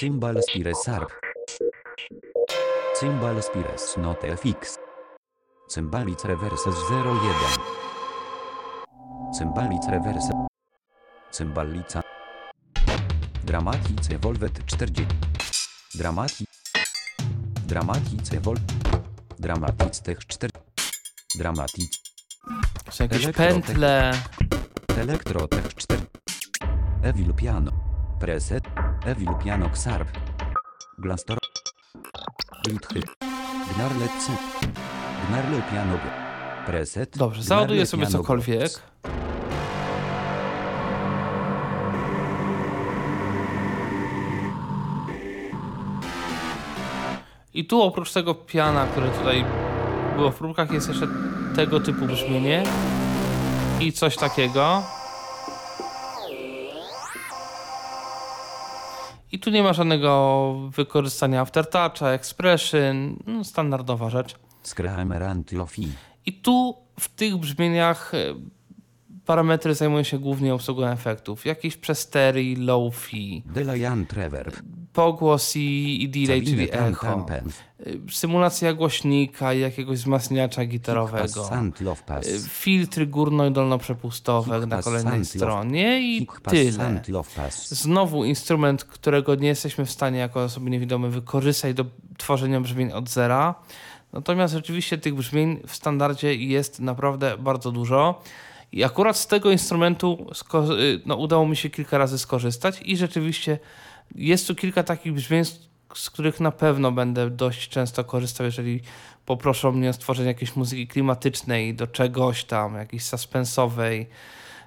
Cymbal 0.01 0.41
Spires 0.41 0.89
ARP. 0.89 1.13
Cymbal 2.95 3.43
Spires 3.43 3.97
Note 3.97 4.37
FX. 4.37 4.79
Cymbalic 5.69 6.25
Reverses 6.25 6.75
01. 6.91 7.59
Cymbalic 9.39 9.83
Reverse. 9.91 10.31
Cymbalica. 11.31 12.01
Dramatice 13.45 14.19
Volvet 14.19 14.65
40. 14.67 15.07
Dramati. 15.95 16.45
Dramatice 17.67 18.41
Vol. 18.41 18.57
Dramatic 19.39 20.01
Tech 20.01 20.27
4. 20.27 20.51
Dramatic. 21.39 22.03
Są 22.91 23.05
jakieś 23.05 23.27
pętle. 23.27 24.13
Elektrotech 24.99 25.75
4. 25.75 26.03
Evil 27.03 27.35
Piano. 27.35 27.71
Preset. 28.21 28.65
Evil 29.07 29.35
Piano 29.45 29.67
Xarp. 29.67 30.09
Glastor. 30.99 31.39
Glitchy. 32.65 33.03
Gnarle 33.75 34.09
C. 34.09 34.33
Gnarle 35.29 35.63
Piano 35.73 35.93
G. 35.93 36.01
Preset. 36.67 37.19
Dobrze, 37.19 37.43
załaduję 37.43 37.87
sobie 37.87 38.07
cokolwiek. 38.07 38.71
I 47.55 47.65
tu 47.65 47.83
oprócz 47.83 48.13
tego 48.13 48.35
piana, 48.35 48.87
które 48.87 49.09
tutaj 49.09 49.45
było 50.17 50.31
w 50.31 50.35
próbkach, 50.35 50.71
jest 50.71 50.89
jeszcze 50.89 51.07
tego 51.57 51.81
typu 51.81 52.07
brzmienie. 52.07 52.63
I 53.81 53.93
coś 53.93 54.17
takiego. 54.17 54.83
I 59.33 59.39
tu 59.39 59.51
nie 59.51 59.63
ma 59.63 59.73
żadnego 59.73 60.55
wykorzystania 60.71 61.41
aftertoucha, 61.41 62.11
expression, 62.11 63.17
no, 63.27 63.45
standardowa 63.45 64.11
rzecz. 64.11 64.35
Screamer 64.63 65.23
Antilofi. 65.23 65.89
I 66.27 66.33
tu 66.33 66.75
w 67.01 67.09
tych 67.09 67.37
brzmieniach 67.37 68.15
e, 68.15 68.35
parametry 69.31 69.75
zajmują 69.75 70.03
się 70.03 70.19
głównie 70.19 70.55
obsługą 70.55 70.87
efektów. 70.87 71.47
Jakieś 71.47 71.77
przestery, 71.77 72.55
low-fi, 72.59 73.43
Delayan 73.47 74.07
Trevor. 74.07 74.53
pogłos 74.93 75.57
i, 75.57 76.03
i 76.03 76.09
delay, 76.09 76.43
czyli 76.43 76.69
echo. 76.73 77.07
Tam. 77.07 77.49
Y, 77.87 78.01
Symulacja 78.11 78.75
głośnika 78.75 79.55
i 79.55 79.61
jakiegoś 79.61 79.99
wzmacniacza 79.99 80.65
gitarowego. 80.65 81.49
Pass. 82.07 82.27
Y, 82.27 82.41
Filtry 82.49 83.07
górno- 83.07 83.49
i 83.51 83.53
dolnoprzepustowe 83.53 84.55
na 84.55 84.61
Hickpass 84.61 84.85
kolejnej 84.85 85.25
stronie 85.25 86.01
i 86.17 86.27
tyle. 86.49 87.03
Znowu 87.69 88.25
instrument, 88.25 88.85
którego 88.85 89.35
nie 89.35 89.49
jesteśmy 89.49 89.87
w 89.87 89.91
stanie 89.91 90.19
jako 90.19 90.45
osoby 90.45 90.71
niewidome 90.71 91.09
wykorzystać 91.09 91.75
do 91.75 91.85
tworzenia 92.19 92.61
brzmień 92.61 92.93
od 92.93 93.09
zera. 93.09 93.55
Natomiast 94.13 94.55
rzeczywiście 94.55 94.99
tych 94.99 95.15
brzmień 95.15 95.61
w 95.67 95.75
standardzie 95.75 96.35
jest 96.35 96.81
naprawdę 96.81 97.39
bardzo 97.39 97.73
dużo. 97.73 98.23
I 98.73 98.85
akurat 98.85 99.17
z 99.17 99.27
tego 99.27 99.51
instrumentu 99.51 100.27
y, 100.79 101.01
no, 101.07 101.17
udało 101.17 101.47
mi 101.47 101.57
się 101.57 101.71
kilka 101.71 101.99
razy 101.99 102.19
skorzystać 102.19 102.83
i 102.85 102.97
rzeczywiście 102.97 103.59
jest 104.15 104.47
tu 104.47 104.55
kilka 104.55 104.83
takich 104.83 105.13
brzmień, 105.13 105.45
z, 105.95 106.11
których 106.11 106.41
na 106.41 106.51
pewno 106.51 106.93
będę 106.93 107.31
dość 107.31 107.69
często 107.69 108.05
korzystał, 108.05 108.47
jeżeli 108.47 108.81
poproszą 109.27 109.73
mnie 109.73 109.91
o 109.91 109.93
stworzenie 109.93 110.29
jakiejś 110.29 110.57
muzyki 110.57 110.87
klimatycznej 110.89 111.75
do 111.75 111.87
czegoś 111.87 112.45
tam, 112.45 112.75
jakiejś 112.75 113.05
suspensowej, 113.05 114.07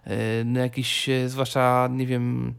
y, 0.07 0.11
no 0.45 0.59
jakiś, 0.59 1.09
y, 1.09 1.29
zwłaszcza, 1.29 1.89
nie 1.91 2.07
wiem, 2.07 2.53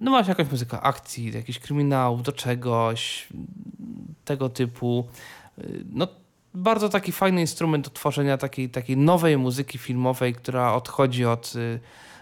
no 0.00 0.10
właśnie 0.10 0.30
jakaś 0.30 0.50
muzyka 0.50 0.82
akcji, 0.82 1.30
do 1.32 1.38
jakichś 1.38 1.58
kryminałów, 1.58 2.22
do 2.22 2.32
czegoś, 2.32 3.28
tego 4.24 4.48
typu. 4.48 5.08
Y, 5.58 5.84
No 5.92 6.08
bardzo 6.54 6.88
taki 6.88 7.12
fajny 7.12 7.40
instrument 7.40 7.84
do 7.84 7.90
tworzenia 7.90 8.38
takiej, 8.38 8.70
takiej 8.70 8.96
nowej 8.96 9.38
muzyki 9.38 9.78
filmowej, 9.78 10.34
która 10.34 10.74
odchodzi 10.74 11.24
od 11.24 11.52
y, 11.56 11.80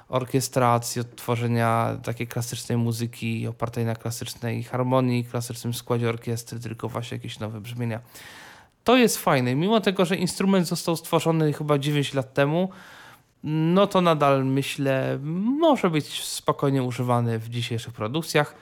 orkiestracji, 0.09 1.01
od 1.01 1.17
tworzenia 1.17 1.97
takiej 2.03 2.27
klasycznej 2.27 2.79
muzyki 2.79 3.47
opartej 3.47 3.85
na 3.85 3.95
klasycznej 3.95 4.63
harmonii, 4.63 5.25
klasycznym 5.25 5.75
składzie 5.75 6.09
orkiestry, 6.09 6.61
tylko 6.61 6.89
właśnie 6.89 7.17
jakieś 7.17 7.39
nowe 7.39 7.61
brzmienia. 7.61 8.01
To 8.85 8.97
jest 8.97 9.19
fajne. 9.19 9.55
Mimo 9.55 9.81
tego, 9.81 10.05
że 10.05 10.17
instrument 10.17 10.67
został 10.67 10.97
stworzony 10.97 11.53
chyba 11.53 11.79
9 11.79 12.15
lat 12.15 12.35
temu, 12.35 12.69
no 13.45 13.87
to 13.87 14.01
nadal 14.01 14.45
myślę, 14.45 15.19
może 15.61 15.91
być 15.91 16.25
spokojnie 16.25 16.83
używany 16.83 17.39
w 17.39 17.49
dzisiejszych 17.49 17.93
produkcjach. 17.93 18.55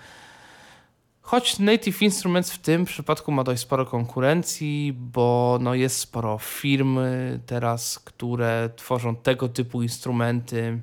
Choć 1.22 1.58
Native 1.58 2.02
Instruments 2.02 2.52
w 2.52 2.58
tym 2.58 2.84
przypadku 2.84 3.32
ma 3.32 3.44
dość 3.44 3.62
sporo 3.62 3.86
konkurencji, 3.86 4.92
bo 4.96 5.58
no 5.60 5.74
jest 5.74 5.96
sporo 5.96 6.38
firm 6.38 6.98
teraz, 7.46 7.98
które 7.98 8.70
tworzą 8.76 9.16
tego 9.16 9.48
typu 9.48 9.82
instrumenty, 9.82 10.80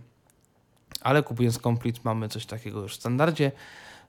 ale 1.02 1.24
kupując 1.24 1.58
Complete 1.60 2.00
mamy 2.04 2.30
coś 2.30 2.46
takiego 2.46 2.82
już 2.82 2.94
w 2.94 3.00
standardzie. 3.00 3.52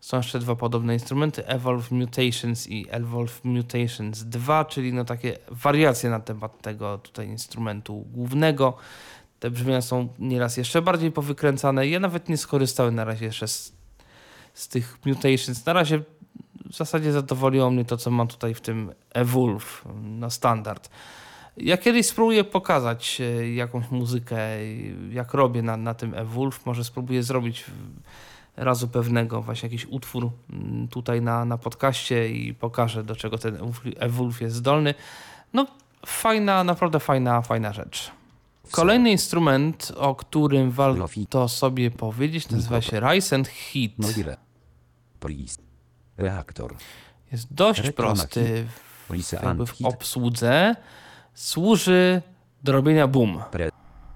Są 0.00 0.16
jeszcze 0.16 0.38
dwa 0.38 0.56
podobne 0.56 0.94
instrumenty, 0.94 1.46
Evolve 1.46 1.90
Mutations 1.90 2.68
i 2.68 2.86
Evolve 2.90 3.44
Mutations 3.44 4.24
2, 4.24 4.64
czyli 4.64 4.92
no 4.92 5.04
takie 5.04 5.38
wariacje 5.48 6.10
na 6.10 6.20
temat 6.20 6.62
tego 6.62 6.98
tutaj 6.98 7.28
instrumentu 7.28 8.06
głównego. 8.12 8.76
Te 9.40 9.50
brzmienia 9.50 9.80
są 9.80 10.08
nieraz 10.18 10.56
jeszcze 10.56 10.82
bardziej 10.82 11.12
powykręcane. 11.12 11.88
Ja 11.88 12.00
nawet 12.00 12.28
nie 12.28 12.36
skorzystałem 12.36 12.94
na 12.94 13.04
razie 13.04 13.26
jeszcze 13.26 13.48
z, 13.48 13.72
z 14.54 14.68
tych 14.68 14.98
Mutations. 15.04 15.66
Na 15.66 15.72
razie 15.72 16.02
w 16.70 16.76
zasadzie 16.76 17.12
zadowoliło 17.12 17.70
mnie 17.70 17.84
to, 17.84 17.96
co 17.96 18.10
mam 18.10 18.28
tutaj 18.28 18.54
w 18.54 18.60
tym 18.60 18.92
Evolve 19.14 19.84
na 20.02 20.30
standard. 20.30 20.90
Ja 21.56 21.76
kiedyś 21.76 22.06
spróbuję 22.06 22.44
pokazać 22.44 23.20
e, 23.20 23.54
jakąś 23.54 23.90
muzykę, 23.90 24.38
jak 25.10 25.34
robię 25.34 25.62
na, 25.62 25.76
na 25.76 25.94
tym 25.94 26.14
Evolve. 26.14 26.66
Może 26.66 26.84
spróbuję 26.84 27.22
zrobić 27.22 27.64
razu 28.56 28.88
pewnego 28.88 29.42
właśnie 29.42 29.66
jakiś 29.66 29.86
utwór 29.86 30.30
mm, 30.50 30.88
tutaj 30.88 31.22
na, 31.22 31.44
na 31.44 31.58
podcaście 31.58 32.28
i 32.28 32.54
pokażę, 32.54 33.04
do 33.04 33.16
czego 33.16 33.38
ten 33.38 33.58
Evolve 33.98 34.40
jest 34.40 34.56
zdolny. 34.56 34.94
No, 35.52 35.66
fajna, 36.06 36.64
naprawdę 36.64 37.00
fajna, 37.00 37.42
fajna 37.42 37.72
rzecz. 37.72 38.10
Kolejny 38.70 39.10
instrument, 39.10 39.92
o 39.96 40.14
którym 40.14 40.70
warto 40.70 41.48
sobie 41.48 41.90
powiedzieć, 41.90 42.48
nazywa 42.50 42.80
się 42.80 43.00
Rise 43.00 43.36
and 43.36 43.48
Heat. 43.48 43.92
Reaktor. 46.18 46.74
Jest 47.32 47.54
dość 47.54 47.80
Reklama 47.80 48.14
prosty 48.14 48.66
w, 49.08 49.32
jakby 49.32 49.66
w 49.66 49.84
obsłudze. 49.84 50.74
Służy 51.34 52.22
do 52.62 52.72
robienia 52.72 53.06
boom. 53.06 53.42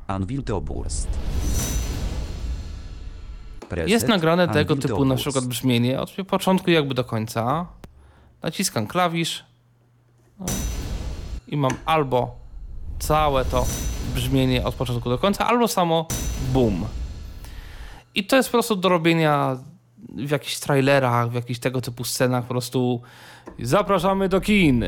Anvil 0.07 0.43
to 0.43 0.61
burst. 0.61 1.09
Preset, 3.69 3.91
Jest 3.91 4.09
nagrane 4.09 4.43
Anvil 4.43 4.55
tego 4.55 4.77
typu 4.77 5.05
na 5.05 5.15
przykład 5.15 5.45
brzmienie 5.45 6.01
od 6.01 6.11
początku 6.29 6.71
jakby 6.71 6.95
do 6.95 7.05
końca. 7.05 7.67
Naciskam 8.43 8.87
klawisz 8.87 9.45
no, 10.39 10.47
i 11.49 11.57
mam 11.57 11.73
albo 11.85 12.37
całe 12.99 13.45
to 13.45 13.67
brzmienie 14.15 14.65
od 14.65 14.75
początku 14.75 15.09
do 15.11 15.19
końca, 15.19 15.47
albo 15.47 15.69
samo 15.69 16.07
boom. 16.53 16.87
I 18.15 18.25
to 18.27 18.37
jest 18.37 18.49
po 18.49 18.53
prostu 18.53 18.77
do 18.77 18.89
robienia 18.89 19.57
w 20.09 20.31
jakichś 20.31 20.59
trailerach, 20.59 21.31
w 21.31 21.35
jakichś 21.35 21.61
tego 21.61 21.81
typu 21.81 22.05
scenach 22.05 22.45
po 22.45 22.49
prostu 22.49 23.03
zapraszamy 23.59 24.29
do 24.29 24.41
kin. 24.41 24.85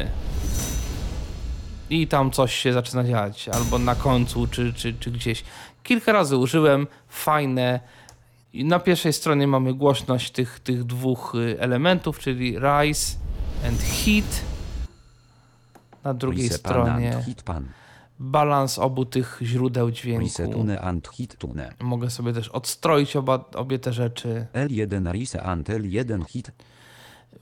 I 1.91 2.07
tam 2.07 2.31
coś 2.31 2.55
się 2.55 2.73
zaczyna 2.73 3.05
dziać, 3.05 3.49
albo 3.49 3.78
na 3.78 3.95
końcu, 3.95 4.47
czy, 4.47 4.73
czy, 4.73 4.95
czy 4.95 5.11
gdzieś. 5.11 5.45
Kilka 5.82 6.12
razy 6.12 6.36
użyłem, 6.36 6.86
fajne. 7.09 7.81
I 8.53 8.65
na 8.65 8.78
pierwszej 8.78 9.12
stronie 9.12 9.47
mamy 9.47 9.74
głośność 9.74 10.31
tych, 10.31 10.61
tych 10.61 10.85
dwóch 10.85 11.35
y, 11.35 11.61
elementów, 11.61 12.19
czyli 12.19 12.59
rise 12.59 13.16
and 13.66 13.82
heat. 13.82 14.41
Na 16.05 16.15
drugiej 16.15 16.49
stronie 16.51 17.23
hit 17.27 17.43
pan. 17.43 17.69
Balans 18.19 18.78
obu 18.78 19.05
tych 19.05 19.39
źródeł 19.43 19.91
dźwięku. 19.91 20.24
and. 20.81 21.09
Mogę 21.81 22.11
sobie 22.11 22.32
też 22.32 22.49
odstroić 22.49 23.16
oba, 23.16 23.45
obie 23.55 23.78
te 23.78 23.93
rzeczy. 23.93 24.47
L1 24.53 25.12
rise 25.12 25.43
and 25.43 25.69
L1 25.69 26.24
hit. 26.27 26.51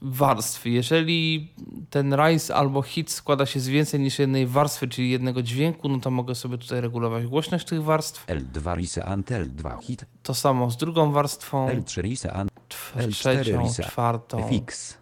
Warstwy. 0.01 0.69
Jeżeli 0.69 1.51
ten 1.89 2.13
rise 2.13 2.55
albo 2.55 2.81
hit 2.81 3.11
składa 3.11 3.45
się 3.45 3.59
z 3.59 3.67
więcej 3.67 3.99
niż 3.99 4.19
jednej 4.19 4.47
warstwy, 4.47 4.87
czyli 4.87 5.09
jednego 5.09 5.43
dźwięku, 5.43 5.89
no 5.89 5.99
to 5.99 6.11
mogę 6.11 6.35
sobie 6.35 6.57
tutaj 6.57 6.81
regulować 6.81 7.25
głośność 7.27 7.65
tych 7.65 7.83
warstw. 7.83 8.27
L2 8.27 8.75
rise 8.75 9.05
and 9.05 9.31
L2 9.31 9.81
hit. 9.81 10.05
To 10.23 10.33
samo 10.33 10.71
z 10.71 10.77
drugą 10.77 11.11
warstwą, 11.11 11.69
L3 11.69 12.01
rise 12.01 12.33
and 12.33 12.51
tw- 12.69 12.97
L4 12.97 13.11
trzecią, 13.11 13.61
rise. 13.63 13.83
czwartą. 13.83 14.49
FX. 14.49 14.97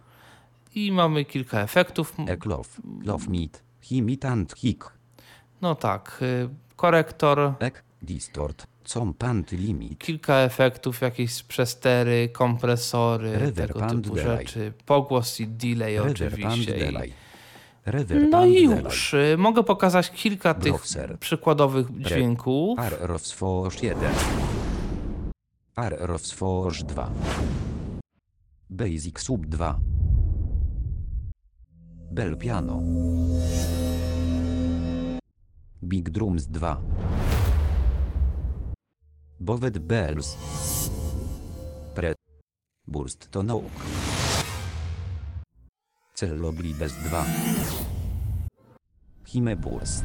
I 0.74 0.92
mamy 0.92 1.24
kilka 1.24 1.60
efektów. 1.60 2.14
Ek 2.26 2.46
love. 2.46 2.68
Love 3.04 3.28
meet. 3.30 3.62
He 3.90 4.02
meet 4.02 4.24
and 4.24 4.54
hick. 4.56 4.84
No 5.62 5.74
tak, 5.74 6.18
y, 6.22 6.48
korektor, 6.76 7.54
Ek 7.60 7.84
distort. 8.02 8.66
Com 8.84 9.14
pant 9.14 9.52
limit. 9.52 9.98
kilka 9.98 10.34
efektów, 10.36 11.00
jakieś 11.00 11.42
przestery, 11.42 12.28
kompresory, 12.28 13.38
Reverb 13.38 13.72
tego 13.74 13.86
typu 13.86 14.14
delay. 14.14 14.38
rzeczy. 14.46 14.72
Pogłos 14.86 15.40
i 15.40 15.46
delay 15.48 15.96
Reverb 15.98 16.34
oczywiście. 16.34 16.72
Delay. 16.78 17.12
Reverb 17.86 18.30
No 18.30 18.44
i 18.46 18.68
delay. 18.68 18.84
już. 18.84 19.14
y, 19.14 19.36
Mogę 19.38 19.62
pokazać 19.62 20.10
kilka 20.10 20.54
tych 20.54 20.72
Browser. 20.72 21.18
przykładowych 21.18 21.86
dźwięków. 21.98 22.78
Ar 22.78 22.92
Rosforge 23.00 23.82
1. 23.86 24.12
Ar 25.76 25.96
Rosforge 26.00 26.84
2. 26.84 27.10
Basic 28.70 29.20
Sub 29.20 29.46
2. 29.46 29.78
Bell 32.10 32.36
Piano. 32.36 32.80
Big 35.84 36.12
Drums 36.12 36.46
2. 36.46 36.60
Bowed 39.40 39.80
Bells. 39.80 40.36
Pre. 41.92 42.14
Burst 42.86 43.28
to 43.32 43.42
Nook. 43.42 43.64
Cello 46.14 46.52
Glibes 46.52 46.94
2. 46.94 47.24
Hime 49.24 49.56
Burst. 49.56 50.04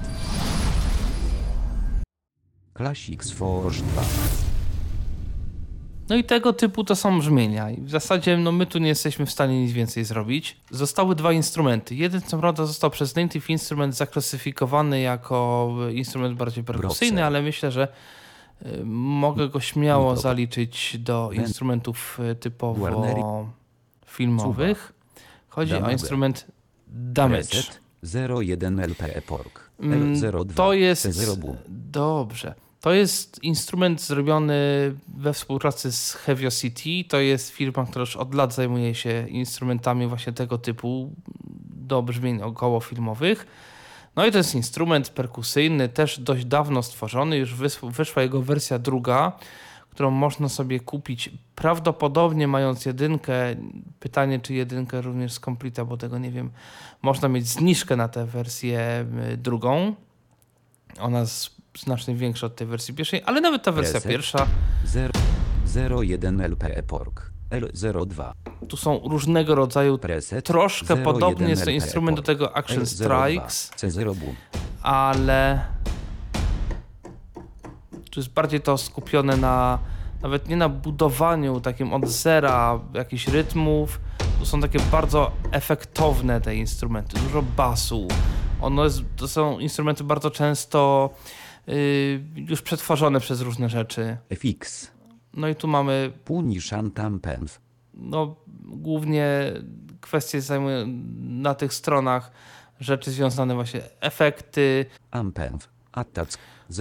Classics 2.74 3.30
Forge 3.30 3.82
2. 3.82 4.57
No 6.10 6.16
i 6.16 6.24
tego 6.24 6.54
typu 6.54 6.84
to 6.84 6.96
są 6.96 7.20
brzmienia. 7.20 7.72
I 7.72 7.82
w 7.82 7.90
zasadzie 7.90 8.38
no 8.38 8.52
my 8.52 8.66
tu 8.66 8.80
nie 8.80 8.88
jesteśmy 8.88 9.26
w 9.26 9.32
stanie 9.32 9.62
nic 9.62 9.72
więcej 9.72 10.04
zrobić. 10.04 10.58
Zostały 10.72 11.16
dwa 11.16 11.34
instrumenty. 11.34 11.96
Jeden 11.96 12.22
co 12.22 12.38
prawda 12.38 12.66
został 12.66 12.90
przez 12.90 13.16
Native 13.16 13.50
Instrument 13.50 13.96
zaklasyfikowany 13.96 15.00
jako 15.00 15.70
instrument 15.94 16.38
bardziej 16.38 16.64
perkusyjny, 16.64 17.26
ale 17.26 17.42
myślę, 17.42 17.72
że 17.72 17.88
y, 18.66 18.86
mogę 18.86 19.50
go 19.50 19.60
śmiało 19.60 20.16
zaliczyć 20.16 20.98
do 21.00 21.30
instrumentów 21.34 22.20
y, 22.32 22.36
typowo 22.36 23.48
filmowych. 24.06 24.94
Chodzi 25.50 25.74
o 25.74 25.92
instrument 25.92 26.46
Damage. 26.88 27.38
Reset 27.38 27.80
01 28.40 28.80
LPE 28.80 29.22
Pork. 29.22 29.70
Mm, 29.80 30.16
L02. 30.16 30.54
To 30.54 30.74
jest. 30.74 31.06
C0 31.06 31.38
Boom. 31.38 31.58
Dobrze. 31.68 32.67
To 32.82 32.94
jest 32.94 33.44
instrument 33.44 34.02
zrobiony 34.02 34.56
we 35.08 35.34
współpracy 35.34 35.92
z 35.92 36.14
Hevio 36.14 36.52
City. 36.52 37.10
To 37.10 37.20
jest 37.20 37.50
firma, 37.50 37.86
która 37.86 38.02
już 38.02 38.16
od 38.16 38.34
lat 38.34 38.54
zajmuje 38.54 38.96
się 38.96 39.28
instrumentami 39.30 40.08
właśnie 40.08 40.34
tego 40.34 40.58
typu 40.58 41.12
do 41.66 42.02
brzmień 42.02 42.42
około 42.42 42.80
filmowych. 42.80 43.48
No 44.16 44.26
i 44.26 44.32
to 44.32 44.38
jest 44.38 44.56
instrument 44.56 45.10
perkusyjny, 45.10 45.90
też 45.90 46.20
dość 46.20 46.46
dawno 46.46 46.84
stworzony. 46.84 47.38
Już 47.38 47.56
wys- 47.56 47.92
wyszła 47.92 48.22
jego 48.22 48.42
wersja 48.42 48.80
druga, 48.80 49.32
którą 49.90 50.12
można 50.12 50.50
sobie 50.50 50.80
kupić 50.80 51.30
prawdopodobnie 51.56 52.48
mając 52.48 52.86
jedynkę. 52.86 53.34
Pytanie, 54.00 54.40
czy 54.40 54.54
jedynkę 54.54 55.02
również 55.02 55.34
z 55.34 55.40
Completa, 55.40 55.86
bo 55.86 55.98
tego 55.98 56.18
nie 56.18 56.32
wiem. 56.32 56.52
Można 57.02 57.28
mieć 57.28 57.48
zniżkę 57.48 57.96
na 57.96 58.08
tę 58.08 58.26
wersję 58.26 59.06
y, 59.34 59.38
drugą. 59.38 59.96
Ona 61.00 61.20
jest 61.20 61.57
znacznie 61.80 62.16
większa 62.16 62.48
od 62.48 62.56
tej 62.56 62.68
wersji 62.68 62.94
pierwszej, 62.94 63.22
ale 63.26 63.42
nawet 63.42 63.64
ta 63.64 63.72
wersja 63.72 63.94
Reset. 63.94 64.12
pierwsza, 64.12 64.48
0, 65.66 66.02
01 66.04 66.42
LPE 66.42 66.84
Pork. 66.84 67.32
L02. 67.52 68.32
tu 68.70 68.78
są 68.78 69.00
różnego 69.10 69.56
rodzaju, 69.56 69.98
Preset. 69.98 70.46
troszkę 70.46 70.94
01 70.94 71.04
podobnie 71.04 71.50
jest 71.50 71.64
to 71.64 71.70
LPE 71.70 71.76
instrument 71.76 72.18
do 72.18 72.24
Pork. 72.24 72.26
tego 72.28 72.58
Action 72.58 72.84
L02. 72.84 72.86
Strikes, 72.86 73.72
C0 73.78 74.16
Boom. 74.16 74.36
ale 74.82 75.62
Tu 78.12 78.20
jest 78.20 78.34
bardziej 78.34 78.62
to 78.62 78.78
skupione 78.78 79.38
na 79.38 79.80
nawet 80.22 80.50
nie 80.50 80.56
na 80.56 80.70
budowaniu 80.70 81.60
takim 81.62 81.94
od 81.94 82.08
zera 82.08 82.80
jakichś 82.94 83.28
rytmów. 83.28 84.00
To 84.40 84.46
są 84.46 84.62
takie 84.62 84.80
bardzo 84.92 85.32
efektowne 85.52 86.42
te 86.42 86.56
instrumenty, 86.56 87.20
dużo 87.20 87.42
basu. 87.42 88.08
Ono 88.62 88.84
jest, 88.84 89.02
to 89.16 89.28
są 89.28 89.60
instrumenty 89.60 90.04
bardzo 90.04 90.32
często 90.32 91.10
już 92.36 92.62
przetworzone 92.62 93.20
przez 93.20 93.42
różne 93.42 93.70
rzeczy. 93.70 94.18
FX. 94.30 94.92
No 95.34 95.48
i 95.48 95.56
tu 95.56 95.68
mamy 95.68 96.12
Punishan 96.26 96.92
Tampenf. 96.92 97.60
no, 97.94 98.36
głównie 98.66 99.54
kwestie 100.02 100.42
zajmują 100.42 100.86
na 101.20 101.56
tych 101.56 101.74
stronach 101.74 102.32
rzeczy 102.80 103.12
związane 103.12 103.56
właśnie 103.56 103.82
efekty, 104.00 104.86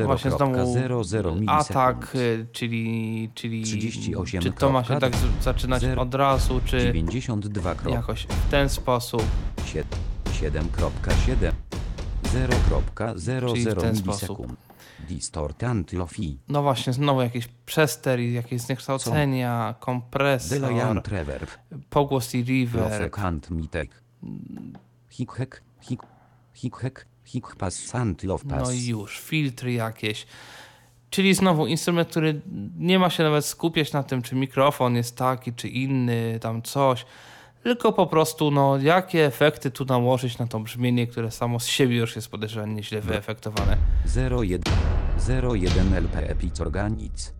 właśnie 0.05 0.31
znowu 0.31 0.55
0,00 0.55 1.45
atak, 1.49 1.97
milisekund. 1.97 2.15
y, 2.15 2.47
czyli, 2.53 3.31
czyli 3.35 3.63
38 3.63 4.43
czy 4.43 4.53
to 4.53 4.73
ma 4.73 4.85
się 4.85 4.99
tak 4.99 5.13
zaczynać 5.41 5.83
zero- 5.83 6.03
od 6.03 6.15
razu, 6.15 6.61
czy 6.65 6.79
92 6.79 7.75
krop. 7.75 7.95
jakoś 7.95 8.23
w 8.23 8.51
ten 8.51 8.69
sposób. 8.69 9.23
7.7 10.33 11.53
0.00 12.23 13.53
Czyli 13.53 13.65
w 15.07 15.09
ten 15.09 15.15
milisekund. 15.15 15.17
Distort 15.17 15.63
anti-lofi. 15.63 16.37
No 16.49 16.63
właśnie, 16.63 16.93
znowu 16.93 17.23
jakieś 17.23 17.49
przester 17.67 18.21
i 18.21 18.33
jakieś 18.33 18.61
zniekształcenia, 18.61 19.75
kompresor, 19.81 20.61
Delayant 20.61 21.09
reverb. 21.09 21.51
pogłos 21.91 22.35
i 22.35 22.45
reverb. 22.45 22.89
Profekant 22.89 23.51
mitek. 23.51 24.03
Hikhek. 25.11 25.63
Hik. 25.81 26.03
Hikhek. 26.55 27.07
Hik 27.25 27.57
pass. 27.57 27.93
No 28.45 28.71
i 28.73 28.87
już, 28.87 29.21
filtry 29.21 29.73
jakieś. 29.73 30.27
Czyli 31.11 31.35
znowu 31.35 31.67
instrument, 31.67 32.09
który 32.09 32.41
nie 32.79 32.99
ma 32.99 33.11
się 33.11 33.23
nawet 33.23 33.45
skupiać 33.45 33.93
na 33.93 34.03
tym, 34.03 34.23
czy 34.23 34.35
mikrofon 34.35 34.97
jest 34.97 35.17
taki, 35.17 35.53
czy 35.53 35.69
inny, 35.69 36.39
tam 36.41 36.63
coś. 36.63 37.07
Tylko 37.67 37.93
po 37.93 38.07
prostu, 38.07 38.51
no, 38.51 38.79
jakie 38.79 39.27
efekty 39.27 39.71
tu 39.71 39.85
nałożyć 39.85 40.39
na 40.39 40.47
to 40.47 40.61
brzmienie, 40.61 41.07
które 41.07 41.31
samo 41.31 41.61
z 41.61 41.67
siebie 41.67 41.97
już 41.97 42.17
jest 42.17 42.29
podejrzewam 42.29 42.75
nieźle 42.75 43.01
wyefektowane. 43.01 43.77
01 44.41 44.61
01 45.55 45.95
LP 45.95 46.31
Epic 46.31 46.61
Organic 46.61 47.35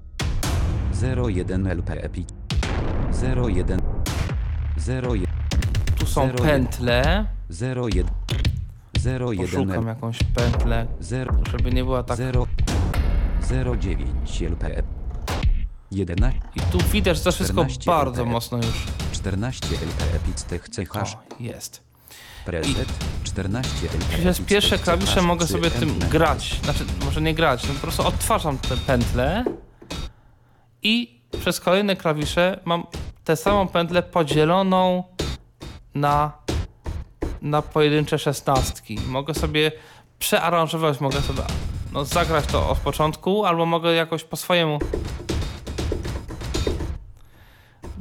01 1.27 1.67
LP 1.67 1.93
Epic 2.03 2.29
01 3.47 3.81
01 5.03 5.27
Tu 5.99 6.07
są 6.07 6.27
Zero 6.27 6.45
pętle. 6.45 7.27
01 7.51 8.07
01 9.05 9.47
Poszukam 9.47 9.87
jakąś 9.87 10.19
pętlę, 10.35 10.87
0 11.01 11.35
żeby 11.51 11.73
nie 11.73 11.85
była 11.85 12.03
tak 12.03 12.17
0 12.17 12.47
09 13.79 14.43
LP 14.43 14.83
11 15.91 16.41
I 16.57 16.61
tu 16.61 16.79
widać, 16.93 17.17
że 17.17 17.25
to 17.25 17.33
wszystko 17.33 17.65
14 17.65 17.91
bardzo 17.91 18.23
LP. 18.23 18.33
mocno 18.33 18.57
już. 18.57 19.06
14 19.27 19.67
LP 19.75 20.17
Epic 20.17 20.45
Tech 20.45 20.69
CH 20.69 20.97
O, 20.97 21.05
jest. 21.41 21.83
preset 22.45 22.89
14 23.25 23.71
LP 23.83 24.19
Przez 24.19 24.41
pierwsze 24.41 24.79
klawisze 24.79 25.23
mogę 25.23 25.47
sobie 25.47 25.71
3 25.71 25.81
tym 25.81 25.99
grać. 25.99 26.61
Znaczy, 26.65 26.85
może 27.05 27.21
nie 27.21 27.35
grać, 27.35 27.69
no 27.69 27.75
po 27.75 27.81
prostu 27.81 28.07
odtwarzam 28.07 28.59
te 28.59 28.77
pętle 28.77 29.45
i 30.83 31.21
przez 31.41 31.61
kolejne 31.61 31.97
klawisze 31.97 32.61
mam 32.65 32.87
tę 33.25 33.37
samą 33.37 33.69
pętlę 33.69 34.03
podzieloną 34.03 35.05
na, 35.95 36.33
na 37.43 37.63
pojedyncze 37.63 38.19
szesnastki. 38.19 38.99
Mogę 39.09 39.35
sobie 39.35 39.73
przearanżować, 40.19 41.01
mogę 41.01 41.21
sobie 41.21 41.43
no, 41.93 42.05
zagrać 42.05 42.47
to 42.47 42.71
od 42.71 42.79
początku, 42.79 43.45
albo 43.45 43.67
mogę 43.67 43.95
jakoś 43.95 44.25
po 44.25 44.37
swojemu. 44.37 44.79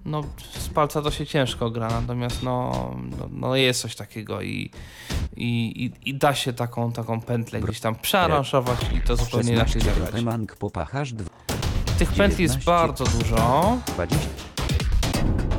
No, 0.06 0.24
palca 0.76 1.02
to 1.02 1.12
się 1.12 1.26
ciężko 1.26 1.70
gra, 1.70 1.88
natomiast 1.90 2.44
no, 2.44 2.72
no, 3.20 3.30
no 3.32 3.56
jest 3.56 3.82
coś 3.82 3.96
takiego 3.96 4.42
i, 4.42 4.72
i, 5.38 5.92
i, 6.06 6.16
da 6.16 6.36
się 6.36 6.54
taką, 6.54 6.92
taką 6.92 7.22
pętlę 7.22 7.62
gdzieś 7.62 7.80
tam 7.80 7.96
przearanżować 7.96 8.80
i 8.94 9.02
to 9.02 9.16
zupełnie 9.16 9.54
inaczej 9.54 9.82
16 9.82 10.02
zagrać. 10.02 10.14
LP 10.14 10.22
Mank 10.22 10.56
Popachasz 10.56 11.14
2 11.14 11.30
Tych 12.00 12.12
pętli 12.12 12.44
jest 12.44 12.60
19. 12.60 12.66
bardzo 12.66 13.18
dużo. 13.18 13.78
20 13.88 14.30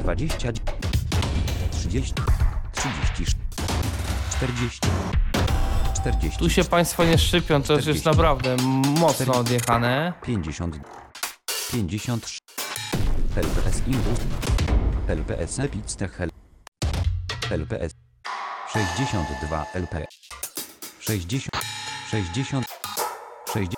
20 0.02 0.52
30 1.70 2.14
30 2.72 3.34
40 4.30 4.80
40 5.96 6.38
Tu 6.38 6.50
się 6.50 6.64
Państwo 6.64 7.04
nie 7.04 7.18
szczypią, 7.18 7.62
to 7.62 7.72
już 7.72 7.86
jest 7.86 8.00
40. 8.00 8.08
naprawdę 8.08 8.56
mocno 9.00 9.34
odjechane. 9.34 10.12
50 10.22 10.78
53 11.72 12.40
LPS 13.36 13.82
Indus 13.86 14.20
LPS 15.08 15.58
Epic 15.58 15.86
Tech 15.96 16.20
L- 16.20 16.30
LPS 17.50 17.92
62 18.72 19.66
LP 19.74 20.04
60 21.00 21.46
60 22.10 22.44
60 23.46 23.76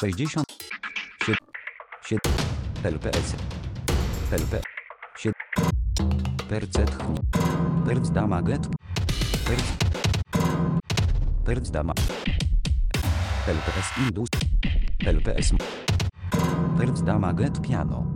60 0.00 0.38
7 2.02 2.20
LPS 2.84 3.34
LP 4.32 4.60
7 5.16 5.32
Percet 6.48 6.90
Perc 7.86 8.10
damaget 8.12 8.66
Perc 9.46 9.64
Perc 11.44 11.70
dama 11.70 11.94
LPS 13.46 13.88
Indus 13.98 14.28
LPS 15.06 15.54
Perc 16.78 16.98
damaget 17.04 17.60
piano. 17.62 18.06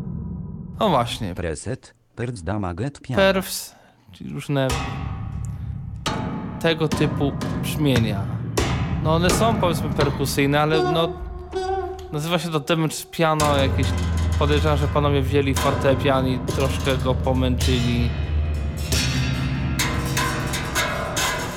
No 0.81 0.89
właśnie, 0.89 1.35
Preset 1.35 2.02
Perc 2.16 2.43
damaget 2.43 3.01
perfs, 3.16 3.74
czyli 4.12 4.32
różne 4.32 4.68
tego 6.60 6.89
typu 6.89 7.32
brzmienia. 7.62 8.24
No 9.02 9.14
one 9.14 9.30
są 9.30 9.55
powiedzmy 9.60 9.90
perkusyjne, 9.90 10.60
ale 10.60 10.82
no 10.82 11.12
nazywa 12.12 12.39
się 12.39 12.48
to 12.48 12.60
damage 12.60 12.94
piano 13.10 13.56
jakieś 13.56 13.86
podejrzewam, 14.39 14.78
że 14.78 14.89
panowie 14.89 15.22
wzięli 15.22 15.55
fortepian 15.55 16.28
i 16.28 16.39
troszkę 16.39 16.97
go 16.97 17.14
pomęczyli. 17.14 18.10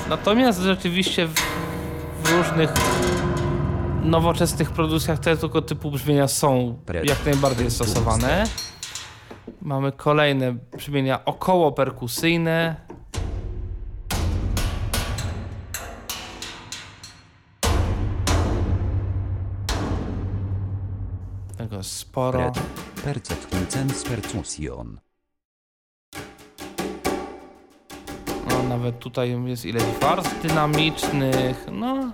Natomiast 0.08 0.60
rzeczywiście 0.60 1.26
w, 1.26 1.34
w 2.24 2.30
różnych 2.30 2.72
nowoczesnych 4.02 4.70
produkcjach 4.70 5.18
tego 5.18 5.62
typu 5.62 5.90
brzmienia 5.90 6.28
są 6.28 6.78
jak 7.04 7.26
najbardziej 7.26 7.70
stosowane. 7.70 8.44
Mamy 9.62 9.92
kolejne 9.92 10.52
brzmienia 10.52 11.24
około 11.24 11.72
perkusyjne. 11.72 12.76
Tego 21.56 21.82
sporo. 21.82 22.52
Incens 23.52 24.04
Percussion 24.04 24.98
No, 28.48 28.62
nawet 28.62 28.98
tutaj 28.98 29.44
jest 29.44 29.64
ileś 29.64 29.82
warstw 30.00 30.42
dynamicznych. 30.42 31.66
No. 31.72 32.12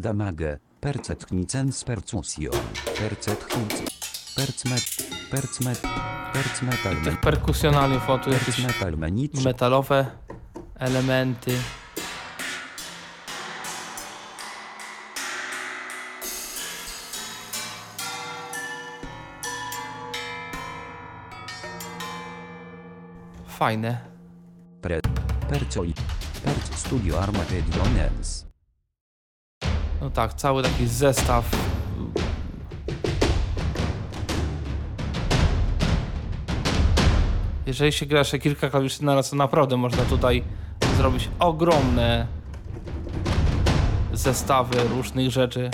Damage. 0.00 0.58
Percet 0.80 1.32
Incens 1.32 1.84
Percussion 1.84 2.52
Percet 2.98 3.46
Hinc 3.52 3.90
Percmet. 4.36 4.82
Percmet. 5.30 5.80
Percmetal 6.32 6.96
Tych 7.04 7.20
perkusjonaliów, 7.20 8.10
o 8.10 8.18
tu 8.18 8.30
jakieś 8.30 8.56
Percmetal 8.56 8.96
metalowe 9.44 10.06
elementy. 10.74 11.52
Fajne. 23.48 23.98
Pre 24.80 25.00
Percoi. 25.48 25.94
Perc 26.44 26.78
Studio 26.78 27.20
Armageddonens 27.22 28.49
No 30.00 30.10
tak, 30.10 30.34
cały 30.34 30.62
taki 30.62 30.86
zestaw. 30.86 31.44
Jeżeli 37.66 37.92
się 37.92 38.06
gra 38.06 38.18
jeszcze 38.18 38.38
kilka 38.38 38.70
klawiszy 38.70 39.04
na 39.04 39.14
raz, 39.14 39.30
to 39.30 39.36
naprawdę 39.36 39.76
można 39.76 40.02
tutaj 40.02 40.42
zrobić 40.96 41.28
ogromne 41.38 42.26
zestawy 44.12 44.76
różnych 44.88 45.30
rzeczy. 45.30 45.70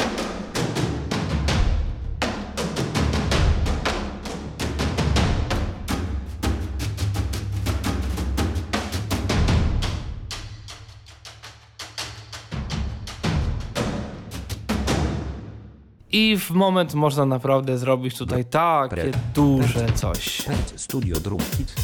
I 16.17 16.37
w 16.37 16.51
moment 16.51 16.95
można 16.95 17.27
naprawdę 17.27 17.79
zrobić 17.79 18.19
tutaj 18.19 18.45
takie 18.45 19.11
duże 19.35 19.93
coś. 19.93 20.43
Studio 20.77 21.21
Drum 21.21 21.41
Kit. 21.57 21.75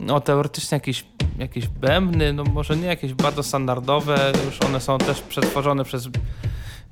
No 0.00 0.20
teoretycznie 0.20 0.76
jakieś, 0.76 1.04
jakieś 1.38 1.68
bębny, 1.68 2.32
no 2.32 2.44
może 2.44 2.76
nie 2.76 2.86
jakieś 2.86 3.14
bardzo 3.14 3.42
standardowe, 3.42 4.32
już 4.44 4.60
one 4.60 4.80
są 4.80 4.98
też 4.98 5.20
przetworzone 5.20 5.84
przez 5.84 6.08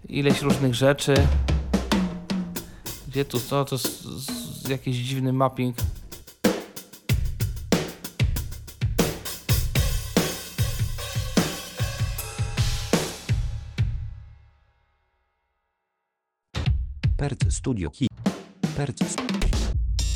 ileś 0.09 0.43
różnych 0.43 0.75
rzeczy. 0.75 1.15
Gdzie 3.09 3.25
tu 3.25 3.41
co? 3.41 3.65
To 3.65 3.75
jest 3.75 4.69
jakiś 4.69 4.97
dziwny 4.97 5.33
mapping. 5.33 5.77
Perc 17.19 17.51
Studio 17.51 17.91
Kit. 17.91 18.09
Perc 18.77 18.99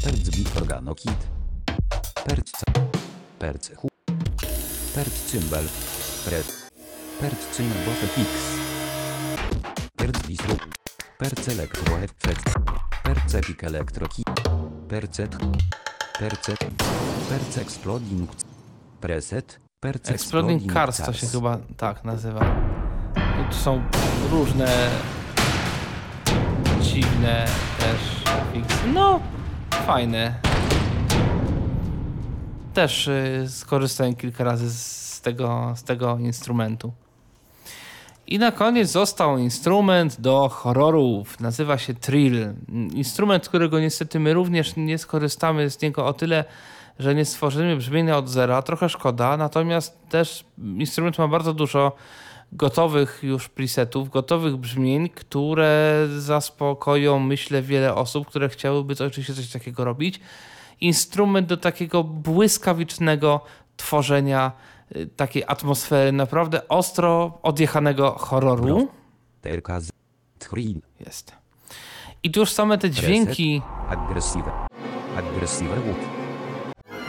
Perc 0.03 0.31
Beat 0.31 0.57
Organo 0.57 0.95
Kit. 0.95 1.29
Perc 2.25 2.51
Perc 3.39 3.71
Hu. 3.81 3.89
Perc 4.95 5.13
Cymbal. 5.27 5.65
Pred. 6.25 6.47
Perc 7.19 7.39
Cymbal 7.51 7.95
Fix. 8.15 8.29
Perc 9.97 10.27
Bistro. 10.27 10.57
Perc 11.19 11.49
Electro 11.49 11.97
Effect. 11.97 12.53
Perc 13.03 13.35
Epic 13.35 13.63
Electro 13.63 14.07
Kit. 14.07 14.31
Percet. 14.87 15.37
Percet. 16.19 16.59
Perc 17.29 17.57
Exploding. 17.57 18.29
Preset. 19.01 19.61
Perc 19.81 20.11
Exploding 20.11 20.73
Cars 20.73 20.97
to 20.97 21.13
się 21.13 21.27
chyba 21.27 21.59
tak 21.77 22.05
nazywa. 22.05 22.41
Tu 23.51 23.57
są 23.57 23.83
różne 24.31 24.91
dziwne 26.93 27.47
też. 27.79 28.25
No, 28.95 29.21
fajne. 29.71 30.35
Też 32.75 33.09
y, 33.09 33.45
skorzystałem 33.49 34.17
kilka 34.17 34.45
razy 34.45 34.71
z 34.71 35.21
tego, 35.21 35.73
z 35.77 35.83
tego 35.83 36.19
instrumentu. 36.19 36.93
I 38.27 38.39
na 38.39 38.53
koniec 38.53 38.91
został 38.91 39.39
instrument 39.39 40.21
do 40.21 40.49
horrorów. 40.49 41.41
Nazywa 41.41 41.79
się 41.79 41.95
Trill. 41.95 42.55
Instrument, 42.95 43.49
którego 43.49 43.81
niestety 43.81 44.21
my 44.21 44.35
również 44.35 44.77
nie 44.77 44.99
skorzystamy 44.99 45.71
z 45.71 45.83
niego 45.83 46.07
o 46.07 46.13
tyle, 46.13 46.45
że 46.99 47.15
nie 47.15 47.25
stworzymy 47.25 47.77
brzmienia 47.77 48.17
od 48.17 48.29
zera. 48.29 48.63
Trochę 48.63 48.89
szkoda. 48.89 49.37
Natomiast 49.37 50.09
też 50.09 50.45
instrument 50.59 51.19
ma 51.19 51.29
bardzo 51.29 51.55
dużo 51.55 51.93
gotowych 52.53 53.21
już 53.23 53.49
presetów, 53.49 54.11
gotowych 54.11 54.57
brzmień, 54.57 55.09
które 55.09 56.07
zaspokoją, 56.19 57.19
myślę, 57.19 57.63
wiele 57.63 57.95
osób, 57.95 58.27
które 58.27 58.49
chciałyby 58.49 58.95
oczywiście 59.07 59.35
coś 59.35 59.51
takiego 59.51 59.85
robić. 59.85 60.21
Instrument 60.81 61.49
do 61.49 61.57
takiego 61.57 62.05
błyskawicznego 62.05 63.41
tworzenia 63.77 64.53
y, 64.97 65.07
takiej 65.17 65.45
atmosfery 65.47 66.13
naprawdę 66.13 66.69
ostro 66.69 67.39
odjechanego 67.43 68.11
horroru. 68.11 68.89
Jest. 71.01 71.33
I 72.23 72.31
tu 72.31 72.41
już 72.41 72.51
same 72.51 72.79
te 72.79 72.91
dźwięki. 72.91 73.63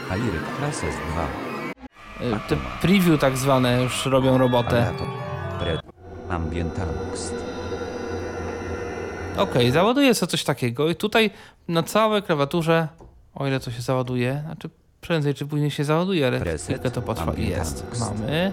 Aliryk 0.10 0.58
Classes 0.58 0.96
2. 1.14 1.28
y, 2.38 2.40
te 2.50 2.58
preview 2.82 3.20
tak 3.20 3.38
zwane 3.38 3.84
już 3.84 4.06
robią 4.06 4.38
robotę. 4.38 4.94
Pred. 5.60 5.82
Ambient 6.30 6.80
Angst. 6.80 7.34
Okej, 9.38 9.72
załaduję 9.72 10.14
sobie 10.14 10.30
coś 10.30 10.44
takiego 10.44 10.90
i 10.90 10.96
tutaj 10.96 11.32
na 11.68 11.84
całej 11.84 12.24
klawiaturze, 12.24 12.88
o 13.36 13.48
ile 13.48 13.60
to 13.60 13.72
się 13.72 13.82
załaduje, 13.82 14.44
znaczy 14.46 14.70
prędzej 15.02 15.34
czy 15.34 15.46
później 15.46 15.72
się 15.72 15.84
załaduje, 15.84 16.28
ale 16.28 16.40
Preset, 16.40 16.66
chwilkę 16.66 16.92
to 16.92 17.02
potrwa. 17.02 17.34
Jest, 17.38 18.00
mamy. 18.00 18.52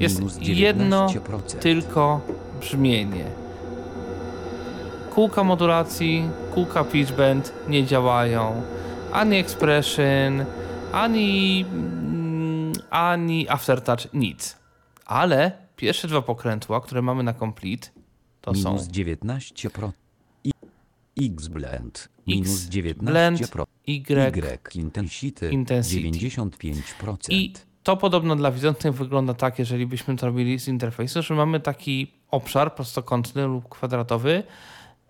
Jest 0.00 0.42
jedno 0.42 1.06
19%. 1.06 1.58
tylko 1.58 2.20
brzmienie. 2.60 3.24
Kółka 5.14 5.44
modulacji, 5.44 6.28
kółka 6.54 6.84
pitch 6.84 7.12
bend 7.12 7.52
nie 7.68 7.86
działają. 7.86 8.62
Ani 9.12 9.36
expression, 9.36 10.44
ani, 10.92 11.64
mm, 11.72 12.72
ani 12.90 13.48
aftertouch, 13.48 14.14
nic. 14.14 14.56
Ale 15.06 15.61
pierwsze 15.76 16.08
dwa 16.08 16.22
pokrętła, 16.22 16.80
które 16.80 17.02
mamy 17.02 17.22
na 17.22 17.34
complete, 17.34 17.88
to 18.40 18.54
są 18.54 18.70
Minus 18.70 18.88
19%. 18.88 19.90
I- 20.44 20.52
X 21.26 21.48
blend. 21.48 22.08
Minus 22.26 22.64
blend, 22.96 23.40
19%. 23.40 23.66
Y, 23.88 23.92
Y 23.92 24.76
intensity. 24.76 25.50
Intensity. 25.50 26.10
95%. 26.10 27.32
I 27.32 27.52
to 27.82 27.96
podobno 27.96 28.36
dla 28.36 28.50
widzących 28.50 28.94
wygląda 28.94 29.34
tak, 29.34 29.58
jeżeli 29.58 29.86
byśmy 29.86 30.16
to 30.16 30.26
robili 30.26 30.58
z 30.58 30.68
interfejsu, 30.68 31.22
że 31.22 31.34
mamy 31.34 31.60
taki 31.60 32.12
obszar 32.30 32.74
prostokątny 32.74 33.46
lub 33.46 33.68
kwadratowy. 33.68 34.42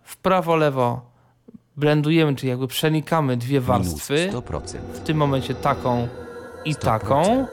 W 0.02 0.16
prawo, 0.16 0.56
lewo 0.56 1.10
blendujemy, 1.76 2.36
czyli 2.36 2.48
jakby 2.50 2.68
przenikamy 2.68 3.36
dwie 3.36 3.60
warstwy. 3.60 4.14
Minus 4.14 4.44
100%. 4.44 4.78
W 4.94 5.00
tym 5.00 5.16
momencie 5.16 5.54
taką 5.54 6.08
i 6.64 6.74
100%. 6.74 6.78
taką. 6.80 7.46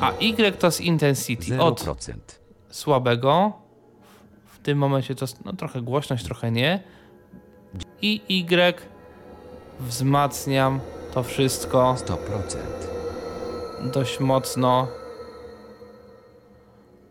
A 0.00 0.12
Y 0.20 0.58
to 0.58 0.66
jest 0.66 0.80
intensity. 0.80 1.60
Od 1.60 1.80
0%. 1.80 2.14
słabego. 2.70 3.52
W 4.46 4.58
tym 4.58 4.78
momencie 4.78 5.14
to 5.14 5.24
jest 5.24 5.44
no, 5.44 5.52
trochę 5.52 5.82
głośność, 5.82 6.24
trochę 6.24 6.50
nie. 6.50 6.82
I 8.02 8.20
Y 8.28 8.80
wzmacniam 9.80 10.80
to 11.14 11.22
wszystko 11.22 11.94
100%. 11.98 12.16
dość 13.92 14.20
mocno. 14.20 14.88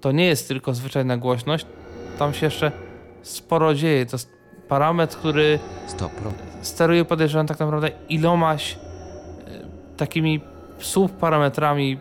To 0.01 0.11
nie 0.11 0.25
jest 0.25 0.47
tylko 0.47 0.73
zwyczajna 0.73 1.17
głośność. 1.17 1.65
Tam 2.19 2.33
się 2.33 2.45
jeszcze 2.45 2.71
sporo 3.21 3.73
dzieje. 3.73 4.05
To 4.05 4.15
jest 4.15 4.29
parametr, 4.67 5.17
który 5.17 5.59
100%. 5.87 6.09
steruje 6.61 7.05
podejrzewam 7.05 7.47
tak 7.47 7.59
naprawdę 7.59 7.91
ilomaś 8.09 8.73
y, 8.73 8.77
takimi 9.97 10.41
subparametrami 10.79 11.99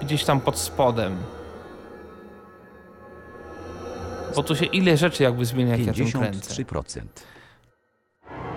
gdzieś 0.00 0.24
tam 0.24 0.40
pod 0.40 0.58
spodem. 0.58 1.16
Bo 4.36 4.42
tu 4.42 4.56
się 4.56 4.64
ile 4.64 4.96
rzeczy 4.96 5.22
jakby 5.22 5.44
zmienia, 5.44 5.76
jak 5.76 5.86
ja 5.86 5.92
tym 5.92 6.12
kręcę. 6.12 6.62
53%. 6.64 7.00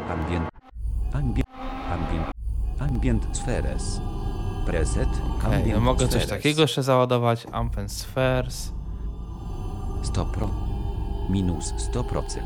Ambient. 0.09 0.49
Ambient. 1.13 1.47
Ambient. 1.91 2.27
Ambient 2.79 3.37
Spheres. 3.37 4.01
Preset. 4.65 5.07
Okej, 5.07 5.55
ambient 5.55 5.75
no 5.75 5.81
mogę 5.81 5.99
coś 6.07 6.09
Spheres. 6.09 6.29
takiego 6.29 6.61
jeszcze 6.61 6.83
załadować. 6.83 7.45
And 7.51 7.91
Spheres. 7.91 8.73
100 10.03 10.25
pro. 10.25 10.49
Minus 11.29 11.73
100%. 11.73 12.41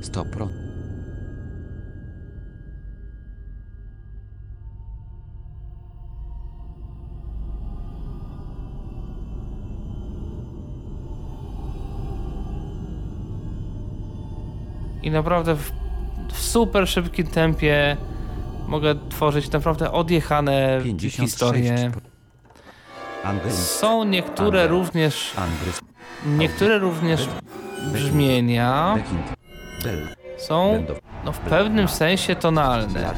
100 0.00 0.24
pro. 0.24 0.48
I 15.02 15.10
naprawdę 15.10 15.54
w, 15.54 15.72
w 16.32 16.38
super 16.40 16.88
szybkim 16.88 17.26
tempie 17.26 17.96
mogę 18.68 18.94
tworzyć 19.08 19.50
naprawdę 19.50 19.92
odjechane 19.92 20.80
56 20.84 21.30
historie. 21.30 21.90
Są 23.50 24.04
niektóre 24.04 24.66
również, 24.66 25.34
niektóre 26.26 26.78
również 26.78 27.28
brzmienia 27.92 28.96
są 30.38 30.84
no, 31.24 31.32
w 31.32 31.38
pewnym 31.38 31.88
sensie 31.88 32.36
tonalne. 32.36 33.14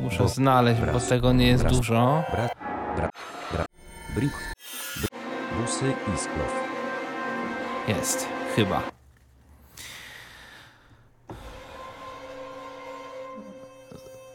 Muszę 0.00 0.28
znaleźć, 0.28 0.80
bo 0.92 1.00
tego 1.00 1.32
nie 1.32 1.46
jest 1.46 1.66
dużo. 1.66 2.24
Bra. 2.32 2.48
Bra. 3.52 3.68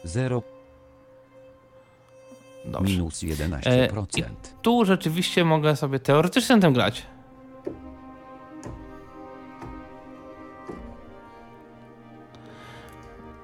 0 0.04 0.42
Dobrze. 2.64 2.92
minus 2.92 3.22
11%. 3.22 3.60
E, 3.66 3.88
i 4.20 4.24
tu 4.62 4.84
rzeczywiście 4.84 5.44
mogę 5.44 5.76
sobie 5.76 5.98
teoretycznie 5.98 6.60
tym 6.60 6.72
grać. 6.72 7.06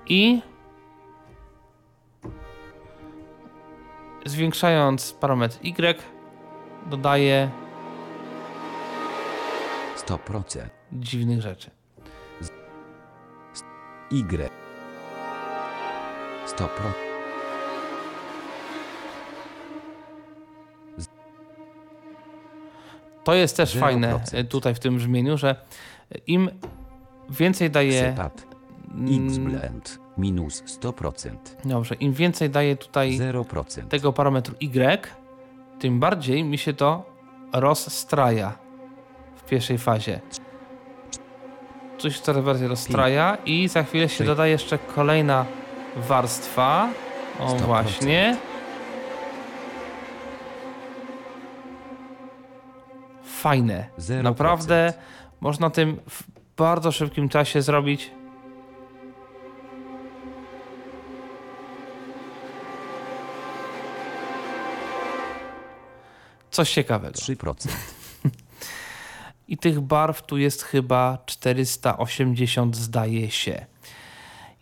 I 0.06 0.42
zwiększając 4.26 5.12
parametr 5.12 5.58
Y 5.62 6.02
dodaję 6.86 7.50
100% 10.06 10.68
dziwnych 10.92 11.40
rzeczy. 11.40 11.70
Y 14.10 14.59
100%. 16.46 16.66
To 23.24 23.34
jest 23.34 23.56
też 23.56 23.76
0%. 23.76 23.80
fajne 23.80 24.20
y, 24.34 24.44
tutaj 24.44 24.74
w 24.74 24.78
tym 24.78 24.96
brzmieniu, 24.96 25.38
że 25.38 25.56
im 26.26 26.50
więcej 27.30 27.70
daje. 27.70 28.16
Mm, 28.94 29.26
X 29.26 29.38
blend. 29.38 29.98
Minus 30.18 30.62
100%. 30.62 31.36
Dobrze, 31.64 31.94
im 31.94 32.12
więcej 32.12 32.50
daje 32.50 32.76
tutaj 32.76 33.18
0%. 33.18 33.88
tego 33.88 34.12
parametru 34.12 34.54
Y, 34.60 35.08
tym 35.80 36.00
bardziej 36.00 36.44
mi 36.44 36.58
się 36.58 36.72
to 36.72 37.10
rozstraja 37.52 38.58
w 39.36 39.44
pierwszej 39.48 39.78
fazie. 39.78 40.20
Coś 41.98 42.20
coraz 42.20 42.44
bardziej 42.44 42.68
rozstraja 42.68 43.38
i 43.46 43.68
za 43.68 43.82
chwilę 43.82 44.08
się 44.08 44.14
Trzy. 44.14 44.24
doda 44.24 44.46
jeszcze 44.46 44.78
kolejna 44.78 45.46
warstwa. 45.96 46.88
O 47.40 47.46
100%. 47.46 47.60
właśnie. 47.60 48.36
Fajne. 53.24 53.88
0%. 53.98 54.22
Naprawdę 54.22 54.92
można 55.40 55.70
tym 55.70 56.00
w 56.08 56.22
bardzo 56.56 56.92
szybkim 56.92 57.28
czasie 57.28 57.62
zrobić 57.62 58.10
coś 66.50 66.70
ciekawego. 66.70 67.14
3%. 67.14 67.68
I 69.48 69.58
tych 69.58 69.80
barw 69.80 70.22
tu 70.22 70.38
jest 70.38 70.62
chyba 70.62 71.18
480, 71.26 72.76
zdaje 72.76 73.30
się. 73.30 73.66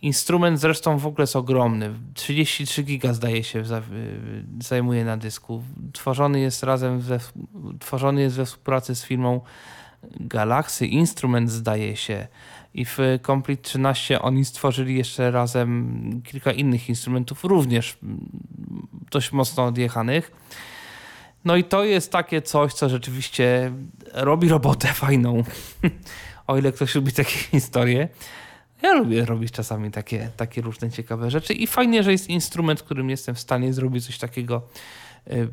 Instrument 0.02 0.60
zresztą 0.60 0.98
w 0.98 1.06
ogóle 1.06 1.22
jest 1.22 1.36
ogromny. 1.36 1.94
33 2.14 2.82
giga 2.82 3.12
zdaje 3.12 3.44
się 3.44 3.58
y, 3.58 3.64
zajmuje 4.60 5.04
na 5.04 5.16
dysku. 5.16 5.62
Tworzony 5.92 6.40
jest 6.40 6.62
razem 6.62 7.02
tworzony 7.80 8.20
jest 8.20 8.36
we 8.36 8.46
współpracy 8.46 8.94
z 8.94 9.04
firmą 9.04 9.40
Galaxy 10.20 10.86
Instrument 10.86 11.50
zdaje 11.50 11.96
się. 11.96 12.26
I 12.74 12.84
w 12.84 12.98
Complete 13.26 13.62
13 13.62 14.22
oni 14.22 14.44
stworzyli 14.44 14.96
jeszcze 14.96 15.30
razem 15.30 16.22
kilka 16.24 16.52
innych 16.52 16.88
instrumentów, 16.88 17.44
również 17.44 17.98
dość 19.10 19.32
mocno 19.32 19.64
odjechanych. 19.66 20.32
No 21.44 21.56
i 21.56 21.64
to 21.64 21.84
jest 21.84 22.12
takie 22.12 22.42
coś, 22.42 22.74
co 22.74 22.88
rzeczywiście 22.88 23.72
robi 24.12 24.48
robotę 24.48 24.88
fajną. 24.88 25.42
o 26.46 26.58
ile 26.58 26.72
ktoś 26.72 26.94
lubi 26.94 27.12
takie 27.12 27.38
historie. 27.38 28.08
Ja 28.82 28.94
lubię 28.94 29.24
robić 29.24 29.52
czasami 29.52 29.90
takie, 29.90 30.30
takie 30.36 30.60
różne 30.62 30.90
ciekawe 30.90 31.30
rzeczy 31.30 31.52
i 31.54 31.66
fajnie, 31.66 32.02
że 32.02 32.12
jest 32.12 32.28
instrument, 32.28 32.82
którym 32.82 33.10
jestem 33.10 33.34
w 33.34 33.40
stanie 33.40 33.72
zrobić 33.72 34.06
coś 34.06 34.18
takiego 34.18 34.62
y, 35.30 35.48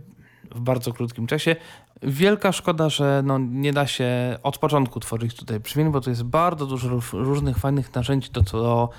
w 0.51 0.59
bardzo 0.59 0.93
krótkim 0.93 1.27
czasie. 1.27 1.55
Wielka 2.03 2.51
szkoda, 2.51 2.89
że 2.89 3.21
no 3.25 3.37
nie 3.37 3.73
da 3.73 3.87
się 3.87 4.37
od 4.43 4.57
początku 4.57 4.99
tworzyć 4.99 5.35
tutaj 5.35 5.59
brzmień, 5.59 5.91
bo 5.91 6.01
to 6.01 6.09
jest 6.09 6.23
bardzo 6.23 6.65
dużo 6.65 6.89
ró- 6.89 7.23
różnych 7.23 7.57
fajnych 7.57 7.95
narzędzi 7.95 8.31
do, 8.31 8.41
do 8.41 8.89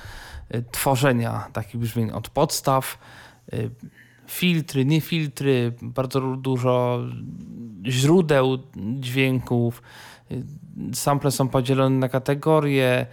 y, 0.55 0.65
tworzenia 0.73 1.49
takich 1.53 1.81
brzmień 1.81 2.11
od 2.11 2.29
podstaw, 2.29 2.99
y, 3.55 3.71
filtry, 4.27 4.85
nie 4.85 5.01
filtry, 5.01 5.73
bardzo 5.83 6.21
dużo 6.37 7.01
źródeł 7.87 8.59
dźwięków. 8.77 9.83
Sample 10.93 11.31
są 11.31 11.49
podzielone 11.49 11.99
na 11.99 12.09
kategorie, 12.09 13.07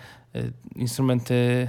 instrumenty 0.75 1.67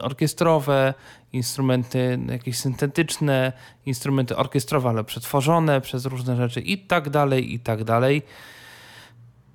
orkiestrowe, 0.00 0.94
instrumenty 1.32 2.18
jakieś 2.28 2.58
syntetyczne, 2.58 3.52
instrumenty 3.86 4.36
orkiestrowe, 4.36 4.88
ale 4.88 5.04
przetworzone 5.04 5.80
przez 5.80 6.04
różne 6.04 6.36
rzeczy 6.36 6.60
i 6.60 6.78
tak 6.78 7.10
dalej, 7.10 7.54
i 7.54 7.60
tak 7.60 7.84
dalej. 7.84 8.22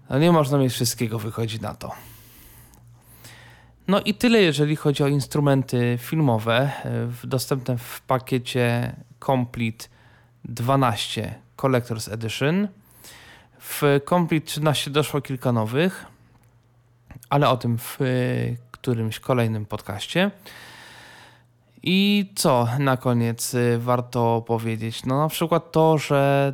No 0.09 0.19
nie 0.19 0.31
można 0.31 0.57
mieć 0.57 0.73
wszystkiego, 0.73 1.19
wychodzi 1.19 1.61
na 1.61 1.73
to. 1.75 1.91
No 3.87 4.01
i 4.01 4.13
tyle, 4.13 4.41
jeżeli 4.41 4.75
chodzi 4.75 5.03
o 5.03 5.07
instrumenty 5.07 5.97
filmowe, 6.01 6.71
y, 7.23 7.27
dostępne 7.27 7.77
w 7.77 8.01
pakiecie 8.01 8.95
Complete 9.25 9.85
12 10.45 11.35
Collector's 11.57 12.13
Edition. 12.13 12.67
W 13.59 13.99
Complete 14.09 14.45
13 14.45 14.91
doszło 14.91 15.21
kilka 15.21 15.51
nowych, 15.51 16.05
ale 17.29 17.49
o 17.49 17.57
tym 17.57 17.77
w 17.77 18.01
y, 18.01 18.57
którymś 18.71 19.19
kolejnym 19.19 19.65
podcaście. 19.65 20.31
I 21.83 22.31
co 22.35 22.67
na 22.79 22.97
koniec 22.97 23.53
y, 23.53 23.79
warto 23.79 24.43
powiedzieć? 24.47 25.05
No 25.05 25.17
na 25.17 25.27
przykład 25.27 25.71
to, 25.71 25.97
że 25.97 26.53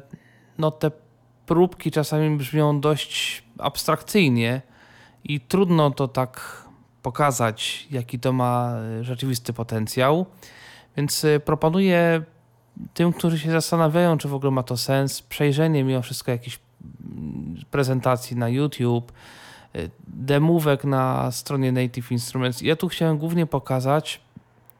no 0.57 0.71
te 0.71 0.91
próbki 1.45 1.91
czasami 1.91 2.37
brzmią 2.37 2.81
dość 2.81 3.43
abstrakcyjnie 3.57 4.61
i 5.23 5.39
trudno 5.39 5.91
to 5.91 6.07
tak 6.07 6.63
pokazać, 7.01 7.87
jaki 7.91 8.19
to 8.19 8.33
ma 8.33 8.73
y, 8.99 9.03
rzeczywisty 9.03 9.53
potencjał. 9.53 10.25
Więc 10.97 11.25
proponuję 11.45 12.23
tym, 12.93 13.13
którzy 13.13 13.39
się 13.39 13.51
zastanawiają, 13.51 14.17
czy 14.17 14.27
w 14.27 14.33
ogóle 14.33 14.51
ma 14.51 14.63
to 14.63 14.77
sens, 14.77 15.21
przejrzenie 15.21 15.83
mimo 15.83 16.01
wszystko 16.01 16.31
jakichś 16.31 16.59
mm, 17.01 17.57
prezentacji 17.71 18.37
na 18.37 18.49
YouTube, 18.49 19.11
demówek 20.07 20.83
na 20.83 21.31
stronie 21.31 21.71
Native 21.71 22.11
Instruments. 22.11 22.61
Ja 22.61 22.75
tu 22.75 22.87
chciałem 22.87 23.17
głównie 23.17 23.45
pokazać 23.45 24.21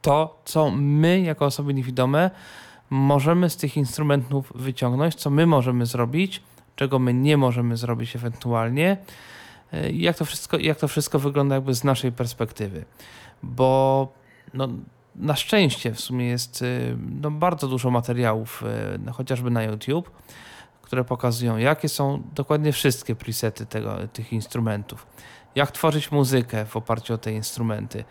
to, 0.01 0.41
co 0.45 0.71
my, 0.71 1.21
jako 1.21 1.45
osoby 1.45 1.73
niewidome, 1.73 2.31
możemy 2.89 3.49
z 3.49 3.57
tych 3.57 3.77
instrumentów 3.77 4.51
wyciągnąć, 4.55 5.15
co 5.15 5.29
my 5.29 5.45
możemy 5.45 5.85
zrobić, 5.85 6.41
czego 6.75 6.99
my 6.99 7.13
nie 7.13 7.37
możemy 7.37 7.77
zrobić 7.77 8.15
ewentualnie 8.15 8.97
i 9.91 10.01
jak 10.01 10.17
to 10.17 10.25
wszystko, 10.25 10.57
jak 10.57 10.77
to 10.77 10.87
wszystko 10.87 11.19
wygląda 11.19 11.55
jakby 11.55 11.73
z 11.73 11.83
naszej 11.83 12.11
perspektywy. 12.11 12.85
Bo 13.43 14.07
no, 14.53 14.67
na 15.15 15.35
szczęście 15.35 15.93
w 15.93 15.99
sumie 15.99 16.25
jest 16.25 16.61
y, 16.61 16.97
no, 17.21 17.31
bardzo 17.31 17.67
dużo 17.67 17.91
materiałów, 17.91 18.63
y, 18.95 18.99
no, 18.99 19.13
chociażby 19.13 19.51
na 19.51 19.63
YouTube, 19.63 20.11
które 20.89 21.03
pokazują, 21.03 21.57
jakie 21.57 21.89
są 21.89 22.23
dokładnie 22.35 22.71
wszystkie 22.71 23.15
presety 23.15 23.65
tego, 23.65 24.07
tych 24.13 24.33
instrumentów, 24.33 25.07
jak 25.55 25.71
tworzyć 25.71 26.11
muzykę 26.11 26.65
w 26.65 26.77
oparciu 26.77 27.13
o 27.13 27.17
te 27.17 27.31
instrumenty. 27.31 28.03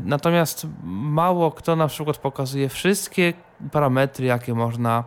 Natomiast 0.00 0.66
mało 0.84 1.52
kto 1.52 1.76
na 1.76 1.88
przykład 1.88 2.18
pokazuje 2.18 2.68
wszystkie 2.68 3.32
parametry, 3.72 4.26
jakie 4.26 4.54
można, 4.54 5.04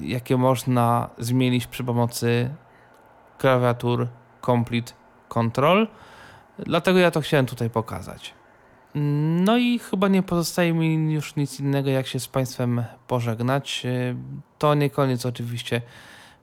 jakie 0.00 0.36
można 0.36 1.10
zmienić 1.18 1.66
przy 1.66 1.84
pomocy 1.84 2.50
klawiatur 3.38 4.08
Complete 4.46 4.92
Control. 5.28 5.88
Dlatego 6.58 6.98
ja 6.98 7.10
to 7.10 7.20
chciałem 7.20 7.46
tutaj 7.46 7.70
pokazać. 7.70 8.34
No 8.94 9.56
i 9.56 9.78
chyba 9.78 10.08
nie 10.08 10.22
pozostaje 10.22 10.72
mi 10.72 11.12
już 11.12 11.36
nic 11.36 11.60
innego, 11.60 11.90
jak 11.90 12.06
się 12.06 12.20
z 12.20 12.28
Państwem 12.28 12.84
pożegnać. 13.06 13.82
Y, 13.84 14.16
To 14.58 14.74
nie 14.74 14.90
koniec 14.90 15.26
oczywiście 15.26 15.82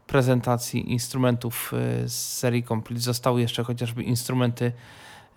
prezentacji 0.07 0.91
instrumentów 0.91 1.74
y, 2.03 2.10
z 2.10 2.38
serii 2.38 2.64
Complete. 2.64 3.02
Zostały 3.02 3.41
jeszcze 3.41 3.64
chociażby 3.64 4.03
instrumenty, 4.03 4.72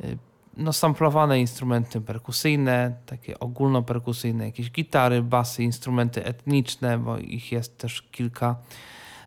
y, 0.04 0.18
no 0.56 0.72
samplowane 0.72 1.40
instrumenty 1.40 2.00
perkusyjne, 2.00 2.96
takie 3.06 3.38
ogólnoperkusyjne, 3.38 4.44
jakieś 4.44 4.70
gitary, 4.70 5.22
basy, 5.22 5.62
instrumenty 5.62 6.24
etniczne, 6.24 6.98
bo 6.98 7.18
ich 7.18 7.52
jest 7.52 7.78
też 7.78 8.02
kilka. 8.02 8.56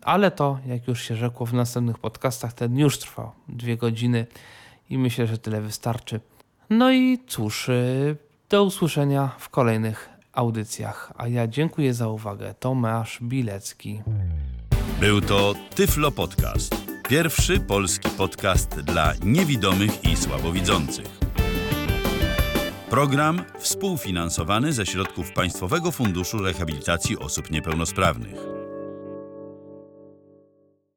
Ale 0.01 0.31
to, 0.31 0.59
jak 0.65 0.87
już 0.87 1.01
się 1.01 1.15
rzekło 1.15 1.45
w 1.45 1.53
następnych 1.53 1.97
podcastach, 1.99 2.53
ten 2.53 2.77
już 2.77 2.99
trwał 2.99 3.31
dwie 3.47 3.77
godziny 3.77 4.25
i 4.89 4.97
myślę, 4.97 5.27
że 5.27 5.37
tyle 5.37 5.61
wystarczy. 5.61 6.19
No 6.69 6.91
i 6.91 7.19
cóż, 7.27 7.69
y, 7.69 8.15
do 8.49 8.63
usłyszenia 8.63 9.31
w 9.39 9.49
kolejnych 9.49 10.09
audycjach. 10.33 11.13
A 11.17 11.27
ja 11.27 11.47
dziękuję 11.47 11.93
za 11.93 12.07
uwagę. 12.07 12.53
Tomasz 12.59 13.19
Bilecki. 13.21 14.01
Był 14.99 15.21
to 15.21 15.53
Tyflo 15.75 16.11
Podcast. 16.11 16.75
Pierwszy 17.09 17.59
polski 17.59 18.09
podcast 18.09 18.79
dla 18.79 19.13
niewidomych 19.23 20.05
i 20.05 20.15
słabowidzących. 20.17 21.19
Program 22.89 23.41
współfinansowany 23.59 24.73
ze 24.73 24.85
środków 24.85 25.31
Państwowego 25.31 25.91
Funduszu 25.91 26.37
Rehabilitacji 26.37 27.17
Osób 27.17 27.51
Niepełnosprawnych. 27.51 28.62